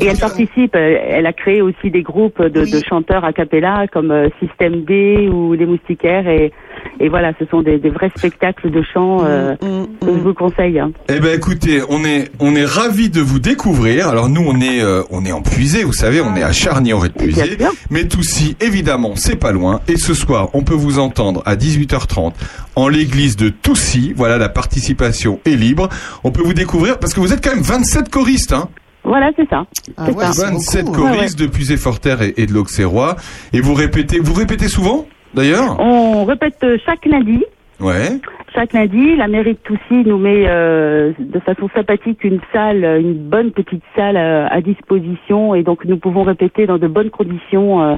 Et 0.00 0.06
elle 0.06 0.18
participe, 0.18 0.74
elle, 0.74 1.00
elle 1.08 1.26
a 1.26 1.32
créé 1.32 1.62
aussi 1.62 1.90
des 1.90 2.02
groupes 2.02 2.40
de, 2.42 2.60
de 2.64 2.80
chanteurs 2.88 3.24
a 3.24 3.32
cappella 3.32 3.86
comme 3.92 4.10
euh, 4.10 4.28
Système 4.40 4.84
D 4.84 5.28
ou 5.32 5.54
Les 5.54 5.66
Moustiquaires 5.66 6.28
et, 6.28 6.52
et 7.00 7.08
voilà, 7.08 7.32
ce 7.38 7.44
sont 7.46 7.62
des, 7.62 7.78
des 7.78 7.90
vrais 7.90 8.10
spectacles 8.16 8.70
de 8.70 8.82
chant 8.82 9.18
euh, 9.24 9.54
que 9.60 10.06
je 10.06 10.10
vous 10.10 10.34
conseille. 10.34 10.78
hein. 10.78 10.92
Eh 11.08 11.18
ben 11.20 11.34
écoutez, 11.36 11.80
on 11.88 12.04
est 12.04 12.30
on 12.40 12.54
est 12.54 12.64
ravis 12.64 13.08
de 13.10 13.20
vous 13.20 13.38
découvrir. 13.38 14.08
Alors 14.08 14.28
nous 14.28 14.44
on 14.46 14.60
est 14.60 14.80
euh, 14.82 15.02
on 15.10 15.24
est 15.24 15.32
en 15.32 15.42
Puisé, 15.42 15.84
vous 15.84 15.92
savez, 15.92 16.20
on 16.20 16.34
est 16.36 16.42
à 16.42 16.52
Charny 16.52 16.92
en 16.92 17.00
Puisé. 17.00 17.56
Mais 17.90 18.04
Toussy, 18.06 18.56
évidemment, 18.60 19.14
c'est 19.16 19.36
pas 19.36 19.52
loin. 19.52 19.80
Et 19.88 19.96
ce 19.96 20.14
soir, 20.14 20.50
on 20.54 20.62
peut 20.62 20.74
vous 20.74 20.98
entendre 20.98 21.42
à 21.46 21.56
18h30 21.56 22.32
en 22.76 22.88
l'église 22.88 23.36
de 23.36 23.48
Toussy. 23.48 24.12
Voilà, 24.16 24.38
la 24.38 24.48
participation 24.48 25.40
est 25.44 25.56
libre. 25.56 25.88
On 26.24 26.30
peut 26.30 26.42
vous 26.42 26.54
découvrir 26.54 26.98
parce 26.98 27.14
que 27.14 27.20
vous 27.20 27.32
êtes 27.32 27.42
quand 27.42 27.54
même 27.54 27.62
27 27.64 28.08
choristes, 28.10 28.52
hein. 28.52 28.68
Voilà, 29.04 29.30
c'est 29.36 29.48
ça. 29.48 29.64
C'est 30.04 30.18
ça. 30.18 30.50
27 30.50 30.88
Ouais, 30.88 30.94
choristes 30.94 31.38
de 31.38 31.46
Puisé-Forterre 31.46 32.22
et, 32.22 32.34
et 32.36 32.46
de 32.46 32.52
l'Auxerrois. 32.52 33.16
Et 33.52 33.60
vous 33.60 33.74
répétez, 33.74 34.18
vous 34.20 34.34
répétez 34.34 34.68
souvent, 34.68 35.06
d'ailleurs 35.34 35.78
On 35.80 36.24
répète 36.24 36.56
euh, 36.64 36.76
chaque 36.84 37.06
lundi. 37.06 37.44
Ouais. 37.80 38.18
Chaque 38.54 38.72
lundi, 38.72 39.14
la 39.14 39.28
mairie 39.28 39.52
de 39.52 39.58
Toussy 39.62 40.02
nous 40.04 40.18
met 40.18 40.44
euh, 40.48 41.12
de 41.18 41.38
façon 41.38 41.68
sympathique 41.74 42.24
une 42.24 42.40
salle, 42.52 42.82
une 43.00 43.14
bonne 43.14 43.52
petite 43.52 43.84
salle 43.94 44.16
euh, 44.16 44.48
à 44.50 44.60
disposition 44.60 45.54
et 45.54 45.62
donc 45.62 45.84
nous 45.84 45.96
pouvons 45.96 46.24
répéter 46.24 46.66
dans 46.66 46.78
de 46.78 46.88
bonnes 46.88 47.10
conditions 47.10 47.80
euh, 47.82 47.94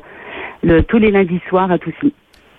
le, 0.63 0.83
tous 0.83 0.99
les 0.99 1.11
lundis 1.11 1.41
soirs 1.49 1.71
à 1.73 1.79
Toussy. 1.79 2.13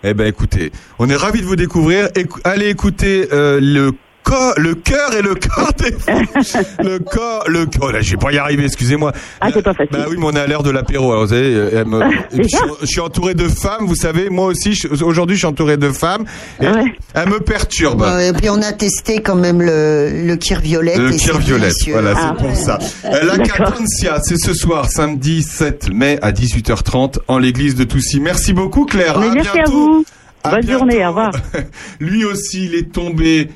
Eh 0.04 0.16
ben 0.16 0.26
écoutez, 0.26 0.72
on 0.98 1.08
est 1.10 1.16
ravis 1.16 1.42
de 1.42 1.46
vous 1.46 1.56
découvrir. 1.56 2.06
Écou- 2.16 2.40
allez 2.44 2.70
écouter 2.70 3.28
euh, 3.32 3.60
le 3.62 3.92
corps, 4.24 4.54
le 4.58 4.76
cœur 4.76 5.14
et 5.14 5.22
le 5.22 5.36
corps 5.36 5.74
des 5.78 5.92
fous. 5.92 6.58
le 6.84 7.00
corps, 7.00 7.44
le 7.48 7.66
corps. 7.66 7.92
Là, 7.92 8.02
je 8.02 8.12
vais 8.12 8.18
pas 8.18 8.32
y 8.32 8.38
arriver, 8.38 8.66
excusez-moi. 8.66 9.12
Ah, 9.40 9.50
c'est 9.54 9.62
pas 9.62 9.74
facile. 9.74 9.90
Bah 9.92 10.06
oui, 10.10 10.16
mais 10.20 10.26
on 10.26 10.32
est 10.32 10.40
à 10.40 10.48
l'heure 10.48 10.64
de 10.64 10.70
l'apéro. 10.72 11.12
Alors, 11.12 11.24
vous 11.26 11.30
savez, 11.30 11.54
euh, 11.54 11.70
elle 11.74 11.86
me- 11.86 12.02
je, 12.38 12.44
suis- 12.44 12.58
je 12.82 12.86
suis 12.86 13.00
entouré 13.02 13.34
de 13.34 13.48
femmes, 13.48 13.86
vous 13.86 13.96
savez. 13.96 14.30
Moi 14.30 14.46
aussi, 14.48 14.74
je- 14.74 14.88
aujourd'hui, 15.04 15.36
je 15.36 15.40
suis 15.42 15.48
entouré 15.48 15.78
de 15.78 15.90
femmes. 15.92 16.26
Et 16.62 16.66
Elle 17.14 17.30
me 17.30 17.40
perturbe. 17.40 18.02
Ouais, 18.02 18.30
Et 18.30 18.34
puis 18.34 18.50
on 18.50 18.62
a 18.62 18.72
testé 18.74 19.22
quand 19.22 19.36
même 19.36 19.62
le, 19.62 20.10
le 20.26 20.36
kir 20.36 20.60
violette. 20.62 20.98
Le 20.98 21.12
et 21.14 21.18
Kir 21.18 21.34
c'est 21.36 21.42
Violette, 21.42 21.70
délicieux. 21.74 21.94
voilà, 21.94 22.14
Ah. 22.16 22.36
c'est 22.38 22.46
pour 22.48 22.56
ça. 22.56 22.80
Euh, 23.06 23.24
La 23.26 23.38
Cadencia, 23.38 24.20
c'est 24.24 24.38
ce 24.38 24.54
soir, 24.54 24.90
samedi 24.90 25.44
7 25.44 25.90
mai 25.94 26.18
à 26.22 26.32
18h30 26.32 27.20
en 27.28 27.38
l'église 27.38 27.76
de 27.76 27.84
Toussy. 27.84 28.20
Merci 28.20 28.54
beaucoup, 28.54 28.86
Claire. 28.86 29.20
Mais 29.20 29.28
À 29.28 29.34
merci 29.34 29.50
à 29.50 29.54
bientôt. 29.54 29.72
vous. 29.72 30.06
À 30.44 30.50
Bonne 30.52 30.62
bientôt. 30.62 30.80
journée, 30.80 31.06
au 31.06 31.10
revoir. 31.10 31.32
Lui 32.00 32.26
aussi, 32.26 32.66
il 32.66 32.76
est 32.76 32.92
tombé. 32.92 33.50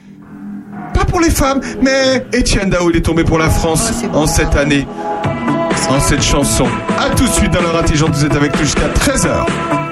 Pour 1.16 1.22
les 1.22 1.30
femmes, 1.30 1.62
mais 1.82 2.26
Etienne 2.38 2.70
Dao, 2.70 2.90
il 2.90 2.98
est 2.98 3.02
tombé 3.02 3.24
pour 3.24 3.38
la 3.38 3.50
France 3.50 3.90
en 4.14 4.28
cette 4.28 4.54
année, 4.58 4.86
en 5.90 6.00
cette 6.02 6.22
chanson. 6.22 6.66
À 7.00 7.10
tout 7.12 7.24
de 7.24 7.32
suite 7.32 7.54
dans 7.54 7.62
l'heure 7.62 7.78
intelligente, 7.78 8.10
vous 8.12 8.26
êtes 8.26 8.36
avec 8.36 8.54
nous 8.60 8.66
jusqu'à 8.66 8.90
13h. 8.90 9.85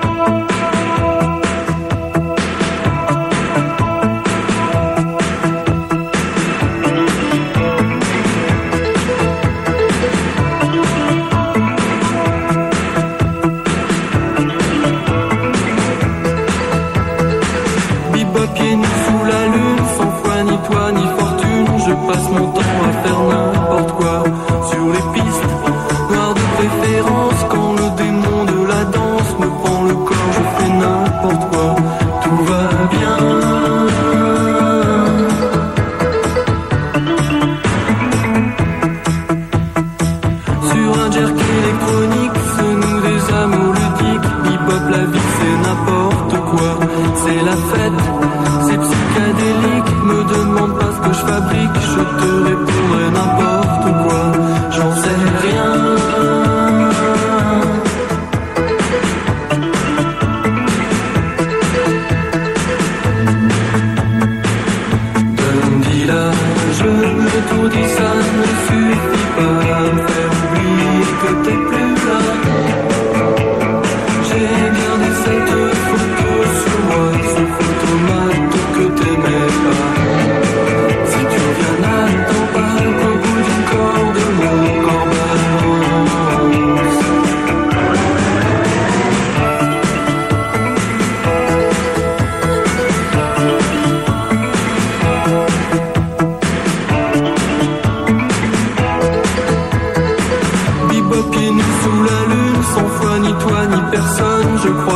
Ce 51.54 51.68
que 51.68 51.80
je 51.80 51.94
fabrique, 51.94 51.94
je 51.94 52.02
te 52.18 52.50
répondrai 52.50 52.73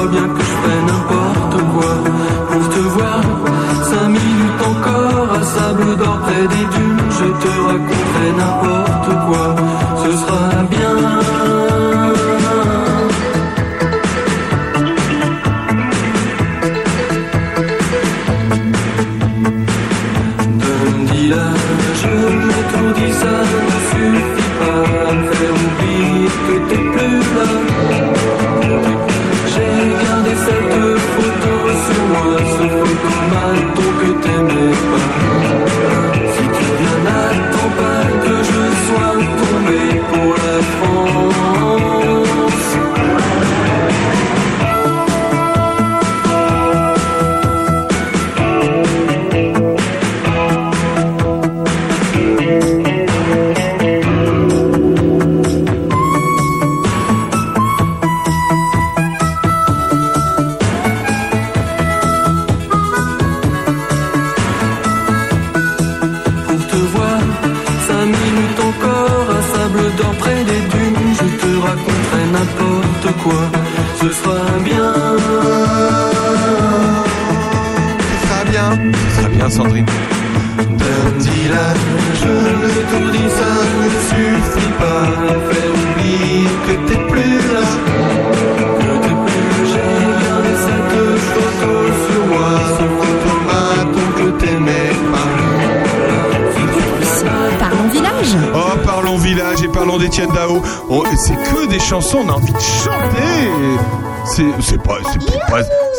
bien 0.06 0.28
que 0.28 0.40
je 0.40 0.54
ferai 0.58 0.82
n'importe 0.90 1.58
quoi 1.74 1.94
pour 2.50 2.70
te 2.70 2.80
voir. 2.80 3.22
Cinq 3.84 4.08
minutes 4.08 4.62
encore 4.72 5.34
à 5.34 5.44
sable 5.44 5.98
d'or 5.98 6.20
près 6.20 6.48
des 6.54 6.66
dunes. 6.76 7.02
Je 7.10 7.26
te 7.42 7.52
raconterai 7.68 8.32
n'importe 8.38 8.87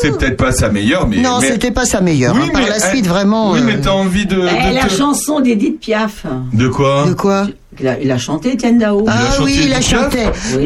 c'est 0.01 0.16
peut-être 0.16 0.37
pas 0.37 0.53
sa 0.53 0.69
meilleure, 0.70 1.07
mais. 1.09 1.16
Non, 1.19 1.39
mais- 1.41 1.49
c'était 1.49 1.70
pas 1.70 1.85
sa 1.87 2.01
meilleure. 2.01 2.35
Oui, 2.35 2.43
hein. 2.45 2.51
Par 2.53 2.62
mais 2.62 2.69
la 2.69 2.77
elle- 2.77 2.83
suite, 2.91 3.07
vraiment. 3.07 3.53
Oui, 3.53 3.61
euh, 3.61 3.65
mais 3.66 3.81
t'as 3.81 3.91
envie 3.91 4.27
de. 4.27 4.37
Eh, 4.37 4.70
de 4.70 4.75
la 4.75 4.85
te- 4.85 4.93
chanson 4.95 5.41
d'Edith 5.41 5.81
Piaf. 5.81 6.25
De 6.53 6.69
quoi 6.69 7.07
De 7.09 7.15
quoi 7.15 7.47
Il 7.81 7.87
a, 7.87 8.01
il 8.01 8.11
a 8.11 8.19
chanté 8.19 8.53
Étienne 8.55 8.79
Dao. 8.79 9.05
Ah 9.07 9.15
oui, 9.43 9.61
il 9.66 9.73
a 9.73 9.81
chanté. 9.81 10.19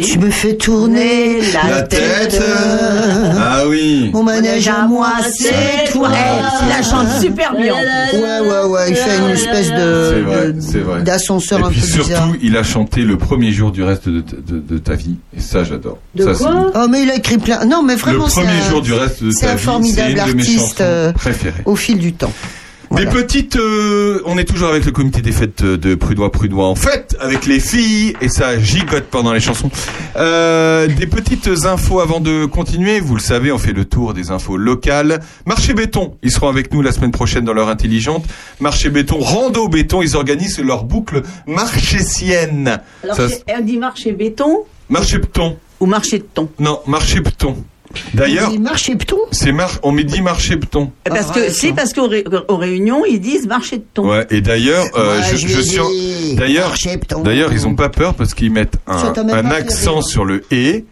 Tu 0.02 0.18
me 0.18 0.30
fais 0.30 0.54
tourner 0.56 1.40
la, 1.52 1.70
La 1.76 1.82
tête. 1.82 2.42
Ah 3.38 3.62
oui. 3.68 4.10
Mon 4.12 4.22
manège 4.22 4.68
à 4.68 4.86
moi, 4.86 5.08
c'est 5.30 5.90
toi. 5.92 6.08
Eh, 6.12 6.64
il 6.64 6.68
la 6.70 6.82
chante 6.82 7.08
super 7.20 7.54
bien. 7.54 7.74
Ouais, 7.74 8.40
ouais, 8.48 8.64
ouais. 8.70 8.90
Il 8.90 8.96
fait 8.96 9.18
une 9.18 9.30
espèce 9.30 9.66
C'est 9.66 9.76
de 9.76 10.20
vrai, 10.22 10.52
de- 10.52 10.60
c'est 10.60 10.78
vrai. 10.78 11.02
d'ascenseur 11.02 11.60
Et 11.60 11.62
un 11.64 11.68
puis 11.70 11.80
peu 11.80 11.86
bizarre. 11.86 12.04
surtout, 12.06 12.36
il 12.42 12.56
a 12.56 12.62
chanté 12.62 13.02
le 13.02 13.16
premier 13.18 13.52
jour 13.52 13.72
du 13.72 13.82
reste 13.82 14.08
de- 14.08 14.22
de 14.48 14.78
ta 14.78 14.94
vie. 14.94 15.16
Ça, 15.52 15.64
j'adore. 15.64 15.98
De 16.14 16.24
Ça, 16.24 16.32
quoi 16.44 16.72
Oh, 16.74 16.86
mais 16.90 17.02
il 17.02 17.10
a 17.10 17.16
écrit 17.16 17.38
plein. 17.38 17.64
Non, 17.66 17.82
mais 17.82 17.94
vraiment, 17.96 18.24
Le 18.24 18.30
c'est 18.30 18.40
premier 18.40 18.58
un- 18.60 18.70
jour 18.70 18.80
du 18.82 18.92
reste 18.94 19.22
de 19.22 19.30
c'est 19.30 19.46
ta 19.46 19.52
un 19.52 19.56
vie, 19.56 19.62
formidable 19.62 20.12
c'est 20.16 20.24
une 20.26 20.32
de 20.32 20.34
mes 20.36 20.42
artiste 20.42 20.80
euh, 20.80 21.12
préférées. 21.12 21.62
au 21.66 21.76
fil 21.76 21.98
du 21.98 22.12
temps. 22.14 22.32
Des 22.94 23.06
petites, 23.06 23.56
euh, 23.56 24.20
on 24.26 24.36
est 24.36 24.44
toujours 24.44 24.68
avec 24.68 24.84
le 24.84 24.92
comité 24.92 25.22
des 25.22 25.32
fêtes 25.32 25.64
de 25.64 25.94
Prudois 25.94 26.30
Prudois 26.30 26.66
en 26.66 26.74
fête 26.74 27.16
avec 27.20 27.46
les 27.46 27.58
filles 27.58 28.12
et 28.20 28.28
ça 28.28 28.58
gigote 28.60 29.04
pendant 29.04 29.32
les 29.32 29.40
chansons. 29.40 29.70
Euh, 30.16 30.86
des 30.88 31.06
petites 31.06 31.48
infos 31.64 32.00
avant 32.00 32.20
de 32.20 32.44
continuer. 32.44 33.00
Vous 33.00 33.14
le 33.14 33.20
savez, 33.22 33.50
on 33.50 33.56
fait 33.56 33.72
le 33.72 33.86
tour 33.86 34.12
des 34.12 34.30
infos 34.30 34.58
locales. 34.58 35.20
Marché 35.46 35.72
béton, 35.72 36.16
ils 36.22 36.30
seront 36.30 36.48
avec 36.50 36.70
nous 36.74 36.82
la 36.82 36.92
semaine 36.92 37.12
prochaine 37.12 37.46
dans 37.46 37.54
leur 37.54 37.70
intelligente. 37.70 38.26
Marché 38.60 38.90
béton, 38.90 39.20
rando 39.20 39.68
béton, 39.68 40.02
ils 40.02 40.14
organisent 40.14 40.58
leur 40.60 40.84
boucle 40.84 41.22
marchésienne. 41.46 42.78
Alors, 43.04 43.16
Ça- 43.16 43.28
c'est- 43.30 43.42
elle 43.46 43.64
dit 43.64 43.78
marché 43.78 44.12
béton 44.12 44.64
marché 44.92 45.18
béton. 45.18 45.56
ou 45.80 45.86
marché 45.86 46.18
de 46.18 46.24
thon 46.34 46.48
Non, 46.58 46.80
marché 46.86 47.20
béton. 47.20 47.56
D'ailleurs, 48.14 48.50
Il 48.54 48.60
marche 48.62 48.88
et 48.88 48.96
pton 48.96 49.18
c'est 49.32 49.52
mar 49.52 49.70
on 49.82 49.92
me 49.92 50.02
dit 50.02 50.22
marché 50.22 50.56
béton. 50.56 50.90
Parce 51.04 51.30
que 51.30 51.50
si, 51.50 51.74
parce 51.74 51.92
qu'aux 51.92 52.08
ré- 52.08 52.24
aux 52.48 52.56
réunions, 52.56 53.04
ils 53.04 53.20
disent 53.20 53.46
marché 53.46 53.76
de 53.78 53.84
thon. 53.92 54.08
Ouais, 54.08 54.26
et 54.30 54.40
d'ailleurs, 54.40 54.86
euh, 54.96 55.18
Moi, 55.18 55.22
je, 55.30 55.36
je 55.36 55.46
je 55.48 55.56
lui 55.58 55.64
suis 55.64 55.78
en- 55.78 55.90
dis, 55.90 56.34
d'ailleurs, 56.36 56.68
marché 56.68 56.98
d'ailleurs, 57.22 57.52
ils 57.52 57.66
ont 57.66 57.74
pas 57.74 57.90
peur 57.90 58.14
parce 58.14 58.32
qu'ils 58.32 58.50
mettent 58.50 58.76
un, 58.86 58.96
Ça 58.98 59.10
t'a 59.10 59.22
même 59.24 59.34
un 59.36 59.42
pas 59.42 59.56
fait 59.56 59.62
accent 59.62 59.94
rire. 59.96 60.04
sur 60.04 60.24
le 60.24 60.42
et, 60.50 60.86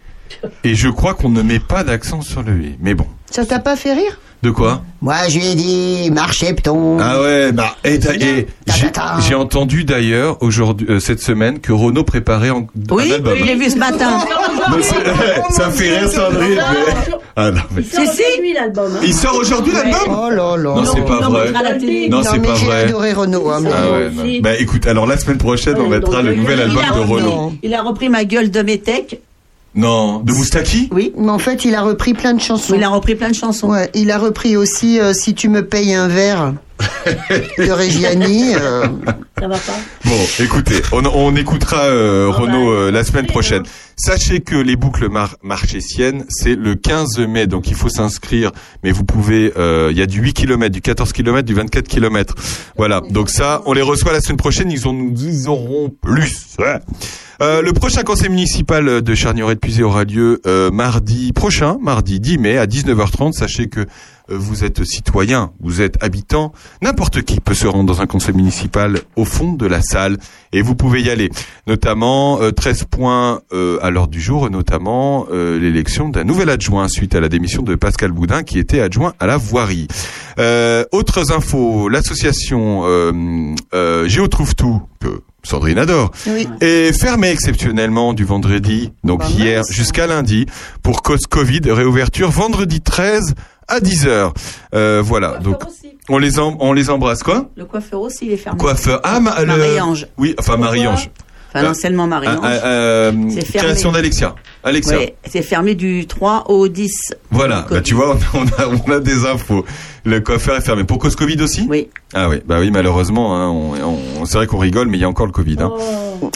et 0.63 0.75
je 0.75 0.89
crois 0.91 1.15
qu'on 1.15 1.31
ne 1.31 1.41
met 1.41 1.59
pas 1.59 1.85
d'accent 1.85 2.21
sur 2.21 2.43
le 2.43 2.53
et. 2.63 2.77
Mais 2.81 2.93
bon, 2.93 3.07
Ça 3.31 3.47
t'a 3.47 3.61
pas 3.61 3.77
fait 3.77 3.95
rire? 3.95 4.19
De 4.43 4.51
quoi 4.51 4.83
Moi, 5.03 5.15
je 5.29 5.39
lui 5.39 5.47
ai 5.49 5.55
dit, 5.55 6.11
marche 6.13 6.43
et 6.43 6.55
pton. 6.55 6.97
Ah 6.99 7.21
ouais, 7.21 7.53
bah 7.53 7.77
et, 7.85 7.99
j'ai- 8.19 8.47
j'ai 9.29 9.35
entendu 9.35 9.85
d'ailleurs 9.85 10.39
aujourd'hui 10.43 10.87
euh, 10.89 10.99
cette 10.99 11.21
semaine 11.21 11.59
que 11.61 11.73
Renault 11.73 12.05
préparait 12.05 12.49
en, 12.51 12.67
Oui, 12.91 13.11
un 13.11 13.17
album. 13.17 13.35
je 13.39 13.45
l'ai 13.45 13.55
vu 13.55 13.69
ce 13.69 13.77
matin. 13.79 14.19
Mais 14.75 14.83
ça 15.51 15.67
me 15.67 15.73
fait 15.73 15.99
rire 15.99 16.09
Sandrine. 16.11 16.55
mais- 16.57 17.13
Ah 17.37 17.51
non, 17.51 17.61
mais- 17.75 17.83
Il 17.83 17.85
sort 17.85 18.05
aujourd'hui 18.05 18.53
l'album. 18.55 18.93
hein. 18.97 19.01
Il 19.03 19.15
sort 19.15 19.35
aujourd'hui 19.35 19.73
l'album 19.75 20.01
Oh 20.09 20.31
là 20.31 20.57
là. 20.57 20.75
Non, 20.75 20.85
c'est 20.87 21.05
pas 21.05 21.21
vrai. 21.29 21.53
Non, 22.09 22.23
c'est 22.23 22.39
mais 22.39 22.49
pas 22.49 22.55
j'ai 22.55 22.67
vrai. 22.67 22.85
adoré 22.85 23.13
Renault. 23.13 23.51
hein, 23.51 23.63
Ah 23.67 23.93
ouais. 24.25 24.41
Bah 24.41 24.57
écoute, 24.59 24.87
alors 24.87 25.07
la 25.07 25.19
semaine 25.19 25.39
prochaine, 25.39 25.77
on 25.79 25.89
mettra 25.89 26.23
le 26.23 26.35
nouvel 26.35 26.61
album 26.63 26.83
de 26.95 27.01
Renault. 27.01 27.53
Il 27.63 27.75
a 27.75 27.83
repris 27.83 28.09
ma 28.09 28.25
gueule 28.25 28.51
de 28.51 28.63
Métèque. 28.63 29.21
Non, 29.75 30.19
de 30.21 30.33
Moustaki 30.33 30.89
Oui. 30.93 31.13
Mais 31.17 31.31
en 31.31 31.39
fait, 31.39 31.65
il 31.65 31.75
a 31.75 31.83
repris 31.83 32.15
plein 32.15 32.35
de 32.35 32.41
chansons. 32.41 32.75
Il 32.75 32.83
a 32.83 32.89
repris 32.89 33.15
plein 33.15 33.29
de 33.31 33.35
chansons. 33.35 33.71
Ouais, 33.71 33.91
il 33.95 34.11
a 34.11 34.19
repris 34.19 34.57
aussi 34.57 34.99
euh, 34.99 35.13
Si 35.13 35.35
tu 35.35 35.49
me 35.49 35.65
payes 35.65 35.95
un 35.95 36.09
verre 36.09 36.55
de 37.59 37.71
Reggiani. 37.73 38.55
euh, 38.55 38.87
Ça 39.39 39.49
va 39.49 39.57
pas 39.57 39.79
Bon, 40.05 40.17
écoutez, 40.41 40.83
on, 40.93 41.03
on 41.07 41.37
écoutera 41.37 41.83
euh, 41.85 42.29
Renault 42.31 42.71
euh, 42.73 42.91
la 42.91 43.05
semaine 43.05 43.27
prochaine. 43.27 43.63
Sachez 43.97 44.41
que 44.41 44.57
les 44.57 44.77
boucles 44.77 45.09
mar 45.09 45.37
marchésiennes, 45.43 46.25
c'est 46.29 46.57
le 46.57 46.75
15 46.75 47.19
mai, 47.29 47.47
donc 47.47 47.69
il 47.69 47.75
faut 47.75 47.89
s'inscrire. 47.91 48.51
Mais 48.83 48.93
vous 48.93 49.05
pouvez, 49.05 49.53
euh, 49.57 49.89
il 49.91 49.99
y 49.99 50.03
a 50.03 50.07
du 50.07 50.21
8 50.21 50.33
km, 50.33 50.73
du 50.73 50.81
14 50.81 51.13
km, 51.13 51.43
du 51.47 51.55
24 51.55 51.87
km. 51.87 52.35
Voilà, 52.77 53.03
donc 53.11 53.31
ça, 53.31 53.63
on 53.67 53.73
les 53.73 53.83
reçoit 53.83 54.13
la 54.13 54.21
semaine 54.21 54.39
prochaine, 54.39 54.71
ils 54.71 54.89
en 54.89 54.93
nous 54.95 55.49
auront 55.49 55.91
plus. 56.03 56.57
Ouais. 56.59 56.79
Euh, 57.43 57.63
le 57.63 57.73
prochain 57.73 58.03
conseil 58.03 58.29
municipal 58.29 59.01
de 59.01 59.15
Charnieret 59.15 59.55
de 59.55 59.61
Puisé 59.61 59.83
aura 59.83 60.05
lieu 60.05 60.41
euh, 60.47 60.71
mardi 60.71 61.33
prochain, 61.33 61.79
mardi 61.81 62.21
10 62.21 62.37
mai 62.39 62.59
à 62.59 62.67
19h30. 62.67 63.33
Sachez 63.33 63.69
que 63.69 63.87
vous 64.31 64.65
êtes 64.65 64.85
citoyen, 64.85 65.51
vous 65.61 65.83
êtes 65.83 66.03
habitant, 66.03 66.53
n'importe 66.83 67.23
qui 67.23 67.41
peut 67.41 67.55
se 67.55 67.67
rendre 67.67 67.93
dans 67.93 68.01
un 68.01 68.07
conseil 68.07 68.35
municipal 68.35 69.01
au 69.17 69.25
fond 69.25 69.53
de 69.53 69.67
la 69.67 69.83
salle 69.83 70.17
et 70.53 70.63
vous 70.63 70.75
pouvez 70.75 71.03
y 71.03 71.11
aller. 71.11 71.31
Notamment 71.67 72.41
euh, 72.41 72.51
13 72.51 72.85
points 72.85 73.41
euh, 73.53 73.79
à 73.83 73.91
l'ordre 73.91 74.11
du 74.11 74.21
jour, 74.21 74.51
notamment 74.51 75.27
euh, 75.31 75.59
l'élection 75.59 76.09
d'un 76.09 76.25
nouvel 76.25 76.51
adjoint 76.51 76.89
suite 76.89 77.15
à 77.15 77.21
la 77.21 77.29
démission 77.29 77.63
de 77.63 77.75
Pascal 77.75 78.13
Boudin 78.13 78.43
qui 78.43 78.59
était 78.59 78.81
adjoint 78.81 79.15
à 79.21 79.27
la 79.27 79.37
voirie. 79.37 79.89
Euh, 80.39 80.85
autres 80.93 81.33
infos, 81.33 81.89
l'association 81.89 82.83
euh, 82.85 83.13
euh, 83.75 84.09
Géo 84.09 84.29
trouve 84.29 84.55
tout 84.55 84.83
que 85.01 85.23
Sandrine 85.43 85.79
adore 85.79 86.11
oui. 86.27 86.47
est 86.61 86.99
fermée 86.99 87.31
exceptionnellement 87.31 88.13
du 88.13 88.25
vendredi, 88.25 88.93
donc 89.05 89.21
Bah, 89.21 89.29
hier 89.31 89.63
jusqu'à 89.71 90.07
lundi, 90.07 90.47
pour 90.83 91.03
cause 91.03 91.27
Covid, 91.29 91.63
réouverture 91.71 92.31
vendredi 92.31 92.81
13 92.81 93.35
à 93.71 93.81
10h. 93.81 94.33
Euh, 94.75 95.03
voilà, 95.05 95.39
donc 95.39 95.67
aussi. 95.67 95.97
on 96.09 96.19
les, 96.19 96.39
em- 96.39 96.57
on 96.61 96.73
les 96.73 96.91
embrasse 96.91 97.23
quoi? 97.23 97.49
Le 97.57 97.65
coiffeur 97.65 98.01
aussi, 98.01 98.27
il 98.27 98.33
est 98.33 98.37
fermé. 98.37 98.59
Coiffeur. 98.59 99.01
Ah, 99.05 99.21
ma- 99.21 99.41
le- 99.41 99.47
Marie-Ange. 99.47 100.07
Oui, 100.19 100.35
enfin 100.39 100.57
Marie-Ange. 100.57 101.11
Enfin, 101.53 101.65
l'enseignement 101.65 102.07
Marie-Ange. 102.07 102.39
Euh, 102.45 102.61
euh, 102.65 103.13
C'est 103.31 103.45
fermé. 103.45 103.67
création 103.71 103.91
d'Alexia. 103.91 104.37
Alexa. 104.63 104.97
Oui, 104.99 105.09
c'est 105.29 105.43
fermé 105.43 105.75
du 105.75 106.07
3 106.07 106.45
au 106.49 106.69
10. 106.69 107.13
Voilà, 107.33 107.67
bah, 107.69 107.81
tu 107.81 107.95
vois, 107.95 108.17
on 108.35 108.45
a, 108.45 108.69
on 108.87 108.93
a 108.93 109.01
des 109.01 109.27
infos. 109.27 109.65
Le 110.05 110.21
coiffeur 110.21 110.55
est 110.57 110.61
fermé. 110.61 110.85
Pour 110.85 110.99
cause 110.99 111.17
Covid 111.17 111.43
aussi? 111.43 111.67
Oui. 111.69 111.89
Ah 112.15 112.29
oui, 112.29 112.37
bah 112.47 112.59
oui, 112.61 112.71
malheureusement, 112.71 113.37
hein, 113.37 113.49
on, 113.49 113.73
on- 114.21 114.25
c'est 114.27 114.37
vrai 114.39 114.47
qu'on 114.47 114.59
rigole, 114.59 114.87
mais 114.87 114.99
il 114.99 115.01
y 115.01 115.05
a 115.05 115.09
encore 115.09 115.27
le 115.27 115.33
Covid. 115.33 115.57
hein. 115.61 115.73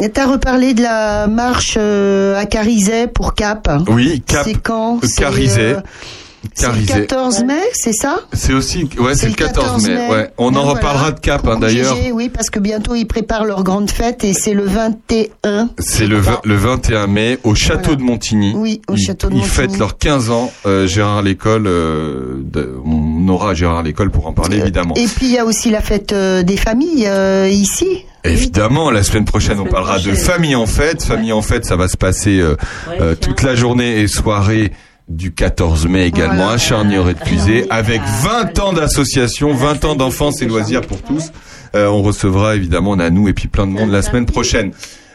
Et 0.03 0.09
T'as 0.11 0.27
reparlé 0.27 0.75
de 0.75 0.83
la 0.83 1.29
marche 1.29 1.77
euh, 1.79 2.37
à 2.37 2.47
Carizet 2.47 3.07
pour 3.07 3.35
Cap. 3.35 3.71
Oui, 3.89 4.21
Cap, 4.27 4.43
C'est 4.45 4.55
quand? 4.61 4.97
euh, 4.97 5.07
C'est, 5.07 5.23
Carizet. 5.23 5.61
euh, 5.75 5.81
C'est 5.81 6.24
le 6.45 6.61
Carizet. 6.61 7.07
14 7.07 7.45
mai, 7.45 7.61
c'est 7.73 7.93
ça? 7.93 8.21
C'est 8.33 8.53
aussi, 8.53 8.89
ouais, 8.99 9.15
c'est 9.15 9.29
le 9.29 9.35
14 9.35 9.89
mai. 9.89 10.09
Ouais. 10.11 10.31
On 10.39 10.55
en 10.55 10.63
reparlera 10.63 11.13
de 11.13 11.21
Cap, 11.21 11.47
hein, 11.49 11.59
d'ailleurs. 11.59 11.97
Oui, 12.13 12.29
parce 12.29 12.51
que 12.51 12.59
bientôt 12.59 12.95
ils 12.95 13.07
préparent 13.07 13.45
leur 13.45 13.65
grande 13.65 13.91
fête 13.91 14.25
et 14.25 14.33
c'est 14.33 14.55
le 14.55 14.65
21. 14.65 15.71
C'est 15.79 16.07
le, 16.07 16.19
vingt- 16.19 16.41
le 16.45 16.57
21 16.57 17.07
mai 17.07 17.39
au 17.45 17.55
château 17.55 17.97
de 17.97 18.03
Montigny. 18.03 18.53
Oui, 18.57 18.81
au 18.89 18.95
Ils- 18.95 18.99
château 19.05 19.29
de 19.29 19.33
Ils 19.35 19.39
Montigny. 19.39 19.55
fêtent 19.55 19.79
leurs 19.79 19.99
15 19.99 20.31
ans. 20.31 20.53
Euh, 20.67 20.87
Gérard 20.87 21.23
Lécole, 21.23 21.67
euh, 21.67 22.43
on 22.85 23.29
aura 23.29 23.55
Gérard 23.55 23.83
Lécole 23.83 24.11
pour 24.11 24.27
en 24.27 24.33
parler 24.33 24.59
évidemment. 24.59 24.95
Et 24.95 25.07
puis 25.07 25.27
il 25.27 25.33
y 25.33 25.39
a 25.39 25.45
aussi 25.45 25.71
la 25.71 25.81
fête 25.81 26.13
euh, 26.13 26.43
des 26.43 26.57
familles 26.57 27.07
euh, 27.07 27.49
ici. 27.51 27.87
Évidemment, 28.27 28.91
la 28.91 29.03
semaine 29.03 29.27
prochaine, 29.27 29.61
on 29.61 29.67
parlera 29.67 29.99
de 29.99 30.13
famille 30.13 30.57
en 30.57 30.65
fête. 30.67 31.03
Famille 31.03 31.33
en 31.33 31.43
fête, 31.43 31.67
ça 31.67 31.77
va 31.77 31.89
se 31.89 31.97
passer 31.99 32.41
euh, 32.41 32.57
euh, 33.01 33.15
toute 33.15 33.43
la 33.43 33.55
journée 33.55 34.01
et 34.01 34.09
soirée 34.09 34.73
du 35.09 35.33
14 35.33 35.87
mai 35.87 36.07
également. 36.07 36.49
À 36.49 36.59
Charnier-Épuisé 36.59 37.67
avec 37.71 38.01
20 38.23 38.59
ans 38.61 38.73
d'association, 38.73 39.55
20 39.55 39.85
ans 39.85 39.95
d'enfance 39.95 40.43
et 40.43 40.47
loisirs 40.47 40.83
pour 40.83 41.03
tous. 41.03 41.31
Euh, 41.75 41.87
on 41.89 42.03
recevra 42.03 42.57
évidemment 42.57 42.97
Nanou 42.97 43.29
et 43.29 43.33
puis 43.33 43.49
plein 43.49 43.67
de 43.67 43.73
monde 43.73 43.91
la 43.91 44.03
semaine 44.03 44.27
prochaine. 44.27 44.73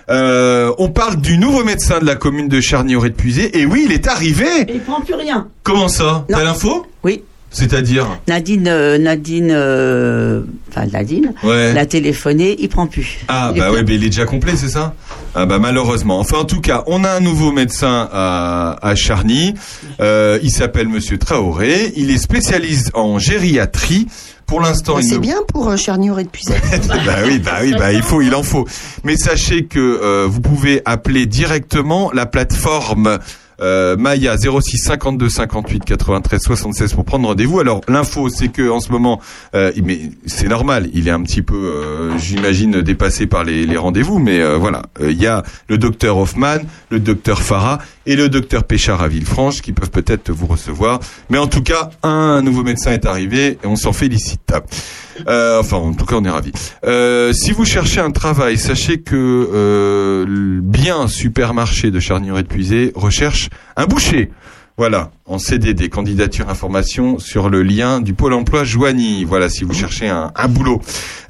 Euh, 0.10 0.74
on 0.80 0.90
parle 0.90 1.18
du 1.18 1.38
nouveau 1.38 1.64
médecin 1.64 2.00
de 2.00 2.06
la 2.06 2.16
commune 2.16 2.48
de 2.48 2.60
Charnier-Épuisé 2.60 3.60
et 3.60 3.66
oui, 3.66 3.84
il 3.86 3.92
est 3.92 4.08
arrivé. 4.08 4.46
Il 4.68 4.80
prend 4.82 5.02
plus 5.02 5.14
rien. 5.14 5.48
Comment 5.64 5.88
ça? 5.88 6.26
T'as 6.28 6.44
l'info? 6.44 6.86
Oui. 7.04 7.24
C'est-à-dire 7.52 8.06
Nadine, 8.28 8.68
euh, 8.68 8.98
Nadine, 9.00 9.50
euh, 9.52 10.44
enfin 10.70 10.86
Nadine, 10.86 11.34
Ouais. 11.44 11.74
l'a 11.74 11.86
téléphoné, 11.88 12.56
il 12.60 12.70
prend 12.70 12.86
plus. 12.86 13.20
Ah 13.28 13.52
Il 13.56 13.60
bah 13.60 13.72
ouais, 13.72 13.84
mais 13.84 13.96
il 13.96 14.04
est 14.04 14.10
déjà 14.10 14.26
complet, 14.26 14.54
c'est 14.56 14.70
ça? 14.70 14.94
Ah 15.34 15.46
bah 15.46 15.58
malheureusement. 15.60 16.20
Enfin 16.20 16.38
en 16.38 16.46
tout 16.46 16.62
cas, 16.62 16.84
on 16.88 17.04
a 17.04 17.10
un 17.12 17.20
nouveau 17.22 17.52
médecin 17.52 18.08
à, 18.12 18.78
à 18.88 18.96
Charny. 18.96 19.56
Euh, 20.00 20.38
il 20.44 20.52
s'appelle 20.52 20.88
Monsieur 20.90 21.18
Traoré. 21.18 21.92
Il 21.96 22.12
est 22.12 22.18
spécialiste 22.20 22.92
en 22.94 23.18
gériatrie. 23.18 24.08
Pour 24.46 24.62
l'instant, 24.62 24.98
il 25.00 25.06
C'est 25.08 25.16
ne- 25.16 25.20
bien 25.20 25.38
pour 25.48 25.70
euh, 25.70 25.78
Charnier 25.78 26.12
et 26.20 26.24
Puisay. 26.26 26.56
bah 27.06 27.18
oui, 27.26 27.38
bah 27.40 27.60
oui, 27.62 27.74
bah 27.78 27.94
il 27.94 28.02
faut, 28.02 28.22
il 28.22 28.34
en 28.34 28.42
faut. 28.44 28.68
Mais 29.04 29.16
sachez 29.16 29.66
que 29.66 29.80
euh, 29.80 30.26
vous 30.28 30.42
pouvez 30.42 30.82
appeler 30.86 31.26
directement 31.28 32.10
la 32.14 32.26
plateforme 32.26 33.20
euh, 33.62 33.98
Maya 33.98 34.38
06 34.38 34.78
52 34.78 35.30
58 35.30 35.86
93 35.86 36.42
76 36.42 36.94
pour 36.94 37.06
prendre 37.06 37.28
rendez-vous. 37.28 37.60
Alors 37.60 37.82
l'info, 37.88 38.30
c'est 38.30 38.50
que 38.50 38.70
en 38.70 38.80
ce 38.80 38.92
moment, 38.92 39.20
euh, 39.56 39.72
mais 39.84 40.12
c'est 40.26 40.48
normal, 40.48 40.90
il 40.94 41.08
est 41.08 41.12
un 41.12 41.22
petit 41.22 41.42
peu, 41.42 41.56
euh, 41.56 42.18
j'imagine, 42.18 42.82
dépassé 42.82 43.28
par 43.28 43.44
les, 43.44 43.66
les 43.66 43.78
rendez-vous. 43.78 44.20
Mais 44.20 44.40
euh, 44.40 44.58
voilà, 44.58 44.84
il 45.02 45.22
y 45.22 45.28
a 45.28 45.44
le 45.68 45.78
docteur 45.78 46.18
Hoffman, 46.18 46.60
le 46.90 47.00
docteur 47.00 47.42
Farah 47.42 47.80
et 48.10 48.16
le 48.16 48.28
docteur 48.28 48.64
Péchard 48.64 49.04
à 49.04 49.08
Villefranche 49.08 49.62
qui 49.62 49.72
peuvent 49.72 49.92
peut-être 49.92 50.32
vous 50.32 50.48
recevoir. 50.48 51.00
Mais 51.30 51.38
en 51.38 51.46
tout 51.46 51.62
cas, 51.62 51.92
un 52.02 52.42
nouveau 52.42 52.64
médecin 52.64 52.92
est 52.92 53.06
arrivé 53.06 53.60
et 53.64 53.68
on 53.68 53.76
s'en 53.76 53.94
félicite. 53.94 54.52
Euh, 55.28 55.60
enfin, 55.60 55.78
en 55.78 55.94
tout 55.94 56.06
cas, 56.06 56.16
on 56.16 56.26
est 56.26 56.30
ravis. 56.30 56.52
Euh, 56.86 57.34
si 57.34 57.52
vous 57.52 57.66
cherchez 57.66 58.00
un 58.00 58.10
travail, 58.10 58.58
sachez 58.58 59.02
que 59.02 59.16
euh, 59.16 60.26
le 60.28 60.60
bien 60.60 61.08
supermarché 61.08 61.92
de 61.92 62.00
Charnier-Épuisé 62.00 62.94
recherche 62.96 63.50
un 63.78 63.86
boucher. 63.86 64.32
Voilà, 64.80 65.12
en 65.26 65.40
CDD, 65.40 65.90
candidature 65.90 66.50
information 66.50 67.20
sur 67.20 67.50
le 67.50 67.64
lien 67.64 68.00
du 68.00 68.14
pôle 68.14 68.32
emploi 68.32 68.64
Joigny. 68.64 69.26
Voilà, 69.26 69.50
si 69.50 69.66
vous 69.66 69.74
cherchez 69.74 70.08
un, 70.08 70.32
un 70.34 70.48
boulot. 70.48 70.82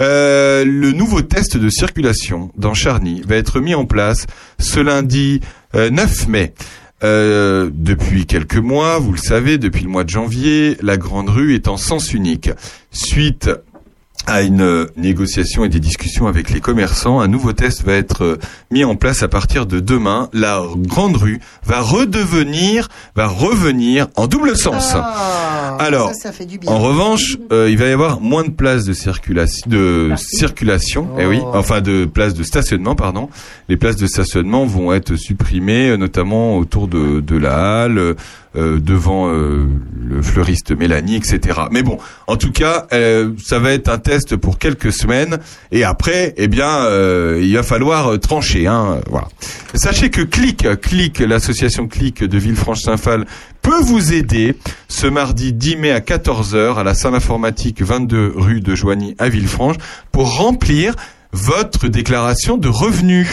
Euh, 0.04 0.64
le 0.64 0.92
nouveau 0.92 1.24
test 1.24 1.58
de 1.58 1.68
circulation 1.68 2.52
dans 2.56 2.76
Charny 2.76 3.24
va 3.28 3.38
être 3.38 3.60
mis 3.60 3.74
en 3.74 3.86
place 3.86 4.28
ce 4.60 4.80
lundi 4.80 5.42
euh, 5.76 5.90
9 5.90 6.28
mai. 6.28 6.54
Euh, 7.02 7.70
depuis 7.74 8.26
quelques 8.26 8.58
mois, 8.58 9.00
vous 9.00 9.14
le 9.14 9.18
savez, 9.18 9.58
depuis 9.58 9.84
le 9.84 9.90
mois 9.90 10.04
de 10.04 10.10
janvier, 10.10 10.78
la 10.82 10.98
Grande 10.98 11.30
Rue 11.30 11.56
est 11.56 11.68
en 11.68 11.78
sens 11.78 12.14
unique. 12.14 12.50
Suite 12.92 13.50
à 14.30 14.44
une 14.44 14.62
euh, 14.62 14.86
négociation 14.96 15.66
et 15.66 15.70
des 15.70 15.80
discussions 15.80 16.28
avec 16.28 16.52
les 16.52 16.62
commerçants, 16.62 17.20
un 17.20 17.28
nouveau 17.28 17.52
test 17.54 17.84
va 17.84 17.94
être 17.94 18.24
euh, 18.24 18.38
mis 18.72 18.84
en 18.84 18.96
place 18.96 19.24
à 19.24 19.28
partir 19.28 19.66
de 19.66 19.80
demain. 19.80 20.30
La 20.34 20.62
Grande 20.78 21.18
Rue 21.18 21.40
va 21.66 21.82
redevenir, 21.82 22.88
va 23.16 23.28
revenir 23.28 24.08
en 24.16 24.28
double 24.28 24.56
sens. 24.56 24.94
Alors, 25.80 26.10
Ah, 26.12 26.14
ça, 26.14 26.30
ça 26.30 26.32
fait 26.32 26.46
du 26.46 26.58
bien. 26.60 26.72
en 26.72 26.80
revanche, 26.80 27.38
euh, 27.52 27.70
il 27.70 27.78
va 27.78 27.88
y 27.88 27.92
avoir 27.92 28.22
moins 28.22 28.44
de 28.44 28.50
places 28.52 28.86
de 28.86 28.94
circulation, 28.94 29.70
de 29.70 30.12
circulation, 30.18 31.08
eh 31.18 31.26
oui, 31.26 31.40
enfin 31.54 31.82
de 31.82 32.06
places 32.06 32.34
de 32.34 32.44
stationnement, 32.44 32.96
pardon. 32.96 33.30
Les 33.68 33.78
places 33.78 33.96
de 33.96 34.08
stationnement 34.08 34.66
vont 34.66 34.94
être 34.94 35.16
supprimées, 35.16 35.98
notamment 35.98 36.58
autour 36.58 36.88
de, 36.88 37.20
de 37.22 37.38
la 37.38 37.84
halle, 37.84 38.16
euh, 38.60 38.80
devant 38.80 39.32
euh, 39.32 39.66
le 40.04 40.22
fleuriste 40.22 40.72
Mélanie, 40.72 41.16
etc. 41.16 41.62
Mais 41.72 41.82
bon, 41.82 41.98
en 42.28 42.36
tout 42.36 42.52
cas, 42.52 42.88
euh, 42.92 43.32
ça 43.42 43.58
va 43.60 43.72
être 43.72 43.88
un 43.88 44.00
test 44.00 44.36
pour 44.36 44.58
quelques 44.58 44.92
semaines, 44.92 45.40
et 45.72 45.84
après, 45.84 46.34
eh 46.38 46.48
bien, 46.48 46.86
il 47.40 47.54
va 47.56 47.64
falloir 47.64 48.20
trancher. 48.20 48.68
Hein, 48.68 49.02
voilà. 49.10 49.28
Sachez 49.74 50.10
que 50.10 50.22
Click, 50.22 50.68
Click, 50.82 51.20
l'association 51.20 51.88
Click 51.88 52.24
de 52.24 52.38
Villefranche-Saint-Phal 52.38 53.26
peut 53.62 53.82
vous 53.82 54.14
aider 54.14 54.56
ce 54.88 55.08
mardi 55.08 55.54
10 55.54 55.76
mai 55.78 55.92
à 55.92 56.00
14h 56.00 56.76
à 56.76 56.84
la 56.84 56.94
salle 56.94 57.16
informatique 57.16 57.82
22 57.82 58.34
rue 58.36 58.62
de 58.62 58.76
Joigny 58.76 59.16
à 59.20 59.30
Villefranche 59.30 59.78
pour 60.12 60.38
remplir 60.38 60.96
votre 61.32 61.88
déclaration 61.88 62.58
de 62.58 62.68
revenus. 62.68 63.28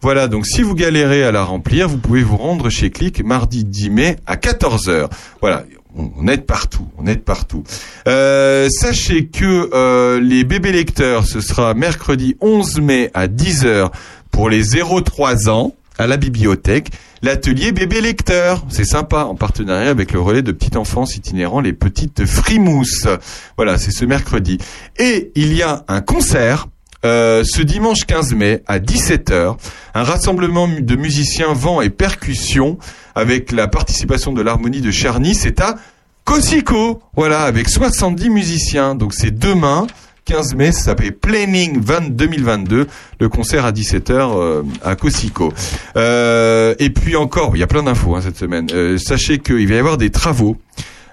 Voilà, 0.00 0.28
donc 0.28 0.46
si 0.46 0.62
vous 0.62 0.74
galérez 0.74 1.24
à 1.24 1.32
la 1.32 1.42
remplir, 1.42 1.88
vous 1.88 1.98
pouvez 1.98 2.22
vous 2.22 2.36
rendre 2.36 2.70
chez 2.70 2.90
Click 2.90 3.24
mardi 3.24 3.64
10 3.64 3.90
mai 3.90 4.16
à 4.26 4.36
14h. 4.36 5.08
Voilà, 5.40 5.64
on 5.96 6.28
aide 6.28 6.46
partout, 6.46 6.86
on 6.98 7.06
aide 7.06 7.22
partout. 7.22 7.64
Euh, 8.06 8.68
sachez 8.70 9.26
que 9.26 9.70
euh, 9.72 10.20
les 10.20 10.44
bébés 10.44 10.70
lecteurs, 10.70 11.26
ce 11.26 11.40
sera 11.40 11.74
mercredi 11.74 12.36
11 12.40 12.80
mai 12.80 13.10
à 13.12 13.26
10h 13.26 13.90
pour 14.30 14.48
les 14.48 14.62
0-3 14.62 15.48
ans 15.48 15.74
à 15.98 16.06
la 16.06 16.16
bibliothèque. 16.16 16.90
L'atelier 17.22 17.72
bébé 17.72 18.00
lecteur, 18.00 18.64
c'est 18.68 18.84
sympa, 18.84 19.24
en 19.24 19.34
partenariat 19.34 19.90
avec 19.90 20.12
le 20.12 20.20
relais 20.20 20.42
de 20.42 20.52
petite 20.52 20.76
enfance 20.76 21.16
itinérant, 21.16 21.60
les 21.60 21.72
petites 21.72 22.24
frimousses. 22.24 23.08
Voilà, 23.56 23.78
c'est 23.78 23.90
ce 23.90 24.04
mercredi. 24.04 24.58
Et 24.98 25.32
il 25.34 25.52
y 25.54 25.64
a 25.64 25.84
un 25.88 26.00
concert 26.00 26.68
euh, 27.04 27.44
ce 27.44 27.62
dimanche 27.62 28.04
15 28.06 28.34
mai 28.34 28.62
à 28.66 28.80
17h, 28.80 29.56
un 29.94 30.02
rassemblement 30.02 30.66
de 30.66 30.96
musiciens 30.96 31.52
vent 31.52 31.80
et 31.80 31.90
percussions 31.90 32.78
avec 33.14 33.52
la 33.52 33.68
participation 33.68 34.32
de 34.32 34.42
l'harmonie 34.42 34.80
de 34.80 34.90
Charny, 34.90 35.34
c'est 35.34 35.60
à 35.60 35.76
Cosico, 36.24 37.00
voilà, 37.14 37.42
avec 37.42 37.68
70 37.68 38.30
musiciens. 38.30 38.94
Donc 38.96 39.14
c'est 39.14 39.30
demain, 39.30 39.86
15 40.24 40.56
mai, 40.56 40.72
ça 40.72 40.82
s'appelle 40.82 41.12
Planning 41.12 41.80
20 41.80 42.10
2022, 42.10 42.88
le 43.20 43.28
concert 43.28 43.64
à 43.64 43.70
17h 43.70 44.12
euh, 44.12 44.62
à 44.84 44.96
Cosico. 44.96 45.52
Euh, 45.96 46.74
et 46.80 46.90
puis 46.90 47.14
encore, 47.14 47.56
il 47.56 47.60
y 47.60 47.62
a 47.62 47.68
plein 47.68 47.84
d'infos 47.84 48.16
hein, 48.16 48.22
cette 48.22 48.36
semaine. 48.38 48.68
Sachez 48.98 49.38
qu'il 49.38 49.68
va 49.68 49.74
y 49.74 49.78
avoir 49.78 49.98
des 49.98 50.10
travaux 50.10 50.56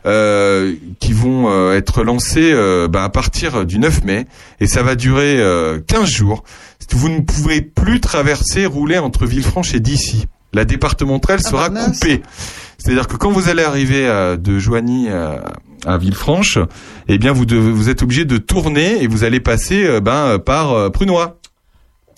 euh, 0.06 0.74
qui 1.00 1.14
vont 1.14 1.50
euh, 1.50 1.74
être 1.76 2.04
lancés 2.04 2.52
euh, 2.54 2.88
bah, 2.88 3.04
à 3.04 3.10
partir 3.10 3.66
du 3.66 3.80
9 3.80 4.04
mai 4.04 4.26
et 4.60 4.68
ça 4.68 4.84
va 4.84 4.96
durer 4.96 5.38
euh, 5.40 5.80
15 5.88 6.10
jours. 6.10 6.44
Vous 6.92 7.10
ne 7.10 7.22
pouvez 7.22 7.62
plus 7.62 8.00
traverser, 8.00 8.66
rouler 8.66 8.98
entre 9.00 9.26
Villefranche 9.26 9.74
et 9.74 9.80
d'ici. 9.80 10.26
La 10.54 10.64
départementale 10.66 11.40
Ah 11.44 11.50
sera 11.50 11.70
bah 11.70 11.86
coupée. 11.86 12.22
C'est-à-dire 12.78 13.08
que 13.08 13.18
quand 13.18 13.32
vous 13.32 13.50
allez 13.50 13.64
arriver 13.64 14.06
de 14.38 14.60
Joigny 14.60 15.10
à, 15.10 15.44
à 15.86 15.98
Villefranche, 15.98 16.60
eh 17.08 17.18
bien 17.18 17.34
vous, 17.34 17.46
devez- 17.46 17.72
vous 17.72 17.90
êtes 17.90 18.04
obligé 18.04 18.26
de 18.26 18.38
tourner 18.38 19.02
et 19.04 19.08
vous 19.08 19.24
allez 19.24 19.40
passer 19.40 19.86
euh, 19.86 20.00
ben, 20.00 20.12
euh, 20.26 20.38
par 20.38 20.72
euh, 20.74 20.90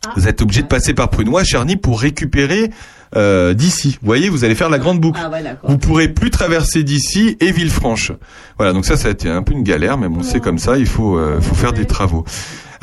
Prunois. 0.01 0.15
Vous 0.21 0.27
êtes 0.27 0.41
obligé 0.41 0.61
de 0.61 0.67
passer 0.67 0.93
par 0.93 1.09
Prunois, 1.09 1.43
Charny, 1.43 1.75
pour 1.75 1.99
récupérer 2.01 2.69
euh, 3.15 3.53
d'ici. 3.53 3.97
Vous 4.01 4.05
voyez, 4.05 4.29
vous 4.29 4.43
allez 4.43 4.55
faire 4.55 4.69
la 4.69 4.79
grande 4.79 4.99
boucle. 4.99 5.19
Ah 5.23 5.29
ouais, 5.29 5.41
d'accord. 5.43 5.69
Vous 5.69 5.77
pourrez 5.77 6.07
plus 6.09 6.29
traverser 6.29 6.83
d'ici 6.83 7.37
et 7.39 7.51
Villefranche. 7.51 8.11
Voilà, 8.57 8.73
donc 8.73 8.85
ça, 8.85 8.97
ça 8.97 9.07
a 9.07 9.11
été 9.11 9.29
un 9.29 9.43
peu 9.43 9.53
une 9.53 9.63
galère, 9.63 9.97
mais 9.97 10.09
bon, 10.09 10.23
c'est 10.23 10.39
comme 10.39 10.59
ça, 10.59 10.77
il 10.77 10.87
faut, 10.87 11.17
euh, 11.17 11.39
faut 11.41 11.55
faire 11.55 11.73
des 11.73 11.85
travaux. 11.85 12.25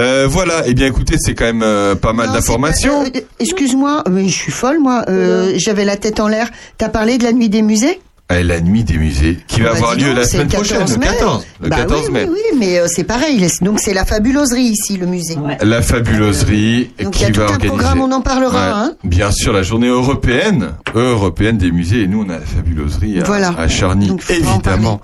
Euh, 0.00 0.26
voilà, 0.28 0.62
eh 0.66 0.74
bien 0.74 0.86
écoutez, 0.88 1.16
c'est 1.20 1.34
quand 1.34 1.44
même 1.44 1.62
euh, 1.62 1.94
pas 1.94 2.12
mal 2.12 2.32
d'informations. 2.32 3.04
pas- 3.04 3.18
euh, 3.18 3.22
Excuse-moi, 3.38 4.02
mais 4.10 4.26
je 4.28 4.34
suis 4.34 4.50
folle, 4.50 4.80
moi. 4.80 5.04
Euh, 5.08 5.52
J'avais 5.56 5.84
la 5.84 5.96
tête 5.96 6.18
en 6.20 6.26
l'air. 6.26 6.48
T'as 6.78 6.88
parlé 6.88 7.16
de 7.18 7.22
la 7.24 7.32
nuit 7.32 7.48
des 7.48 7.62
musées? 7.62 8.00
À 8.30 8.42
la 8.42 8.60
nuit 8.62 8.84
des 8.84 8.96
musées 8.96 9.38
qui 9.46 9.60
va 9.60 9.70
Bah, 9.72 9.76
avoir 9.76 9.94
lieu 9.96 10.06
donc, 10.08 10.16
la 10.16 10.24
semaine 10.24 10.46
le 10.48 10.52
prochaine, 10.54 10.78
14 10.78 10.92
le 10.94 10.98
mai. 11.00 11.06
14, 11.06 11.46
le 11.60 11.68
Bah 11.68 11.76
14 11.76 12.02
oui, 12.06 12.12
mai. 12.12 12.24
Oui, 12.24 12.30
oui, 12.52 12.58
mais 12.58 12.78
euh, 12.78 12.86
c'est 12.88 13.04
pareil. 13.04 13.46
Donc 13.60 13.80
c'est 13.80 13.92
la 13.92 14.04
fabuloserie 14.06 14.62
ici, 14.62 14.96
le 14.96 15.06
musée. 15.06 15.36
La 15.60 15.82
fabuloserie 15.82 16.90
Donc, 17.02 17.12
qui 17.12 17.22
il 17.24 17.26
y 17.26 17.30
a 17.30 17.32
tout 17.32 17.40
va 17.40 17.46
un 17.46 17.48
organiser. 17.50 17.68
programme, 17.68 18.00
on 18.00 18.12
en 18.12 18.20
parlera, 18.22 18.64
Ouais. 18.66 18.72
hein. 18.88 18.92
Bien 19.04 19.30
sûr, 19.30 19.52
la 19.52 19.62
journée 19.62 19.88
européenne, 19.88 20.70
européenne 20.94 21.58
des 21.58 21.70
musées. 21.70 22.02
Et 22.02 22.06
nous, 22.06 22.24
on 22.26 22.30
a 22.30 22.38
la 22.38 22.46
fabuloserie 22.46 23.20
à, 23.20 23.24
Voilà. 23.24 23.54
à 23.58 23.68
Charny, 23.68 24.06
Donc, 24.08 24.22
évidemment. 24.30 25.00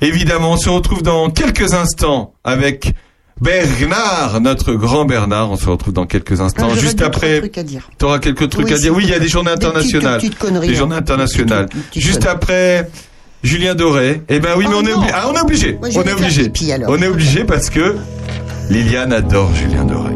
Évidemment, 0.00 0.52
on 0.52 0.56
se 0.56 0.70
retrouve 0.70 1.02
dans 1.02 1.28
quelques 1.30 1.74
instants 1.74 2.32
avec 2.42 2.94
Bernard, 3.42 4.40
notre 4.40 4.72
grand 4.74 5.04
Bernard. 5.04 5.50
On 5.50 5.56
se 5.56 5.68
retrouve 5.68 5.92
dans 5.92 6.06
quelques 6.06 6.40
instants. 6.40 6.62
Ah, 6.66 6.68
j'aurais 6.70 6.80
Juste 6.80 7.02
après. 7.02 7.42
Tu 7.98 8.04
auras 8.04 8.20
quelques 8.20 8.48
trucs 8.48 8.66
Oui, 8.66 8.72
à 8.72 8.78
dire. 8.78 8.94
Oui, 8.94 9.02
il 9.04 9.10
y 9.10 9.14
a 9.14 9.18
des 9.18 9.26
journées 9.26 9.50
Des 9.50 9.56
petites- 9.56 9.66
internationales. 9.68 10.18
petites 10.20 10.60
Des 10.62 10.70
hein. 10.70 10.74
journées 10.78 10.94
internationales. 10.96 11.66
petites 11.68 12.02
Juste 12.02 12.26
après. 12.26 12.88
Julien 13.42 13.74
Doré. 13.74 14.22
Eh 14.28 14.38
ben 14.38 14.50
oui, 14.56 14.66
mais 14.68 14.74
Oh 14.76 14.82
on 14.82 14.86
est, 14.86 14.92
obli- 14.92 15.10
ah, 15.12 15.26
on 15.28 15.34
est 15.34 15.40
obligé. 15.40 15.76
Moi, 15.80 15.88
on 15.96 16.02
est 16.02 16.12
obligé. 16.12 16.42
pipi. 16.50 16.72
On 16.86 17.02
est 17.02 17.08
obligé 17.08 17.42
parce 17.42 17.68
que 17.70 17.96
Liliane 18.70 19.12
adore 19.12 19.50
Julien 19.56 19.84
Doré. 19.84 20.12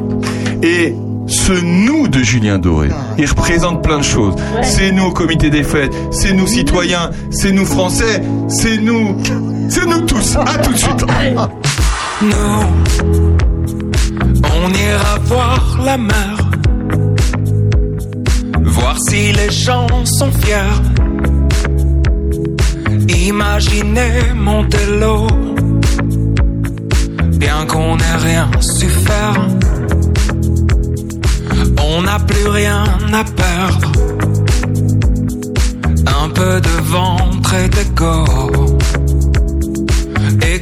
Et 0.63 0.95
ce 1.27 1.53
nous 1.53 2.07
de 2.07 2.21
Julien 2.21 2.59
Doré, 2.61 2.91
Ah. 2.93 3.15
il 3.19 3.27
représente 3.29 3.83
plein 3.83 3.99
de 3.99 4.05
choses. 4.05 4.35
C'est 4.63 4.93
nous 4.93 5.07
au 5.07 5.11
comité 5.13 5.51
des 5.51 5.65
fêtes, 5.65 5.91
c'est 6.13 6.33
nous 6.33 6.47
citoyens, 6.47 7.11
c'est 7.31 7.51
nous 7.51 7.67
français, 7.67 8.23
c'est 8.49 8.79
nous, 8.79 9.17
c'est 9.69 9.85
nous 9.87 10.03
tous. 10.03 10.37
À 10.37 10.59
tout 10.59 10.73
de 10.73 10.79
suite. 10.79 11.05
Nous, 12.23 12.63
on 14.43 14.73
ira 14.73 15.19
voir 15.25 15.79
la 15.85 15.99
mer. 15.99 16.37
Voir 18.65 18.97
si 19.09 19.33
les 19.33 19.51
gens 19.51 19.87
sont 20.05 20.33
fiers. 20.33 20.81
Imaginez 23.29 24.33
Montello. 24.35 25.27
Bien 27.39 27.67
qu'on 27.67 27.97
n'ait 27.97 28.17
rien 28.17 28.51
su 28.61 28.89
faire. 28.89 29.49
On 31.87 32.01
n'a 32.01 32.19
plus 32.21 32.49
rien 32.49 32.85
à 33.13 33.25
perdre. 33.25 33.93
Un 36.23 36.29
peu 36.31 36.61
de 36.63 36.81
ventre 36.83 37.55
et 37.55 37.69
d'ego 37.69 38.25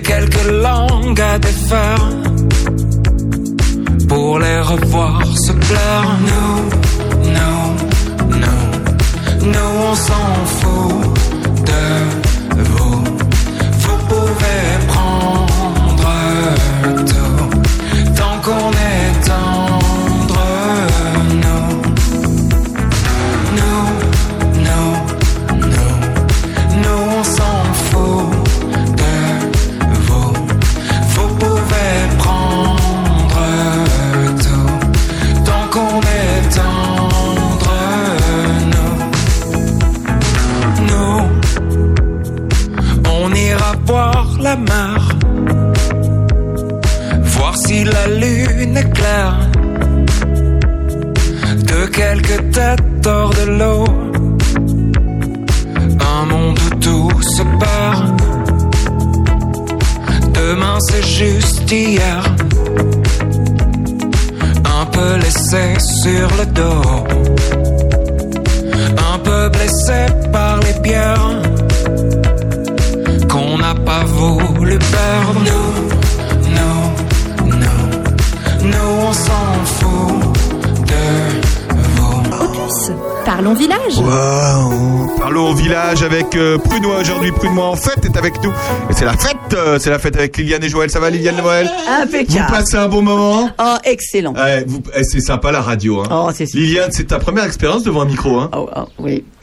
quelques 0.04 0.46
langues 0.50 1.20
à 1.20 1.38
défaire 1.38 2.08
pour 4.08 4.38
les 4.38 4.60
revoir 4.60 5.22
se 5.36 5.52
plaire. 5.52 6.18
Nous, 6.30 6.56
nous, 7.36 7.64
nous, 8.42 9.52
nous 9.52 9.72
on 9.90 9.94
s'en 9.94 10.28
fout 10.56 10.94
de 11.68 12.23
voir 43.86 44.26
la 44.40 44.56
mer, 44.56 44.98
voir 47.22 47.54
si 47.56 47.84
la 47.84 48.06
lune 48.08 48.76
est 48.76 48.90
claire. 48.92 49.38
De 51.70 51.86
quelques 51.86 52.50
têtes 52.52 53.06
hors 53.06 53.30
de 53.30 53.50
l'eau, 53.58 53.84
un 56.00 56.26
monde 56.26 56.58
où 56.66 56.74
tout 56.76 57.22
se 57.22 57.42
perd. 57.60 58.22
Demain 60.34 60.78
c'est 60.88 61.06
juste 61.06 61.70
hier. 61.70 62.22
Un 64.80 64.86
peu 64.86 65.16
laissé 65.16 65.78
sur 66.02 66.28
le 66.38 66.46
dos. 66.46 67.04
Un 69.12 69.18
peu 69.18 69.48
blessé 69.48 70.06
par 70.32 70.58
les 70.60 70.80
pierres. 70.82 71.53
Pas 73.84 74.04
voulu 74.04 74.78
perdre. 74.78 75.40
Nous, 75.40 76.50
nous, 76.50 77.50
nous, 77.50 78.68
nous 78.68 79.06
on 79.08 79.12
s'en 79.12 79.64
fout 79.64 80.22
de 80.86 80.94
vous. 81.96 82.44
Opus, 82.44 82.90
parlons 83.26 83.54
village. 83.54 83.98
Waouh 83.98 85.16
Parlons 85.18 85.50
au 85.50 85.54
village 85.54 86.02
avec 86.02 86.34
euh, 86.36 86.58
Prunois 86.58 86.98
aujourd'hui. 87.00 87.32
Prunois 87.32 87.66
en 87.66 87.76
fête 87.76 88.04
est 88.04 88.16
avec 88.16 88.42
nous. 88.42 88.50
Et 88.90 88.92
c'est 88.94 89.04
la 89.06 89.12
fête, 89.16 89.36
euh, 89.54 89.78
c'est 89.78 89.90
la 89.90 89.98
fête 89.98 90.16
avec 90.16 90.36
Liliane 90.36 90.62
et 90.64 90.68
Joël. 90.68 90.90
Ça 90.90 91.00
va 91.00 91.08
Liliane 91.10 91.36
et 91.38 91.42
Joël? 91.42 91.66
Vous 91.66 92.02
Impeccable. 92.02 92.50
passez 92.52 92.76
un 92.76 92.88
bon 92.88 93.02
moment 93.02 93.50
Oh, 93.58 93.76
excellent. 93.84 94.34
Ouais, 94.34 94.64
vous- 94.66 94.82
eh, 94.94 95.02
C'est 95.04 95.20
sympa 95.20 95.50
la 95.52 95.60
radio. 95.62 96.00
Hein. 96.02 96.08
Oh, 96.10 96.30
c'est 96.34 96.46
super. 96.46 96.60
Liliane, 96.62 96.90
c'est 96.92 97.04
ta 97.08 97.18
première 97.18 97.44
expérience 97.44 97.82
devant 97.84 98.02
un 98.02 98.06
micro. 98.06 98.38
Hein? 98.38 98.50
Oh, 98.54 98.68
oh, 98.76 98.84
oui. 98.98 99.24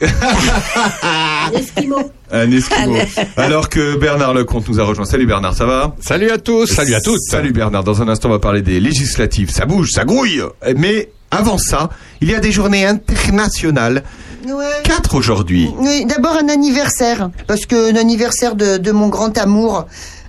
Esquimau. 1.54 2.10
Un 2.30 2.50
esquimau. 2.50 2.96
Alors 3.36 3.68
que 3.68 3.96
Bernard 3.96 4.34
Lecomte 4.34 4.68
nous 4.68 4.80
a 4.80 4.84
rejoint. 4.84 5.04
Salut 5.04 5.26
Bernard, 5.26 5.54
ça 5.54 5.66
va 5.66 5.94
Salut 6.00 6.30
à 6.30 6.38
tous, 6.38 6.66
salut 6.66 6.94
à 6.94 7.00
toutes. 7.00 7.20
Salut 7.20 7.52
Bernard. 7.52 7.84
Dans 7.84 8.02
un 8.02 8.08
instant, 8.08 8.28
on 8.28 8.32
va 8.32 8.38
parler 8.38 8.62
des 8.62 8.80
législatives. 8.80 9.50
Ça 9.50 9.66
bouge, 9.66 9.90
ça 9.92 10.04
grouille. 10.04 10.42
Mais 10.76 11.10
avant 11.30 11.58
ça, 11.58 11.90
il 12.20 12.30
y 12.30 12.34
a 12.34 12.40
des 12.40 12.52
journées 12.52 12.86
internationales. 12.86 14.02
Ouais. 14.46 14.64
Quatre 14.84 15.14
aujourd'hui. 15.14 15.70
Oui, 15.78 16.04
d'abord 16.04 16.36
un 16.36 16.48
anniversaire, 16.48 17.30
parce 17.46 17.64
que 17.66 17.92
l'anniversaire 17.92 18.56
de, 18.56 18.76
de 18.76 18.90
mon 18.92 19.08
grand 19.08 19.36
amour, 19.38 19.86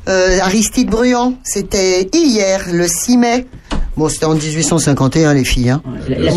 euh, 0.08 0.40
Aristide 0.42 0.90
Bruand, 0.90 1.34
c'était 1.44 2.10
hier, 2.14 2.66
le 2.72 2.88
6 2.88 3.18
mai. 3.18 3.48
Bon, 3.96 4.10
c'était 4.10 4.26
en 4.26 4.34
1851, 4.34 5.34
les 5.34 5.44
filles. 5.44 5.70
Hein. 5.70 5.82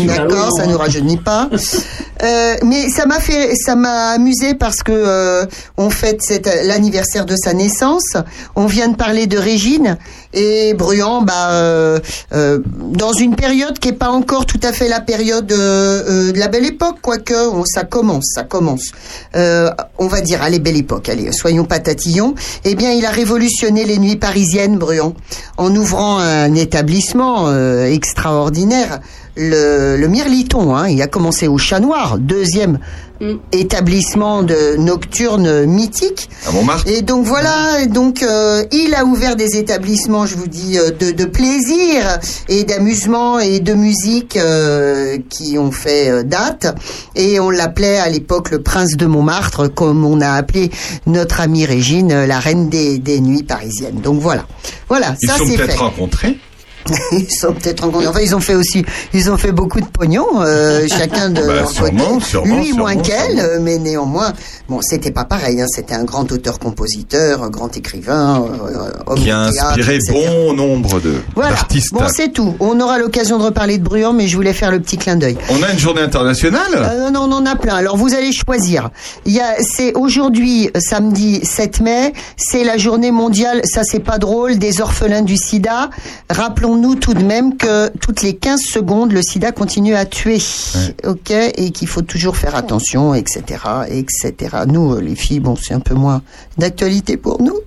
D'accord, 0.05 0.51
ça 0.55 0.67
nous 0.67 0.77
rajeunit 0.77 1.17
pas. 1.17 1.49
Euh, 2.23 2.55
mais 2.65 2.89
ça 2.89 3.05
m'a 3.05 3.19
fait, 3.19 3.53
ça 3.55 3.75
m'a 3.75 4.09
amusé 4.09 4.55
parce 4.55 4.81
que 4.81 4.91
euh, 4.91 5.45
on 5.77 5.91
fête 5.91 6.19
l'anniversaire 6.63 7.27
de 7.27 7.35
sa 7.35 7.53
naissance. 7.53 8.17
On 8.55 8.65
vient 8.65 8.87
de 8.87 8.95
parler 8.95 9.27
de 9.27 9.37
Régine 9.37 9.99
et 10.37 10.73
Bruand, 10.75 11.23
bah, 11.23 11.49
euh, 11.51 11.99
euh, 12.33 12.59
dans 12.77 13.11
une 13.11 13.35
période 13.35 13.79
qui 13.79 13.89
est 13.89 13.93
pas 13.93 14.09
encore 14.09 14.45
tout 14.45 14.59
à 14.61 14.71
fait 14.71 14.87
la 14.87 15.01
période 15.01 15.51
euh, 15.51 16.31
de 16.31 16.37
la 16.37 16.47
belle 16.47 16.65
époque, 16.65 16.97
quoique 17.01 17.33
ça 17.65 17.83
commence, 17.83 18.25
ça 18.35 18.43
commence. 18.43 18.91
On 19.33 20.07
va 20.07 20.21
dire, 20.21 20.43
allez, 20.43 20.59
belle 20.59 20.77
époque, 20.77 21.09
allez, 21.09 21.31
soyons 21.31 21.65
pas 21.65 21.79
tatillons. 21.79 22.35
Eh 22.65 22.75
bien, 22.75 22.91
il 22.91 23.05
a 23.05 23.09
révolutionné 23.09 23.83
les 23.83 23.97
nuits 23.97 24.15
parisiennes, 24.15 24.77
Bruand, 24.77 25.15
en 25.57 25.75
ouvrant 25.75 26.19
un 26.19 26.53
établissement 26.53 27.51
extraordinaire, 27.85 28.99
le, 29.35 29.97
le 29.97 30.07
Mirliton. 30.07 30.75
Hein. 30.75 30.87
Il 30.89 31.01
a 31.01 31.07
commencé 31.07 31.47
au 31.47 31.57
Chat 31.57 31.79
Noir, 31.79 32.17
deuxième 32.19 32.79
établissement 33.51 34.43
de 34.43 34.75
nocturne 34.77 35.65
mythique. 35.65 36.29
À 36.47 36.51
Montmartre. 36.51 36.87
Et 36.87 37.01
donc 37.01 37.25
voilà, 37.25 37.85
donc 37.87 38.23
euh, 38.23 38.63
il 38.71 38.93
a 38.95 39.05
ouvert 39.05 39.35
des 39.35 39.57
établissements, 39.57 40.25
je 40.25 40.35
vous 40.35 40.47
dis, 40.47 40.77
euh, 40.77 40.91
de, 40.91 41.11
de 41.11 41.25
plaisir 41.25 42.19
et 42.49 42.63
d'amusement 42.63 43.39
et 43.39 43.59
de 43.59 43.73
musique 43.73 44.37
euh, 44.37 45.17
qui 45.29 45.57
ont 45.57 45.71
fait 45.71 46.09
euh, 46.09 46.23
date. 46.23 46.75
Et 47.15 47.39
on 47.39 47.49
l'appelait 47.49 47.97
à 47.97 48.09
l'époque 48.09 48.51
le 48.51 48.61
prince 48.61 48.95
de 48.97 49.05
Montmartre, 49.05 49.67
comme 49.73 50.05
on 50.05 50.21
a 50.21 50.31
appelé 50.31 50.69
notre 51.05 51.41
amie 51.41 51.65
Régine, 51.65 52.11
euh, 52.11 52.25
la 52.27 52.39
reine 52.39 52.69
des, 52.69 52.97
des 52.99 53.19
nuits 53.19 53.43
parisiennes. 53.43 54.01
Donc 54.01 54.19
voilà, 54.21 54.45
voilà, 54.89 55.15
Ils 55.21 55.27
ça 55.27 55.35
c'est 55.37 55.55
peut-être 55.55 55.71
fait. 55.71 55.77
rencontrés. 55.77 56.37
Ils 57.11 57.31
sont 57.31 57.53
peut-être 57.53 57.81
rencontrés. 57.83 58.07
Enfin, 58.07 58.19
ils 58.21 58.35
ont 58.35 58.39
fait 58.39 58.55
aussi, 58.55 58.85
ils 59.13 59.29
ont 59.31 59.37
fait 59.37 59.51
beaucoup 59.51 59.79
de 59.81 59.85
pognon, 59.87 60.25
euh, 60.41 60.87
chacun 60.97 61.29
de 61.29 61.41
Bah, 61.41 61.53
leur 61.55 61.69
sûrement, 61.71 62.13
côté. 62.15 62.25
sûrement, 62.25 62.57
Lui 62.57 62.73
moins 62.73 62.95
qu'elle, 62.95 63.39
euh, 63.39 63.59
mais 63.61 63.77
néanmoins, 63.77 64.33
bon, 64.69 64.79
c'était 64.81 65.11
pas 65.11 65.25
pareil. 65.25 65.61
Hein, 65.61 65.65
c'était 65.69 65.93
un 65.95 66.03
grand 66.03 66.31
auteur-compositeur, 66.31 67.43
un 67.43 67.49
grand 67.49 67.75
écrivain, 67.75 68.43
euh, 68.43 68.91
homme 69.05 69.19
Qui 69.19 69.31
a 69.31 69.49
théâtre, 69.51 69.69
inspiré 69.69 69.99
bon 70.11 70.53
nombre 70.53 70.99
de 70.99 71.15
Voilà. 71.35 71.51
d'artistes. 71.51 71.93
Bon, 71.93 72.01
c'est 72.13 72.31
tout. 72.33 72.55
On 72.59 72.79
aura 72.79 72.97
l'occasion 72.99 73.37
de 73.37 73.43
reparler 73.43 73.77
de 73.77 73.83
Bruand, 73.83 74.13
mais 74.13 74.27
je 74.27 74.35
voulais 74.35 74.53
faire 74.53 74.71
le 74.71 74.79
petit 74.79 74.97
clin 74.97 75.15
d'œil. 75.15 75.37
On 75.49 75.63
a 75.63 75.71
une 75.71 75.79
journée 75.79 76.01
internationale? 76.01 76.61
Euh, 76.75 77.09
non, 77.09 77.27
non, 77.27 77.35
on 77.37 77.37
en 77.39 77.45
a 77.45 77.55
plein. 77.55 77.75
Alors 77.75 77.97
vous 77.97 78.13
allez 78.13 78.31
choisir. 78.31 78.89
Il 79.25 79.33
y 79.33 79.39
a, 79.39 79.55
c'est 79.61 79.93
aujourd'hui, 79.95 80.67
euh, 80.75 80.79
samedi 80.79 81.41
7 81.43 81.81
mai, 81.81 82.13
c'est 82.37 82.63
la 82.63 82.77
journée 82.77 83.11
mondiale. 83.11 83.61
Ça, 83.65 83.81
c'est 83.83 83.99
pas 83.99 84.17
drôle. 84.17 84.57
Des 84.57 84.81
orphelins 84.81 85.21
du 85.21 85.35
SIDA. 85.37 85.89
Rappelons-nous 86.29 86.76
Rappelons-nous 86.77 86.95
tout 86.95 87.15
de 87.15 87.23
même 87.23 87.57
que 87.57 87.89
toutes 87.97 88.21
les 88.21 88.35
15 88.35 88.61
secondes, 88.61 89.11
le 89.11 89.23
sida 89.23 89.51
continue 89.51 89.95
à 89.95 90.05
tuer. 90.05 90.37
Ok 91.05 91.31
Et 91.31 91.71
qu'il 91.71 91.87
faut 91.87 92.03
toujours 92.03 92.37
faire 92.37 92.55
attention, 92.55 93.15
etc. 93.15 93.41
etc. 93.89 94.57
Nous, 94.67 94.93
euh, 94.93 95.01
les 95.01 95.15
filles, 95.15 95.39
bon, 95.39 95.55
c'est 95.55 95.73
un 95.73 95.79
peu 95.79 95.95
moins 95.95 96.21
d'actualité 96.59 97.17
pour 97.17 97.41
nous. 97.41 97.57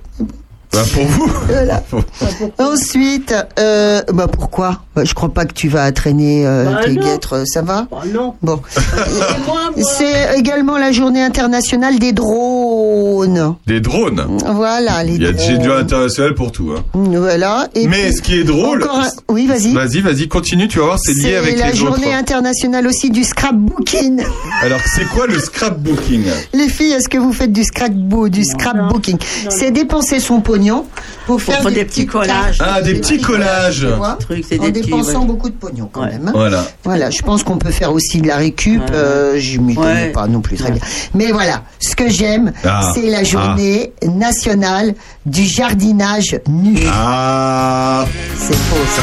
Bah, 0.73 0.83
pour 0.95 1.05
vous. 1.05 1.31
Voilà. 1.49 1.83
Ensuite, 2.59 3.35
euh, 3.59 4.03
bah 4.13 4.29
pourquoi? 4.29 4.83
Bah, 4.95 5.05
Je 5.05 5.15
crois 5.15 5.31
pas 5.35 5.45
que 5.45 5.53
tu 5.53 5.69
vas 5.69 5.91
traîner 5.93 6.47
euh, 6.47 6.65
Bah 6.71 6.81
tes 6.85 6.93
non. 6.93 7.03
guêtres, 7.05 7.37
euh, 7.39 7.45
ça 7.45 7.63
va? 7.63 7.87
Non. 8.13 8.35
Bon. 8.43 8.61
C'est 9.77 10.39
également 10.39 10.79
la 10.79 10.93
journée 10.93 11.23
internationale 11.23 11.99
des 11.99 12.13
drones. 12.13 13.55
Des 13.67 13.81
drones? 13.81 14.27
Voilà, 14.55 15.03
les 15.05 15.15
Il 15.15 15.23
y 15.23 15.27
a 15.27 15.33
des 15.33 15.63
gens 15.65 15.77
internationaux 15.77 16.35
pour 16.35 16.53
tout. 16.53 16.73
Hein. 16.77 16.85
Voilà. 16.95 17.69
Et 17.75 17.87
Mais 17.87 18.05
puis, 18.09 18.17
ce 18.17 18.23
qui 18.23 18.39
est 18.39 18.45
drôle. 18.45 18.85
un- 18.85 19.09
Oui, 19.29 19.47
vas-y. 19.47 19.73
Vas-y, 19.75 20.01
vas-y, 20.01 20.29
continue, 20.29 20.69
tu 20.69 20.79
vas 20.79 20.85
voir, 20.87 20.99
c'est 21.01 21.13
lié 21.15 21.21
C'est 21.23 21.37
avec 21.37 21.59
la 21.59 21.71
les 21.71 21.83
autres. 21.83 21.97
journée 21.97 22.15
internationale 22.15 22.87
aussi 22.87 23.11
du 23.11 23.25
scrapbooking. 23.25 24.23
Alors, 24.63 24.81
c'est 24.95 25.05
quoi 25.07 25.27
le 25.27 25.39
scrapbooking? 25.39 26.25
Les 26.53 26.69
filles, 26.69 26.93
est-ce 26.93 27.09
que 27.09 27.19
vous 27.19 27.33
faites 27.33 27.53
du 27.53 27.65
scrapbook, 27.65 28.29
du 28.31 28.45
scrapbooking? 28.45 29.19
C'est 29.49 29.71
dépenser 29.71 30.21
son 30.21 30.41
pognon 30.61 30.87
pour 31.27 31.41
faire 31.41 31.63
des 31.65 31.85
petits 31.85 32.03
petits 32.03 32.07
collages. 32.07 32.59
Ah, 32.61 32.83
des 32.83 32.95
petits 32.95 33.21
collages. 33.21 33.81
Tu 33.81 33.87
vois, 33.97 34.17
Trucs, 34.21 34.45
c'est 34.49 34.59
en 34.61 34.65
des 34.65 34.73
petits, 34.73 34.83
dépensant 34.91 35.21
ouais. 35.21 35.27
beaucoup 35.27 35.49
de 35.49 35.55
pognon 35.55 35.89
quand 35.93 36.05
même. 36.05 36.29
hein. 36.29 36.33
Voilà. 36.35 36.65
Voilà, 36.85 37.11
je 37.11 37.23
pense 37.23 37.43
qu'on 37.43 37.59
peut 37.59 37.71
faire 37.71 37.93
aussi 37.93 38.21
de 38.21 38.27
la 38.29 38.37
récup. 38.37 38.83
euh, 38.93 39.39
je 39.39 39.59
m'y 39.59 39.75
connais 39.75 40.09
pas 40.13 40.27
non 40.27 40.41
plus 40.41 40.57
très 40.57 40.71
bien. 40.73 40.81
Mais 41.15 41.33
voilà, 41.33 41.63
ce 41.81 41.95
que 41.97 42.09
j'aime, 42.09 42.53
Ah. 42.65 42.93
c'est 42.95 43.09
la 43.11 43.25
journée 43.25 43.93
nationale 44.05 44.95
du 45.27 45.45
jardinage 45.45 46.39
nu. 46.49 46.79
Ah. 46.93 48.05
C'est 48.37 48.55
faux 48.55 48.87
ça. 48.97 49.03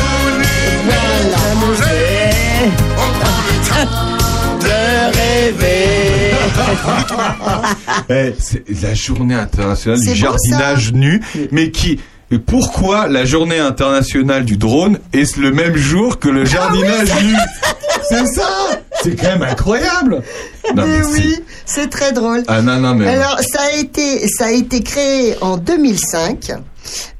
Eh, 8.09 8.33
c'est 8.39 8.63
la 8.81 8.93
journée 8.93 9.35
internationale 9.35 9.99
du 9.99 10.07
beau, 10.07 10.15
jardinage 10.15 10.93
nu, 10.93 11.21
mais 11.51 11.71
qui 11.71 11.99
pourquoi 12.45 13.07
la 13.07 13.25
journée 13.25 13.59
internationale 13.59 14.43
du 14.43 14.57
drone 14.57 14.99
est 15.13 15.37
le 15.37 15.51
même 15.51 15.75
jour 15.75 16.19
que 16.19 16.27
le 16.27 16.43
jardinage 16.43 17.09
nu 17.23 17.35
C'est 18.09 18.25
ça. 18.27 18.49
C'est 19.01 19.15
quand 19.15 19.27
même 19.27 19.43
incroyable. 19.43 20.21
Non, 20.75 20.85
Mais 20.85 21.01
oui, 21.05 21.39
c'est 21.65 21.89
très 21.89 22.11
drôle. 22.11 22.43
Ah 22.47 22.61
non, 22.61 22.77
non, 22.79 22.95
mais... 22.95 23.07
Alors, 23.07 23.39
ça 23.39 23.61
a 23.61 23.77
été, 23.77 24.27
ça 24.27 24.45
a 24.45 24.51
été 24.51 24.81
créé 24.81 25.35
en 25.41 25.57
2005 25.57 26.51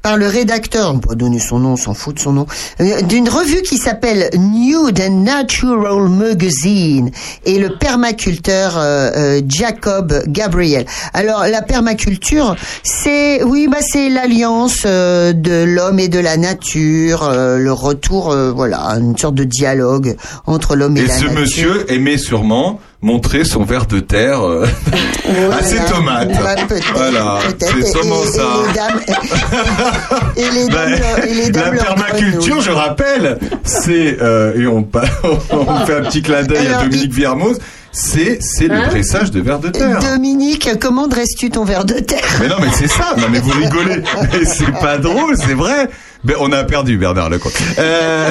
par 0.02 0.16
le 0.16 0.26
rédacteur, 0.26 0.92
on 0.94 0.98
peut 0.98 1.08
pas 1.10 1.14
donner 1.14 1.38
son 1.38 1.58
nom, 1.58 1.72
on 1.72 1.76
s'en 1.76 1.94
fout 1.94 2.14
de 2.16 2.20
son 2.20 2.32
nom, 2.32 2.46
euh, 2.80 3.02
d'une 3.02 3.28
revue 3.28 3.62
qui 3.62 3.76
s'appelle 3.78 4.30
Nude 4.38 5.00
and 5.00 5.20
Natural 5.22 6.08
Magazine 6.08 7.10
et 7.44 7.58
le 7.58 7.76
permaculteur 7.78 8.76
euh, 8.78 9.10
euh, 9.16 9.40
Jacob 9.48 10.22
Gabriel. 10.28 10.86
Alors, 11.14 11.44
la 11.46 11.62
permaculture, 11.62 12.56
c'est, 12.82 13.42
oui, 13.42 13.68
bah, 13.70 13.78
c'est 13.80 14.08
l'alliance 14.08 14.82
euh, 14.86 15.32
de 15.32 15.64
l'homme 15.64 15.98
et 15.98 16.08
de 16.08 16.18
la 16.18 16.36
nature, 16.36 17.24
euh, 17.24 17.58
le 17.58 17.72
retour, 17.72 18.30
euh, 18.30 18.50
voilà, 18.52 18.78
une 18.98 19.16
sorte 19.16 19.34
de 19.34 19.44
dialogue 19.44 20.16
entre 20.46 20.76
l'homme 20.76 20.96
et, 20.96 21.00
Et 21.00 21.06
la 21.06 21.14
ce 21.14 21.24
nature. 21.24 21.40
monsieur 21.40 21.92
aimait 21.92 22.18
sûrement 22.18 22.80
montrer 23.00 23.44
son 23.44 23.62
verre 23.64 23.86
de 23.86 24.00
terre 24.00 24.42
euh, 24.44 24.66
à 25.52 25.62
ses 25.62 25.78
tomates. 25.92 26.30
Bah, 26.42 26.54
voilà, 26.94 27.38
c'est 27.58 27.86
sûrement 27.86 28.22
et- 28.24 28.26
ça. 28.26 28.42
Et 28.66 28.66
les 28.66 28.74
dames, 28.74 29.00
et 30.36 30.50
les 30.50 30.66
Bah, 30.68 30.86
dames, 30.86 31.28
et 31.28 31.34
les 31.34 31.50
dames 31.50 31.74
la 31.74 31.82
permaculture, 31.84 32.60
je 32.60 32.70
rappelle, 32.70 33.38
c'est 33.64 34.18
euh, 34.20 34.58
et 34.60 34.66
on, 34.66 34.84
fait 35.86 35.96
un 35.96 36.02
petit 36.02 36.22
clin 36.22 36.42
d'œil 36.42 36.66
à 36.66 36.82
Dominique 36.82 37.12
Viermoz, 37.12 37.58
c'est 37.92 38.38
c'est 38.40 38.68
le 38.68 38.74
Hein 38.74 38.88
pressage 38.88 39.30
de 39.30 39.40
verre 39.40 39.60
de 39.60 39.68
terre. 39.68 40.00
Dominique, 40.00 40.68
comment 40.80 41.06
dresses-tu 41.06 41.50
ton 41.50 41.64
verre 41.64 41.84
de 41.84 41.94
terre? 41.94 42.24
Mais 42.40 42.48
non, 42.48 42.56
mais 42.60 42.68
c'est 42.72 42.88
ça. 42.88 43.14
Non, 43.16 43.26
mais 43.30 43.38
vous 43.40 43.50
rigolez. 43.50 44.02
Mais 44.32 44.44
c'est 44.44 44.72
pas 44.80 44.98
drôle, 44.98 45.36
c'est 45.36 45.54
vrai. 45.54 45.88
Mais 46.28 46.34
on 46.38 46.52
a 46.52 46.62
perdu 46.62 46.98
Bernard 46.98 47.30
Lecomte. 47.30 47.54
Euh... 47.78 48.30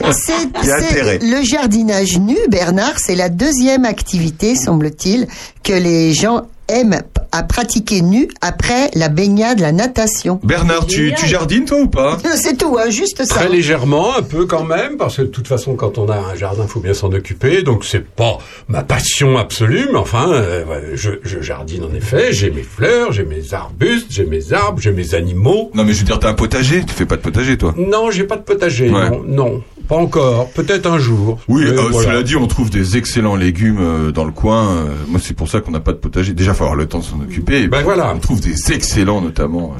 Le 0.02 1.44
jardinage 1.44 2.18
nu, 2.18 2.36
Bernard, 2.48 2.98
c'est 2.98 3.14
la 3.14 3.28
deuxième 3.28 3.84
activité, 3.84 4.56
semble-t-il, 4.56 5.28
que 5.62 5.72
les 5.72 6.12
gens 6.12 6.48
aiment 6.70 7.00
p- 7.02 7.20
à 7.32 7.42
pratiquer 7.42 8.00
nu 8.02 8.28
après 8.40 8.90
la 8.94 9.08
baignade, 9.08 9.60
la 9.60 9.72
natation. 9.72 10.40
Bernard, 10.42 10.86
tu, 10.86 11.12
tu 11.16 11.26
jardines 11.26 11.64
toi 11.64 11.80
ou 11.80 11.88
pas? 11.88 12.18
C'est 12.36 12.56
tout, 12.56 12.76
hein, 12.78 12.90
juste 12.90 13.24
ça. 13.24 13.34
Très 13.34 13.48
légèrement, 13.48 14.16
un 14.16 14.22
peu 14.22 14.46
quand 14.46 14.64
même, 14.64 14.96
parce 14.96 15.16
que 15.18 15.22
de 15.22 15.26
toute 15.28 15.46
façon, 15.46 15.74
quand 15.74 15.98
on 15.98 16.08
a 16.08 16.16
un 16.16 16.34
jardin, 16.34 16.66
faut 16.66 16.80
bien 16.80 16.94
s'en 16.94 17.12
occuper. 17.12 17.62
Donc 17.62 17.84
c'est 17.84 18.04
pas 18.04 18.38
ma 18.68 18.82
passion 18.82 19.36
absolue, 19.38 19.88
mais 19.92 19.98
enfin, 19.98 20.30
euh, 20.32 20.64
je, 20.94 21.10
je 21.22 21.40
jardine 21.40 21.84
en 21.84 21.94
effet. 21.94 22.32
J'ai 22.32 22.50
mes 22.50 22.62
fleurs, 22.62 23.12
j'ai 23.12 23.24
mes 23.24 23.52
arbustes, 23.54 24.06
j'ai 24.10 24.24
mes 24.24 24.52
arbres, 24.52 24.80
j'ai 24.80 24.92
mes 24.92 25.14
animaux. 25.14 25.70
Non, 25.74 25.84
mais 25.84 25.92
je 25.92 26.00
veux 26.00 26.04
dire, 26.06 26.18
t'as 26.18 26.30
un 26.30 26.34
potager. 26.34 26.84
Tu 26.84 26.94
fais 26.94 27.06
pas 27.06 27.16
de 27.16 27.22
potager, 27.22 27.56
toi? 27.58 27.74
Non, 27.76 28.10
j'ai 28.10 28.24
pas 28.24 28.36
de 28.36 28.42
potager. 28.42 28.90
Ouais. 28.90 29.10
Non, 29.10 29.22
non, 29.26 29.62
pas 29.90 29.96
encore. 29.96 30.48
Peut-être 30.50 30.86
un 30.86 30.98
jour. 30.98 31.40
Oui, 31.48 31.64
euh, 31.66 31.88
voilà. 31.90 32.10
cela 32.10 32.22
dit, 32.22 32.36
on 32.36 32.46
trouve 32.46 32.70
des 32.70 32.96
excellents 32.96 33.34
légumes 33.34 33.80
euh, 33.80 34.12
dans 34.12 34.24
le 34.24 34.30
coin. 34.30 34.68
Euh, 34.68 34.84
moi, 35.08 35.20
c'est 35.20 35.34
pour 35.34 35.48
ça 35.48 35.60
qu'on 35.60 35.72
n'a 35.72 35.80
pas 35.80 35.90
de 35.90 35.96
potager. 35.96 36.32
Déjà, 36.32 36.54
faut 36.54 36.62
avoir 36.62 36.76
le 36.76 36.86
temps 36.86 37.00
de 37.00 37.04
s'en 37.04 37.20
occuper. 37.20 37.62
Et 37.62 37.66
Ben 37.66 37.78
puis, 37.78 37.84
voilà. 37.84 38.14
On 38.14 38.20
trouve 38.20 38.40
des 38.40 38.72
excellents, 38.72 39.20
notamment, 39.20 39.74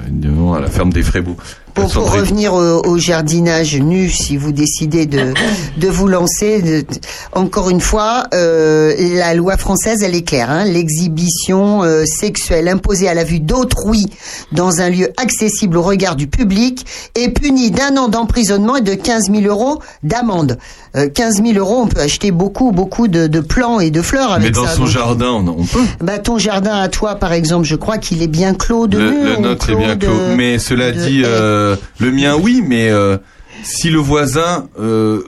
à 0.53 0.61
la 0.61 0.66
ferme 0.66 0.93
des 0.93 1.05
Frébeaux. 1.05 1.37
Pour, 1.75 2.11
revenir 2.13 2.53
au, 2.55 2.83
au 2.87 2.99
jardinage 2.99 3.77
nu, 3.77 4.09
si 4.11 4.37
vous 4.37 4.53
décidez 4.53 5.07
de, 5.07 5.33
de 5.77 5.89
vous 5.89 6.09
lancer, 6.09 6.63
de- 6.63 6.85
encore 7.33 7.71
une 7.71 7.81
fois, 7.81 8.25
euh, 8.35 8.95
la 9.17 9.35
loi 9.35 9.57
française, 9.57 10.03
elle 10.03 10.15
est 10.15 10.23
claire. 10.23 10.51
Hein, 10.51 10.65
L'exhibition 10.65 11.83
euh, 11.83 12.05
sexuelle 12.05 12.69
imposée 12.69 13.09
à 13.09 13.15
la 13.15 13.25
vue 13.25 13.41
d'autrui 13.41 14.07
dans 14.53 14.81
un 14.81 14.91
lieu 14.91 15.09
accessible 15.17 15.77
au 15.77 15.83
regard 15.83 16.17
du 16.17 16.27
public 16.27 16.85
est 17.15 17.31
punie 17.31 17.71
d'un 17.71 17.97
an 17.97 18.09
d'emprisonnement 18.09 18.77
et 18.77 18.81
de 18.83 18.95
15 18.95 19.31
000 19.31 19.43
euros 19.47 19.81
d'amende. 20.03 20.59
Euh, 20.97 21.09
15 21.09 21.43
000 21.45 21.59
euros, 21.59 21.83
on 21.83 21.87
peut 21.87 22.01
acheter 22.01 22.31
beaucoup, 22.33 22.73
beaucoup 22.73 23.07
de, 23.09 23.27
de 23.29 23.41
plants 23.41 23.81
et 23.81 23.91
de 23.91 24.03
fleurs 24.03 24.33
avec 24.33 24.45
Mais 24.47 24.51
dans 24.51 24.67
ça. 24.67 24.73
son 24.75 24.83
donc. 24.83 24.91
jardin, 24.91 25.31
on, 25.33 25.65
peut. 25.65 25.81
Bah, 26.01 26.19
ton 26.19 26.37
jardin 26.39 26.75
à 26.81 26.89
toi, 26.89 27.15
par 27.15 27.33
exemple, 27.33 27.65
je 27.67 27.77
crois 27.77 27.99
qu'il 27.99 28.23
est 28.23 28.27
bien 28.29 28.55
clos 28.55 28.87
de 28.89 28.99
Le, 28.99 29.11
le 29.11 29.37
nôtre 29.37 29.71
est 29.71 29.77
bien 29.77 29.97
clos. 29.97 30.11
Mais 30.37 30.59
cela 30.59 30.91
dit, 30.93 31.21
haies. 31.23 31.27
Euh, 31.61 31.77
le 31.99 32.11
mien, 32.11 32.37
oui, 32.41 32.62
mais 32.66 32.91
euh, 32.91 33.16
si 33.62 33.91
le 33.91 33.99
voisin, 33.99 34.69
euh, 34.81 35.23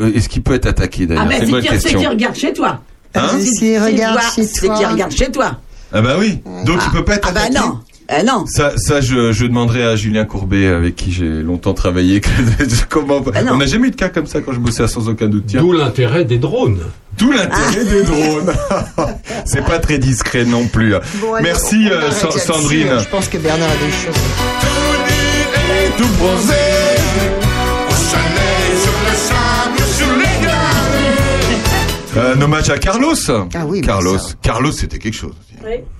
euh, 0.00 0.12
est-ce 0.14 0.28
qu'il 0.28 0.42
peut 0.42 0.54
être 0.54 0.66
attaqué 0.66 1.06
d'ailleurs? 1.06 1.24
Ah, 1.24 1.28
mais 1.28 1.38
C'est 1.38 1.44
une 1.46 1.50
bonne 1.52 1.60
qui, 1.62 1.68
c'est 1.68 1.74
question. 1.74 2.00
qui 2.00 2.06
regarde 2.06 2.34
chez 2.34 2.52
toi. 2.52 2.80
Hein? 3.14 3.28
C'est 3.40 3.78
regarde 3.78 4.18
toi, 4.20 4.30
chez 4.34 4.42
C'est 4.44 4.66
toi. 4.66 4.78
qui 4.78 4.84
regarde 4.86 5.12
chez 5.12 5.30
toi. 5.30 5.58
Ah 5.92 6.00
bah 6.02 6.16
oui. 6.18 6.40
Donc 6.64 6.78
il 6.86 6.90
peut 6.92 7.04
pas 7.04 7.14
être 7.16 7.28
Ah 7.28 7.32
bah 7.32 7.40
attaqué? 7.42 7.58
non. 7.66 7.78
Eh 8.18 8.22
non. 8.24 8.44
Ça, 8.46 8.72
ça 8.76 9.00
je, 9.00 9.32
je 9.32 9.44
demanderai 9.46 9.84
à 9.84 9.96
Julien 9.96 10.24
Courbet, 10.24 10.66
avec 10.66 10.96
qui 10.96 11.12
j'ai 11.12 11.28
longtemps 11.42 11.72
travaillé, 11.74 12.20
que- 12.22 12.28
comment. 12.88 13.20
Ah 13.34 13.42
non. 13.42 13.52
on 13.52 13.56
n'a 13.58 13.66
jamais 13.66 13.88
eu 13.88 13.90
de 13.90 13.96
cas 13.96 14.08
comme 14.08 14.26
ça 14.26 14.40
quand 14.40 14.52
je 14.52 14.58
bossais 14.58 14.82
à 14.82 14.88
sans 14.88 15.08
aucun 15.08 15.28
doute. 15.28 15.44
Tiens. 15.46 15.60
D'où 15.60 15.72
l'intérêt 15.72 16.24
des 16.24 16.38
drones. 16.38 16.80
D'où 17.18 17.30
l'intérêt 17.30 17.84
des 17.84 18.02
drones. 18.02 18.52
C'est 19.44 19.64
pas 19.64 19.78
très 19.78 19.98
discret 19.98 20.44
non 20.44 20.66
plus. 20.66 20.94
Bon, 21.20 21.34
allez, 21.34 21.44
Merci 21.44 21.86
on 21.88 21.92
euh, 21.92 21.98
arrête 22.00 22.12
Sa- 22.14 22.26
là-dessus, 22.28 22.46
Sandrine. 22.46 22.98
Je 22.98 23.08
pense 23.08 23.28
que 23.28 23.38
Bernard 23.38 23.68
a 23.70 23.74
des 23.86 23.92
choses. 23.92 24.91
Tout 25.96 26.08
bronzé. 26.18 26.81
Glaces. 32.12 32.36
Un 32.36 32.40
hommage 32.42 32.70
à 32.70 32.78
Carlos. 32.78 33.14
Ah 33.54 33.64
oui, 33.66 33.80
Carlos. 33.80 34.18
ça. 34.18 34.34
Carlos, 34.42 34.72
c'était 34.72 34.98
quelque 34.98 35.14
chose. 35.16 35.34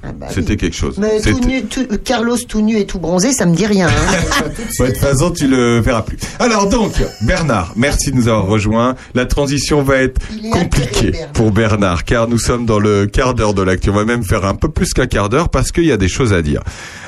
Ah 0.03 0.11
bah 0.13 0.27
oui. 0.29 0.35
C'était 0.35 0.57
quelque 0.57 0.75
chose. 0.75 0.97
Mais 0.99 1.21
tout 1.21 1.39
nu, 1.39 1.63
tout- 1.67 1.87
Carlos 2.05 2.37
tout 2.49 2.61
nu 2.63 2.79
et 2.79 2.85
tout 2.87 2.99
bronzé, 2.99 3.33
ça 3.33 3.47
me 3.47 3.55
dit 3.55 3.67
rien. 3.67 3.87
hein. 3.89 4.43
Ouais, 4.81 4.89
de 4.89 4.93
toute 4.95 5.01
façon, 5.01 5.31
tu 5.31 5.47
le 5.47 5.79
verras 5.81 6.03
plus. 6.03 6.19
Alors 6.41 6.69
donc, 6.69 6.95
Bernard, 7.21 7.73
merci 7.77 8.11
de 8.11 8.17
nous 8.17 8.27
avoir 8.27 8.47
rejoints. 8.47 8.97
La 9.15 9.25
transition 9.27 9.83
va 9.83 9.99
être 9.99 10.21
compliquée 10.51 11.13
Bernard. 11.13 11.33
pour 11.33 11.51
Bernard, 11.53 12.05
car 12.05 12.27
nous 12.27 12.39
sommes 12.39 12.67
dans 12.67 12.81
le 12.81 13.07
quart 13.07 13.35
d'heure 13.35 13.55
de 13.55 13.63
l'actu. 13.63 13.91
On 13.91 13.95
va 13.95 14.05
même 14.05 14.25
faire 14.25 14.45
un 14.45 14.55
peu 14.57 14.69
plus 14.69 14.93
qu'un 14.95 15.07
quart 15.07 15.29
d'heure 15.29 15.49
parce 15.49 15.71
qu'il 15.71 15.85
y 15.85 15.93
a 15.93 15.97
des 15.97 16.09
choses 16.09 16.33
à 16.33 16.43
dire. 16.43 16.63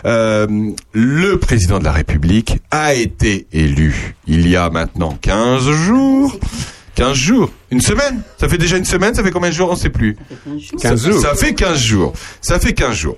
Euh, 0.07 0.47
le 0.93 1.37
président 1.39 1.81
de 1.81 1.85
la 1.85 1.93
République 1.93 2.59
a 2.71 2.95
été 2.95 3.47
élu 3.53 4.15
il 4.29 4.49
y 4.49 4.55
a 4.55 4.71
maintenant 4.71 5.19
15 5.21 5.69
jours. 5.71 6.37
15 6.95 7.17
jours 7.17 7.51
Une 7.71 7.81
semaine 7.81 8.23
Ça 8.39 8.49
fait 8.49 8.59
déjà 8.59 8.77
une 8.77 8.85
semaine 8.85 9.15
Ça 9.15 9.23
fait 9.23 9.31
combien 9.31 9.51
de 9.51 9.55
jours 9.55 9.71
On 9.71 9.75
ne 9.75 9.79
sait 9.79 9.91
plus. 9.91 10.17
15 10.81 11.03
ça, 11.03 11.11
jours. 11.11 11.21
Ça 11.21 11.35
fait 11.35 11.55
15 11.55 11.79
jours. 11.79 12.13
Ça 12.41 12.61
fait 12.61 12.73
15 12.73 12.95
jours. 12.95 13.17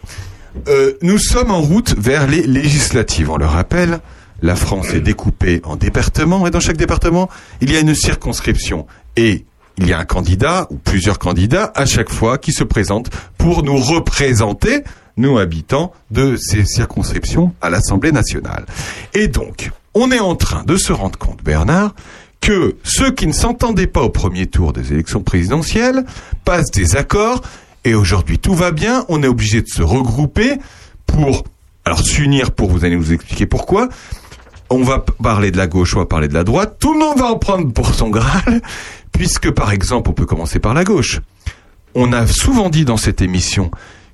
Euh, 0.68 0.94
nous 1.02 1.18
sommes 1.18 1.50
en 1.50 1.60
route 1.60 1.94
vers 1.98 2.26
les 2.26 2.42
législatives. 2.42 3.30
On 3.30 3.36
le 3.36 3.46
rappelle, 3.46 4.00
la 4.42 4.56
France 4.56 4.88
est 4.94 5.00
découpée 5.00 5.60
en 5.64 5.76
départements 5.76 6.46
et 6.46 6.50
dans 6.50 6.60
chaque 6.60 6.76
département, 6.76 7.28
il 7.60 7.70
y 7.70 7.76
a 7.76 7.80
une 7.80 7.94
circonscription. 7.94 8.86
Et 9.16 9.44
il 9.78 9.86
y 9.86 9.92
a 9.92 9.98
un 9.98 10.04
candidat 10.04 10.66
ou 10.70 10.76
plusieurs 10.76 11.18
candidats 11.18 11.72
à 11.74 11.84
chaque 11.84 12.10
fois 12.10 12.38
qui 12.38 12.52
se 12.52 12.64
présentent 12.64 13.10
pour 13.36 13.62
nous 13.62 13.76
représenter, 13.76 14.82
nous 15.18 15.38
habitants 15.38 15.92
de 16.10 16.36
ces 16.36 16.64
circonscriptions 16.64 17.52
à 17.60 17.68
l'Assemblée 17.68 18.12
nationale. 18.12 18.64
Et 19.12 19.28
donc, 19.28 19.70
on 19.94 20.10
est 20.10 20.20
en 20.20 20.34
train 20.34 20.62
de 20.64 20.76
se 20.76 20.92
rendre 20.92 21.18
compte, 21.18 21.42
Bernard, 21.42 21.94
que 22.40 22.76
ceux 22.84 23.10
qui 23.10 23.26
ne 23.26 23.32
s'entendaient 23.32 23.86
pas 23.86 24.02
au 24.02 24.10
premier 24.10 24.46
tour 24.46 24.72
des 24.72 24.92
élections 24.92 25.22
présidentielles 25.22 26.04
passent 26.44 26.70
des 26.70 26.96
accords 26.96 27.42
et 27.84 27.94
aujourd'hui 27.94 28.38
tout 28.38 28.54
va 28.54 28.70
bien, 28.70 29.04
on 29.08 29.22
est 29.22 29.28
obligé 29.28 29.62
de 29.62 29.68
se 29.68 29.82
regrouper 29.82 30.54
pour 31.06 31.44
alors 31.84 32.00
s'unir 32.00 32.50
pour 32.50 32.70
vous 32.70 32.84
allez 32.84 32.96
nous 32.96 33.12
expliquer 33.12 33.46
pourquoi. 33.46 33.88
On 34.70 34.82
va 34.82 34.98
parler 34.98 35.52
de 35.52 35.56
la 35.56 35.68
gauche, 35.68 35.94
on 35.94 36.00
va 36.00 36.06
parler 36.06 36.26
de 36.26 36.34
la 36.34 36.42
droite, 36.42 36.78
tout 36.80 36.92
le 36.92 36.98
monde 36.98 37.18
va 37.18 37.26
en 37.26 37.38
prendre 37.38 37.72
pour 37.72 37.94
son 37.94 38.10
Graal 38.10 38.60
puisque 39.12 39.50
par 39.52 39.72
exemple, 39.72 40.10
on 40.10 40.12
peut 40.12 40.26
commencer 40.26 40.58
par 40.58 40.74
la 40.74 40.84
gauche. 40.84 41.20
On 41.94 42.12
a 42.12 42.26
souvent 42.26 42.68
dit 42.68 42.84
dans 42.84 42.96
cette 42.96 43.22
émission 43.22 43.70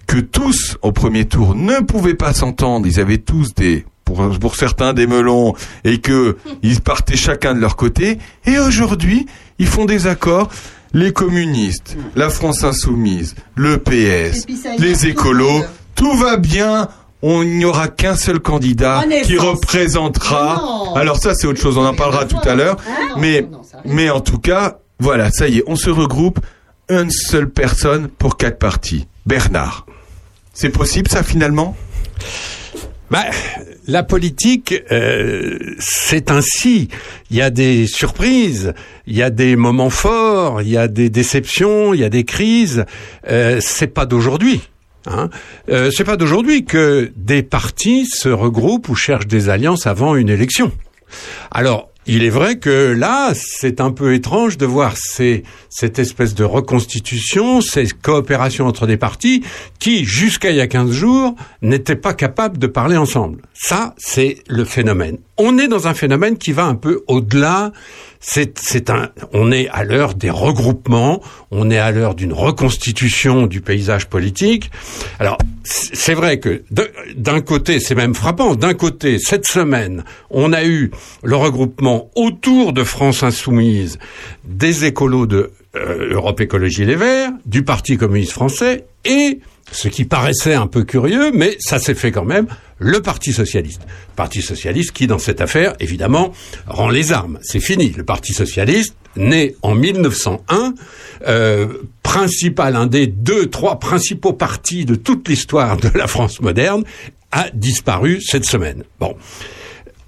que 0.07 0.19
tous 0.21 0.77
au 0.83 0.93
premier 0.93 1.25
tour 1.25 1.55
ne 1.55 1.81
pouvaient 1.81 2.15
pas 2.15 2.35
s'entendre, 2.35 2.87
ils 2.87 3.01
avaient 3.01 3.19
tous 3.19 3.55
des 3.55 3.87
pour, 4.05 4.29
pour 4.39 4.57
certains 4.57 4.93
des 4.93 5.07
melons 5.07 5.55
et 5.85 5.99
que 5.99 6.37
ils 6.63 6.81
partaient 6.81 7.17
chacun 7.17 7.55
de 7.55 7.61
leur 7.61 7.77
côté 7.77 8.19
et 8.47 8.59
aujourd'hui, 8.59 9.27
ils 9.59 9.67
font 9.67 9.85
des 9.85 10.07
accords 10.07 10.49
les 10.95 11.13
communistes, 11.13 11.97
la 12.17 12.29
France 12.29 12.65
insoumise, 12.65 13.35
le 13.55 13.79
PS, 13.79 14.47
les 14.79 15.07
écolos, 15.07 15.65
tout 15.95 16.15
va 16.17 16.37
bien. 16.37 16.89
On 17.25 17.45
n'y 17.45 17.65
aura 17.65 17.87
qu'un 17.87 18.17
seul 18.17 18.41
candidat 18.41 19.05
qui 19.23 19.39
représentera. 19.39 20.57
Non. 20.61 20.95
Alors 20.97 21.19
ça, 21.19 21.35
c'est 21.35 21.47
autre 21.47 21.61
chose. 21.61 21.79
On 21.79 21.87
en 21.87 21.95
parlera 21.95 22.25
tout 22.25 22.41
à 22.43 22.57
l'heure. 22.57 22.77
Mais, 23.17 23.47
mais 23.85 24.11
en 24.11 24.21
tout 24.21 24.39
cas, 24.39 24.79
voilà, 24.99 25.31
ça 25.31 25.47
y 25.47 25.59
est, 25.59 25.65
on 25.69 25.77
se 25.77 25.89
regroupe. 25.89 26.41
Une 26.89 27.13
seule 27.13 27.49
personne 27.49 28.09
pour 28.09 28.37
quatre 28.37 28.59
partis. 28.59 29.07
Bernard. 29.25 29.87
C'est 30.53 30.71
possible, 30.71 31.09
ça, 31.09 31.23
finalement? 31.23 31.77
Bah, 33.13 33.27
la 33.89 34.05
politique, 34.05 34.75
euh, 34.91 35.59
c'est 35.79 36.31
ainsi. 36.31 36.89
Il 37.31 37.37
y 37.37 37.43
a 37.43 37.51
des 37.51 37.87
surprises, 37.87 38.73
il 39.07 39.15
y 39.15 39.23
a 39.23 39.29
des 39.29 39.55
moments 39.55 39.91
forts, 39.91 40.63
il 40.63 40.71
y 40.71 40.79
a 40.79 40.89
des 40.89 41.11
déceptions, 41.11 41.93
il 41.93 42.01
y 42.01 42.05
a 42.05 42.09
des 42.09 42.25
crises. 42.25 42.87
Euh, 43.29 43.59
c'est 43.61 43.89
pas 43.89 44.07
d'aujourd'hui. 44.07 44.63
Hein. 45.07 45.29
Euh, 45.69 45.91
c'est 45.95 46.05
pas 46.05 46.17
d'aujourd'hui 46.17 46.65
que 46.65 47.13
des 47.15 47.43
partis 47.43 48.07
se 48.07 48.31
regroupent 48.31 48.89
ou 48.89 48.95
cherchent 48.95 49.27
des 49.27 49.51
alliances 49.51 49.87
avant 49.87 50.17
une 50.17 50.31
élection. 50.31 50.73
Alors, 51.51 51.92
il 52.07 52.25
est 52.25 52.31
vrai 52.31 52.57
que 52.57 52.93
là, 52.93 53.33
c'est 53.35 53.81
un 53.81 53.93
peu 53.93 54.15
étrange 54.15 54.59
de 54.59 54.67
voir 54.67 54.97
ces, 54.97 55.45
cette 55.69 55.99
espèce 55.99 56.35
de 56.35 56.43
reconstitution, 56.43 57.61
ces 57.61 57.87
coopérations 57.87 58.67
entre 58.67 58.87
des 58.87 58.97
partis 58.97 59.45
qui, 59.79 60.05
jusqu'à 60.05 60.51
il 60.51 60.57
y 60.57 60.61
a 60.61 60.67
15 60.67 60.91
jours, 60.91 61.37
n'étaient 61.63 61.97
pas 61.97 62.15
capables 62.15 62.59
de 62.59 62.67
parler 62.67 62.97
ensemble. 62.97 63.43
Ça, 63.55 63.95
c'est 63.99 64.39
le 64.49 64.65
phénomène. 64.65 65.19
On 65.39 65.59
est 65.59 65.69
dans 65.69 65.87
un 65.87 65.95
phénomène 65.95 66.37
qui 66.39 66.53
va 66.53 66.65
un 66.65 66.75
peu 66.75 67.05
au-delà. 67.07 67.73
C'est, 68.25 68.89
un, 68.89 69.11
on 69.33 69.51
est 69.51 69.69
à 69.69 69.83
l'heure 69.83 70.15
des 70.15 70.31
regroupements, 70.31 71.21
on 71.51 71.73
est 71.73 71.79
à 71.79 71.91
l'heure 71.91 72.15
d'une 72.15 72.33
reconstitution 72.33 73.49
du 73.49 73.61
paysage 73.61 74.07
politique. 74.07 74.71
Alors, 75.19 75.39
c'est 75.65 76.15
vrai 76.15 76.39
que 76.39 76.63
d'un 77.17 77.41
côté, 77.41 77.81
c'est 77.81 77.97
même 77.97 78.15
frappant. 78.15 78.55
D'un 78.55 78.75
côté, 78.75 79.19
cette 79.19 79.45
semaine, 79.45 80.05
on 80.31 80.53
a 80.53 80.65
eu 80.65 80.93
le 81.25 81.35
regroupement 81.35 82.11
autour 82.15 82.73
de 82.73 82.85
France 82.85 83.25
Insoumise 83.25 83.99
des 84.45 84.85
écolos 84.85 85.27
de 85.27 85.51
euh, 85.75 86.15
Europe 86.15 86.41
Écologie 86.41 86.85
Les 86.85 86.97
Verts, 86.97 87.33
du 87.45 87.65
Parti 87.65 87.97
communiste 87.97 88.33
français 88.33 88.85
et 89.05 89.41
ce 89.73 89.89
qui 89.89 90.05
paraissait 90.05 90.55
un 90.55 90.67
peu 90.67 90.85
curieux, 90.85 91.33
mais 91.33 91.57
ça 91.59 91.79
s'est 91.79 91.95
fait 91.95 92.13
quand 92.13 92.25
même, 92.25 92.47
le 92.79 93.01
Parti 93.01 93.33
socialiste. 93.33 93.83
Parti 94.17 94.43
socialiste 94.43 94.93
qui, 94.93 95.07
dans 95.07 95.19
cette 95.19 95.41
affaire, 95.41 95.75
évidemment, 95.81 96.33
rend 96.67 96.89
les 96.89 97.13
armes. 97.13 97.39
C'est 97.43 97.61
fini. 97.61 97.91
Le 97.97 98.05
Parti 98.05 98.33
socialiste, 98.33 98.95
né 99.17 99.57
en 99.63 99.75
1901, 99.75 100.75
euh, 101.27 101.69
principal, 102.03 102.77
un 102.77 102.87
des 102.87 103.07
deux, 103.07 103.49
trois 103.51 103.79
principaux 103.79 104.33
partis 104.33 104.85
de 104.85 104.95
toute 104.95 105.29
l'histoire 105.29 105.77
de 105.77 105.91
la 105.95 106.07
France 106.07 106.41
moderne, 106.41 106.85
a 107.31 107.49
disparu 107.55 108.21
cette 108.21 108.45
semaine. 108.45 108.85
Bon. 109.01 109.17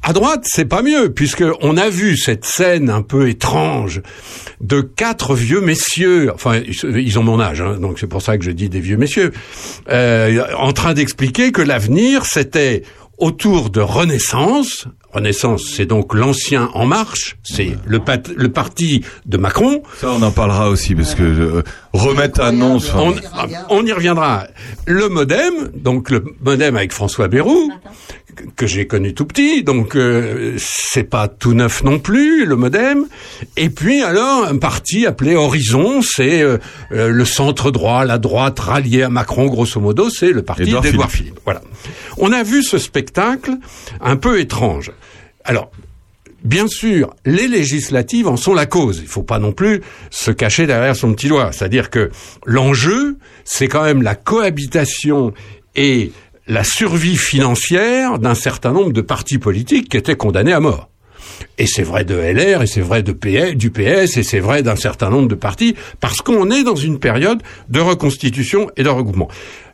À 0.07 0.13
droite, 0.13 0.43
c'est 0.45 0.67
pas 0.67 0.83
mieux, 0.83 1.15
puisque 1.15 1.43
on 1.63 1.79
a 1.79 1.89
vu 1.89 2.19
cette 2.19 2.45
scène 2.45 2.91
un 2.91 3.01
peu 3.01 3.27
étrange 3.31 4.03
de 4.61 4.83
quatre 4.83 5.35
vieux 5.35 5.63
messieurs, 5.63 6.31
enfin 6.35 6.61
ils- 6.85 7.19
ont 7.19 7.23
mon 7.23 7.41
âge, 7.41 7.63
hein, 7.63 7.79
donc 7.81 7.99
c'est 7.99 8.07
pour 8.07 8.21
ça 8.21 8.37
que 8.37 8.45
je 8.45 8.51
dis 8.51 8.69
des 8.69 8.81
vieux 8.81 8.99
messieurs, 8.99 9.33
euh, 9.89 10.45
en 10.59 10.73
train 10.75 10.93
d'expliquer 10.93 11.53
que 11.53 11.63
l'avenir 11.63 12.27
c'était 12.27 12.83
autour 13.17 13.71
de 13.71 13.81
Renaissance. 13.81 14.87
Renaissance, 15.15 15.65
c'est 15.77 15.87
donc 15.87 16.13
l'ancien 16.15 16.71
En 16.75 16.87
Marche, 16.87 17.37
c'est 17.45 17.77
le, 17.87 18.01
pat- 18.01 18.31
le 18.37 18.49
parti 18.51 19.03
de 19.27 19.37
Macron. 19.37 19.83
Ça, 20.01 20.11
on 20.11 20.23
en 20.23 20.31
parlera 20.33 20.69
aussi, 20.71 20.95
parce 20.95 21.15
que 21.15 21.23
euh, 21.23 21.63
remettre 21.93 22.41
un 22.41 22.53
nom... 22.53 22.75
enfin, 22.77 22.99
On, 22.99 23.15
on 23.71 23.87
y 23.87 23.93
reviendra. 23.93 24.47
Le 24.87 25.09
MoDem, 25.09 25.71
donc 25.75 26.11
le 26.11 26.25
MoDem 26.43 26.77
avec 26.77 26.93
François 26.93 27.29
Bayrou, 27.29 27.71
que- 28.57 28.67
j'ai 28.67 28.87
connu 28.89 29.15
tout 29.15 29.25
petit, 29.27 29.63
donc 29.63 29.95
euh, 29.95 30.55
c'est 30.59 31.05
pas 31.05 31.29
tout 31.29 31.55
neuf 31.55 31.85
non 31.85 31.99
plus, 32.01 32.45
le 32.45 32.57
MoDem. 32.57 33.07
Et 33.57 33.71
puis 33.71 34.03
alors, 34.03 34.47
un 34.47 34.57
parti 34.57 35.07
appelé 35.07 35.37
Horizon, 35.37 36.01
c'est 36.03 36.43
euh, 36.43 36.59
euh, 36.93 37.09
le 37.11 37.25
centre 37.25 37.71
droit, 37.71 38.05
la 38.05 38.19
droite 38.19 38.59
ralliée 38.59 39.03
à 39.05 39.11
Macron, 39.11 39.47
grosso 39.47 39.79
modo, 39.81 40.11
c'est 40.11 40.33
le 40.33 40.43
parti 40.43 40.65
d'Édouard 40.65 41.09
Philippe. 41.11 41.11
Philippe. 41.11 41.41
Voilà. 41.45 41.61
On 42.17 42.33
a 42.33 42.43
vu 42.43 42.63
ce 42.65 42.79
spectacle 42.79 43.53
un 44.01 44.17
peu 44.17 44.41
étrange. 44.41 44.91
Alors, 45.45 45.71
Bien 46.45 46.69
sûr, 46.69 47.15
les 47.25 47.49
législatives 47.49 48.29
en 48.29 48.37
sont 48.37 48.53
la 48.53 48.67
cause. 48.67 49.01
Il 49.01 49.09
faut 49.09 49.23
pas 49.23 49.39
non 49.39 49.53
plus 49.53 49.81
se 50.11 50.31
cacher 50.31 50.67
derrière 50.67 50.95
son 50.95 51.15
petit 51.15 51.29
doigt. 51.29 51.53
C'est-à-dire 51.53 51.89
que 51.89 52.11
l'enjeu, 52.45 53.17
c'est 53.47 53.67
quand 53.67 53.83
même 53.83 54.03
la 54.03 54.15
cohabitation 54.15 55.33
et 55.75 56.13
la 56.47 56.63
survie 56.63 57.17
financière 57.17 58.19
d'un 58.19 58.35
certain 58.35 58.73
nombre 58.73 58.93
de 58.93 59.01
partis 59.01 59.39
politiques 59.39 59.89
qui 59.89 59.97
étaient 59.97 60.17
condamnés 60.17 60.53
à 60.53 60.61
mort. 60.61 60.91
Et 61.57 61.67
c'est 61.67 61.83
vrai 61.83 62.05
de 62.05 62.15
LR, 62.15 62.63
et 62.63 62.67
c'est 62.67 62.83
vrai 62.83 63.03
de 63.03 63.13
PS, 63.13 63.55
du 63.55 63.71
PS, 63.71 64.19
et 64.19 64.23
c'est 64.23 64.41
vrai 64.41 64.63
d'un 64.63 64.77
certain 64.77 65.09
nombre 65.09 65.29
de 65.29 65.35
partis, 65.35 65.75
parce 66.01 66.19
qu'on 66.19 66.51
est 66.51 66.63
dans 66.63 66.77
une 66.77 66.99
période 66.99 67.43
de 67.71 67.81
reconstitution 67.81 68.71
et 68.77 68.83
de 68.83 68.89
regroupement. 68.91 69.29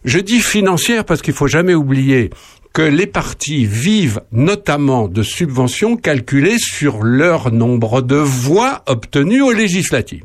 Je 0.04 0.20
dis 0.20 0.40
financière 0.40 1.04
parce 1.04 1.20
qu'il 1.20 1.34
faut 1.34 1.48
jamais 1.48 1.74
oublier 1.74 2.30
que 2.72 2.82
les 2.82 3.06
partis 3.06 3.64
vivent 3.66 4.20
notamment 4.32 5.08
de 5.08 5.22
subventions 5.22 5.96
calculées 5.96 6.58
sur 6.58 7.02
leur 7.02 7.50
nombre 7.52 8.00
de 8.02 8.16
voix 8.16 8.82
obtenues 8.86 9.42
aux 9.42 9.52
législatives. 9.52 10.24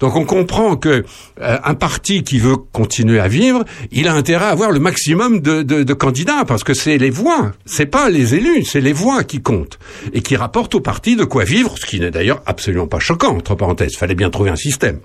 Donc 0.00 0.16
on 0.16 0.24
comprend 0.24 0.76
que 0.76 1.04
euh, 1.40 1.58
un 1.64 1.74
parti 1.74 2.24
qui 2.24 2.38
veut 2.40 2.56
continuer 2.56 3.20
à 3.20 3.28
vivre, 3.28 3.64
il 3.92 4.08
a 4.08 4.12
intérêt 4.12 4.46
à 4.46 4.48
avoir 4.48 4.72
le 4.72 4.80
maximum 4.80 5.40
de, 5.40 5.62
de- 5.62 5.84
de 5.84 5.94
candidats 5.94 6.44
parce 6.46 6.64
que 6.64 6.74
c'est 6.74 6.98
les 6.98 7.10
voix, 7.10 7.52
c'est 7.64 7.86
pas 7.86 8.10
les 8.10 8.34
élus, 8.34 8.64
c'est 8.64 8.80
les 8.80 8.92
voix 8.92 9.22
qui 9.22 9.40
comptent 9.40 9.78
et 10.12 10.20
qui 10.20 10.34
rapportent 10.36 10.74
au 10.74 10.80
parti 10.80 11.14
de 11.14 11.24
quoi 11.24 11.44
vivre, 11.44 11.78
ce 11.78 11.86
qui 11.86 12.00
n'est 12.00 12.10
d'ailleurs 12.10 12.42
absolument 12.44 12.88
pas 12.88 12.98
choquant 12.98 13.36
entre 13.36 13.54
parenthèses. 13.54 13.94
Fallait 13.96 14.16
bien 14.16 14.30
trouver 14.30 14.50
un 14.50 14.56
système. 14.56 14.98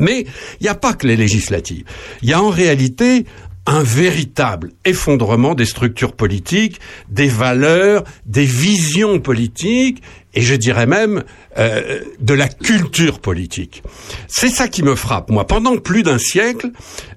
Mais 0.00 0.26
il 0.60 0.62
n'y 0.64 0.68
a 0.68 0.74
pas 0.74 0.92
que 0.94 1.06
les 1.06 1.16
législatives. 1.16 1.84
Il 2.22 2.28
y 2.28 2.32
a 2.32 2.42
en 2.42 2.50
réalité 2.50 3.24
un 3.66 3.82
véritable 3.82 4.70
effondrement 4.84 5.54
des 5.54 5.64
structures 5.64 6.12
politiques, 6.12 6.80
des 7.08 7.28
valeurs, 7.28 8.04
des 8.24 8.44
visions 8.44 9.18
politiques, 9.18 10.02
et 10.34 10.42
je 10.42 10.54
dirais 10.54 10.86
même 10.86 11.24
euh, 11.58 12.00
de 12.20 12.34
la 12.34 12.48
culture 12.48 13.18
politique. 13.20 13.82
C'est 14.28 14.50
ça 14.50 14.68
qui 14.68 14.82
me 14.82 14.94
frappe. 14.94 15.30
Moi, 15.30 15.46
pendant 15.46 15.78
plus 15.78 16.02
d'un 16.02 16.18
siècle, 16.18 16.70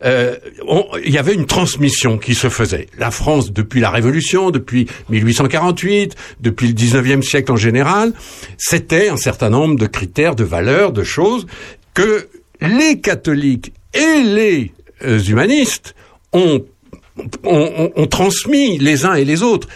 euh, 0.06 0.38
il 1.06 1.12
y 1.12 1.18
avait 1.18 1.34
une 1.34 1.46
transmission 1.46 2.18
qui 2.18 2.34
se 2.34 2.50
faisait. 2.50 2.88
La 2.98 3.12
France, 3.12 3.52
depuis 3.52 3.82
la 3.82 3.90
Révolution, 3.90 4.52
depuis 4.52 4.88
1848, 5.10 6.16
depuis 6.40 6.70
le 6.70 6.74
19e 6.74 7.22
siècle 7.22 7.52
en 7.52 7.58
général, 7.58 8.14
c'était 8.58 9.10
un 9.10 9.18
certain 9.18 9.50
nombre 9.50 9.78
de 9.78 9.86
critères, 9.86 10.36
de 10.36 10.46
valeurs, 10.46 10.94
de 10.94 11.04
choses 11.04 11.46
que 11.94 12.28
les 12.62 13.02
catholiques 13.02 13.74
et 13.94 14.24
les 14.24 14.72
euh, 15.04 15.20
humanistes 15.20 15.94
ont, 16.34 16.64
ont, 17.44 18.08
transmis 18.08 18.78
les 18.78 19.06
uns 19.06 19.14
et 19.16 19.26
les 19.26 19.44
autres 19.44 19.68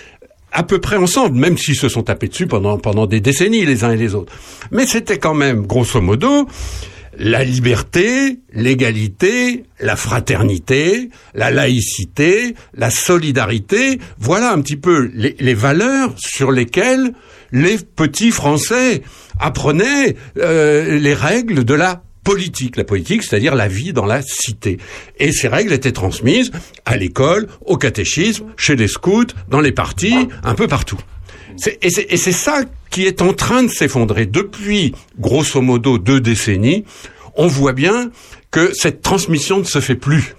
à 0.52 0.64
peu 0.64 0.80
près 0.80 0.98
ensemble, 0.98 1.38
même 1.38 1.58
s'ils 1.58 1.76
se 1.76 1.90
sont 1.90 2.04
tapés 2.04 2.28
dessus 2.28 2.46
pendant, 2.46 2.78
pendant 2.78 3.08
des 3.08 3.20
décennies 3.20 3.66
les 3.66 3.84
uns 3.84 3.92
et 3.92 3.98
les 3.98 4.14
autres. 4.14 4.32
Mais 4.72 4.86
c'était 4.86 5.18
quand 5.18 5.34
même, 5.34 5.66
grosso 5.66 6.00
modo, 6.00 6.48
la 7.18 7.44
liberté, 7.44 8.40
l'égalité, 8.54 9.64
la 9.80 9.96
fraternité, 9.96 11.10
la 11.34 11.52
laïcité, 11.52 12.56
la 12.76 12.90
solidarité, 12.90 14.00
voilà 14.20 14.52
un 14.52 14.62
petit 14.62 14.78
peu 14.78 15.10
les, 15.14 15.36
les 15.40 15.54
valeurs 15.54 16.14
sur 16.18 16.52
lesquelles 16.52 17.14
les 17.52 17.78
petits 17.78 18.32
Français 18.32 19.04
apprenaient 19.40 20.16
euh, 20.38 21.00
les 21.00 21.14
règles 21.14 21.64
de 21.64 21.74
la 21.74 22.04
politique. 22.24 22.78
La 22.78 22.84
politique, 22.84 23.24
c'est-à-dire 23.24 23.56
la 23.56 23.68
vie 23.68 23.94
dans 23.94 24.06
la 24.06 24.22
cité. 24.22 24.78
Et 25.20 25.32
ces 25.32 25.48
règles 25.48 25.74
étaient 25.74 25.92
transmises 25.92 26.52
à 26.86 26.98
l'école, 26.98 27.48
au 27.66 27.78
catéchisme, 27.78 28.46
chez 28.58 28.76
les 28.76 28.88
scouts, 28.88 29.34
dans 29.50 29.62
les 29.62 29.72
partis, 29.72 30.28
un 30.44 30.56
peu 30.56 30.68
partout. 30.68 31.00
Et 31.82 31.90
c'est 31.90 32.32
ça 32.32 32.62
qui 32.90 33.06
est 33.06 33.22
en 33.22 33.34
train 33.34 33.64
de 33.64 33.68
s'effondrer. 33.68 34.26
Depuis, 34.26 34.94
grosso 35.20 35.62
modo, 35.62 35.98
deux 35.98 36.20
décennies, 36.20 36.84
on 37.36 37.48
voit 37.48 37.74
bien 37.74 38.12
que 38.52 38.72
cette 38.74 39.02
transmission 39.02 39.60
ne 39.60 39.64
se 39.64 39.80
fait 39.80 39.96
plus. 39.96 40.36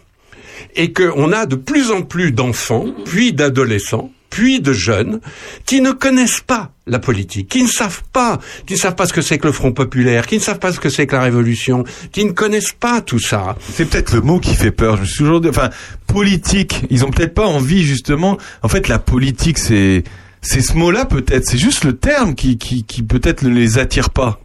Et 0.77 0.93
qu'on 0.93 1.33
a 1.33 1.47
de 1.47 1.55
plus 1.57 1.91
en 1.91 2.03
plus 2.03 2.33
d'enfants, 2.33 2.87
puis 3.05 3.33
d'adolescents, 3.33 4.11
puis 4.35 4.61
de 4.61 4.73
jeunes, 4.73 5.21
qui 5.65 5.81
ne 5.81 5.93
connaissent 5.93 6.41
pas 6.45 6.73
la 6.89 6.99
politique, 6.99 7.49
qui 7.49 7.63
ne 7.63 7.69
savent 7.69 8.03
pas, 8.13 8.41
qui 8.67 8.73
ne 8.75 8.79
savent 8.81 8.97
pas 8.97 9.07
ce 9.07 9.13
que 9.13 9.23
c'est 9.23 9.39
que 9.39 9.47
le 9.47 9.53
Front 9.53 9.71
Populaire, 9.71 10.27
qui 10.27 10.35
ne 10.39 10.41
savent 10.43 10.59
pas 10.59 10.73
ce 10.73 10.81
que 10.81 10.89
c'est 10.89 11.07
que 11.07 11.15
la 11.15 11.23
Révolution, 11.23 11.85
qui 12.11 12.25
ne 12.25 12.33
connaissent 12.33 12.73
pas 12.79 13.01
tout 13.01 13.21
ça. 13.21 13.55
C'est 13.75 13.85
peut-être 13.85 14.13
le 14.13 14.23
mot 14.23 14.41
qui 14.41 14.57
fait 14.57 14.73
peur. 14.73 14.97
Je 14.97 15.03
me 15.03 15.07
suis 15.07 15.19
toujours 15.19 15.41
dit, 15.41 15.49
enfin, 15.51 15.71
politique. 16.09 16.83
Ils 16.91 17.05
ont 17.05 17.11
peut-être 17.11 17.35
pas 17.35 17.47
envie, 17.47 17.85
justement. 17.85 18.39
En 18.63 18.69
fait, 18.69 18.89
la 18.89 18.99
politique, 18.99 19.59
c'est, 19.59 20.03
c'est 20.43 20.61
ce 20.63 20.75
mot-là, 20.75 21.05
peut-être. 21.05 21.45
C'est 21.47 21.59
juste 21.59 21.85
le 21.85 21.97
terme 21.97 22.35
qui, 22.35 22.59
qui, 22.59 22.83
qui 22.85 23.03
peut-être 23.05 23.43
ne 23.45 23.51
les 23.51 23.79
attire 23.79 24.11
pas. 24.11 24.41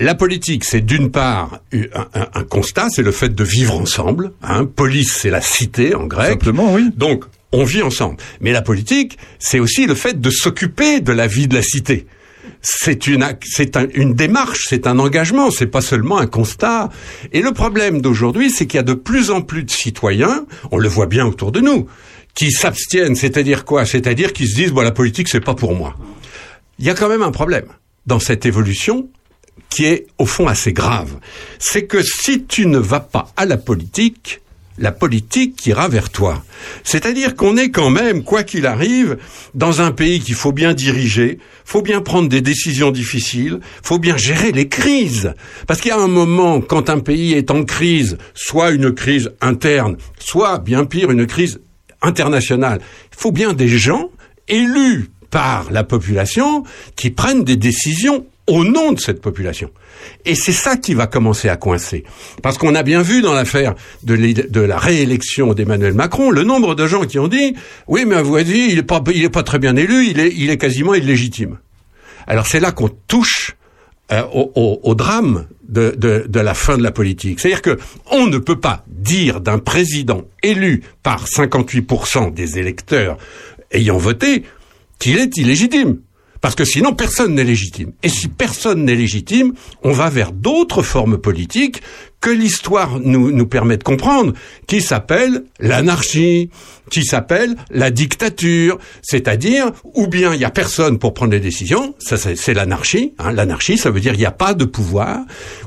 La 0.00 0.14
politique, 0.14 0.64
c'est 0.64 0.80
d'une 0.80 1.10
part 1.10 1.58
un, 1.72 2.06
un- 2.20 2.28
un 2.34 2.44
constat, 2.44 2.88
c'est 2.90 3.02
le 3.02 3.12
fait 3.12 3.34
de 3.34 3.44
vivre 3.44 3.74
ensemble. 3.78 4.32
Hein. 4.42 4.64
Police, 4.64 5.12
c'est 5.12 5.30
la 5.30 5.40
cité 5.40 5.94
en 5.94 6.06
grec. 6.06 6.30
Simplement, 6.30 6.72
oui. 6.74 6.90
Donc, 6.96 7.24
on 7.52 7.64
vit 7.64 7.82
ensemble. 7.82 8.16
Mais 8.40 8.52
la 8.52 8.62
politique, 8.62 9.18
c'est 9.38 9.58
aussi 9.58 9.86
le 9.86 9.94
fait 9.94 10.20
de 10.20 10.30
s'occuper 10.30 11.00
de 11.00 11.12
la 11.12 11.26
vie 11.26 11.48
de 11.48 11.54
la 11.54 11.62
cité. 11.62 12.06
C'est 12.60 13.06
une, 13.06 14.14
démarche, 14.14 14.66
c'est 14.68 14.86
un 14.86 14.98
engagement, 14.98 15.50
c'est 15.50 15.66
pas 15.66 15.80
seulement 15.80 16.18
un 16.18 16.26
constat. 16.26 16.88
Et 17.32 17.40
le 17.40 17.52
problème 17.52 18.00
d'aujourd'hui, 18.00 18.50
c'est 18.50 18.66
qu'il 18.66 18.78
y 18.78 18.80
a 18.80 18.84
de 18.84 18.94
plus 18.94 19.30
en 19.30 19.42
plus 19.42 19.62
de 19.62 19.70
citoyens, 19.70 20.44
on 20.70 20.78
le 20.78 20.88
voit 20.88 21.06
bien 21.06 21.24
autour 21.26 21.52
de 21.52 21.60
nous, 21.60 21.86
qui 22.34 22.50
s'abstiennent. 22.50 23.14
C'est-à-dire 23.14 23.64
quoi? 23.64 23.86
C'est-à-dire 23.86 24.32
qu'ils 24.32 24.48
se 24.48 24.54
disent, 24.54 24.72
bon, 24.72 24.82
la 24.82 24.90
politique, 24.90 25.28
c'est 25.28 25.40
pas 25.40 25.54
pour 25.54 25.74
moi. 25.74 25.96
Il 26.78 26.84
y 26.84 26.90
a 26.90 26.94
quand 26.94 27.08
même 27.08 27.22
un 27.22 27.30
problème 27.30 27.66
dans 28.06 28.18
cette 28.18 28.44
évolution 28.44 29.08
qui 29.70 29.84
est 29.84 30.06
au 30.18 30.26
fond 30.26 30.46
assez 30.46 30.72
grave. 30.72 31.18
C'est 31.58 31.86
que 31.86 32.02
si 32.02 32.44
tu 32.44 32.66
ne 32.66 32.78
vas 32.78 33.00
pas 33.00 33.32
à 33.36 33.44
la 33.44 33.56
politique, 33.56 34.40
la 34.78 34.92
politique 34.92 35.66
ira 35.66 35.88
vers 35.88 36.10
toi. 36.10 36.44
C'est-à-dire 36.84 37.34
qu'on 37.34 37.56
est 37.56 37.70
quand 37.70 37.90
même, 37.90 38.22
quoi 38.22 38.42
qu'il 38.42 38.66
arrive, 38.66 39.18
dans 39.54 39.80
un 39.80 39.92
pays 39.92 40.20
qu'il 40.20 40.34
faut 40.34 40.52
bien 40.52 40.74
diriger, 40.74 41.38
faut 41.64 41.82
bien 41.82 42.00
prendre 42.00 42.28
des 42.28 42.40
décisions 42.40 42.90
difficiles, 42.90 43.60
faut 43.82 43.98
bien 43.98 44.16
gérer 44.16 44.52
les 44.52 44.68
crises. 44.68 45.34
Parce 45.66 45.80
qu'il 45.80 45.90
y 45.90 45.94
a 45.94 45.98
un 45.98 46.08
moment, 46.08 46.60
quand 46.60 46.90
un 46.90 47.00
pays 47.00 47.32
est 47.32 47.50
en 47.50 47.64
crise, 47.64 48.18
soit 48.34 48.70
une 48.70 48.92
crise 48.92 49.30
interne, 49.40 49.96
soit 50.18 50.58
bien 50.58 50.84
pire, 50.84 51.10
une 51.10 51.26
crise 51.26 51.60
internationale, 52.02 52.80
il 53.12 53.20
faut 53.20 53.32
bien 53.32 53.52
des 53.52 53.68
gens 53.68 54.10
élus 54.46 55.10
par 55.30 55.70
la 55.70 55.84
population 55.84 56.64
qui 56.96 57.10
prennent 57.10 57.44
des 57.44 57.56
décisions 57.56 58.26
au 58.48 58.64
nom 58.64 58.92
de 58.92 58.98
cette 58.98 59.20
population. 59.20 59.70
Et 60.24 60.34
c'est 60.34 60.52
ça 60.52 60.76
qui 60.76 60.94
va 60.94 61.06
commencer 61.06 61.48
à 61.48 61.56
coincer. 61.56 62.04
Parce 62.42 62.58
qu'on 62.58 62.74
a 62.74 62.82
bien 62.82 63.02
vu 63.02 63.20
dans 63.22 63.34
l'affaire 63.34 63.74
de, 64.02 64.60
la 64.60 64.78
réélection 64.78 65.54
d'Emmanuel 65.54 65.94
Macron, 65.94 66.30
le 66.30 66.42
nombre 66.42 66.74
de 66.74 66.86
gens 66.86 67.04
qui 67.04 67.18
ont 67.18 67.28
dit, 67.28 67.54
oui, 67.86 68.04
mais 68.06 68.16
avez 68.16 68.44
dit, 68.44 68.68
il 68.70 68.78
est 68.78 68.82
pas, 68.82 69.00
pas 69.00 69.42
très 69.42 69.58
bien 69.58 69.76
élu, 69.76 70.06
il 70.06 70.50
est, 70.50 70.56
quasiment 70.56 70.94
illégitime. 70.94 71.58
Alors 72.26 72.46
c'est 72.46 72.60
là 72.60 72.72
qu'on 72.72 72.88
touche 72.88 73.54
euh, 74.10 74.22
au, 74.32 74.94
drame 74.94 75.46
de 75.68 76.40
la 76.40 76.54
fin 76.54 76.78
de 76.78 76.82
la 76.82 76.90
politique. 76.90 77.40
C'est-à-dire 77.40 77.62
que 77.62 77.78
on 78.10 78.26
ne 78.26 78.38
peut 78.38 78.58
pas 78.58 78.84
dire 78.88 79.40
d'un 79.40 79.58
président 79.58 80.22
élu 80.42 80.82
par 81.02 81.26
58% 81.26 82.32
des 82.32 82.58
électeurs 82.58 83.18
ayant 83.70 83.98
voté 83.98 84.44
qu'il 84.98 85.18
est 85.18 85.36
illégitime. 85.36 85.98
Parce 86.40 86.54
que 86.54 86.64
sinon, 86.64 86.94
personne 86.94 87.34
n'est 87.34 87.44
légitime. 87.44 87.92
Et 88.02 88.08
si 88.08 88.28
personne 88.28 88.84
n'est 88.84 88.94
légitime, 88.94 89.54
on 89.82 89.92
va 89.92 90.08
vers 90.10 90.32
d'autres 90.32 90.82
formes 90.82 91.18
politiques 91.18 91.82
que 92.20 92.30
l'histoire 92.30 92.98
nous, 92.98 93.30
nous 93.30 93.46
permet 93.46 93.76
de 93.76 93.84
comprendre, 93.84 94.32
qui 94.66 94.80
s'appellent 94.80 95.44
l'anarchie, 95.60 96.50
qui 96.90 97.04
s'appellent 97.04 97.54
la 97.70 97.90
dictature. 97.90 98.78
C'est-à-dire, 99.02 99.70
ou 99.94 100.08
bien 100.08 100.34
il 100.34 100.40
y 100.40 100.44
a 100.44 100.50
personne 100.50 100.98
pour 100.98 101.14
prendre 101.14 101.32
les 101.32 101.40
décisions, 101.40 101.94
ça 101.98 102.16
c'est 102.16 102.36
c'est 102.36 102.54
l'anarchie. 102.54 103.14
Hein. 103.18 103.32
L'anarchie, 103.32 103.78
ça 103.78 103.90
veut 103.90 104.00
dire 104.00 104.14
il 104.14 104.18
n'y 104.18 104.26
a 104.26 104.32
pas 104.32 104.54
de 104.54 104.64
pouvoir. 104.64 105.20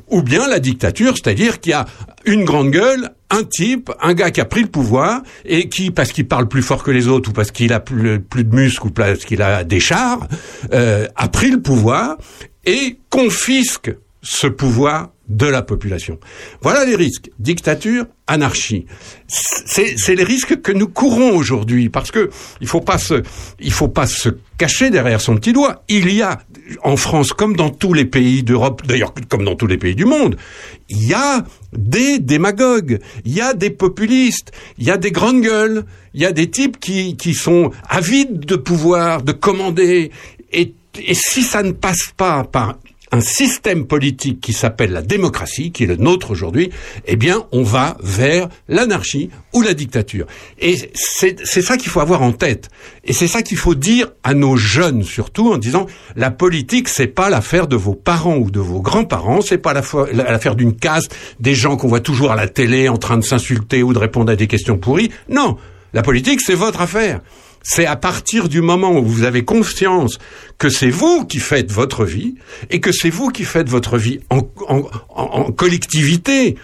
Ou 0.10 0.24
bien 0.24 0.48
la 0.48 0.60
dictature, 0.60 1.16
c'est-à-dire 1.16 1.60
qu'il 1.60 1.72
y 1.72 1.76
a 1.76 1.86
une 2.26 2.44
grande 2.44 2.72
gueule, 2.72 3.12
un 3.30 3.44
type, 3.44 3.92
un 4.02 4.14
gars 4.14 4.32
qui 4.32 4.42
a 4.42 4.46
pris 4.46 4.62
le 4.62 4.68
pouvoir 4.68 5.22
et 5.46 5.70
qui, 5.70 5.92
parce 5.92 6.12
qu'il 6.12 6.28
parle 6.28 6.48
plus 6.48 6.62
fort 6.62 6.84
que 6.84 6.92
les 6.92 7.08
autres 7.08 7.30
ou 7.30 7.34
parce 7.34 7.52
qu'il 7.52 7.74
a 7.74 7.80
plus, 7.80 8.20
plus 8.20 8.44
de 8.44 8.54
muscles 8.54 8.88
ou 8.88 8.92
parce 8.92 9.26
qu'il 9.26 9.42
a 9.42 9.64
des 9.64 9.80
chars, 9.80 10.28
euh, 10.74 11.08
a 11.16 11.28
pris 11.30 11.50
le 11.50 11.62
pouvoir 11.62 12.18
et 12.66 12.98
confisque 13.10 13.92
ce 14.22 14.48
pouvoir 14.48 15.12
de 15.32 15.46
la 15.46 15.62
population. 15.62 16.20
Voilà 16.62 16.86
les 16.86 16.96
risques. 16.96 17.32
Dictature, 17.40 18.06
anarchie. 18.28 18.86
C'est 19.28 20.16
les 20.16 20.24
risques 20.24 20.62
que 20.62 20.72
nous 20.72 20.88
courons 20.88 21.36
aujourd'hui 21.36 21.90
parce 21.90 22.12
que 22.12 22.30
il 22.60 22.68
faut 22.68 22.82
pas 22.82 22.98
se, 22.98 23.24
il 23.60 23.72
faut 23.72 23.88
pas 23.88 24.06
se 24.08 24.30
cacher 24.58 24.90
derrière 24.90 25.22
son 25.22 25.36
petit 25.36 25.54
doigt. 25.54 25.84
Il 25.88 26.14
y 26.14 26.22
a 26.22 26.42
en 26.84 26.98
France 26.98 27.32
comme 27.32 27.56
dans 27.56 27.70
tous 27.70 27.94
les 27.94 28.06
pays 28.06 28.44
d'Europe, 28.44 28.82
d'ailleurs 28.86 29.14
comme 29.30 29.46
dans 29.46 29.56
tous 29.56 29.68
les 29.68 29.78
pays 29.78 29.96
du 29.96 30.06
monde, 30.06 30.36
il 30.90 31.08
y 31.08 31.14
a 31.14 31.46
des 31.72 32.20
démagogues, 32.20 33.00
il 33.24 33.34
y 33.34 33.42
a 33.42 33.54
des 33.54 33.70
populistes, 33.70 34.52
il 34.78 34.86
y 34.86 34.92
a 34.92 34.98
des 34.98 35.12
grandes 35.12 35.42
gueules, 35.42 35.86
il 36.14 36.22
y 36.22 36.26
a 36.26 36.34
des 36.34 36.50
types 36.50 36.80
qui, 36.80 37.16
qui 37.16 37.34
sont 37.34 37.72
avides 37.88 38.46
de 38.46 38.56
pouvoir, 38.58 39.22
de 39.22 39.32
commander. 39.32 40.12
Et, 40.52 40.74
et 41.00 41.14
si 41.14 41.44
ça 41.44 41.64
ne 41.64 41.72
passe 41.72 42.12
pas 42.18 42.44
par 42.44 42.76
un 43.12 43.22
système 43.22 43.86
politique 43.86 44.40
qui 44.40 44.54
s'appelle 44.54 44.92
la 44.92 45.02
démocratie, 45.02 45.72
qui 45.72 45.84
est 45.84 45.88
le 45.88 45.98
nôtre 45.98 46.32
aujourd'hui, 46.32 46.72
eh 47.06 47.18
bien, 47.18 47.44
on 47.52 47.62
va 47.62 47.98
vers 48.02 48.48
l'anarchie 48.70 49.30
ou 49.54 49.62
la 49.62 49.74
dictature. 49.74 50.26
Et 50.60 50.92
c'est 50.94 51.62
ça 51.62 51.76
qu'il 51.78 51.90
faut 51.90 52.00
avoir 52.00 52.22
en 52.22 52.32
tête. 52.32 52.70
Et 53.04 53.14
c'est 53.14 53.28
ça 53.28 53.42
qu'il 53.42 53.58
faut 53.58 53.76
dire 53.76 54.12
à 54.24 54.34
nos 54.34 54.56
jeunes, 54.56 55.04
surtout, 55.04 55.52
en 55.52 55.58
disant, 55.58 55.88
la 56.16 56.32
politique, 56.32 56.88
c'est 56.88 57.08
pas 57.08 57.30
l'affaire 57.30 57.68
de 57.68 57.76
vos 57.76 57.96
parents 57.96 58.38
ou 58.38 58.50
de 58.50 58.60
vos 58.60 58.82
grands-parents, 58.82 59.42
c'est 59.42 59.58
pas 59.58 59.74
l'affaire 59.74 60.56
d'une 60.56 60.76
caste, 60.76 61.16
des 61.40 61.56
gens 61.56 61.76
qu'on 61.76 61.90
voit 61.90 62.00
toujours 62.00 62.32
à 62.32 62.36
la 62.36 62.48
télé 62.48 62.88
en 62.88 62.98
train 62.98 63.18
de 63.18 63.24
s'insulter 63.24 63.84
ou 63.84 63.94
de 63.94 64.00
répondre 64.00 64.32
à 64.32 64.36
des 64.36 64.48
questions 64.48 64.78
pourries. 64.78 65.12
Non. 65.28 65.58
La 65.94 66.02
politique, 66.02 66.40
c'est 66.40 66.56
votre 66.56 66.80
affaire. 66.80 67.20
C'est 67.64 67.86
à 67.86 67.96
partir 67.96 68.50
du 68.50 68.62
moment 68.62 68.98
où 68.98 69.06
vous 69.06 69.24
avez 69.24 69.44
conscience 69.46 70.18
que 70.58 70.70
c'est 70.70 70.90
vous 70.90 71.26
qui 71.26 71.40
faites 71.40 71.72
votre 71.72 72.06
vie 72.06 72.36
et 72.70 72.80
que 72.80 72.92
c'est 72.92 73.10
vous 73.12 73.30
qui 73.30 73.44
faites 73.44 73.70
votre 73.70 73.98
vie 73.98 74.20
en, 74.30 74.40
en- 74.68 74.90
en- 75.10 75.52
collectivité 75.52 76.56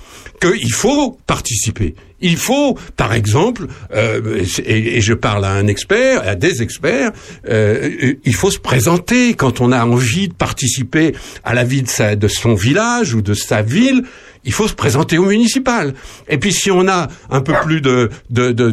qu'il 0.41 0.72
faut 0.74 1.18
participer. 1.28 1.95
Il 2.19 2.38
faut, 2.38 2.78
par 2.95 3.14
exemple, 3.14 3.68
euh, 3.94 4.44
et, 4.65 4.98
et 4.98 5.02
je 5.02 5.14
parle 5.14 5.45
à 5.45 5.52
un 5.52 5.68
expert, 5.68 6.28
à 6.28 6.36
des 6.36 6.61
experts, 6.64 7.11
euh, 7.48 8.14
il 8.24 8.34
faut 8.36 8.49
se 8.52 8.60
présenter 8.60 9.34
quand 9.36 9.61
on 9.61 9.72
a 9.72 9.86
envie 9.86 10.28
de 10.28 10.34
participer 10.34 11.14
à 11.44 11.53
la 11.53 11.64
vie 11.64 11.84
de, 11.84 11.88
sa- 11.88 12.15
de 12.15 12.28
son 12.28 12.53
village 12.56 13.14
ou 13.14 13.22
de 13.22 13.34
sa 13.36 13.61
ville. 13.61 14.03
Il 14.48 14.53
faut 14.53 14.68
se 14.68 14.74
présenter 14.74 15.18
au 15.19 15.26
municipal. 15.26 15.94
Et 16.28 16.38
puis 16.40 16.52
si 16.53 16.72
on 16.72 16.88
a 16.88 17.07
un 17.30 17.41
peu 17.41 17.53
plus 17.64 17.82
euh, 17.86 18.07
de- 18.32 18.72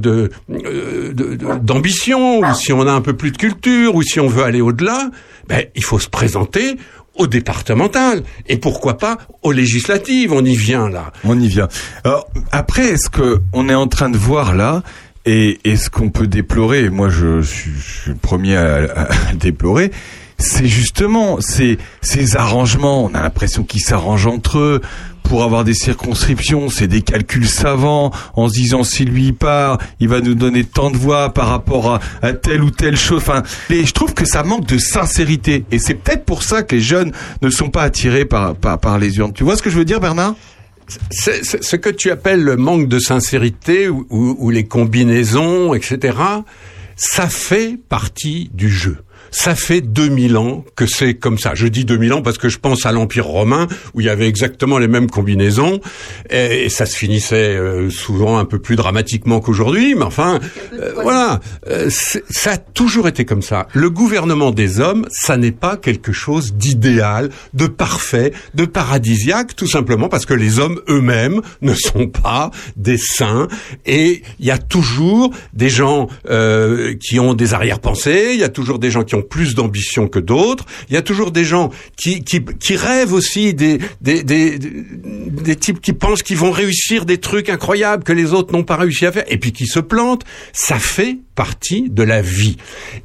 d'ambition, 1.58 2.38
ou 2.40 2.54
si 2.54 2.72
on 2.72 2.86
a 2.86 2.92
un 2.92 3.00
peu 3.00 3.12
plus 3.14 3.32
de 3.32 3.36
culture, 3.36 3.94
ou 3.94 4.02
si 4.02 4.20
on 4.20 4.28
veut 4.28 4.44
aller 4.44 4.60
au-delà, 4.60 5.10
ben, 5.48 5.64
il 5.74 5.84
faut 5.84 5.98
se 5.98 6.08
présenter 6.08 6.76
au 7.16 7.26
départemental. 7.26 8.22
Et 8.48 8.56
pourquoi 8.56 8.98
pas 8.98 9.18
aux 9.42 9.52
législatives. 9.52 10.32
On 10.32 10.44
y 10.44 10.56
vient 10.56 10.88
là. 10.88 11.12
On 11.24 11.38
y 11.38 11.48
vient. 11.48 11.68
Alors, 12.04 12.28
après, 12.52 12.86
est-ce 12.86 13.10
que 13.10 13.40
on 13.52 13.68
est 13.68 13.74
en 13.74 13.86
train 13.88 14.10
de 14.10 14.16
voir 14.18 14.54
là 14.54 14.82
et, 15.26 15.58
et 15.64 15.76
ce 15.76 15.88
qu'on 15.90 16.10
peut 16.10 16.26
déplorer, 16.26 16.90
moi 16.90 17.08
je, 17.08 17.40
suis- 17.42 17.70
le 18.08 18.14
premier 18.14 18.56
à, 18.56 18.86
déplorer, 19.34 19.90
c'est 20.38 20.66
justement 20.66 21.38
ces 21.40 21.78
arrangements. 22.36 23.04
On 23.04 23.14
a 23.14 23.22
l'impression 23.22 23.64
qu'ils 23.64 23.80
s'arrangent 23.80 24.26
entre 24.26 24.58
eux 24.58 24.80
pour 25.24 25.42
avoir 25.42 25.64
des 25.64 25.74
circonscriptions. 25.74 26.68
C'est 26.68 26.86
des 26.86 27.02
calculs 27.02 27.48
savants 27.48 28.12
en 28.34 28.48
se 28.48 28.54
disant 28.54 28.84
si 28.84 29.04
lui 29.04 29.32
part, 29.32 29.78
il 29.98 30.08
va 30.08 30.20
nous 30.20 30.34
donner 30.34 30.64
tant 30.64 30.90
de 30.90 30.96
voix 30.96 31.34
par 31.34 31.48
rapport 31.48 31.98
à, 32.22 32.32
telle 32.32 32.62
ou 32.62 32.70
telle 32.70 32.96
chose. 32.96 33.18
Enfin, 33.18 33.42
et 33.70 33.84
je 33.84 33.92
trouve 33.92 34.14
que 34.14 34.24
ça 34.24 34.44
manque 34.44 34.66
de 34.66 34.78
sincérité. 34.78 35.64
Et 35.72 35.78
c'est 35.78 35.94
peut-être 35.94 36.24
pour 36.24 36.42
ça 36.42 36.62
que 36.62 36.76
les 36.76 36.80
jeunes 36.80 37.12
ne 37.42 37.50
sont 37.50 37.70
pas 37.70 37.82
attirés 37.82 38.24
par, 38.24 38.54
par, 38.54 38.98
les 38.98 39.18
urnes. 39.18 39.32
Tu 39.32 39.42
vois 39.42 39.56
ce 39.56 39.62
que 39.62 39.70
je 39.70 39.76
veux 39.76 39.84
dire, 39.84 40.00
Bernard? 40.00 40.34
Ce 41.10 41.76
que 41.76 41.88
tu 41.88 42.10
appelles 42.10 42.42
le 42.42 42.56
manque 42.56 42.88
de 42.88 42.98
sincérité 42.98 43.88
ou 43.88 44.50
les 44.50 44.66
combinaisons, 44.66 45.74
etc., 45.74 46.12
ça 46.96 47.28
fait 47.28 47.78
partie 47.88 48.50
du 48.52 48.70
jeu. 48.70 48.98
Ça 49.36 49.56
fait 49.56 49.80
2000 49.80 50.36
ans 50.36 50.64
que 50.76 50.86
c'est 50.86 51.14
comme 51.14 51.38
ça. 51.38 51.56
Je 51.56 51.66
dis 51.66 51.84
2000 51.84 52.12
ans 52.12 52.22
parce 52.22 52.38
que 52.38 52.48
je 52.48 52.58
pense 52.60 52.86
à 52.86 52.92
l'Empire 52.92 53.26
romain 53.26 53.66
où 53.92 54.00
il 54.00 54.06
y 54.06 54.08
avait 54.08 54.28
exactement 54.28 54.78
les 54.78 54.86
mêmes 54.86 55.10
combinaisons 55.10 55.80
et, 56.30 56.66
et 56.66 56.68
ça 56.68 56.86
se 56.86 56.96
finissait 56.96 57.56
euh, 57.56 57.90
souvent 57.90 58.38
un 58.38 58.44
peu 58.44 58.60
plus 58.60 58.76
dramatiquement 58.76 59.40
qu'aujourd'hui. 59.40 59.96
Mais 59.96 60.04
enfin, 60.04 60.38
euh, 60.74 60.92
voilà, 61.02 61.40
Euh, 61.68 61.90
ça 61.90 62.52
a 62.52 62.56
toujours 62.58 63.08
été 63.08 63.24
comme 63.24 63.42
ça. 63.42 63.66
Le 63.72 63.90
gouvernement 63.90 64.52
des 64.52 64.78
hommes, 64.78 65.04
ça 65.10 65.36
n'est 65.36 65.50
pas 65.50 65.76
quelque 65.76 66.12
chose 66.12 66.54
d'idéal, 66.54 67.30
de 67.54 67.66
parfait, 67.66 68.32
de 68.54 68.64
paradisiaque, 68.66 69.56
tout 69.56 69.66
simplement 69.66 70.08
parce 70.08 70.26
que 70.26 70.34
les 70.34 70.60
hommes 70.60 70.80
eux-mêmes 70.88 71.40
ne 71.60 71.74
sont 71.74 72.06
pas 72.06 72.52
des 72.76 72.98
saints 72.98 73.48
et 73.84 74.22
il 74.38 74.46
y 74.46 74.52
a 74.52 74.58
toujours 74.58 75.32
des 75.54 75.70
gens 75.70 76.06
qui 77.00 77.18
ont 77.18 77.34
des 77.34 77.52
arrière-pensées, 77.54 78.30
il 78.34 78.40
y 78.40 78.44
a 78.44 78.48
toujours 78.48 78.78
des 78.78 78.90
gens 78.90 79.02
qui 79.02 79.16
ont 79.16 79.23
plus 79.28 79.54
d'ambition 79.54 80.08
que 80.08 80.18
d'autres, 80.18 80.64
il 80.88 80.94
y 80.94 80.96
a 80.96 81.02
toujours 81.02 81.30
des 81.30 81.44
gens 81.44 81.70
qui, 81.96 82.22
qui, 82.22 82.44
qui 82.44 82.76
rêvent 82.76 83.12
aussi 83.12 83.54
des, 83.54 83.78
des, 84.00 84.22
des, 84.22 84.58
des 84.58 85.56
types 85.56 85.80
qui 85.80 85.92
pensent 85.92 86.22
qu'ils 86.22 86.36
vont 86.36 86.50
réussir 86.50 87.04
des 87.04 87.18
trucs 87.18 87.48
incroyables 87.48 88.04
que 88.04 88.12
les 88.12 88.32
autres 88.32 88.52
n'ont 88.52 88.64
pas 88.64 88.76
réussi 88.76 89.06
à 89.06 89.12
faire 89.12 89.24
et 89.28 89.38
puis 89.38 89.52
qui 89.52 89.66
se 89.66 89.80
plantent. 89.80 90.24
Ça 90.52 90.78
fait 90.78 91.18
partie 91.34 91.88
de 91.90 92.02
la 92.02 92.22
vie. 92.22 92.56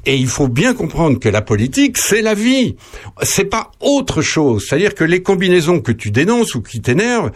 Et 0.06 0.16
il 0.16 0.28
faut 0.28 0.48
bien 0.48 0.74
comprendre 0.74 1.20
que 1.20 1.30
la 1.30 1.42
politique, 1.42 1.98
c'est 1.98 2.22
la 2.22 2.34
vie. 2.34 2.76
C'est 3.24 3.46
pas 3.46 3.72
autre 3.80 4.22
chose. 4.22 4.66
C'est-à-dire 4.68 4.96
que 4.96 5.04
les 5.04 5.22
combinaisons 5.22 5.80
que 5.80 5.92
tu 5.92 6.12
dénonces 6.12 6.56
ou 6.56 6.62
qui 6.62 6.82
t'énervent, 6.82 7.32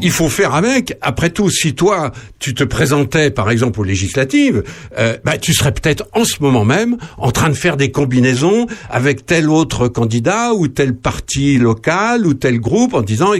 il 0.00 0.10
faut 0.10 0.28
faire 0.28 0.54
avec. 0.54 0.96
Après 1.00 1.30
tout, 1.30 1.50
si 1.50 1.74
toi, 1.74 2.12
tu 2.38 2.54
te 2.54 2.64
présentais, 2.64 3.30
par 3.30 3.50
exemple, 3.50 3.80
aux 3.80 3.84
législatives, 3.84 4.62
euh, 4.98 5.16
bah, 5.24 5.38
tu 5.38 5.52
serais 5.54 5.72
peut-être 5.72 6.04
en 6.12 6.24
ce 6.24 6.36
moment 6.40 6.64
même 6.64 6.96
en 7.16 7.30
train 7.30 7.48
de 7.48 7.54
faire 7.54 7.76
des 7.76 7.90
combinaisons 7.90 8.66
avec 8.90 9.26
tel 9.26 9.48
autre 9.48 9.88
candidat 9.88 10.52
ou 10.54 10.68
tel 10.68 10.94
parti 10.94 11.58
local 11.58 12.26
ou 12.26 12.34
tel 12.34 12.60
groupe 12.60 12.94
en 12.94 13.02
disant, 13.02 13.32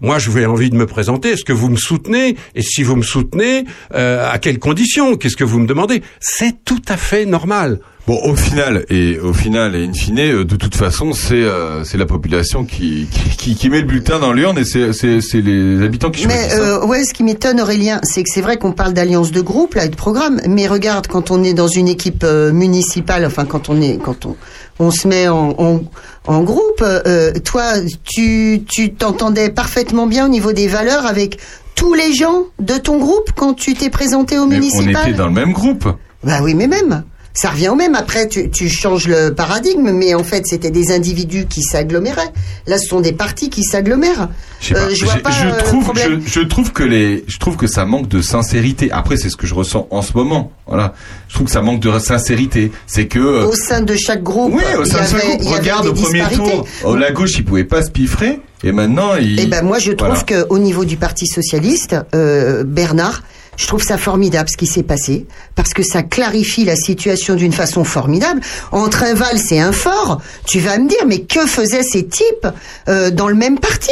moi, 0.00 0.18
je 0.18 0.30
vais 0.30 0.44
envie 0.46 0.70
de 0.70 0.76
me 0.76 0.86
présenter. 0.86 1.30
Est-ce 1.30 1.44
que 1.44 1.52
vous 1.52 1.68
me 1.68 1.76
soutenez? 1.76 2.36
Et 2.54 2.62
si 2.62 2.82
vous 2.82 2.96
me 2.96 3.02
soutenez, 3.02 3.64
euh, 3.94 4.30
à 4.30 4.38
quelles 4.38 4.58
conditions? 4.58 5.16
Qu'est-ce 5.16 5.36
que 5.36 5.44
vous 5.44 5.58
me 5.58 5.66
demandez? 5.66 6.02
C'est 6.20 6.64
tout 6.64 6.82
à 6.88 6.96
fait 6.96 7.26
normal. 7.26 7.80
Bon, 8.06 8.20
au 8.24 8.36
final 8.36 8.84
et 8.88 9.18
au 9.18 9.32
final 9.32 9.74
et 9.74 9.84
in 9.84 9.92
fine, 9.92 10.20
euh, 10.20 10.44
de 10.44 10.54
toute 10.54 10.76
façon, 10.76 11.12
c'est 11.12 11.34
euh, 11.34 11.82
c'est 11.82 11.98
la 11.98 12.06
population 12.06 12.64
qui, 12.64 13.08
qui 13.10 13.36
qui 13.36 13.54
qui 13.56 13.68
met 13.68 13.80
le 13.80 13.86
bulletin 13.86 14.20
dans 14.20 14.32
l'urne 14.32 14.56
et 14.58 14.64
c'est 14.64 14.92
c'est 14.92 15.20
c'est 15.20 15.40
les 15.40 15.82
habitants 15.84 16.12
qui 16.12 16.24
Mais 16.28 16.34
choisissent. 16.34 16.52
ça. 16.52 16.58
euh, 16.60 16.86
ouais, 16.86 17.02
ce 17.04 17.12
qui 17.12 17.24
m'étonne, 17.24 17.60
Aurélien, 17.60 18.00
c'est 18.04 18.22
que 18.22 18.28
c'est 18.32 18.42
vrai 18.42 18.58
qu'on 18.58 18.70
parle 18.70 18.92
d'alliance 18.92 19.32
de 19.32 19.40
groupe 19.40 19.74
là, 19.74 19.86
et 19.86 19.88
de 19.88 19.96
programme, 19.96 20.40
mais 20.48 20.68
regarde, 20.68 21.08
quand 21.08 21.32
on 21.32 21.42
est 21.42 21.52
dans 21.52 21.66
une 21.66 21.88
équipe 21.88 22.22
euh, 22.22 22.52
municipale, 22.52 23.26
enfin 23.26 23.44
quand 23.44 23.68
on 23.70 23.80
est, 23.82 23.98
quand 24.00 24.24
on, 24.24 24.36
on 24.78 24.92
se 24.92 25.08
met 25.08 25.26
en, 25.26 25.56
en, 25.58 25.80
en 26.28 26.42
groupe, 26.44 26.82
euh, 26.82 27.32
toi, 27.44 27.72
tu 28.04 28.62
tu 28.72 28.94
t'entendais 28.94 29.50
parfaitement 29.50 30.06
bien 30.06 30.26
au 30.26 30.28
niveau 30.28 30.52
des 30.52 30.68
valeurs 30.68 31.06
avec 31.06 31.38
tous 31.74 31.94
les 31.94 32.14
gens 32.14 32.44
de 32.60 32.74
ton 32.74 32.98
groupe 32.98 33.32
quand 33.36 33.54
tu 33.54 33.74
t'es 33.74 33.90
présenté 33.90 34.38
au 34.38 34.46
Mais 34.46 34.54
on 34.56 34.58
municipal? 34.60 35.08
était 35.08 35.18
dans 35.18 35.26
le 35.26 35.32
même 35.34 35.52
groupe. 35.52 35.88
Bah 36.26 36.40
oui, 36.42 36.54
mais 36.54 36.66
même. 36.66 37.04
Ça 37.38 37.50
revient 37.50 37.68
au 37.68 37.74
même. 37.74 37.94
Après, 37.94 38.28
tu, 38.28 38.50
tu 38.50 38.70
changes 38.70 39.06
le 39.08 39.34
paradigme, 39.34 39.90
mais 39.92 40.14
en 40.14 40.24
fait, 40.24 40.46
c'était 40.46 40.70
des 40.70 40.90
individus 40.90 41.44
qui 41.44 41.60
s'aggloméraient. 41.62 42.32
Là, 42.66 42.78
ce 42.78 42.88
sont 42.88 43.00
des 43.00 43.12
partis 43.12 43.50
qui 43.50 43.62
s'agglomèrent. 43.62 44.30
Je. 44.62 44.74
Euh, 44.74 44.88
vois 45.02 45.16
pas 45.16 45.28
euh, 45.44 45.58
trouve, 45.58 45.84
problème. 45.84 46.22
je, 46.24 46.30
je 46.30 46.40
trouve 46.40 46.72
que 46.72 46.82
les, 46.82 47.24
je 47.28 47.36
trouve 47.38 47.56
que 47.58 47.66
ça 47.66 47.84
manque 47.84 48.08
de 48.08 48.22
sincérité. 48.22 48.90
Après, 48.90 49.18
c'est 49.18 49.28
ce 49.28 49.36
que 49.36 49.46
je 49.46 49.52
ressens 49.52 49.86
en 49.90 50.00
ce 50.00 50.14
moment. 50.14 50.50
Voilà. 50.66 50.94
Je 51.28 51.34
trouve 51.34 51.46
que 51.48 51.52
ça 51.52 51.60
manque 51.60 51.80
de 51.80 51.98
sincérité. 51.98 52.72
C'est 52.86 53.06
que. 53.06 53.18
euh, 53.18 53.46
Au 53.48 53.54
sein 53.54 53.82
de 53.82 53.94
chaque 53.96 54.22
groupe, 54.22 54.54
oui, 54.54 54.62
au 54.78 54.86
sein 54.86 55.02
de 55.02 55.06
chaque 55.06 55.42
Regarde 55.42 55.86
au 55.88 55.92
premier 55.92 56.22
tour, 56.34 56.64
oh, 56.84 56.96
la 56.96 57.12
gauche, 57.12 57.32
il 57.36 57.44
pouvait 57.44 57.64
pas 57.64 57.82
se 57.82 57.90
piffrer, 57.90 58.40
et 58.64 58.72
maintenant, 58.72 59.14
il. 59.20 59.38
Eh 59.38 59.44
ben 59.44 59.62
moi 59.62 59.78
je 59.78 59.92
trouve 59.92 60.08
Voilà. 60.08 60.22
que 60.24 60.46
au 60.48 60.58
niveau 60.58 60.86
du 60.86 60.96
Parti 60.96 61.26
socialiste, 61.26 61.96
euh, 62.14 62.64
Bernard, 62.64 63.22
je 63.56 63.66
trouve 63.66 63.82
ça 63.82 63.98
formidable 63.98 64.48
ce 64.48 64.56
qui 64.56 64.66
s'est 64.66 64.82
passé 64.82 65.26
parce 65.54 65.72
que 65.72 65.82
ça 65.82 66.02
clarifie 66.02 66.64
la 66.64 66.76
situation 66.76 67.34
d'une 67.34 67.52
façon 67.52 67.84
formidable. 67.84 68.40
Entre 68.72 69.02
un 69.04 69.14
Valls 69.14 69.40
et 69.50 69.60
un 69.60 69.72
Fort, 69.72 70.20
tu 70.46 70.60
vas 70.60 70.78
me 70.78 70.88
dire 70.88 71.06
mais 71.06 71.20
que 71.20 71.46
faisaient 71.46 71.82
ces 71.82 72.06
types 72.06 72.46
euh, 72.88 73.10
dans 73.10 73.28
le 73.28 73.34
même 73.34 73.58
parti 73.58 73.90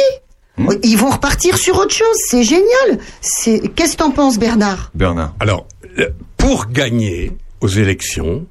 Hmm. 0.57 0.69
Ils 0.83 0.95
vont 0.97 1.09
repartir 1.09 1.57
sur 1.57 1.77
autre 1.77 1.93
chose, 1.93 2.15
c'est 2.29 2.43
génial. 2.43 2.99
C'est 3.19 3.59
qu'est-ce 3.75 3.91
que 3.91 3.97
t'en 3.97 4.11
penses 4.11 4.39
Bernard? 4.39 4.89
Bernard. 4.95 5.33
Alors, 5.41 5.67
le- 5.97 6.13
pour 6.37 6.67
gagner 6.67 7.33
aux 7.59 7.67
élections, 7.67 8.45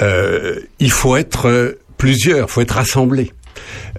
euh, 0.00 0.60
il 0.78 0.90
faut 0.90 1.16
être 1.16 1.46
euh, 1.48 1.78
plusieurs, 1.98 2.50
faut 2.50 2.62
être 2.62 2.70
rassemblés. 2.76 3.32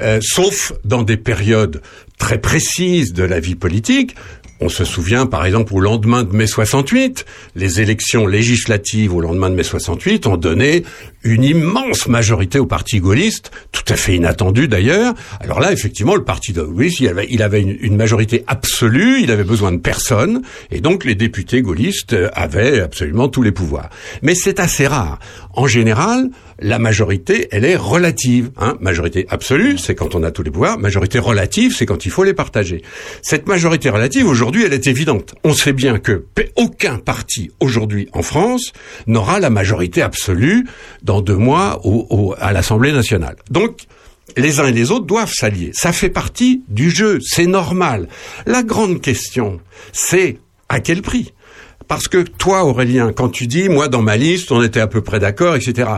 Euh, 0.01 0.19
sauf 0.23 0.73
dans 0.83 1.03
des 1.03 1.17
périodes 1.17 1.83
très 2.17 2.39
précises 2.39 3.13
de 3.13 3.23
la 3.23 3.39
vie 3.39 3.53
politique. 3.55 4.15
On 4.63 4.69
se 4.69 4.85
souvient, 4.85 5.25
par 5.25 5.43
exemple, 5.43 5.73
au 5.73 5.79
lendemain 5.79 6.23
de 6.23 6.35
mai 6.35 6.45
68, 6.45 7.25
les 7.55 7.81
élections 7.81 8.27
législatives 8.27 9.11
au 9.11 9.19
lendemain 9.19 9.49
de 9.49 9.55
mai 9.55 9.63
68 9.63 10.27
ont 10.27 10.37
donné 10.37 10.83
une 11.23 11.43
immense 11.43 12.07
majorité 12.07 12.59
au 12.59 12.67
parti 12.67 12.99
gaulliste, 12.99 13.49
tout 13.71 13.83
à 13.87 13.95
fait 13.95 14.15
inattendue 14.15 14.67
d'ailleurs. 14.67 15.15
Alors 15.39 15.59
là, 15.59 15.71
effectivement, 15.71 16.13
le 16.13 16.23
parti 16.23 16.53
gaulliste, 16.53 16.99
il 16.99 17.41
avait, 17.41 17.61
une, 17.61 17.75
une 17.81 17.95
majorité 17.95 18.43
absolue, 18.45 19.21
il 19.23 19.31
avait 19.31 19.43
besoin 19.43 19.71
de 19.71 19.79
personne, 19.79 20.43
et 20.69 20.79
donc 20.79 21.05
les 21.05 21.15
députés 21.15 21.63
gaullistes 21.63 22.15
avaient 22.33 22.81
absolument 22.81 23.29
tous 23.29 23.41
les 23.41 23.51
pouvoirs. 23.51 23.89
Mais 24.21 24.35
c'est 24.35 24.59
assez 24.59 24.85
rare. 24.85 25.17
En 25.53 25.67
général, 25.67 26.29
la 26.59 26.79
majorité, 26.79 27.47
elle 27.51 27.65
est 27.65 27.75
relative. 27.75 28.51
Hein. 28.57 28.77
Majorité 28.79 29.25
absolue, 29.29 29.77
c'est 29.77 29.95
quand 29.95 30.15
on 30.15 30.23
a 30.23 30.31
tous 30.31 30.43
les 30.43 30.51
pouvoirs. 30.51 30.77
Majorité 30.79 31.19
relative, 31.19 31.75
c'est 31.75 31.85
quand 31.85 32.05
il 32.05 32.11
faut 32.11 32.23
les 32.23 32.33
partager. 32.33 32.81
Cette 33.21 33.47
majorité 33.47 33.89
relative, 33.89 34.27
aujourd'hui, 34.27 34.63
elle 34.65 34.73
est 34.73 34.87
évidente. 34.87 35.35
On 35.43 35.53
sait 35.53 35.73
bien 35.73 35.99
que 35.99 36.25
aucun 36.55 36.97
parti 36.97 37.51
aujourd'hui 37.59 38.07
en 38.13 38.21
France 38.21 38.71
n'aura 39.07 39.39
la 39.39 39.49
majorité 39.49 40.01
absolue 40.01 40.65
dans 41.03 41.21
deux 41.21 41.35
mois 41.37 41.81
au- 41.85 42.33
à 42.39 42.53
l'Assemblée 42.53 42.91
nationale. 42.91 43.35
Donc, 43.49 43.81
les 44.37 44.59
uns 44.61 44.67
et 44.67 44.71
les 44.71 44.91
autres 44.91 45.05
doivent 45.05 45.33
s'allier. 45.33 45.71
Ça 45.73 45.91
fait 45.91 46.09
partie 46.09 46.63
du 46.69 46.89
jeu, 46.89 47.19
c'est 47.21 47.47
normal. 47.47 48.07
La 48.45 48.63
grande 48.63 49.01
question, 49.01 49.59
c'est 49.91 50.37
à 50.69 50.79
quel 50.79 51.01
prix? 51.01 51.33
Parce 51.91 52.07
que 52.07 52.19
toi, 52.19 52.63
Aurélien, 52.63 53.11
quand 53.11 53.27
tu 53.27 53.47
dis, 53.47 53.67
moi, 53.67 53.89
dans 53.89 54.01
ma 54.01 54.15
liste, 54.15 54.49
on 54.53 54.63
était 54.63 54.79
à 54.79 54.87
peu 54.87 55.01
près 55.01 55.19
d'accord, 55.19 55.57
etc. 55.57 55.89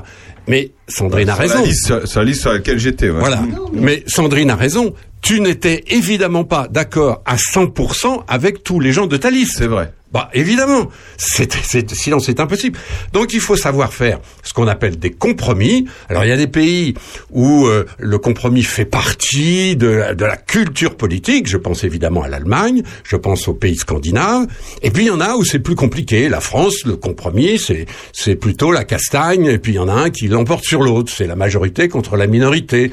Mais 0.48 0.72
Sandrine 0.88 1.30
a 1.30 1.36
raison. 1.36 1.60
la 1.60 2.24
liste 2.24 2.42
sur 2.42 2.52
laquelle 2.52 2.80
j'étais. 2.80 3.12
ouais. 3.12 3.20
Voilà. 3.20 3.44
Mais 3.74 4.04
Sandrine 4.08 4.50
a 4.50 4.56
raison. 4.56 4.96
Tu 5.22 5.40
n'étais 5.40 5.84
évidemment 5.90 6.46
pas 6.46 6.68
d'accord 6.68 7.22
à 7.28 7.36
100% 7.36 8.24
avec 8.28 8.64
tous 8.64 8.80
les 8.80 8.92
gens 8.92 9.06
de 9.06 9.18
ta 9.18 9.30
liste. 9.30 9.54
C'est 9.60 9.68
vrai. 9.68 9.94
Bah 10.14 10.30
évidemment, 10.34 10.90
c'est, 11.18 11.52
c'est, 11.64 11.90
sinon 11.96 12.20
c'est 12.20 12.40
impossible. 12.40 12.78
Donc 13.14 13.34
il 13.34 13.40
faut 13.40 13.56
savoir 13.56 13.92
faire 13.92 14.20
ce 14.44 14.54
qu'on 14.54 14.68
appelle 14.68 15.00
des 15.00 15.10
compromis. 15.10 15.88
Alors 16.08 16.24
il 16.24 16.30
y 16.30 16.32
a 16.32 16.38
des 16.38 16.46
pays 16.46 16.94
où 17.32 17.66
euh, 17.66 17.86
le 17.98 18.20
compromis 18.20 18.62
fait 18.62 18.86
partie 18.86 19.76
de 19.76 19.88
la, 19.88 20.38
culture 20.38 20.98
politique. 20.98 21.48
Je 21.48 21.58
pense 21.58 21.84
évidemment 21.84 22.22
à 22.22 22.28
l'Allemagne, 22.28 22.84
je 23.04 23.16
pense 23.16 23.48
aux 23.48 23.56
pays 23.56 23.76
scandinaves. 23.76 24.46
Et 24.84 24.92
puis 24.92 25.06
il 25.06 25.08
y 25.08 25.12
en 25.12 25.20
a 25.20 25.36
où 25.36 25.44
c'est 25.44 25.58
plus 25.58 25.76
compliqué. 25.76 26.30
La 26.30 26.42
France, 26.42 26.86
le 26.86 26.96
compromis, 26.96 27.58
c'est 27.58 27.88
c'est 28.12 28.36
plutôt 28.36 28.72
la 28.72 28.84
castagne. 28.84 29.46
Et 29.46 29.58
puis 29.58 29.72
il 29.72 29.76
y 29.78 29.80
en 29.80 29.88
a 29.88 29.94
un 29.94 30.10
qui 30.12 30.28
l'emporte 30.28 30.64
sur 30.64 30.84
l'autre. 30.84 31.12
C'est 31.12 31.26
la 31.26 31.36
majorité 31.36 31.88
contre 31.88 32.18
la 32.18 32.28
minorité. 32.28 32.92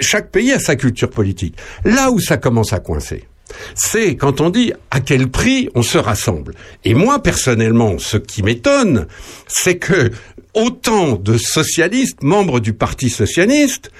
Chaque 0.00 0.30
pays 0.30 0.52
a 0.52 0.58
sa 0.58 0.76
culture 0.76 1.10
politique. 1.10 1.56
Là 1.84 2.10
où 2.10 2.20
ça 2.20 2.38
commence 2.38 2.72
à 2.72 2.78
coincer 2.78 3.24
c'est 3.74 4.16
quand 4.16 4.40
on 4.40 4.50
dit 4.50 4.72
à 4.90 5.00
quel 5.00 5.28
prix 5.28 5.68
on 5.74 5.82
se 5.82 5.98
rassemble. 5.98 6.54
Et 6.84 6.94
moi, 6.94 7.22
personnellement, 7.22 7.98
ce 7.98 8.16
qui 8.16 8.42
m'étonne, 8.42 9.06
c'est 9.46 9.78
que 9.78 10.10
autant 10.54 11.16
de 11.16 11.36
socialistes, 11.38 12.22
membres 12.22 12.60
du 12.60 12.72
Parti 12.72 13.10
socialiste, 13.10 13.90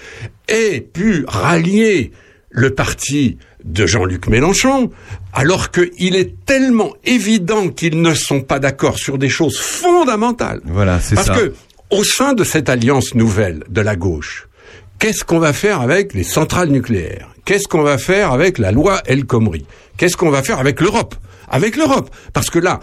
aient 0.48 0.80
pu 0.80 1.24
rallier 1.28 2.12
le 2.50 2.74
parti 2.74 3.38
de 3.64 3.86
Jean-Luc 3.86 4.28
Mélenchon, 4.28 4.90
alors 5.32 5.70
qu'il 5.70 6.16
est 6.16 6.34
tellement 6.46 6.94
évident 7.04 7.68
qu'ils 7.68 8.00
ne 8.00 8.14
sont 8.14 8.40
pas 8.40 8.58
d'accord 8.58 8.98
sur 8.98 9.18
des 9.18 9.28
choses 9.28 9.58
fondamentales. 9.58 10.60
Voilà, 10.64 11.00
c'est 11.00 11.14
Parce 11.14 11.28
ça. 11.28 11.34
que, 11.34 11.52
au 11.90 12.04
sein 12.04 12.32
de 12.32 12.44
cette 12.44 12.68
alliance 12.68 13.14
nouvelle 13.14 13.64
de 13.68 13.80
la 13.80 13.96
gauche, 13.96 14.47
Qu'est-ce 14.98 15.24
qu'on 15.24 15.38
va 15.38 15.52
faire 15.52 15.80
avec 15.80 16.14
les 16.14 16.24
centrales 16.24 16.70
nucléaires? 16.70 17.28
Qu'est-ce 17.44 17.68
qu'on 17.68 17.82
va 17.82 17.98
faire 17.98 18.32
avec 18.32 18.58
la 18.58 18.72
loi 18.72 19.00
El 19.06 19.24
Khomri? 19.24 19.64
Qu'est-ce 19.96 20.16
qu'on 20.16 20.30
va 20.30 20.42
faire 20.42 20.58
avec 20.58 20.80
l'Europe? 20.80 21.14
Avec 21.48 21.76
l'Europe 21.76 22.10
Parce 22.32 22.50
que 22.50 22.58
là, 22.58 22.80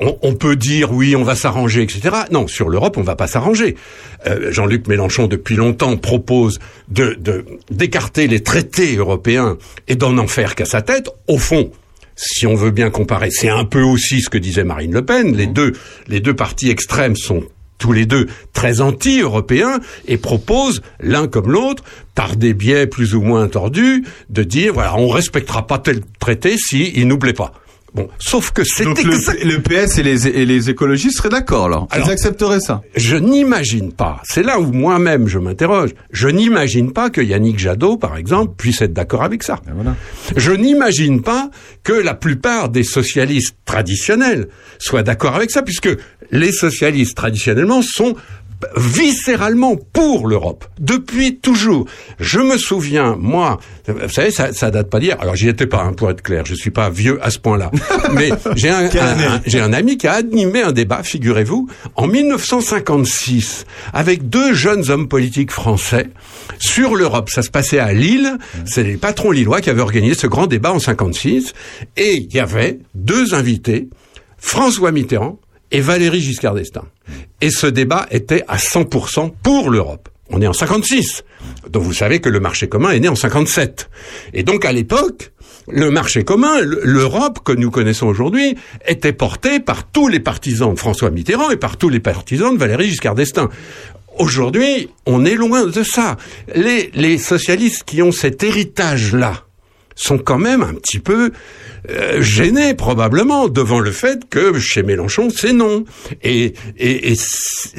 on, 0.00 0.16
on 0.22 0.34
peut 0.34 0.56
dire 0.56 0.92
oui, 0.92 1.16
on 1.16 1.22
va 1.24 1.34
s'arranger, 1.34 1.82
etc. 1.82 2.14
Non, 2.30 2.46
sur 2.46 2.68
l'Europe, 2.68 2.96
on 2.98 3.02
va 3.02 3.16
pas 3.16 3.26
s'arranger. 3.26 3.76
Euh, 4.26 4.52
Jean-Luc 4.52 4.86
Mélenchon, 4.88 5.26
depuis 5.26 5.56
longtemps, 5.56 5.96
propose 5.96 6.58
de 6.88 7.16
de- 7.18 7.44
d'écarter 7.70 8.26
les 8.26 8.40
traités 8.42 8.96
européens 8.96 9.56
et 9.88 9.96
d'en 9.96 10.16
en 10.18 10.26
faire 10.26 10.54
qu'à 10.54 10.64
sa 10.66 10.82
tête. 10.82 11.08
Au 11.28 11.38
fond, 11.38 11.70
si 12.16 12.46
on 12.46 12.54
veut 12.54 12.70
bien 12.72 12.90
comparer, 12.90 13.30
c'est 13.30 13.48
un 13.48 13.64
peu 13.64 13.82
aussi 13.82 14.20
ce 14.20 14.28
que 14.28 14.38
disait 14.38 14.64
Marine 14.64 14.92
Le 14.92 15.04
Pen. 15.04 15.34
Les 15.36 15.46
deux, 15.46 15.72
les 16.08 16.20
deux 16.20 16.34
partis 16.34 16.70
extrêmes 16.70 17.16
sont 17.16 17.42
tous 17.78 17.92
les 17.92 18.06
deux 18.06 18.26
très 18.52 18.80
anti-européens 18.80 19.80
et 20.06 20.16
proposent 20.16 20.82
l'un 21.00 21.26
comme 21.26 21.50
l'autre, 21.50 21.84
par 22.14 22.36
des 22.36 22.54
biais 22.54 22.86
plus 22.86 23.14
ou 23.14 23.20
moins 23.20 23.48
tordus, 23.48 24.04
de 24.30 24.42
dire 24.42 24.72
voilà, 24.74 24.96
on 24.96 25.08
respectera 25.08 25.66
pas 25.66 25.78
tel 25.78 26.00
traité 26.18 26.56
si 26.56 26.92
il 26.94 27.08
nous 27.08 27.18
plaît 27.18 27.32
pas. 27.32 27.52
Bon, 27.94 28.08
sauf 28.18 28.50
que 28.50 28.64
c'est 28.64 28.82
Donc 28.82 29.00
le, 29.04 29.14
le 29.44 29.62
PS 29.62 29.98
et 29.98 30.02
les, 30.02 30.26
et 30.26 30.44
les 30.44 30.68
écologistes 30.68 31.18
seraient 31.18 31.28
d'accord, 31.28 31.66
alors. 31.66 31.88
Ils 31.96 32.10
accepteraient 32.10 32.58
ça. 32.58 32.82
Je 32.96 33.16
n'imagine 33.16 33.92
pas, 33.92 34.20
c'est 34.24 34.42
là 34.42 34.58
où 34.58 34.72
moi-même 34.72 35.28
je 35.28 35.38
m'interroge, 35.38 35.90
je 36.10 36.26
n'imagine 36.28 36.92
pas 36.92 37.08
que 37.10 37.20
Yannick 37.20 37.58
Jadot, 37.58 37.96
par 37.96 38.16
exemple, 38.16 38.54
puisse 38.56 38.82
être 38.82 38.92
d'accord 38.92 39.22
avec 39.22 39.44
ça. 39.44 39.60
Je 40.36 40.50
n'imagine 40.50 41.22
pas 41.22 41.50
que 41.84 41.92
la 41.92 42.14
plupart 42.14 42.68
des 42.68 42.82
socialistes 42.82 43.56
traditionnels 43.64 44.48
soient 44.78 45.04
d'accord 45.04 45.36
avec 45.36 45.52
ça, 45.52 45.62
puisque 45.62 45.90
les 46.32 46.50
socialistes 46.50 47.16
traditionnellement 47.16 47.80
sont 47.82 48.16
viscéralement 48.76 49.76
pour 49.76 50.26
l'Europe 50.26 50.64
depuis 50.78 51.38
toujours. 51.38 51.86
Je 52.18 52.40
me 52.40 52.56
souviens, 52.58 53.16
moi, 53.18 53.58
vous 53.88 54.08
savez, 54.08 54.30
ça, 54.30 54.52
ça 54.52 54.70
date 54.70 54.90
pas 54.90 55.00
d'hier. 55.00 55.16
Alors 55.20 55.36
j'y 55.36 55.48
étais 55.48 55.66
pas, 55.66 55.82
hein, 55.82 55.92
pour 55.92 56.10
être 56.10 56.22
clair. 56.22 56.44
Je 56.46 56.54
suis 56.54 56.70
pas 56.70 56.90
vieux 56.90 57.18
à 57.22 57.30
ce 57.30 57.38
point-là. 57.38 57.70
Mais 58.12 58.30
j'ai 58.56 58.70
un, 58.70 59.72
ami 59.72 59.96
qui 59.96 60.06
a 60.06 60.12
animé 60.14 60.62
un 60.62 60.72
débat, 60.72 61.02
figurez-vous, 61.02 61.68
en 61.96 62.06
1956, 62.06 63.66
avec 63.92 64.28
deux 64.28 64.54
jeunes 64.54 64.90
hommes 64.90 65.08
politiques 65.08 65.50
français 65.50 66.10
sur 66.58 66.94
l'Europe. 66.94 67.30
Ça 67.30 67.42
se 67.42 67.50
passait 67.50 67.78
à 67.78 67.92
Lille. 67.92 68.38
C'est 68.64 68.82
les 68.82 68.96
patrons 68.96 69.30
lillois 69.30 69.60
qui 69.60 69.70
avaient 69.70 69.82
organisé 69.82 70.14
ce 70.14 70.26
grand 70.26 70.46
débat 70.46 70.72
en 70.72 70.78
56. 70.78 71.52
Et 71.96 72.16
il 72.16 72.34
y 72.34 72.40
avait 72.40 72.78
deux 72.94 73.34
invités, 73.34 73.88
François 74.38 74.92
Mitterrand 74.92 75.38
et 75.74 75.80
Valéry 75.80 76.20
Giscard 76.20 76.54
d'Estaing. 76.54 76.86
Et 77.40 77.50
ce 77.50 77.66
débat 77.66 78.06
était 78.12 78.44
à 78.46 78.58
100% 78.58 79.32
pour 79.42 79.70
l'Europe. 79.70 80.08
On 80.30 80.40
est 80.40 80.46
en 80.46 80.52
56. 80.52 81.24
Donc 81.68 81.82
vous 81.82 81.92
savez 81.92 82.20
que 82.20 82.28
le 82.28 82.38
marché 82.38 82.68
commun 82.68 82.92
est 82.92 83.00
né 83.00 83.08
en 83.08 83.16
57. 83.16 83.90
Et 84.34 84.44
donc 84.44 84.64
à 84.64 84.70
l'époque, 84.70 85.32
le 85.66 85.90
marché 85.90 86.22
commun, 86.22 86.60
l'Europe 86.60 87.40
que 87.44 87.50
nous 87.50 87.72
connaissons 87.72 88.06
aujourd'hui, 88.06 88.56
était 88.86 89.12
porté 89.12 89.58
par 89.58 89.90
tous 89.90 90.06
les 90.06 90.20
partisans 90.20 90.72
de 90.72 90.78
François 90.78 91.10
Mitterrand 91.10 91.50
et 91.50 91.56
par 91.56 91.76
tous 91.76 91.88
les 91.88 92.00
partisans 92.00 92.54
de 92.54 92.58
Valéry 92.58 92.88
Giscard 92.88 93.16
d'Estaing. 93.16 93.50
Aujourd'hui, 94.16 94.90
on 95.06 95.24
est 95.24 95.34
loin 95.34 95.66
de 95.66 95.82
ça. 95.82 96.16
Les, 96.54 96.92
les 96.94 97.18
socialistes 97.18 97.82
qui 97.82 98.00
ont 98.00 98.12
cet 98.12 98.44
héritage-là 98.44 99.42
sont 99.96 100.18
quand 100.18 100.38
même 100.38 100.62
un 100.62 100.74
petit 100.74 101.00
peu 101.00 101.32
euh, 101.90 102.22
gênés 102.22 102.74
probablement 102.74 103.48
devant 103.48 103.78
le 103.78 103.92
fait 103.92 104.28
que 104.28 104.58
chez 104.58 104.82
Mélenchon 104.82 105.28
c'est 105.30 105.52
non. 105.52 105.84
Et, 106.22 106.54
et, 106.78 107.12
et 107.12 107.16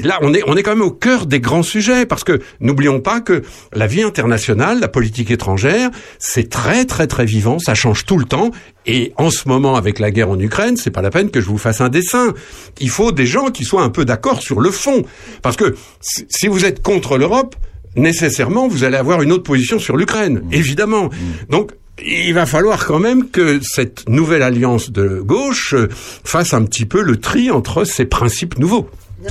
là 0.02 0.18
on 0.22 0.32
est 0.32 0.42
on 0.46 0.56
est 0.56 0.62
quand 0.62 0.76
même 0.76 0.86
au 0.86 0.92
cœur 0.92 1.26
des 1.26 1.40
grands 1.40 1.62
sujets 1.64 2.06
parce 2.06 2.22
que 2.22 2.40
n'oublions 2.60 3.00
pas 3.00 3.20
que 3.20 3.42
la 3.72 3.86
vie 3.86 4.02
internationale, 4.02 4.78
la 4.80 4.88
politique 4.88 5.30
étrangère, 5.30 5.90
c'est 6.18 6.48
très 6.48 6.84
très 6.84 7.06
très 7.06 7.24
vivant, 7.24 7.58
ça 7.58 7.74
change 7.74 8.04
tout 8.04 8.18
le 8.18 8.24
temps. 8.24 8.50
Et 8.86 9.12
en 9.16 9.30
ce 9.30 9.48
moment 9.48 9.74
avec 9.74 9.98
la 9.98 10.12
guerre 10.12 10.30
en 10.30 10.38
Ukraine, 10.38 10.76
c'est 10.76 10.90
pas 10.90 11.02
la 11.02 11.10
peine 11.10 11.30
que 11.30 11.40
je 11.40 11.46
vous 11.46 11.58
fasse 11.58 11.80
un 11.80 11.88
dessin. 11.88 12.32
Il 12.80 12.90
faut 12.90 13.10
des 13.10 13.26
gens 13.26 13.46
qui 13.46 13.64
soient 13.64 13.82
un 13.82 13.90
peu 13.90 14.04
d'accord 14.04 14.40
sur 14.40 14.60
le 14.60 14.70
fond, 14.70 15.02
parce 15.42 15.56
que 15.56 15.74
si 16.00 16.26
si 16.28 16.46
vous 16.46 16.64
êtes 16.64 16.82
contre 16.82 17.18
l'Europe, 17.18 17.56
nécessairement 17.96 18.68
vous 18.68 18.84
allez 18.84 18.96
avoir 18.96 19.22
une 19.22 19.32
autre 19.32 19.42
position 19.42 19.80
sur 19.80 19.96
l'Ukraine, 19.96 20.42
évidemment. 20.52 21.10
Donc 21.50 21.72
il 22.04 22.34
va 22.34 22.46
falloir 22.46 22.86
quand 22.86 22.98
même 22.98 23.28
que 23.30 23.58
cette 23.62 24.08
nouvelle 24.08 24.42
alliance 24.42 24.90
de 24.90 25.20
gauche 25.20 25.74
euh, 25.74 25.88
fasse 26.24 26.52
un 26.54 26.64
petit 26.64 26.84
peu 26.86 27.00
le 27.02 27.16
tri 27.18 27.50
entre 27.50 27.84
ces 27.84 28.04
principes 28.04 28.58
nouveaux. 28.58 28.88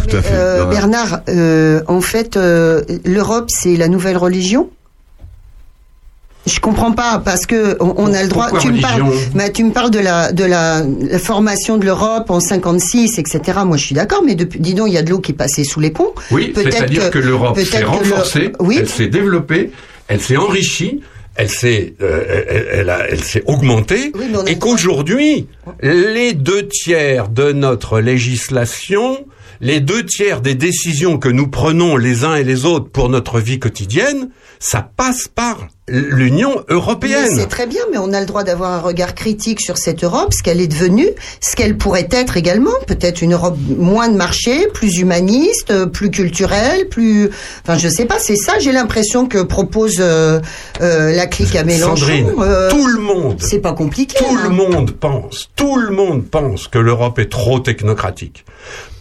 Tout 0.09 0.15
à 0.17 0.21
fait. 0.21 0.29
Euh, 0.33 0.65
Bernard, 0.65 1.21
euh, 1.29 1.81
en 1.87 2.01
fait, 2.01 2.35
euh, 2.37 2.81
l'Europe, 3.05 3.45
c'est 3.49 3.77
la 3.77 3.87
nouvelle 3.87 4.17
religion? 4.17 4.69
Je 6.47 6.59
comprends 6.59 6.91
pas 6.91 7.19
parce 7.25 7.47
que 7.47 7.75
on, 7.79 7.95
on 7.97 8.13
a 8.13 8.21
le 8.21 8.29
droit. 8.29 8.49
Pourquoi 8.49 8.59
Tu 8.69 8.71
me 8.71 8.79
parles, 8.81 9.01
religion? 9.01 9.29
mais 9.33 9.51
tu 9.51 9.63
me 9.63 9.71
parles 9.71 9.89
de 9.89 9.97
la 9.97 10.31
de 10.31 10.43
la, 10.43 10.83
la 11.01 11.17
formation 11.17 11.77
de 11.77 11.85
l'Europe 11.85 12.29
en 12.29 12.39
56, 12.39 13.17
etc. 13.17 13.41
Moi, 13.65 13.77
je 13.77 13.85
suis 13.85 13.95
d'accord, 13.95 14.21
mais 14.23 14.35
depuis, 14.35 14.59
dis 14.59 14.75
donc, 14.75 14.89
il 14.89 14.93
y 14.93 14.97
a 14.97 15.01
de 15.01 15.09
l'eau 15.09 15.19
qui 15.19 15.31
est 15.31 15.35
passée 15.35 15.63
sous 15.63 15.79
les 15.79 15.89
ponts. 15.89 16.13
Oui, 16.29 16.49
Peut-être 16.49 16.73
c'est-à-dire 16.73 17.09
que, 17.09 17.17
l'Europe 17.17 17.55
peut-être 17.55 17.67
s'est 17.71 17.77
que 17.77 17.81
le- 17.83 17.87
renforcée, 17.87 18.51
Oui. 18.59 18.77
elle 18.79 18.87
s'est 18.89 19.07
développée, 19.07 19.71
elle 20.07 20.21
s'est 20.21 20.37
enrichie, 20.37 21.01
elle 21.35 21.49
s'est, 21.49 21.93
euh, 22.01 22.43
elle, 22.49 22.67
elle 22.71 22.89
a- 22.89 23.07
elle 23.09 23.23
s'est 23.23 23.43
augmentée, 23.45 24.11
Oui, 24.15 24.25
et 24.47 24.57
qu'aujourd'hui, 24.57 25.47
les 25.81 26.33
deux 26.33 26.67
tiers 26.67 27.27
de 27.29 27.51
notre 27.51 27.99
législation, 27.99 29.25
les 29.61 29.79
deux 29.79 30.05
tiers 30.05 30.41
des 30.41 30.55
décisions 30.55 31.17
que 31.17 31.29
nous 31.29 31.47
prenons 31.47 31.97
les 31.97 32.23
uns 32.23 32.35
et 32.35 32.43
les 32.43 32.65
autres 32.65 32.89
pour 32.89 33.09
notre 33.09 33.39
vie 33.39 33.59
quotidienne, 33.59 34.29
ça 34.59 34.87
passe 34.95 35.27
par 35.27 35.67
l'Union 35.87 36.63
européenne. 36.69 37.35
C'est 37.35 37.47
très 37.47 37.67
bien, 37.67 37.81
mais 37.91 37.97
on 37.99 38.11
a 38.13 38.19
le 38.19 38.25
droit 38.25 38.43
d'avoir 38.43 38.71
un 38.71 38.79
regard 38.79 39.13
critique 39.13 39.61
sur 39.61 39.77
cette 39.77 40.03
Europe, 40.03 40.33
ce 40.33 40.41
qu'elle 40.41 40.59
est 40.59 40.67
devenue, 40.67 41.09
ce 41.41 41.55
qu'elle 41.55 41.77
pourrait 41.77 42.07
être 42.09 42.37
également. 42.37 42.71
Peut-être 42.87 43.21
une 43.21 43.33
Europe 43.33 43.55
moins 43.77 44.09
de 44.09 44.15
marché, 44.17 44.67
plus 44.73 44.97
humaniste, 44.97 45.85
plus 45.87 46.09
culturelle, 46.09 46.87
plus. 46.89 47.29
Enfin, 47.61 47.77
je 47.77 47.87
sais 47.87 48.05
pas. 48.05 48.17
C'est 48.19 48.35
ça, 48.35 48.57
j'ai 48.59 48.71
l'impression 48.71 49.27
que 49.27 49.43
propose 49.43 49.97
euh, 49.99 50.39
euh, 50.81 51.11
la 51.11 51.27
clique 51.27 51.55
à 51.55 51.63
Mélenchon. 51.63 51.95
Sandrine, 51.95 52.31
Euh, 52.39 52.69
tout 52.69 52.87
le 52.87 52.99
monde, 52.99 53.37
c'est 53.39 53.59
pas 53.59 53.73
compliqué. 53.73 54.17
tout 54.17 54.25
hein. 54.29 54.39
le 54.43 54.49
monde 54.49 54.91
pense, 54.91 55.49
tout 55.55 55.77
le 55.77 55.91
monde 55.91 56.25
pense 56.25 56.67
que 56.67 56.79
l'Europe 56.79 57.19
est 57.19 57.29
trop 57.29 57.59
technocratique. 57.59 58.45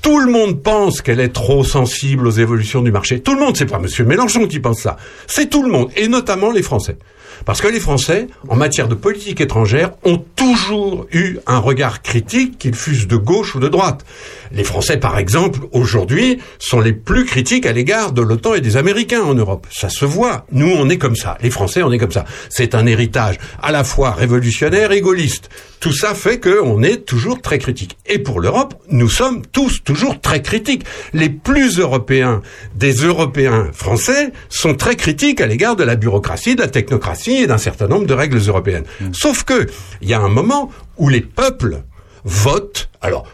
Tout 0.04 0.18
le 0.18 0.30
monde 0.30 0.62
pense 0.62 1.00
qu'elle 1.00 1.18
est 1.18 1.32
trop 1.32 1.64
sensible 1.64 2.26
aux 2.26 2.30
évolutions 2.30 2.82
du 2.82 2.92
marché. 2.92 3.20
Tout 3.20 3.32
le 3.32 3.40
monde, 3.40 3.56
c'est 3.56 3.64
pas 3.64 3.78
Monsieur 3.78 4.04
Mélenchon 4.04 4.46
qui 4.46 4.60
pense 4.60 4.80
ça. 4.82 4.98
C'est 5.26 5.48
tout 5.48 5.62
le 5.62 5.70
monde, 5.70 5.90
et 5.96 6.08
notamment 6.08 6.50
les 6.50 6.60
Français. 6.60 6.98
Parce 7.44 7.60
que 7.60 7.68
les 7.68 7.80
Français, 7.80 8.28
en 8.48 8.56
matière 8.56 8.88
de 8.88 8.94
politique 8.94 9.40
étrangère, 9.40 9.92
ont 10.04 10.18
toujours 10.18 11.06
eu 11.12 11.38
un 11.46 11.58
regard 11.58 12.02
critique, 12.02 12.58
qu'ils 12.58 12.74
fussent 12.74 13.06
de 13.06 13.16
gauche 13.16 13.54
ou 13.54 13.60
de 13.60 13.68
droite. 13.68 14.04
Les 14.52 14.64
Français, 14.64 14.98
par 14.98 15.18
exemple, 15.18 15.60
aujourd'hui, 15.72 16.38
sont 16.58 16.80
les 16.80 16.92
plus 16.92 17.24
critiques 17.24 17.66
à 17.66 17.72
l'égard 17.72 18.12
de 18.12 18.22
l'OTAN 18.22 18.54
et 18.54 18.60
des 18.60 18.76
Américains 18.76 19.22
en 19.22 19.34
Europe. 19.34 19.66
Ça 19.70 19.88
se 19.88 20.04
voit. 20.04 20.46
Nous, 20.52 20.70
on 20.70 20.88
est 20.88 20.98
comme 20.98 21.16
ça. 21.16 21.36
Les 21.42 21.50
Français, 21.50 21.82
on 21.82 21.92
est 21.92 21.98
comme 21.98 22.12
ça. 22.12 22.24
C'est 22.48 22.74
un 22.74 22.86
héritage 22.86 23.38
à 23.62 23.72
la 23.72 23.84
fois 23.84 24.12
révolutionnaire 24.12 24.92
et 24.92 25.00
gaulliste. 25.00 25.50
Tout 25.80 25.92
ça 25.92 26.14
fait 26.14 26.40
qu'on 26.40 26.82
est 26.82 27.04
toujours 27.04 27.42
très 27.42 27.58
critique. 27.58 27.98
Et 28.06 28.18
pour 28.18 28.40
l'Europe, 28.40 28.74
nous 28.88 29.08
sommes 29.08 29.42
tous 29.44 29.84
toujours 29.84 30.20
très 30.20 30.40
critiques. 30.40 30.84
Les 31.12 31.28
plus 31.28 31.78
européens 31.78 32.40
des 32.74 32.92
Européens 32.92 33.70
français 33.72 34.32
sont 34.48 34.74
très 34.74 34.96
critiques 34.96 35.42
à 35.42 35.46
l'égard 35.46 35.76
de 35.76 35.84
la 35.84 35.96
bureaucratie, 35.96 36.54
de 36.54 36.62
la 36.62 36.68
technocratie 36.68 37.23
d'un 37.46 37.58
certain 37.58 37.88
nombre 37.88 38.06
de 38.06 38.14
règles 38.14 38.38
européennes. 38.46 38.84
Sauf 39.12 39.44
que 39.44 39.66
il 40.02 40.08
y 40.08 40.14
a 40.14 40.20
un 40.20 40.28
moment 40.28 40.70
où 40.96 41.08
les 41.08 41.20
peuples 41.20 41.82
votent. 42.24 42.88
Alors, 43.00 43.26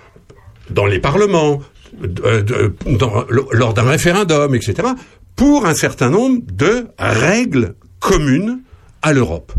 dans 0.71 0.87
les 0.87 0.99
parlements, 1.01 1.61
euh, 2.25 2.43
de- 2.43 2.75
dans- 2.97 3.25
lors 3.53 3.75
d'un 3.75 3.83
référendum, 3.89 4.55
etc., 4.55 4.75
pour 5.37 5.67
un 5.67 5.75
certain 5.75 6.11
nombre 6.11 6.41
de 6.53 6.87
règles 6.99 7.75
communes 7.99 8.61
à 9.03 9.12
l'Europe. 9.12 9.53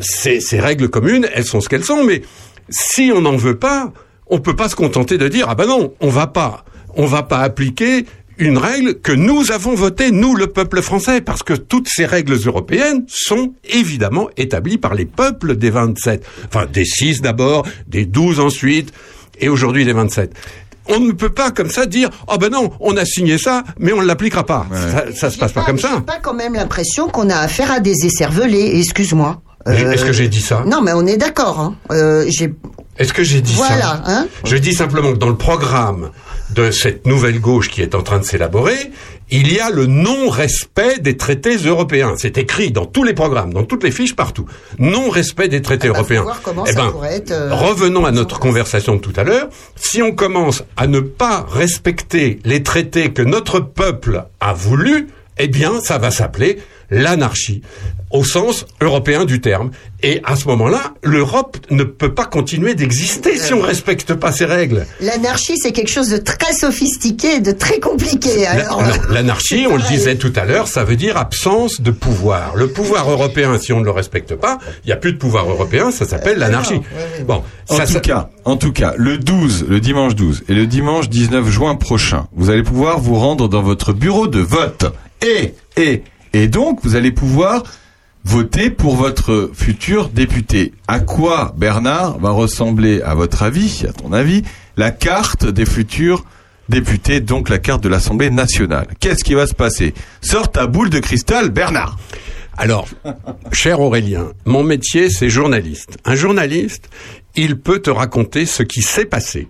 Ces, 0.00 0.40
ces 0.40 0.60
règles 0.60 0.88
communes, 0.88 1.26
elles 1.34 1.44
sont 1.44 1.60
ce 1.60 1.68
qu'elles 1.68 1.84
sont, 1.84 2.04
mais 2.04 2.22
si 2.68 3.10
on 3.14 3.20
n'en 3.22 3.36
veut 3.36 3.58
pas, 3.58 3.92
on 4.26 4.38
peut 4.40 4.56
pas 4.56 4.68
se 4.68 4.76
contenter 4.76 5.18
de 5.18 5.28
dire 5.28 5.46
ah 5.48 5.54
ben 5.54 5.66
non, 5.66 5.94
on 6.00 6.08
va 6.08 6.26
pas, 6.26 6.64
on 6.94 7.06
va 7.06 7.22
pas 7.22 7.38
appliquer 7.40 8.06
une 8.38 8.58
règle 8.58 9.00
que 9.00 9.12
nous 9.12 9.52
avons 9.52 9.74
votée, 9.74 10.10
nous 10.10 10.34
le 10.34 10.46
peuple 10.46 10.82
français, 10.82 11.20
parce 11.20 11.42
que 11.42 11.54
toutes 11.54 11.88
ces 11.88 12.06
règles 12.06 12.36
européennes 12.46 13.04
sont 13.08 13.52
évidemment 13.64 14.28
établies 14.36 14.78
par 14.78 14.94
les 14.94 15.04
peuples 15.04 15.56
des 15.56 15.70
27, 15.70 16.24
enfin 16.46 16.66
des 16.72 16.84
6 16.84 17.20
d'abord, 17.22 17.66
des 17.86 18.04
12 18.04 18.40
ensuite, 18.40 18.92
et 19.40 19.48
aujourd'hui 19.48 19.84
des 19.84 19.92
27. 19.92 20.32
On 20.88 20.98
ne 20.98 21.12
peut 21.12 21.28
pas 21.28 21.52
comme 21.52 21.70
ça 21.70 21.86
dire 21.86 22.10
ah 22.26 22.38
ben 22.38 22.50
non, 22.50 22.72
on 22.80 22.96
a 22.96 23.04
signé 23.04 23.38
ça, 23.38 23.62
mais 23.78 23.92
on 23.92 24.00
ne 24.00 24.06
l'appliquera 24.06 24.44
pas. 24.44 24.66
Ça, 24.72 25.04
ça 25.14 25.30
se 25.30 25.38
passe 25.38 25.52
pas 25.52 25.62
comme 25.62 25.78
ça. 25.78 25.90
J'ai 25.94 26.02
pas 26.02 26.18
quand 26.20 26.34
même 26.34 26.54
l'impression 26.54 27.08
qu'on 27.08 27.30
a 27.30 27.36
affaire 27.36 27.70
à 27.70 27.78
des 27.78 28.04
écervelés. 28.04 28.80
Excuse-moi. 28.80 29.40
Euh, 29.68 29.92
Est-ce 29.92 30.04
que 30.04 30.12
j'ai 30.12 30.28
dit 30.28 30.40
ça? 30.40 30.64
Non, 30.66 30.80
mais 30.82 30.92
on 30.92 31.06
est 31.06 31.16
d'accord. 31.16 31.60
Hein. 31.60 31.76
Euh, 31.92 32.24
j'ai 32.28 32.52
Est-ce 32.98 33.12
que 33.12 33.22
j'ai 33.22 33.40
dit 33.40 33.54
ça? 33.54 33.66
Voilà, 33.68 34.02
hein. 34.06 34.26
Je 34.44 34.56
dis 34.56 34.72
simplement 34.74 35.12
que 35.12 35.18
dans 35.18 35.28
le 35.28 35.36
programme 35.36 36.10
de 36.54 36.70
cette 36.70 37.06
nouvelle 37.06 37.40
gauche 37.40 37.68
qui 37.68 37.82
est 37.82 37.94
en 37.94 38.02
train 38.02 38.18
de 38.18 38.24
s'élaborer, 38.24 38.90
il 39.30 39.50
y 39.52 39.60
a 39.60 39.70
le 39.70 39.86
non-respect 39.86 40.98
des 40.98 41.16
traités 41.16 41.56
européens. 41.56 42.14
C'est 42.18 42.36
écrit 42.36 42.70
dans 42.70 42.84
tous 42.84 43.02
les 43.02 43.14
programmes, 43.14 43.52
dans 43.52 43.64
toutes 43.64 43.82
les 43.82 43.90
fiches, 43.90 44.14
partout. 44.14 44.46
Non-respect 44.78 45.48
des 45.48 45.62
traités 45.62 45.88
Ah 45.88 45.92
bah, 45.92 45.98
européens. 45.98 46.24
Eh 46.66 46.72
ça 46.72 46.82
ben, 46.82 46.90
pourrait 46.90 47.16
être, 47.16 47.32
euh, 47.32 47.54
revenons 47.54 48.04
à 48.04 48.10
notre 48.10 48.38
conversation 48.38 48.96
de 48.96 49.00
tout 49.00 49.12
à 49.16 49.24
l'heure. 49.24 49.48
Si 49.76 50.02
on 50.02 50.12
commence 50.12 50.64
à 50.76 50.86
ne 50.86 51.00
pas 51.00 51.46
respecter 51.48 52.40
les 52.44 52.62
traités 52.62 53.12
que 53.12 53.22
notre 53.22 53.60
peuple 53.60 54.24
a 54.40 54.52
voulu, 54.52 55.08
eh 55.38 55.48
bien, 55.48 55.80
ça 55.80 55.96
va 55.96 56.10
s'appeler 56.10 56.58
l'anarchie, 56.92 57.62
au 58.10 58.24
sens 58.24 58.66
européen 58.80 59.24
du 59.24 59.40
terme. 59.40 59.70
Et 60.04 60.20
à 60.24 60.36
ce 60.36 60.46
moment-là, 60.48 60.94
l'Europe 61.02 61.56
ne 61.70 61.84
peut 61.84 62.12
pas 62.12 62.26
continuer 62.26 62.74
d'exister 62.74 63.36
si 63.38 63.54
on 63.54 63.60
respecte 63.62 64.14
pas 64.14 64.32
ces 64.32 64.44
règles. 64.44 64.84
L'anarchie, 65.00 65.56
c'est 65.56 65.72
quelque 65.72 65.90
chose 65.90 66.10
de 66.10 66.16
très 66.18 66.52
sophistiqué, 66.52 67.40
de 67.40 67.52
très 67.52 67.78
compliqué. 67.80 68.46
Non, 68.68 68.78
L'anarchie, 69.10 69.66
on 69.70 69.76
le 69.76 69.82
disait 69.84 70.16
tout 70.16 70.32
à 70.36 70.44
l'heure, 70.44 70.66
ça 70.68 70.84
veut 70.84 70.96
dire 70.96 71.16
absence 71.16 71.80
de 71.80 71.90
pouvoir. 71.90 72.56
Le 72.56 72.68
pouvoir 72.68 73.08
européen, 73.10 73.58
si 73.58 73.72
on 73.72 73.80
ne 73.80 73.84
le 73.84 73.90
respecte 73.92 74.34
pas, 74.34 74.58
il 74.84 74.88
n'y 74.88 74.92
a 74.92 74.96
plus 74.96 75.12
de 75.12 75.18
pouvoir 75.18 75.48
européen, 75.48 75.90
ça 75.90 76.04
s'appelle 76.04 76.38
l'anarchie. 76.38 76.80
Bon, 77.26 77.42
En 77.68 77.76
ça, 77.76 77.86
tout 77.86 77.92
ça- 77.92 78.00
cas, 78.00 78.28
en 78.44 78.56
tout 78.56 78.72
cas, 78.72 78.92
le 78.96 79.18
12, 79.18 79.66
le 79.68 79.80
dimanche 79.80 80.14
12 80.16 80.42
et 80.48 80.54
le 80.54 80.66
dimanche 80.66 81.08
19 81.08 81.48
juin 81.48 81.76
prochain, 81.76 82.26
vous 82.34 82.50
allez 82.50 82.64
pouvoir 82.64 82.98
vous 82.98 83.14
rendre 83.14 83.48
dans 83.48 83.62
votre 83.62 83.92
bureau 83.92 84.26
de 84.26 84.40
vote. 84.40 84.84
Et, 85.24 85.54
et, 85.80 86.02
et 86.32 86.48
donc, 86.48 86.80
vous 86.82 86.96
allez 86.96 87.12
pouvoir 87.12 87.62
voter 88.24 88.70
pour 88.70 88.96
votre 88.96 89.50
futur 89.52 90.08
député. 90.08 90.72
À 90.88 91.00
quoi, 91.00 91.54
Bernard, 91.56 92.18
va 92.18 92.30
ressembler, 92.30 93.02
à 93.02 93.14
votre 93.14 93.42
avis, 93.42 93.84
à 93.88 93.92
ton 93.92 94.12
avis, 94.12 94.42
la 94.76 94.90
carte 94.90 95.46
des 95.46 95.66
futurs 95.66 96.24
députés, 96.68 97.20
donc 97.20 97.48
la 97.48 97.58
carte 97.58 97.82
de 97.82 97.88
l'Assemblée 97.88 98.30
nationale? 98.30 98.86
Qu'est-ce 99.00 99.24
qui 99.24 99.34
va 99.34 99.46
se 99.46 99.54
passer? 99.54 99.94
Sors 100.20 100.50
ta 100.50 100.66
boule 100.66 100.90
de 100.90 101.00
cristal, 101.00 101.50
Bernard 101.50 101.98
Alors, 102.56 102.88
cher 103.50 103.80
Aurélien, 103.80 104.28
mon 104.44 104.62
métier, 104.62 105.10
c'est 105.10 105.28
journaliste. 105.28 105.98
Un 106.04 106.14
journaliste, 106.14 106.88
il 107.34 107.58
peut 107.58 107.80
te 107.80 107.90
raconter 107.90 108.46
ce 108.46 108.62
qui 108.62 108.82
s'est 108.82 109.04
passé. 109.04 109.48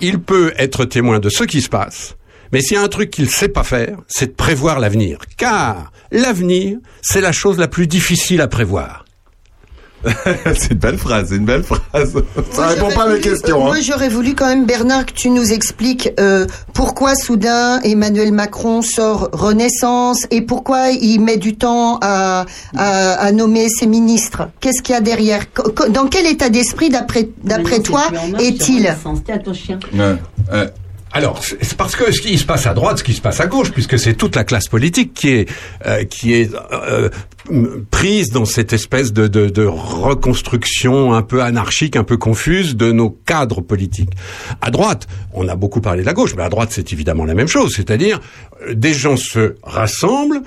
Il 0.00 0.20
peut 0.20 0.52
être 0.56 0.84
témoin 0.84 1.18
de 1.18 1.28
ce 1.28 1.44
qui 1.44 1.60
se 1.60 1.68
passe. 1.68 2.16
Mais 2.52 2.60
s'il 2.60 2.76
y 2.76 2.80
a 2.80 2.82
un 2.82 2.88
truc 2.88 3.10
qu'il 3.10 3.30
sait 3.30 3.48
pas 3.48 3.62
faire, 3.64 3.98
c'est 4.08 4.26
de 4.26 4.32
prévoir 4.34 4.80
l'avenir. 4.80 5.18
Car 5.36 5.92
l'avenir, 6.10 6.78
c'est 7.02 7.20
la 7.20 7.32
chose 7.32 7.58
la 7.58 7.68
plus 7.68 7.86
difficile 7.86 8.40
à 8.40 8.48
prévoir. 8.48 9.04
c'est 10.56 10.70
une 10.70 10.78
belle 10.78 10.96
phrase, 10.96 11.26
c'est 11.28 11.36
une 11.36 11.44
belle 11.44 11.62
phrase. 11.62 12.14
Ça 12.52 12.68
répond 12.68 12.80
j'aurais 12.88 12.94
pas 12.94 13.02
à 13.02 13.06
mes 13.08 13.10
voulu- 13.16 13.20
questions. 13.20 13.60
hein. 13.62 13.66
Moi, 13.66 13.80
j'aurais 13.82 14.08
voulu 14.08 14.34
quand 14.34 14.46
même, 14.46 14.64
Bernard, 14.64 15.04
que 15.04 15.12
tu 15.12 15.28
nous 15.28 15.52
expliques 15.52 16.08
euh, 16.18 16.46
pourquoi 16.72 17.14
soudain 17.14 17.80
Emmanuel 17.82 18.32
Macron 18.32 18.80
sort 18.80 19.28
Renaissance 19.32 20.26
et 20.30 20.40
pourquoi 20.40 20.88
il 20.88 21.20
met 21.20 21.36
du 21.36 21.54
temps 21.54 21.98
à, 22.00 22.46
à, 22.78 23.12
à 23.12 23.32
nommer 23.32 23.68
ses 23.68 23.86
ministres. 23.86 24.48
Qu'est-ce 24.60 24.80
qu'il 24.82 24.94
y 24.94 24.96
a 24.98 25.02
derrière? 25.02 25.44
Dans 25.90 26.06
quel 26.06 26.26
état 26.26 26.48
d'esprit, 26.48 26.88
d'après 26.88 27.28
d'après 27.44 27.80
toi, 27.80 28.04
est-il? 28.40 28.86
Ouais, 29.92 30.16
ouais. 30.50 30.70
Alors, 31.12 31.42
c'est 31.42 31.76
parce 31.76 31.96
que 31.96 32.12
ce 32.12 32.20
qui 32.20 32.38
se 32.38 32.44
passe 32.44 32.66
à 32.66 32.74
droite, 32.74 32.98
ce 32.98 33.04
qui 33.04 33.14
se 33.14 33.20
passe 33.20 33.40
à 33.40 33.48
gauche, 33.48 33.72
puisque 33.72 33.98
c'est 33.98 34.14
toute 34.14 34.36
la 34.36 34.44
classe 34.44 34.68
politique 34.68 35.12
qui 35.12 35.30
est 35.30 35.50
euh, 35.84 36.04
qui 36.04 36.34
est 36.34 36.50
euh, 36.72 37.08
prise 37.90 38.30
dans 38.30 38.44
cette 38.44 38.72
espèce 38.72 39.12
de, 39.12 39.26
de, 39.26 39.48
de 39.48 39.64
reconstruction 39.64 41.12
un 41.12 41.22
peu 41.22 41.42
anarchique, 41.42 41.96
un 41.96 42.04
peu 42.04 42.16
confuse 42.16 42.76
de 42.76 42.92
nos 42.92 43.10
cadres 43.10 43.60
politiques. 43.60 44.12
À 44.60 44.70
droite, 44.70 45.08
on 45.32 45.48
a 45.48 45.56
beaucoup 45.56 45.80
parlé 45.80 46.02
de 46.02 46.06
la 46.06 46.12
gauche, 46.12 46.34
mais 46.36 46.44
à 46.44 46.48
droite, 46.48 46.70
c'est 46.70 46.92
évidemment 46.92 47.24
la 47.24 47.34
même 47.34 47.48
chose, 47.48 47.72
c'est-à-dire 47.74 48.20
euh, 48.62 48.74
des 48.74 48.94
gens 48.94 49.16
se 49.16 49.56
rassemblent 49.64 50.42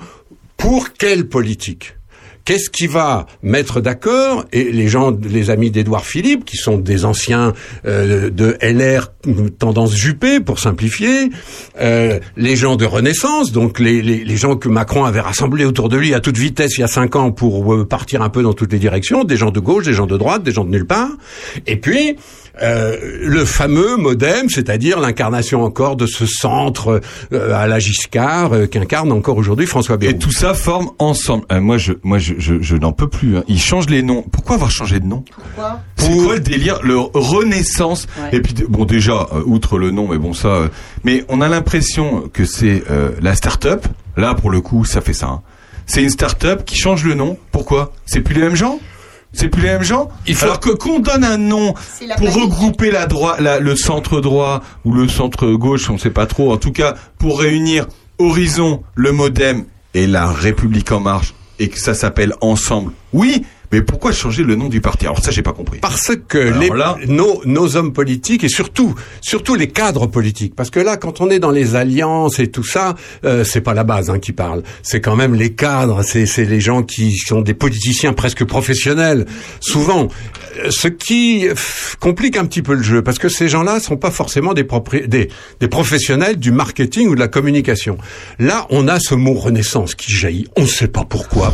pour 0.56 0.94
quelle 0.94 1.28
politique 1.28 1.94
Qu'est-ce 2.44 2.68
qui 2.68 2.86
va 2.86 3.26
mettre 3.42 3.80
d'accord 3.80 4.44
et 4.52 4.64
les 4.64 4.86
gens, 4.88 5.16
les 5.22 5.48
amis 5.48 5.70
d'Édouard 5.70 6.04
Philippe, 6.04 6.44
qui 6.44 6.58
sont 6.58 6.76
des 6.76 7.06
anciens 7.06 7.54
euh, 7.86 8.28
de 8.28 8.58
LR 8.60 9.12
tendance 9.58 9.94
Juppé 9.94 10.40
pour 10.40 10.58
simplifier, 10.58 11.30
euh, 11.80 12.20
les 12.36 12.56
gens 12.56 12.76
de 12.76 12.84
Renaissance, 12.84 13.50
donc 13.50 13.78
les, 13.78 14.02
les, 14.02 14.36
gens 14.36 14.56
que 14.56 14.68
Macron 14.68 15.04
avait 15.04 15.20
rassemblés 15.20 15.64
autour 15.64 15.88
de 15.88 15.96
lui 15.96 16.12
à 16.12 16.20
toute 16.20 16.36
vitesse 16.36 16.76
il 16.76 16.82
y 16.82 16.84
a 16.84 16.88
cinq 16.88 17.16
ans 17.16 17.32
pour 17.32 17.72
euh, 17.72 17.86
partir 17.86 18.20
un 18.20 18.28
peu 18.28 18.42
dans 18.42 18.52
toutes 18.52 18.72
les 18.72 18.78
directions, 18.78 19.24
des 19.24 19.36
gens 19.36 19.50
de 19.50 19.60
gauche, 19.60 19.84
des 19.84 19.94
gens 19.94 20.06
de 20.06 20.18
droite, 20.18 20.42
des 20.42 20.52
gens 20.52 20.64
de 20.64 20.70
nulle 20.70 20.86
part, 20.86 21.12
et 21.66 21.76
puis 21.76 22.16
euh, 22.62 22.96
le 23.22 23.44
fameux 23.44 23.96
MoDem, 23.96 24.48
c'est-à-dire 24.48 25.00
l'incarnation 25.00 25.62
encore 25.64 25.96
de 25.96 26.06
ce 26.06 26.24
centre 26.26 27.00
euh, 27.32 27.54
à 27.54 27.66
la 27.66 27.78
Giscard 27.78 28.52
euh, 28.52 28.66
qu'incarne 28.66 29.10
encore 29.12 29.36
aujourd'hui 29.36 29.66
François 29.66 29.96
Bayrou. 29.96 30.14
Et 30.14 30.18
tout 30.18 30.30
ça 30.32 30.54
forme 30.54 30.90
ensemble. 30.98 31.44
Euh, 31.52 31.60
moi, 31.60 31.78
je, 31.78 31.94
moi, 32.02 32.18
je, 32.18 32.34
je, 32.38 32.60
je 32.62 32.76
n'en 32.76 32.92
peux 32.92 33.08
plus. 33.08 33.36
hein. 33.38 33.44
Ils 33.48 33.60
changent 33.60 33.88
les 33.90 34.02
noms. 34.02 34.22
Pourquoi 34.22 34.54
avoir 34.56 34.70
changé 34.70 35.00
de 35.00 35.06
nom 35.06 35.24
C'est 35.96 36.16
quoi 36.24 36.34
le 36.34 36.40
délire 36.40 36.78
Le 36.82 36.98
Renaissance. 36.98 38.06
Et 38.32 38.40
puis, 38.40 38.54
bon, 38.68 38.84
déjà, 38.84 39.26
euh, 39.32 39.42
outre 39.46 39.78
le 39.78 39.90
nom, 39.90 40.08
mais 40.08 40.18
bon, 40.18 40.32
ça. 40.32 40.48
euh, 40.48 40.68
mais 41.02 41.24
on 41.28 41.40
a 41.40 41.48
l'impression 41.48 42.28
que 42.32 42.44
c'est 42.44 42.84
euh, 42.90 43.10
la 43.20 43.34
start-up. 43.34 43.86
Là, 44.16 44.34
pour 44.34 44.50
le 44.50 44.60
coup, 44.60 44.84
ça 44.84 45.00
fait 45.00 45.12
ça. 45.12 45.26
hein. 45.26 45.42
C'est 45.86 46.02
une 46.02 46.08
start-up 46.10 46.64
qui 46.64 46.76
change 46.76 47.04
le 47.04 47.14
nom. 47.14 47.36
Pourquoi? 47.52 47.92
C'est 48.06 48.20
plus 48.20 48.34
les 48.34 48.40
mêmes 48.42 48.54
gens? 48.56 48.78
C'est 49.34 49.48
plus 49.48 49.62
les 49.62 49.68
mêmes 49.68 49.82
gens 49.82 50.08
Alors 50.40 50.60
que 50.60 50.70
qu'on 50.70 51.00
donne 51.00 51.24
un 51.24 51.36
nom 51.38 51.74
la 52.06 52.14
pour 52.16 52.26
panique. 52.28 52.42
regrouper 52.42 52.90
la 52.90 53.06
droite, 53.06 53.40
la- 53.40 53.60
le 53.60 53.76
centre 53.76 54.20
droit 54.20 54.62
ou 54.84 54.92
le 54.92 55.08
centre 55.08 55.46
gauche, 55.52 55.90
on 55.90 55.94
ne 55.94 55.98
sait 55.98 56.10
pas 56.10 56.26
trop. 56.26 56.52
En 56.52 56.56
tout 56.56 56.72
cas, 56.72 56.94
pour 57.18 57.40
réunir 57.40 57.86
Horizon, 58.18 58.82
le 58.94 59.12
MoDem 59.12 59.64
et 59.94 60.06
la 60.06 60.26
République 60.30 60.90
en 60.92 61.00
marche, 61.00 61.34
et 61.58 61.68
que 61.68 61.78
ça 61.78 61.94
s'appelle 61.94 62.34
Ensemble. 62.40 62.92
Oui, 63.12 63.44
mais 63.72 63.82
pourquoi 63.82 64.12
changer 64.12 64.42
le 64.42 64.54
nom 64.54 64.68
du 64.68 64.80
parti? 64.80 65.06
Alors 65.06 65.22
ça, 65.22 65.30
j'ai 65.30 65.42
pas 65.42 65.52
compris. 65.52 65.78
Parce 65.80 66.12
que 66.28 66.38
les, 66.38 66.68
là- 66.68 66.96
nos, 67.06 67.40
nos 67.44 67.76
hommes 67.76 67.92
politiques 67.92 68.44
et 68.44 68.48
surtout, 68.48 68.94
surtout 69.20 69.54
les 69.54 69.68
cadres 69.68 70.06
politiques, 70.06 70.54
parce 70.54 70.70
que 70.70 70.80
là, 70.80 70.96
quand 70.96 71.20
on 71.20 71.30
est 71.30 71.38
dans 71.38 71.50
les 71.50 71.74
alliances 71.76 72.38
et 72.38 72.48
tout 72.48 72.62
ça, 72.64 72.94
euh, 73.24 73.44
c'est 73.44 73.60
pas 73.60 73.74
la 73.74 73.84
base 73.84 74.10
hein, 74.10 74.18
qui 74.18 74.32
parle, 74.32 74.62
c'est 74.82 75.00
quand 75.00 75.16
même 75.16 75.34
les 75.34 75.54
cadres, 75.54 76.02
c'est 76.02 76.26
c'est 76.26 76.44
les 76.44 76.60
gens 76.60 76.82
qui 76.82 77.16
sont 77.16 77.40
des 77.40 77.54
politiciens 77.54 78.12
presque 78.12 78.44
professionnels. 78.44 79.26
Souvent, 79.60 80.08
euh, 80.64 80.70
ce 80.70 80.88
qui 80.88 81.46
complique 82.00 82.36
un 82.36 82.44
petit 82.46 82.62
peu 82.62 82.74
le 82.74 82.82
jeu, 82.82 83.02
parce 83.02 83.18
que 83.18 83.28
ces 83.28 83.48
gens-là 83.48 83.80
sont 83.80 83.96
pas 83.96 84.10
forcément 84.10 84.54
des, 84.54 84.64
propri- 84.64 85.06
des 85.06 85.28
des 85.60 85.68
professionnels 85.68 86.36
du 86.36 86.52
marketing 86.52 87.08
ou 87.08 87.14
de 87.14 87.20
la 87.20 87.28
communication. 87.28 87.98
Là, 88.38 88.66
on 88.70 88.88
a 88.88 88.98
ce 89.00 89.14
mot 89.14 89.34
renaissance 89.34 89.94
qui 89.94 90.12
jaillit, 90.12 90.46
on 90.56 90.62
ne 90.62 90.66
sait 90.66 90.88
pas 90.88 91.04
pourquoi. 91.04 91.52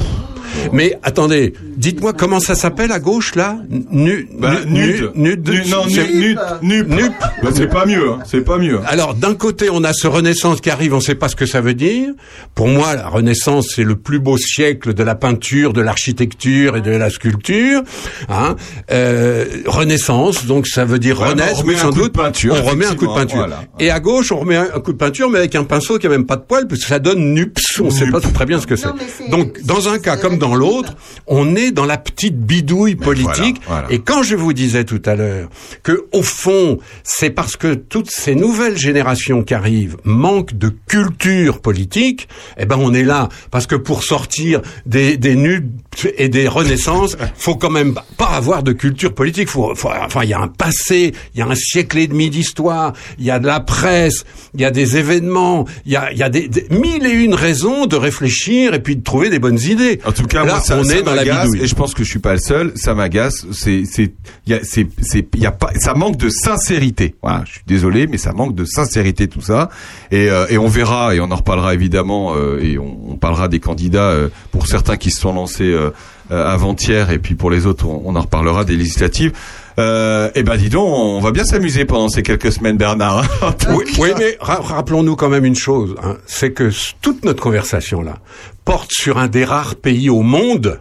Mais 0.73 0.99
attendez, 1.03 1.53
dites-moi 1.77 2.13
comment 2.13 2.41
ça 2.41 2.55
s'appelle 2.55 2.93
à 2.93 2.99
gauche 2.99 3.35
là? 3.35 3.59
Nu, 3.91 4.29
Bah, 4.39 4.57
nu- 4.67 4.81
nude. 4.87 5.11
nude, 5.15 5.49
Nu- 5.49 5.71
non, 5.71 5.83
c'est- 5.89 6.13
nude, 6.15 6.39
nude, 6.63 6.89
nude. 6.89 7.13
Bah, 7.43 7.51
c'est 7.55 7.67
pas 7.69 7.87
mieux, 7.87 8.11
hein, 8.11 8.19
c'est 8.27 8.41
pas 8.45 8.59
mieux. 8.59 8.81
Alors 8.87 9.15
d'un 9.15 9.35
côté, 9.35 9.69
on 9.71 9.85
a 9.85 9.93
ce 9.93 10.07
Renaissance 10.07 10.61
qui 10.61 10.71
arrive, 10.71 10.93
on 10.95 10.99
ne 10.99 11.03
sait 11.03 11.15
pas 11.15 11.29
ce 11.29 11.37
que 11.37 11.47
ça 11.47 11.61
veut 11.61 11.75
dire. 11.75 12.11
Pour 12.55 12.69
moi, 12.69 12.95
la 12.95 13.09
Renaissance, 13.09 13.69
c'est 13.75 13.85
le 13.85 13.97
plus 13.97 14.19
beau 14.19 14.37
siècle 14.39 14.95
de 14.95 15.03
la 15.03 15.15
peinture, 15.15 15.73
de 15.73 15.81
l'architecture 15.81 16.77
et 16.77 16.81
de 16.81 16.91
la 16.91 17.11
sculpture. 17.11 17.83
Hein 18.29 18.57
euh, 18.91 19.45
Renaissance, 19.67 20.47
donc 20.47 20.67
ça 20.67 20.85
veut 20.85 20.99
dire 20.99 21.19
Ouais, 21.21 21.27
bah, 21.27 21.31
renaître, 21.33 21.55
on 21.57 21.63
remet 21.63 21.69
oui, 21.71 21.75
un 21.77 21.83
sans 21.83 21.91
coup 21.91 21.95
de 21.99 22.03
doute. 22.05 22.13
peinture, 22.13 22.55
on 22.59 22.63
remet 22.71 22.87
un 22.87 22.95
coup 22.95 23.07
de 23.07 23.15
peinture. 23.15 23.39
voilà. 23.39 23.63
Et 23.79 23.91
à 23.91 24.01
gauche, 24.01 24.33
on 24.33 24.39
remet 24.39 24.57
un, 24.57 24.69
un 24.75 24.81
coup 24.81 24.93
de 24.93 24.99
peinture, 24.99 25.31
mais 25.31 25.39
avec 25.39 25.55
un 25.55 25.65
pinceau 25.65 25.99
qui 25.99 26.07
a 26.07 26.11
même 26.11 26.27
pas 26.27 26.37
de 26.37 26.43
poil, 26.43 26.67
parce 26.67 26.81
que 26.83 26.87
ça 26.87 26.99
donne 26.99 27.35
nups. 27.35 27.81
On 27.81 27.85
ne 27.87 27.91
sait 27.91 28.07
pas 28.11 28.21
très 28.21 28.47
bien 28.47 28.61
ce 28.61 28.67
que 28.67 28.77
c'est. 28.77 28.89
Donc, 29.31 29.61
dans 29.65 29.89
un 29.89 29.99
cas 29.99 30.17
comme 30.17 30.39
dans 30.41 30.57
l'autre, 30.57 30.95
on 31.29 31.55
est 31.55 31.71
dans 31.71 31.87
la 31.87 31.97
petite 31.99 32.37
bidouille 32.37 32.97
politique. 32.97 33.61
voilà, 33.65 33.83
voilà. 33.83 33.87
Et 33.93 34.01
quand 34.01 34.25
je 34.25 34.35
vous 34.35 34.53
disais 34.53 34.83
tout 34.85 35.01
à 35.07 35.15
l'heure 35.15 35.49
que, 35.85 36.07
au 36.13 36.23
fond, 36.23 36.79
c'est 37.05 37.31
parce 37.31 37.55
que 37.57 37.75
toutes 37.75 38.11
ces 38.11 38.35
nouvelles 38.35 38.77
générations 38.77 39.45
qui 39.45 39.55
arrivent 39.55 39.97
manquent 40.03 40.59
de 40.59 40.71
culture 40.89 41.61
politique, 41.61 42.27
eh 42.59 42.65
ben, 42.67 42.77
on 42.81 42.93
est 42.93 43.05
là. 43.05 43.29
Parce 43.53 43.67
que 43.69 43.77
pour 43.77 44.03
sortir 44.03 44.61
des, 44.87 45.17
des 45.17 45.37
nudes 45.37 45.71
et 46.19 46.29
des 46.29 46.49
renaissances, 46.49 47.17
faut 47.37 47.55
quand 47.57 47.71
même 47.71 47.95
pas 48.17 48.31
avoir 48.31 48.63
de 48.63 48.73
culture 48.73 49.15
politique. 49.15 49.49
Faut, 49.49 49.75
faut- 49.77 49.91
enfin, 49.91 50.23
il 50.25 50.31
y 50.31 50.35
a 50.35 50.41
un 50.41 50.49
passé, 50.49 51.13
il 51.35 51.39
y 51.39 51.43
a 51.43 51.47
un 51.47 51.55
siècle 51.55 51.99
et 51.99 52.07
demi 52.09 52.31
d'histoire, 52.31 52.95
il 53.19 53.25
y 53.25 53.31
a 53.31 53.39
de 53.39 53.47
la 53.47 53.61
presse, 53.61 54.25
il 54.55 54.61
y 54.61 54.65
a 54.65 54.71
des 54.71 54.97
événements, 54.97 55.67
il 55.87 55.93
y 55.93 55.97
a, 55.97 56.11
il 56.13 56.19
y 56.19 56.23
a 56.23 56.29
des, 56.31 56.49
des- 56.49 56.67
mille 56.71 57.07
et 57.07 57.11
une 57.13 57.35
raisons 57.35 57.87
de 57.87 57.97
réfléchir 57.97 58.73
et 58.75 58.81
puis 58.83 58.97
de 58.97 59.03
trouver 59.03 59.29
des 59.31 59.39
bonnes 59.39 59.61
idées. 59.61 60.01
En 60.07 60.13
tout 60.13 60.27
cas, 60.31 60.45
là, 60.45 60.53
moi, 60.53 60.61
ça, 60.61 60.79
on 60.79 60.85
ça 60.85 60.97
est 60.97 61.03
dans 61.03 61.11
la 61.13 61.25
m'agace, 61.25 61.45
bidouille. 61.47 61.65
Et 61.65 61.67
je 61.67 61.75
pense 61.75 61.95
que 61.95 62.05
je 62.05 62.11
suis 62.11 62.19
pas 62.19 62.33
le 62.33 62.41
seul. 62.41 62.73
Ça 62.77 62.95
m'agace. 62.95 63.47
C'est, 63.53 63.85
c'est, 63.85 64.13
y 64.47 64.55
a, 64.55 64.61
c'est, 64.63 64.87
c'est, 65.03 65.27
y 65.37 65.47
a 65.47 65.53
pas, 65.53 65.71
ça 65.79 65.95
manque 65.95 66.17
de 66.17 66.29
sincérité. 66.29 67.15
Voilà. 67.23 67.43
Je 67.47 67.53
suis 67.53 67.63
désolé, 67.67 68.07
mais 68.07 68.19
ça 68.19 68.33
manque 68.33 68.55
de 68.55 68.65
sincérité 68.65 69.29
tout 69.29 69.41
ça. 69.43 69.69
Et, 70.11 70.31
euh, 70.31 70.47
et 70.49 70.59
on 70.59 70.69
verra 70.69 71.15
et 71.15 71.21
on 71.21 71.31
en 71.31 71.37
reparlera 71.37 71.75
évidemment 71.75 72.35
euh, 72.35 72.61
et 72.63 72.79
on, 72.79 72.99
on 73.11 73.17
parlera 73.17 73.49
des 73.49 73.61
candidats 73.61 74.11
euh, 74.11 74.29
pour 74.53 74.67
certains 74.67 74.97
qui 74.97 75.11
se 75.11 75.21
sont 75.21 75.33
lancés 75.33 75.65
euh, 75.65 75.91
euh, 76.31 76.47
avant-hier 76.47 77.11
et 77.11 77.19
puis 77.19 77.35
pour 77.35 77.51
les 77.51 77.67
autres 77.67 77.87
on, 77.87 78.03
on 78.05 78.17
en 78.17 78.21
reparlera 78.21 78.65
des 78.65 78.77
législatives. 78.77 79.33
Euh, 79.81 80.31
et 80.35 80.43
ben 80.43 80.57
dis 80.57 80.69
donc, 80.69 80.87
on 80.87 81.21
va 81.21 81.31
bien 81.33 81.45
s'amuser 81.45 81.85
pendant 81.87 82.09
ces 82.11 82.23
quelques 82.23 82.53
semaines, 82.53 82.77
Bernard. 82.77 83.25
hein. 83.43 83.55
Oui, 83.71 83.85
oui, 83.99 84.11
mais 84.19 84.37
ra- 84.41 84.61
rappelons-nous 84.61 85.17
quand 85.17 85.29
même 85.31 85.45
une 85.47 85.57
chose, 85.57 85.95
hein, 86.03 86.19
c'est 86.27 86.53
que 86.53 86.71
toute 87.01 87.25
notre 87.25 87.43
conversation 87.43 88.03
là 88.03 88.19
porte 88.65 88.91
sur 88.93 89.17
un 89.19 89.27
des 89.29 89.45
rares 89.45 89.77
pays 89.77 90.11
au 90.11 90.21
monde 90.23 90.81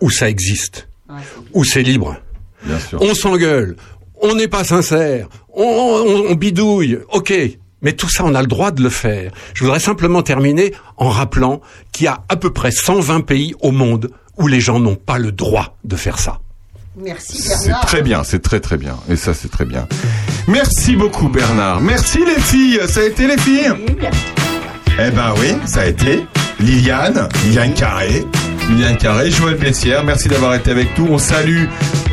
où 0.00 0.08
ça 0.10 0.28
existe, 0.30 0.88
où 1.52 1.64
c'est 1.64 1.82
libre. 1.82 2.16
Bien 2.64 2.78
sûr. 2.80 2.98
On 3.02 3.14
s'engueule, 3.14 3.76
on 4.22 4.34
n'est 4.34 4.48
pas 4.48 4.64
sincère, 4.64 5.28
on, 5.52 5.62
on- 5.62 6.30
on 6.30 6.34
bidouille, 6.34 6.98
ok. 7.12 7.32
Mais 7.82 7.92
tout 7.92 8.08
ça, 8.08 8.24
on 8.24 8.34
a 8.34 8.40
le 8.40 8.46
droit 8.48 8.70
de 8.70 8.82
le 8.82 8.88
faire. 8.88 9.30
Je 9.52 9.62
voudrais 9.62 9.78
simplement 9.80 10.22
terminer 10.22 10.72
en 10.96 11.10
rappelant 11.10 11.60
qu'il 11.92 12.06
y 12.06 12.08
a 12.08 12.22
à 12.30 12.36
peu 12.36 12.50
près 12.50 12.70
120 12.70 13.20
pays 13.20 13.54
au 13.60 13.72
monde 13.72 14.10
où 14.38 14.46
les 14.48 14.60
gens 14.60 14.80
n'ont 14.80 14.96
pas 14.96 15.18
le 15.18 15.32
droit 15.32 15.76
de 15.84 15.94
faire 15.94 16.18
ça. 16.18 16.38
Merci 16.96 17.42
C'est 17.42 17.72
très 17.86 18.02
bien, 18.02 18.22
c'est 18.22 18.40
très 18.40 18.60
très 18.60 18.76
bien. 18.76 18.96
Et 19.08 19.16
ça, 19.16 19.34
c'est 19.34 19.50
très 19.50 19.64
bien. 19.64 19.86
Merci 20.46 20.94
beaucoup, 20.96 21.28
Bernard. 21.28 21.80
Merci, 21.80 22.18
les 22.24 22.40
filles. 22.40 22.80
Ça 22.88 23.00
a 23.00 23.04
été 23.04 23.26
les 23.26 23.38
filles 23.38 23.72
Eh 24.98 25.10
ben 25.10 25.34
oui, 25.40 25.56
ça 25.66 25.80
a 25.80 25.86
été. 25.86 26.24
Liliane, 26.60 27.28
Liliane 27.44 27.74
Carré, 27.74 28.24
Liliane 28.70 28.96
Carré, 28.96 29.30
Joël 29.30 29.56
Blessière, 29.56 30.04
merci 30.04 30.28
d'avoir 30.28 30.54
été 30.54 30.70
avec 30.70 30.96
nous. 30.96 31.08
On 31.10 31.18
salue 31.18 31.64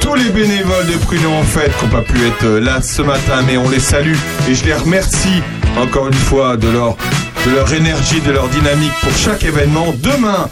tous 0.01 0.15
les 0.15 0.29
bénévoles 0.29 0.87
de 0.87 0.97
Prunon 0.97 1.37
en 1.39 1.43
fait 1.43 1.71
qui 1.77 1.85
n'ont 1.85 1.91
pas 1.91 2.01
pu 2.01 2.17
être 2.25 2.43
euh, 2.43 2.59
là 2.59 2.81
ce 2.81 3.03
matin, 3.03 3.43
mais 3.45 3.57
on 3.57 3.69
les 3.69 3.79
salue 3.79 4.15
et 4.49 4.55
je 4.55 4.65
les 4.65 4.73
remercie 4.73 5.43
encore 5.77 6.07
une 6.07 6.13
fois 6.13 6.57
de 6.57 6.67
leur, 6.69 6.97
de 7.45 7.51
leur 7.55 7.73
énergie, 7.73 8.21
de 8.21 8.31
leur 8.31 8.47
dynamique 8.49 8.91
pour 9.01 9.15
chaque 9.17 9.43
événement. 9.43 9.93
Demain, 9.97 10.49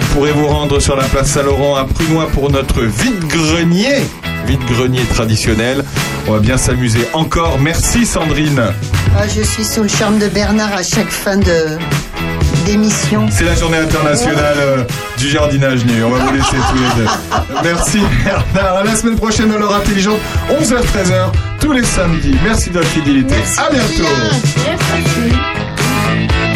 vous 0.00 0.06
pourrez 0.14 0.32
vous 0.32 0.46
rendre 0.46 0.80
sur 0.80 0.96
la 0.96 1.04
place 1.04 1.28
Saint-Laurent 1.28 1.76
à 1.76 1.84
Prunois 1.84 2.28
pour 2.28 2.50
notre 2.50 2.82
vide-grenier. 2.82 4.02
Vide-grenier 4.46 5.02
traditionnel. 5.14 5.84
On 6.26 6.32
va 6.32 6.38
bien 6.38 6.56
s'amuser 6.56 7.06
encore. 7.12 7.58
Merci 7.60 8.04
Sandrine. 8.04 8.62
Ah, 9.16 9.26
je 9.28 9.42
suis 9.42 9.64
sous 9.64 9.82
le 9.82 9.88
charme 9.88 10.18
de 10.18 10.28
Bernard 10.28 10.72
à 10.72 10.82
chaque 10.82 11.10
fin 11.10 11.36
de 11.36 11.78
d'émission. 12.66 13.26
C'est 13.30 13.44
la 13.44 13.54
journée 13.54 13.76
internationale 13.76 14.56
euh, 14.58 14.84
du 15.18 15.28
jardinage 15.28 15.84
nu. 15.84 16.02
On 16.02 16.10
va 16.10 16.24
vous 16.24 16.32
laisser 16.32 16.56
tous 16.70 16.78
les 16.78 17.02
deux. 17.04 17.10
Merci 17.62 18.00
Bernard. 18.24 18.76
À 18.78 18.84
la 18.84 18.96
semaine 18.96 19.16
prochaine 19.16 19.52
à 19.52 19.58
l'heure 19.58 19.74
intelligente, 19.74 20.18
11h-13h, 20.50 21.30
tous 21.60 21.72
les 21.72 21.84
samedis. 21.84 22.36
Merci 22.42 22.70
de 22.70 22.78
votre 22.78 22.88
fidélité. 22.88 23.34
À 23.58 23.70
bientôt. 23.70 24.08
Merci. 24.66 25.73
Thank 26.04 26.53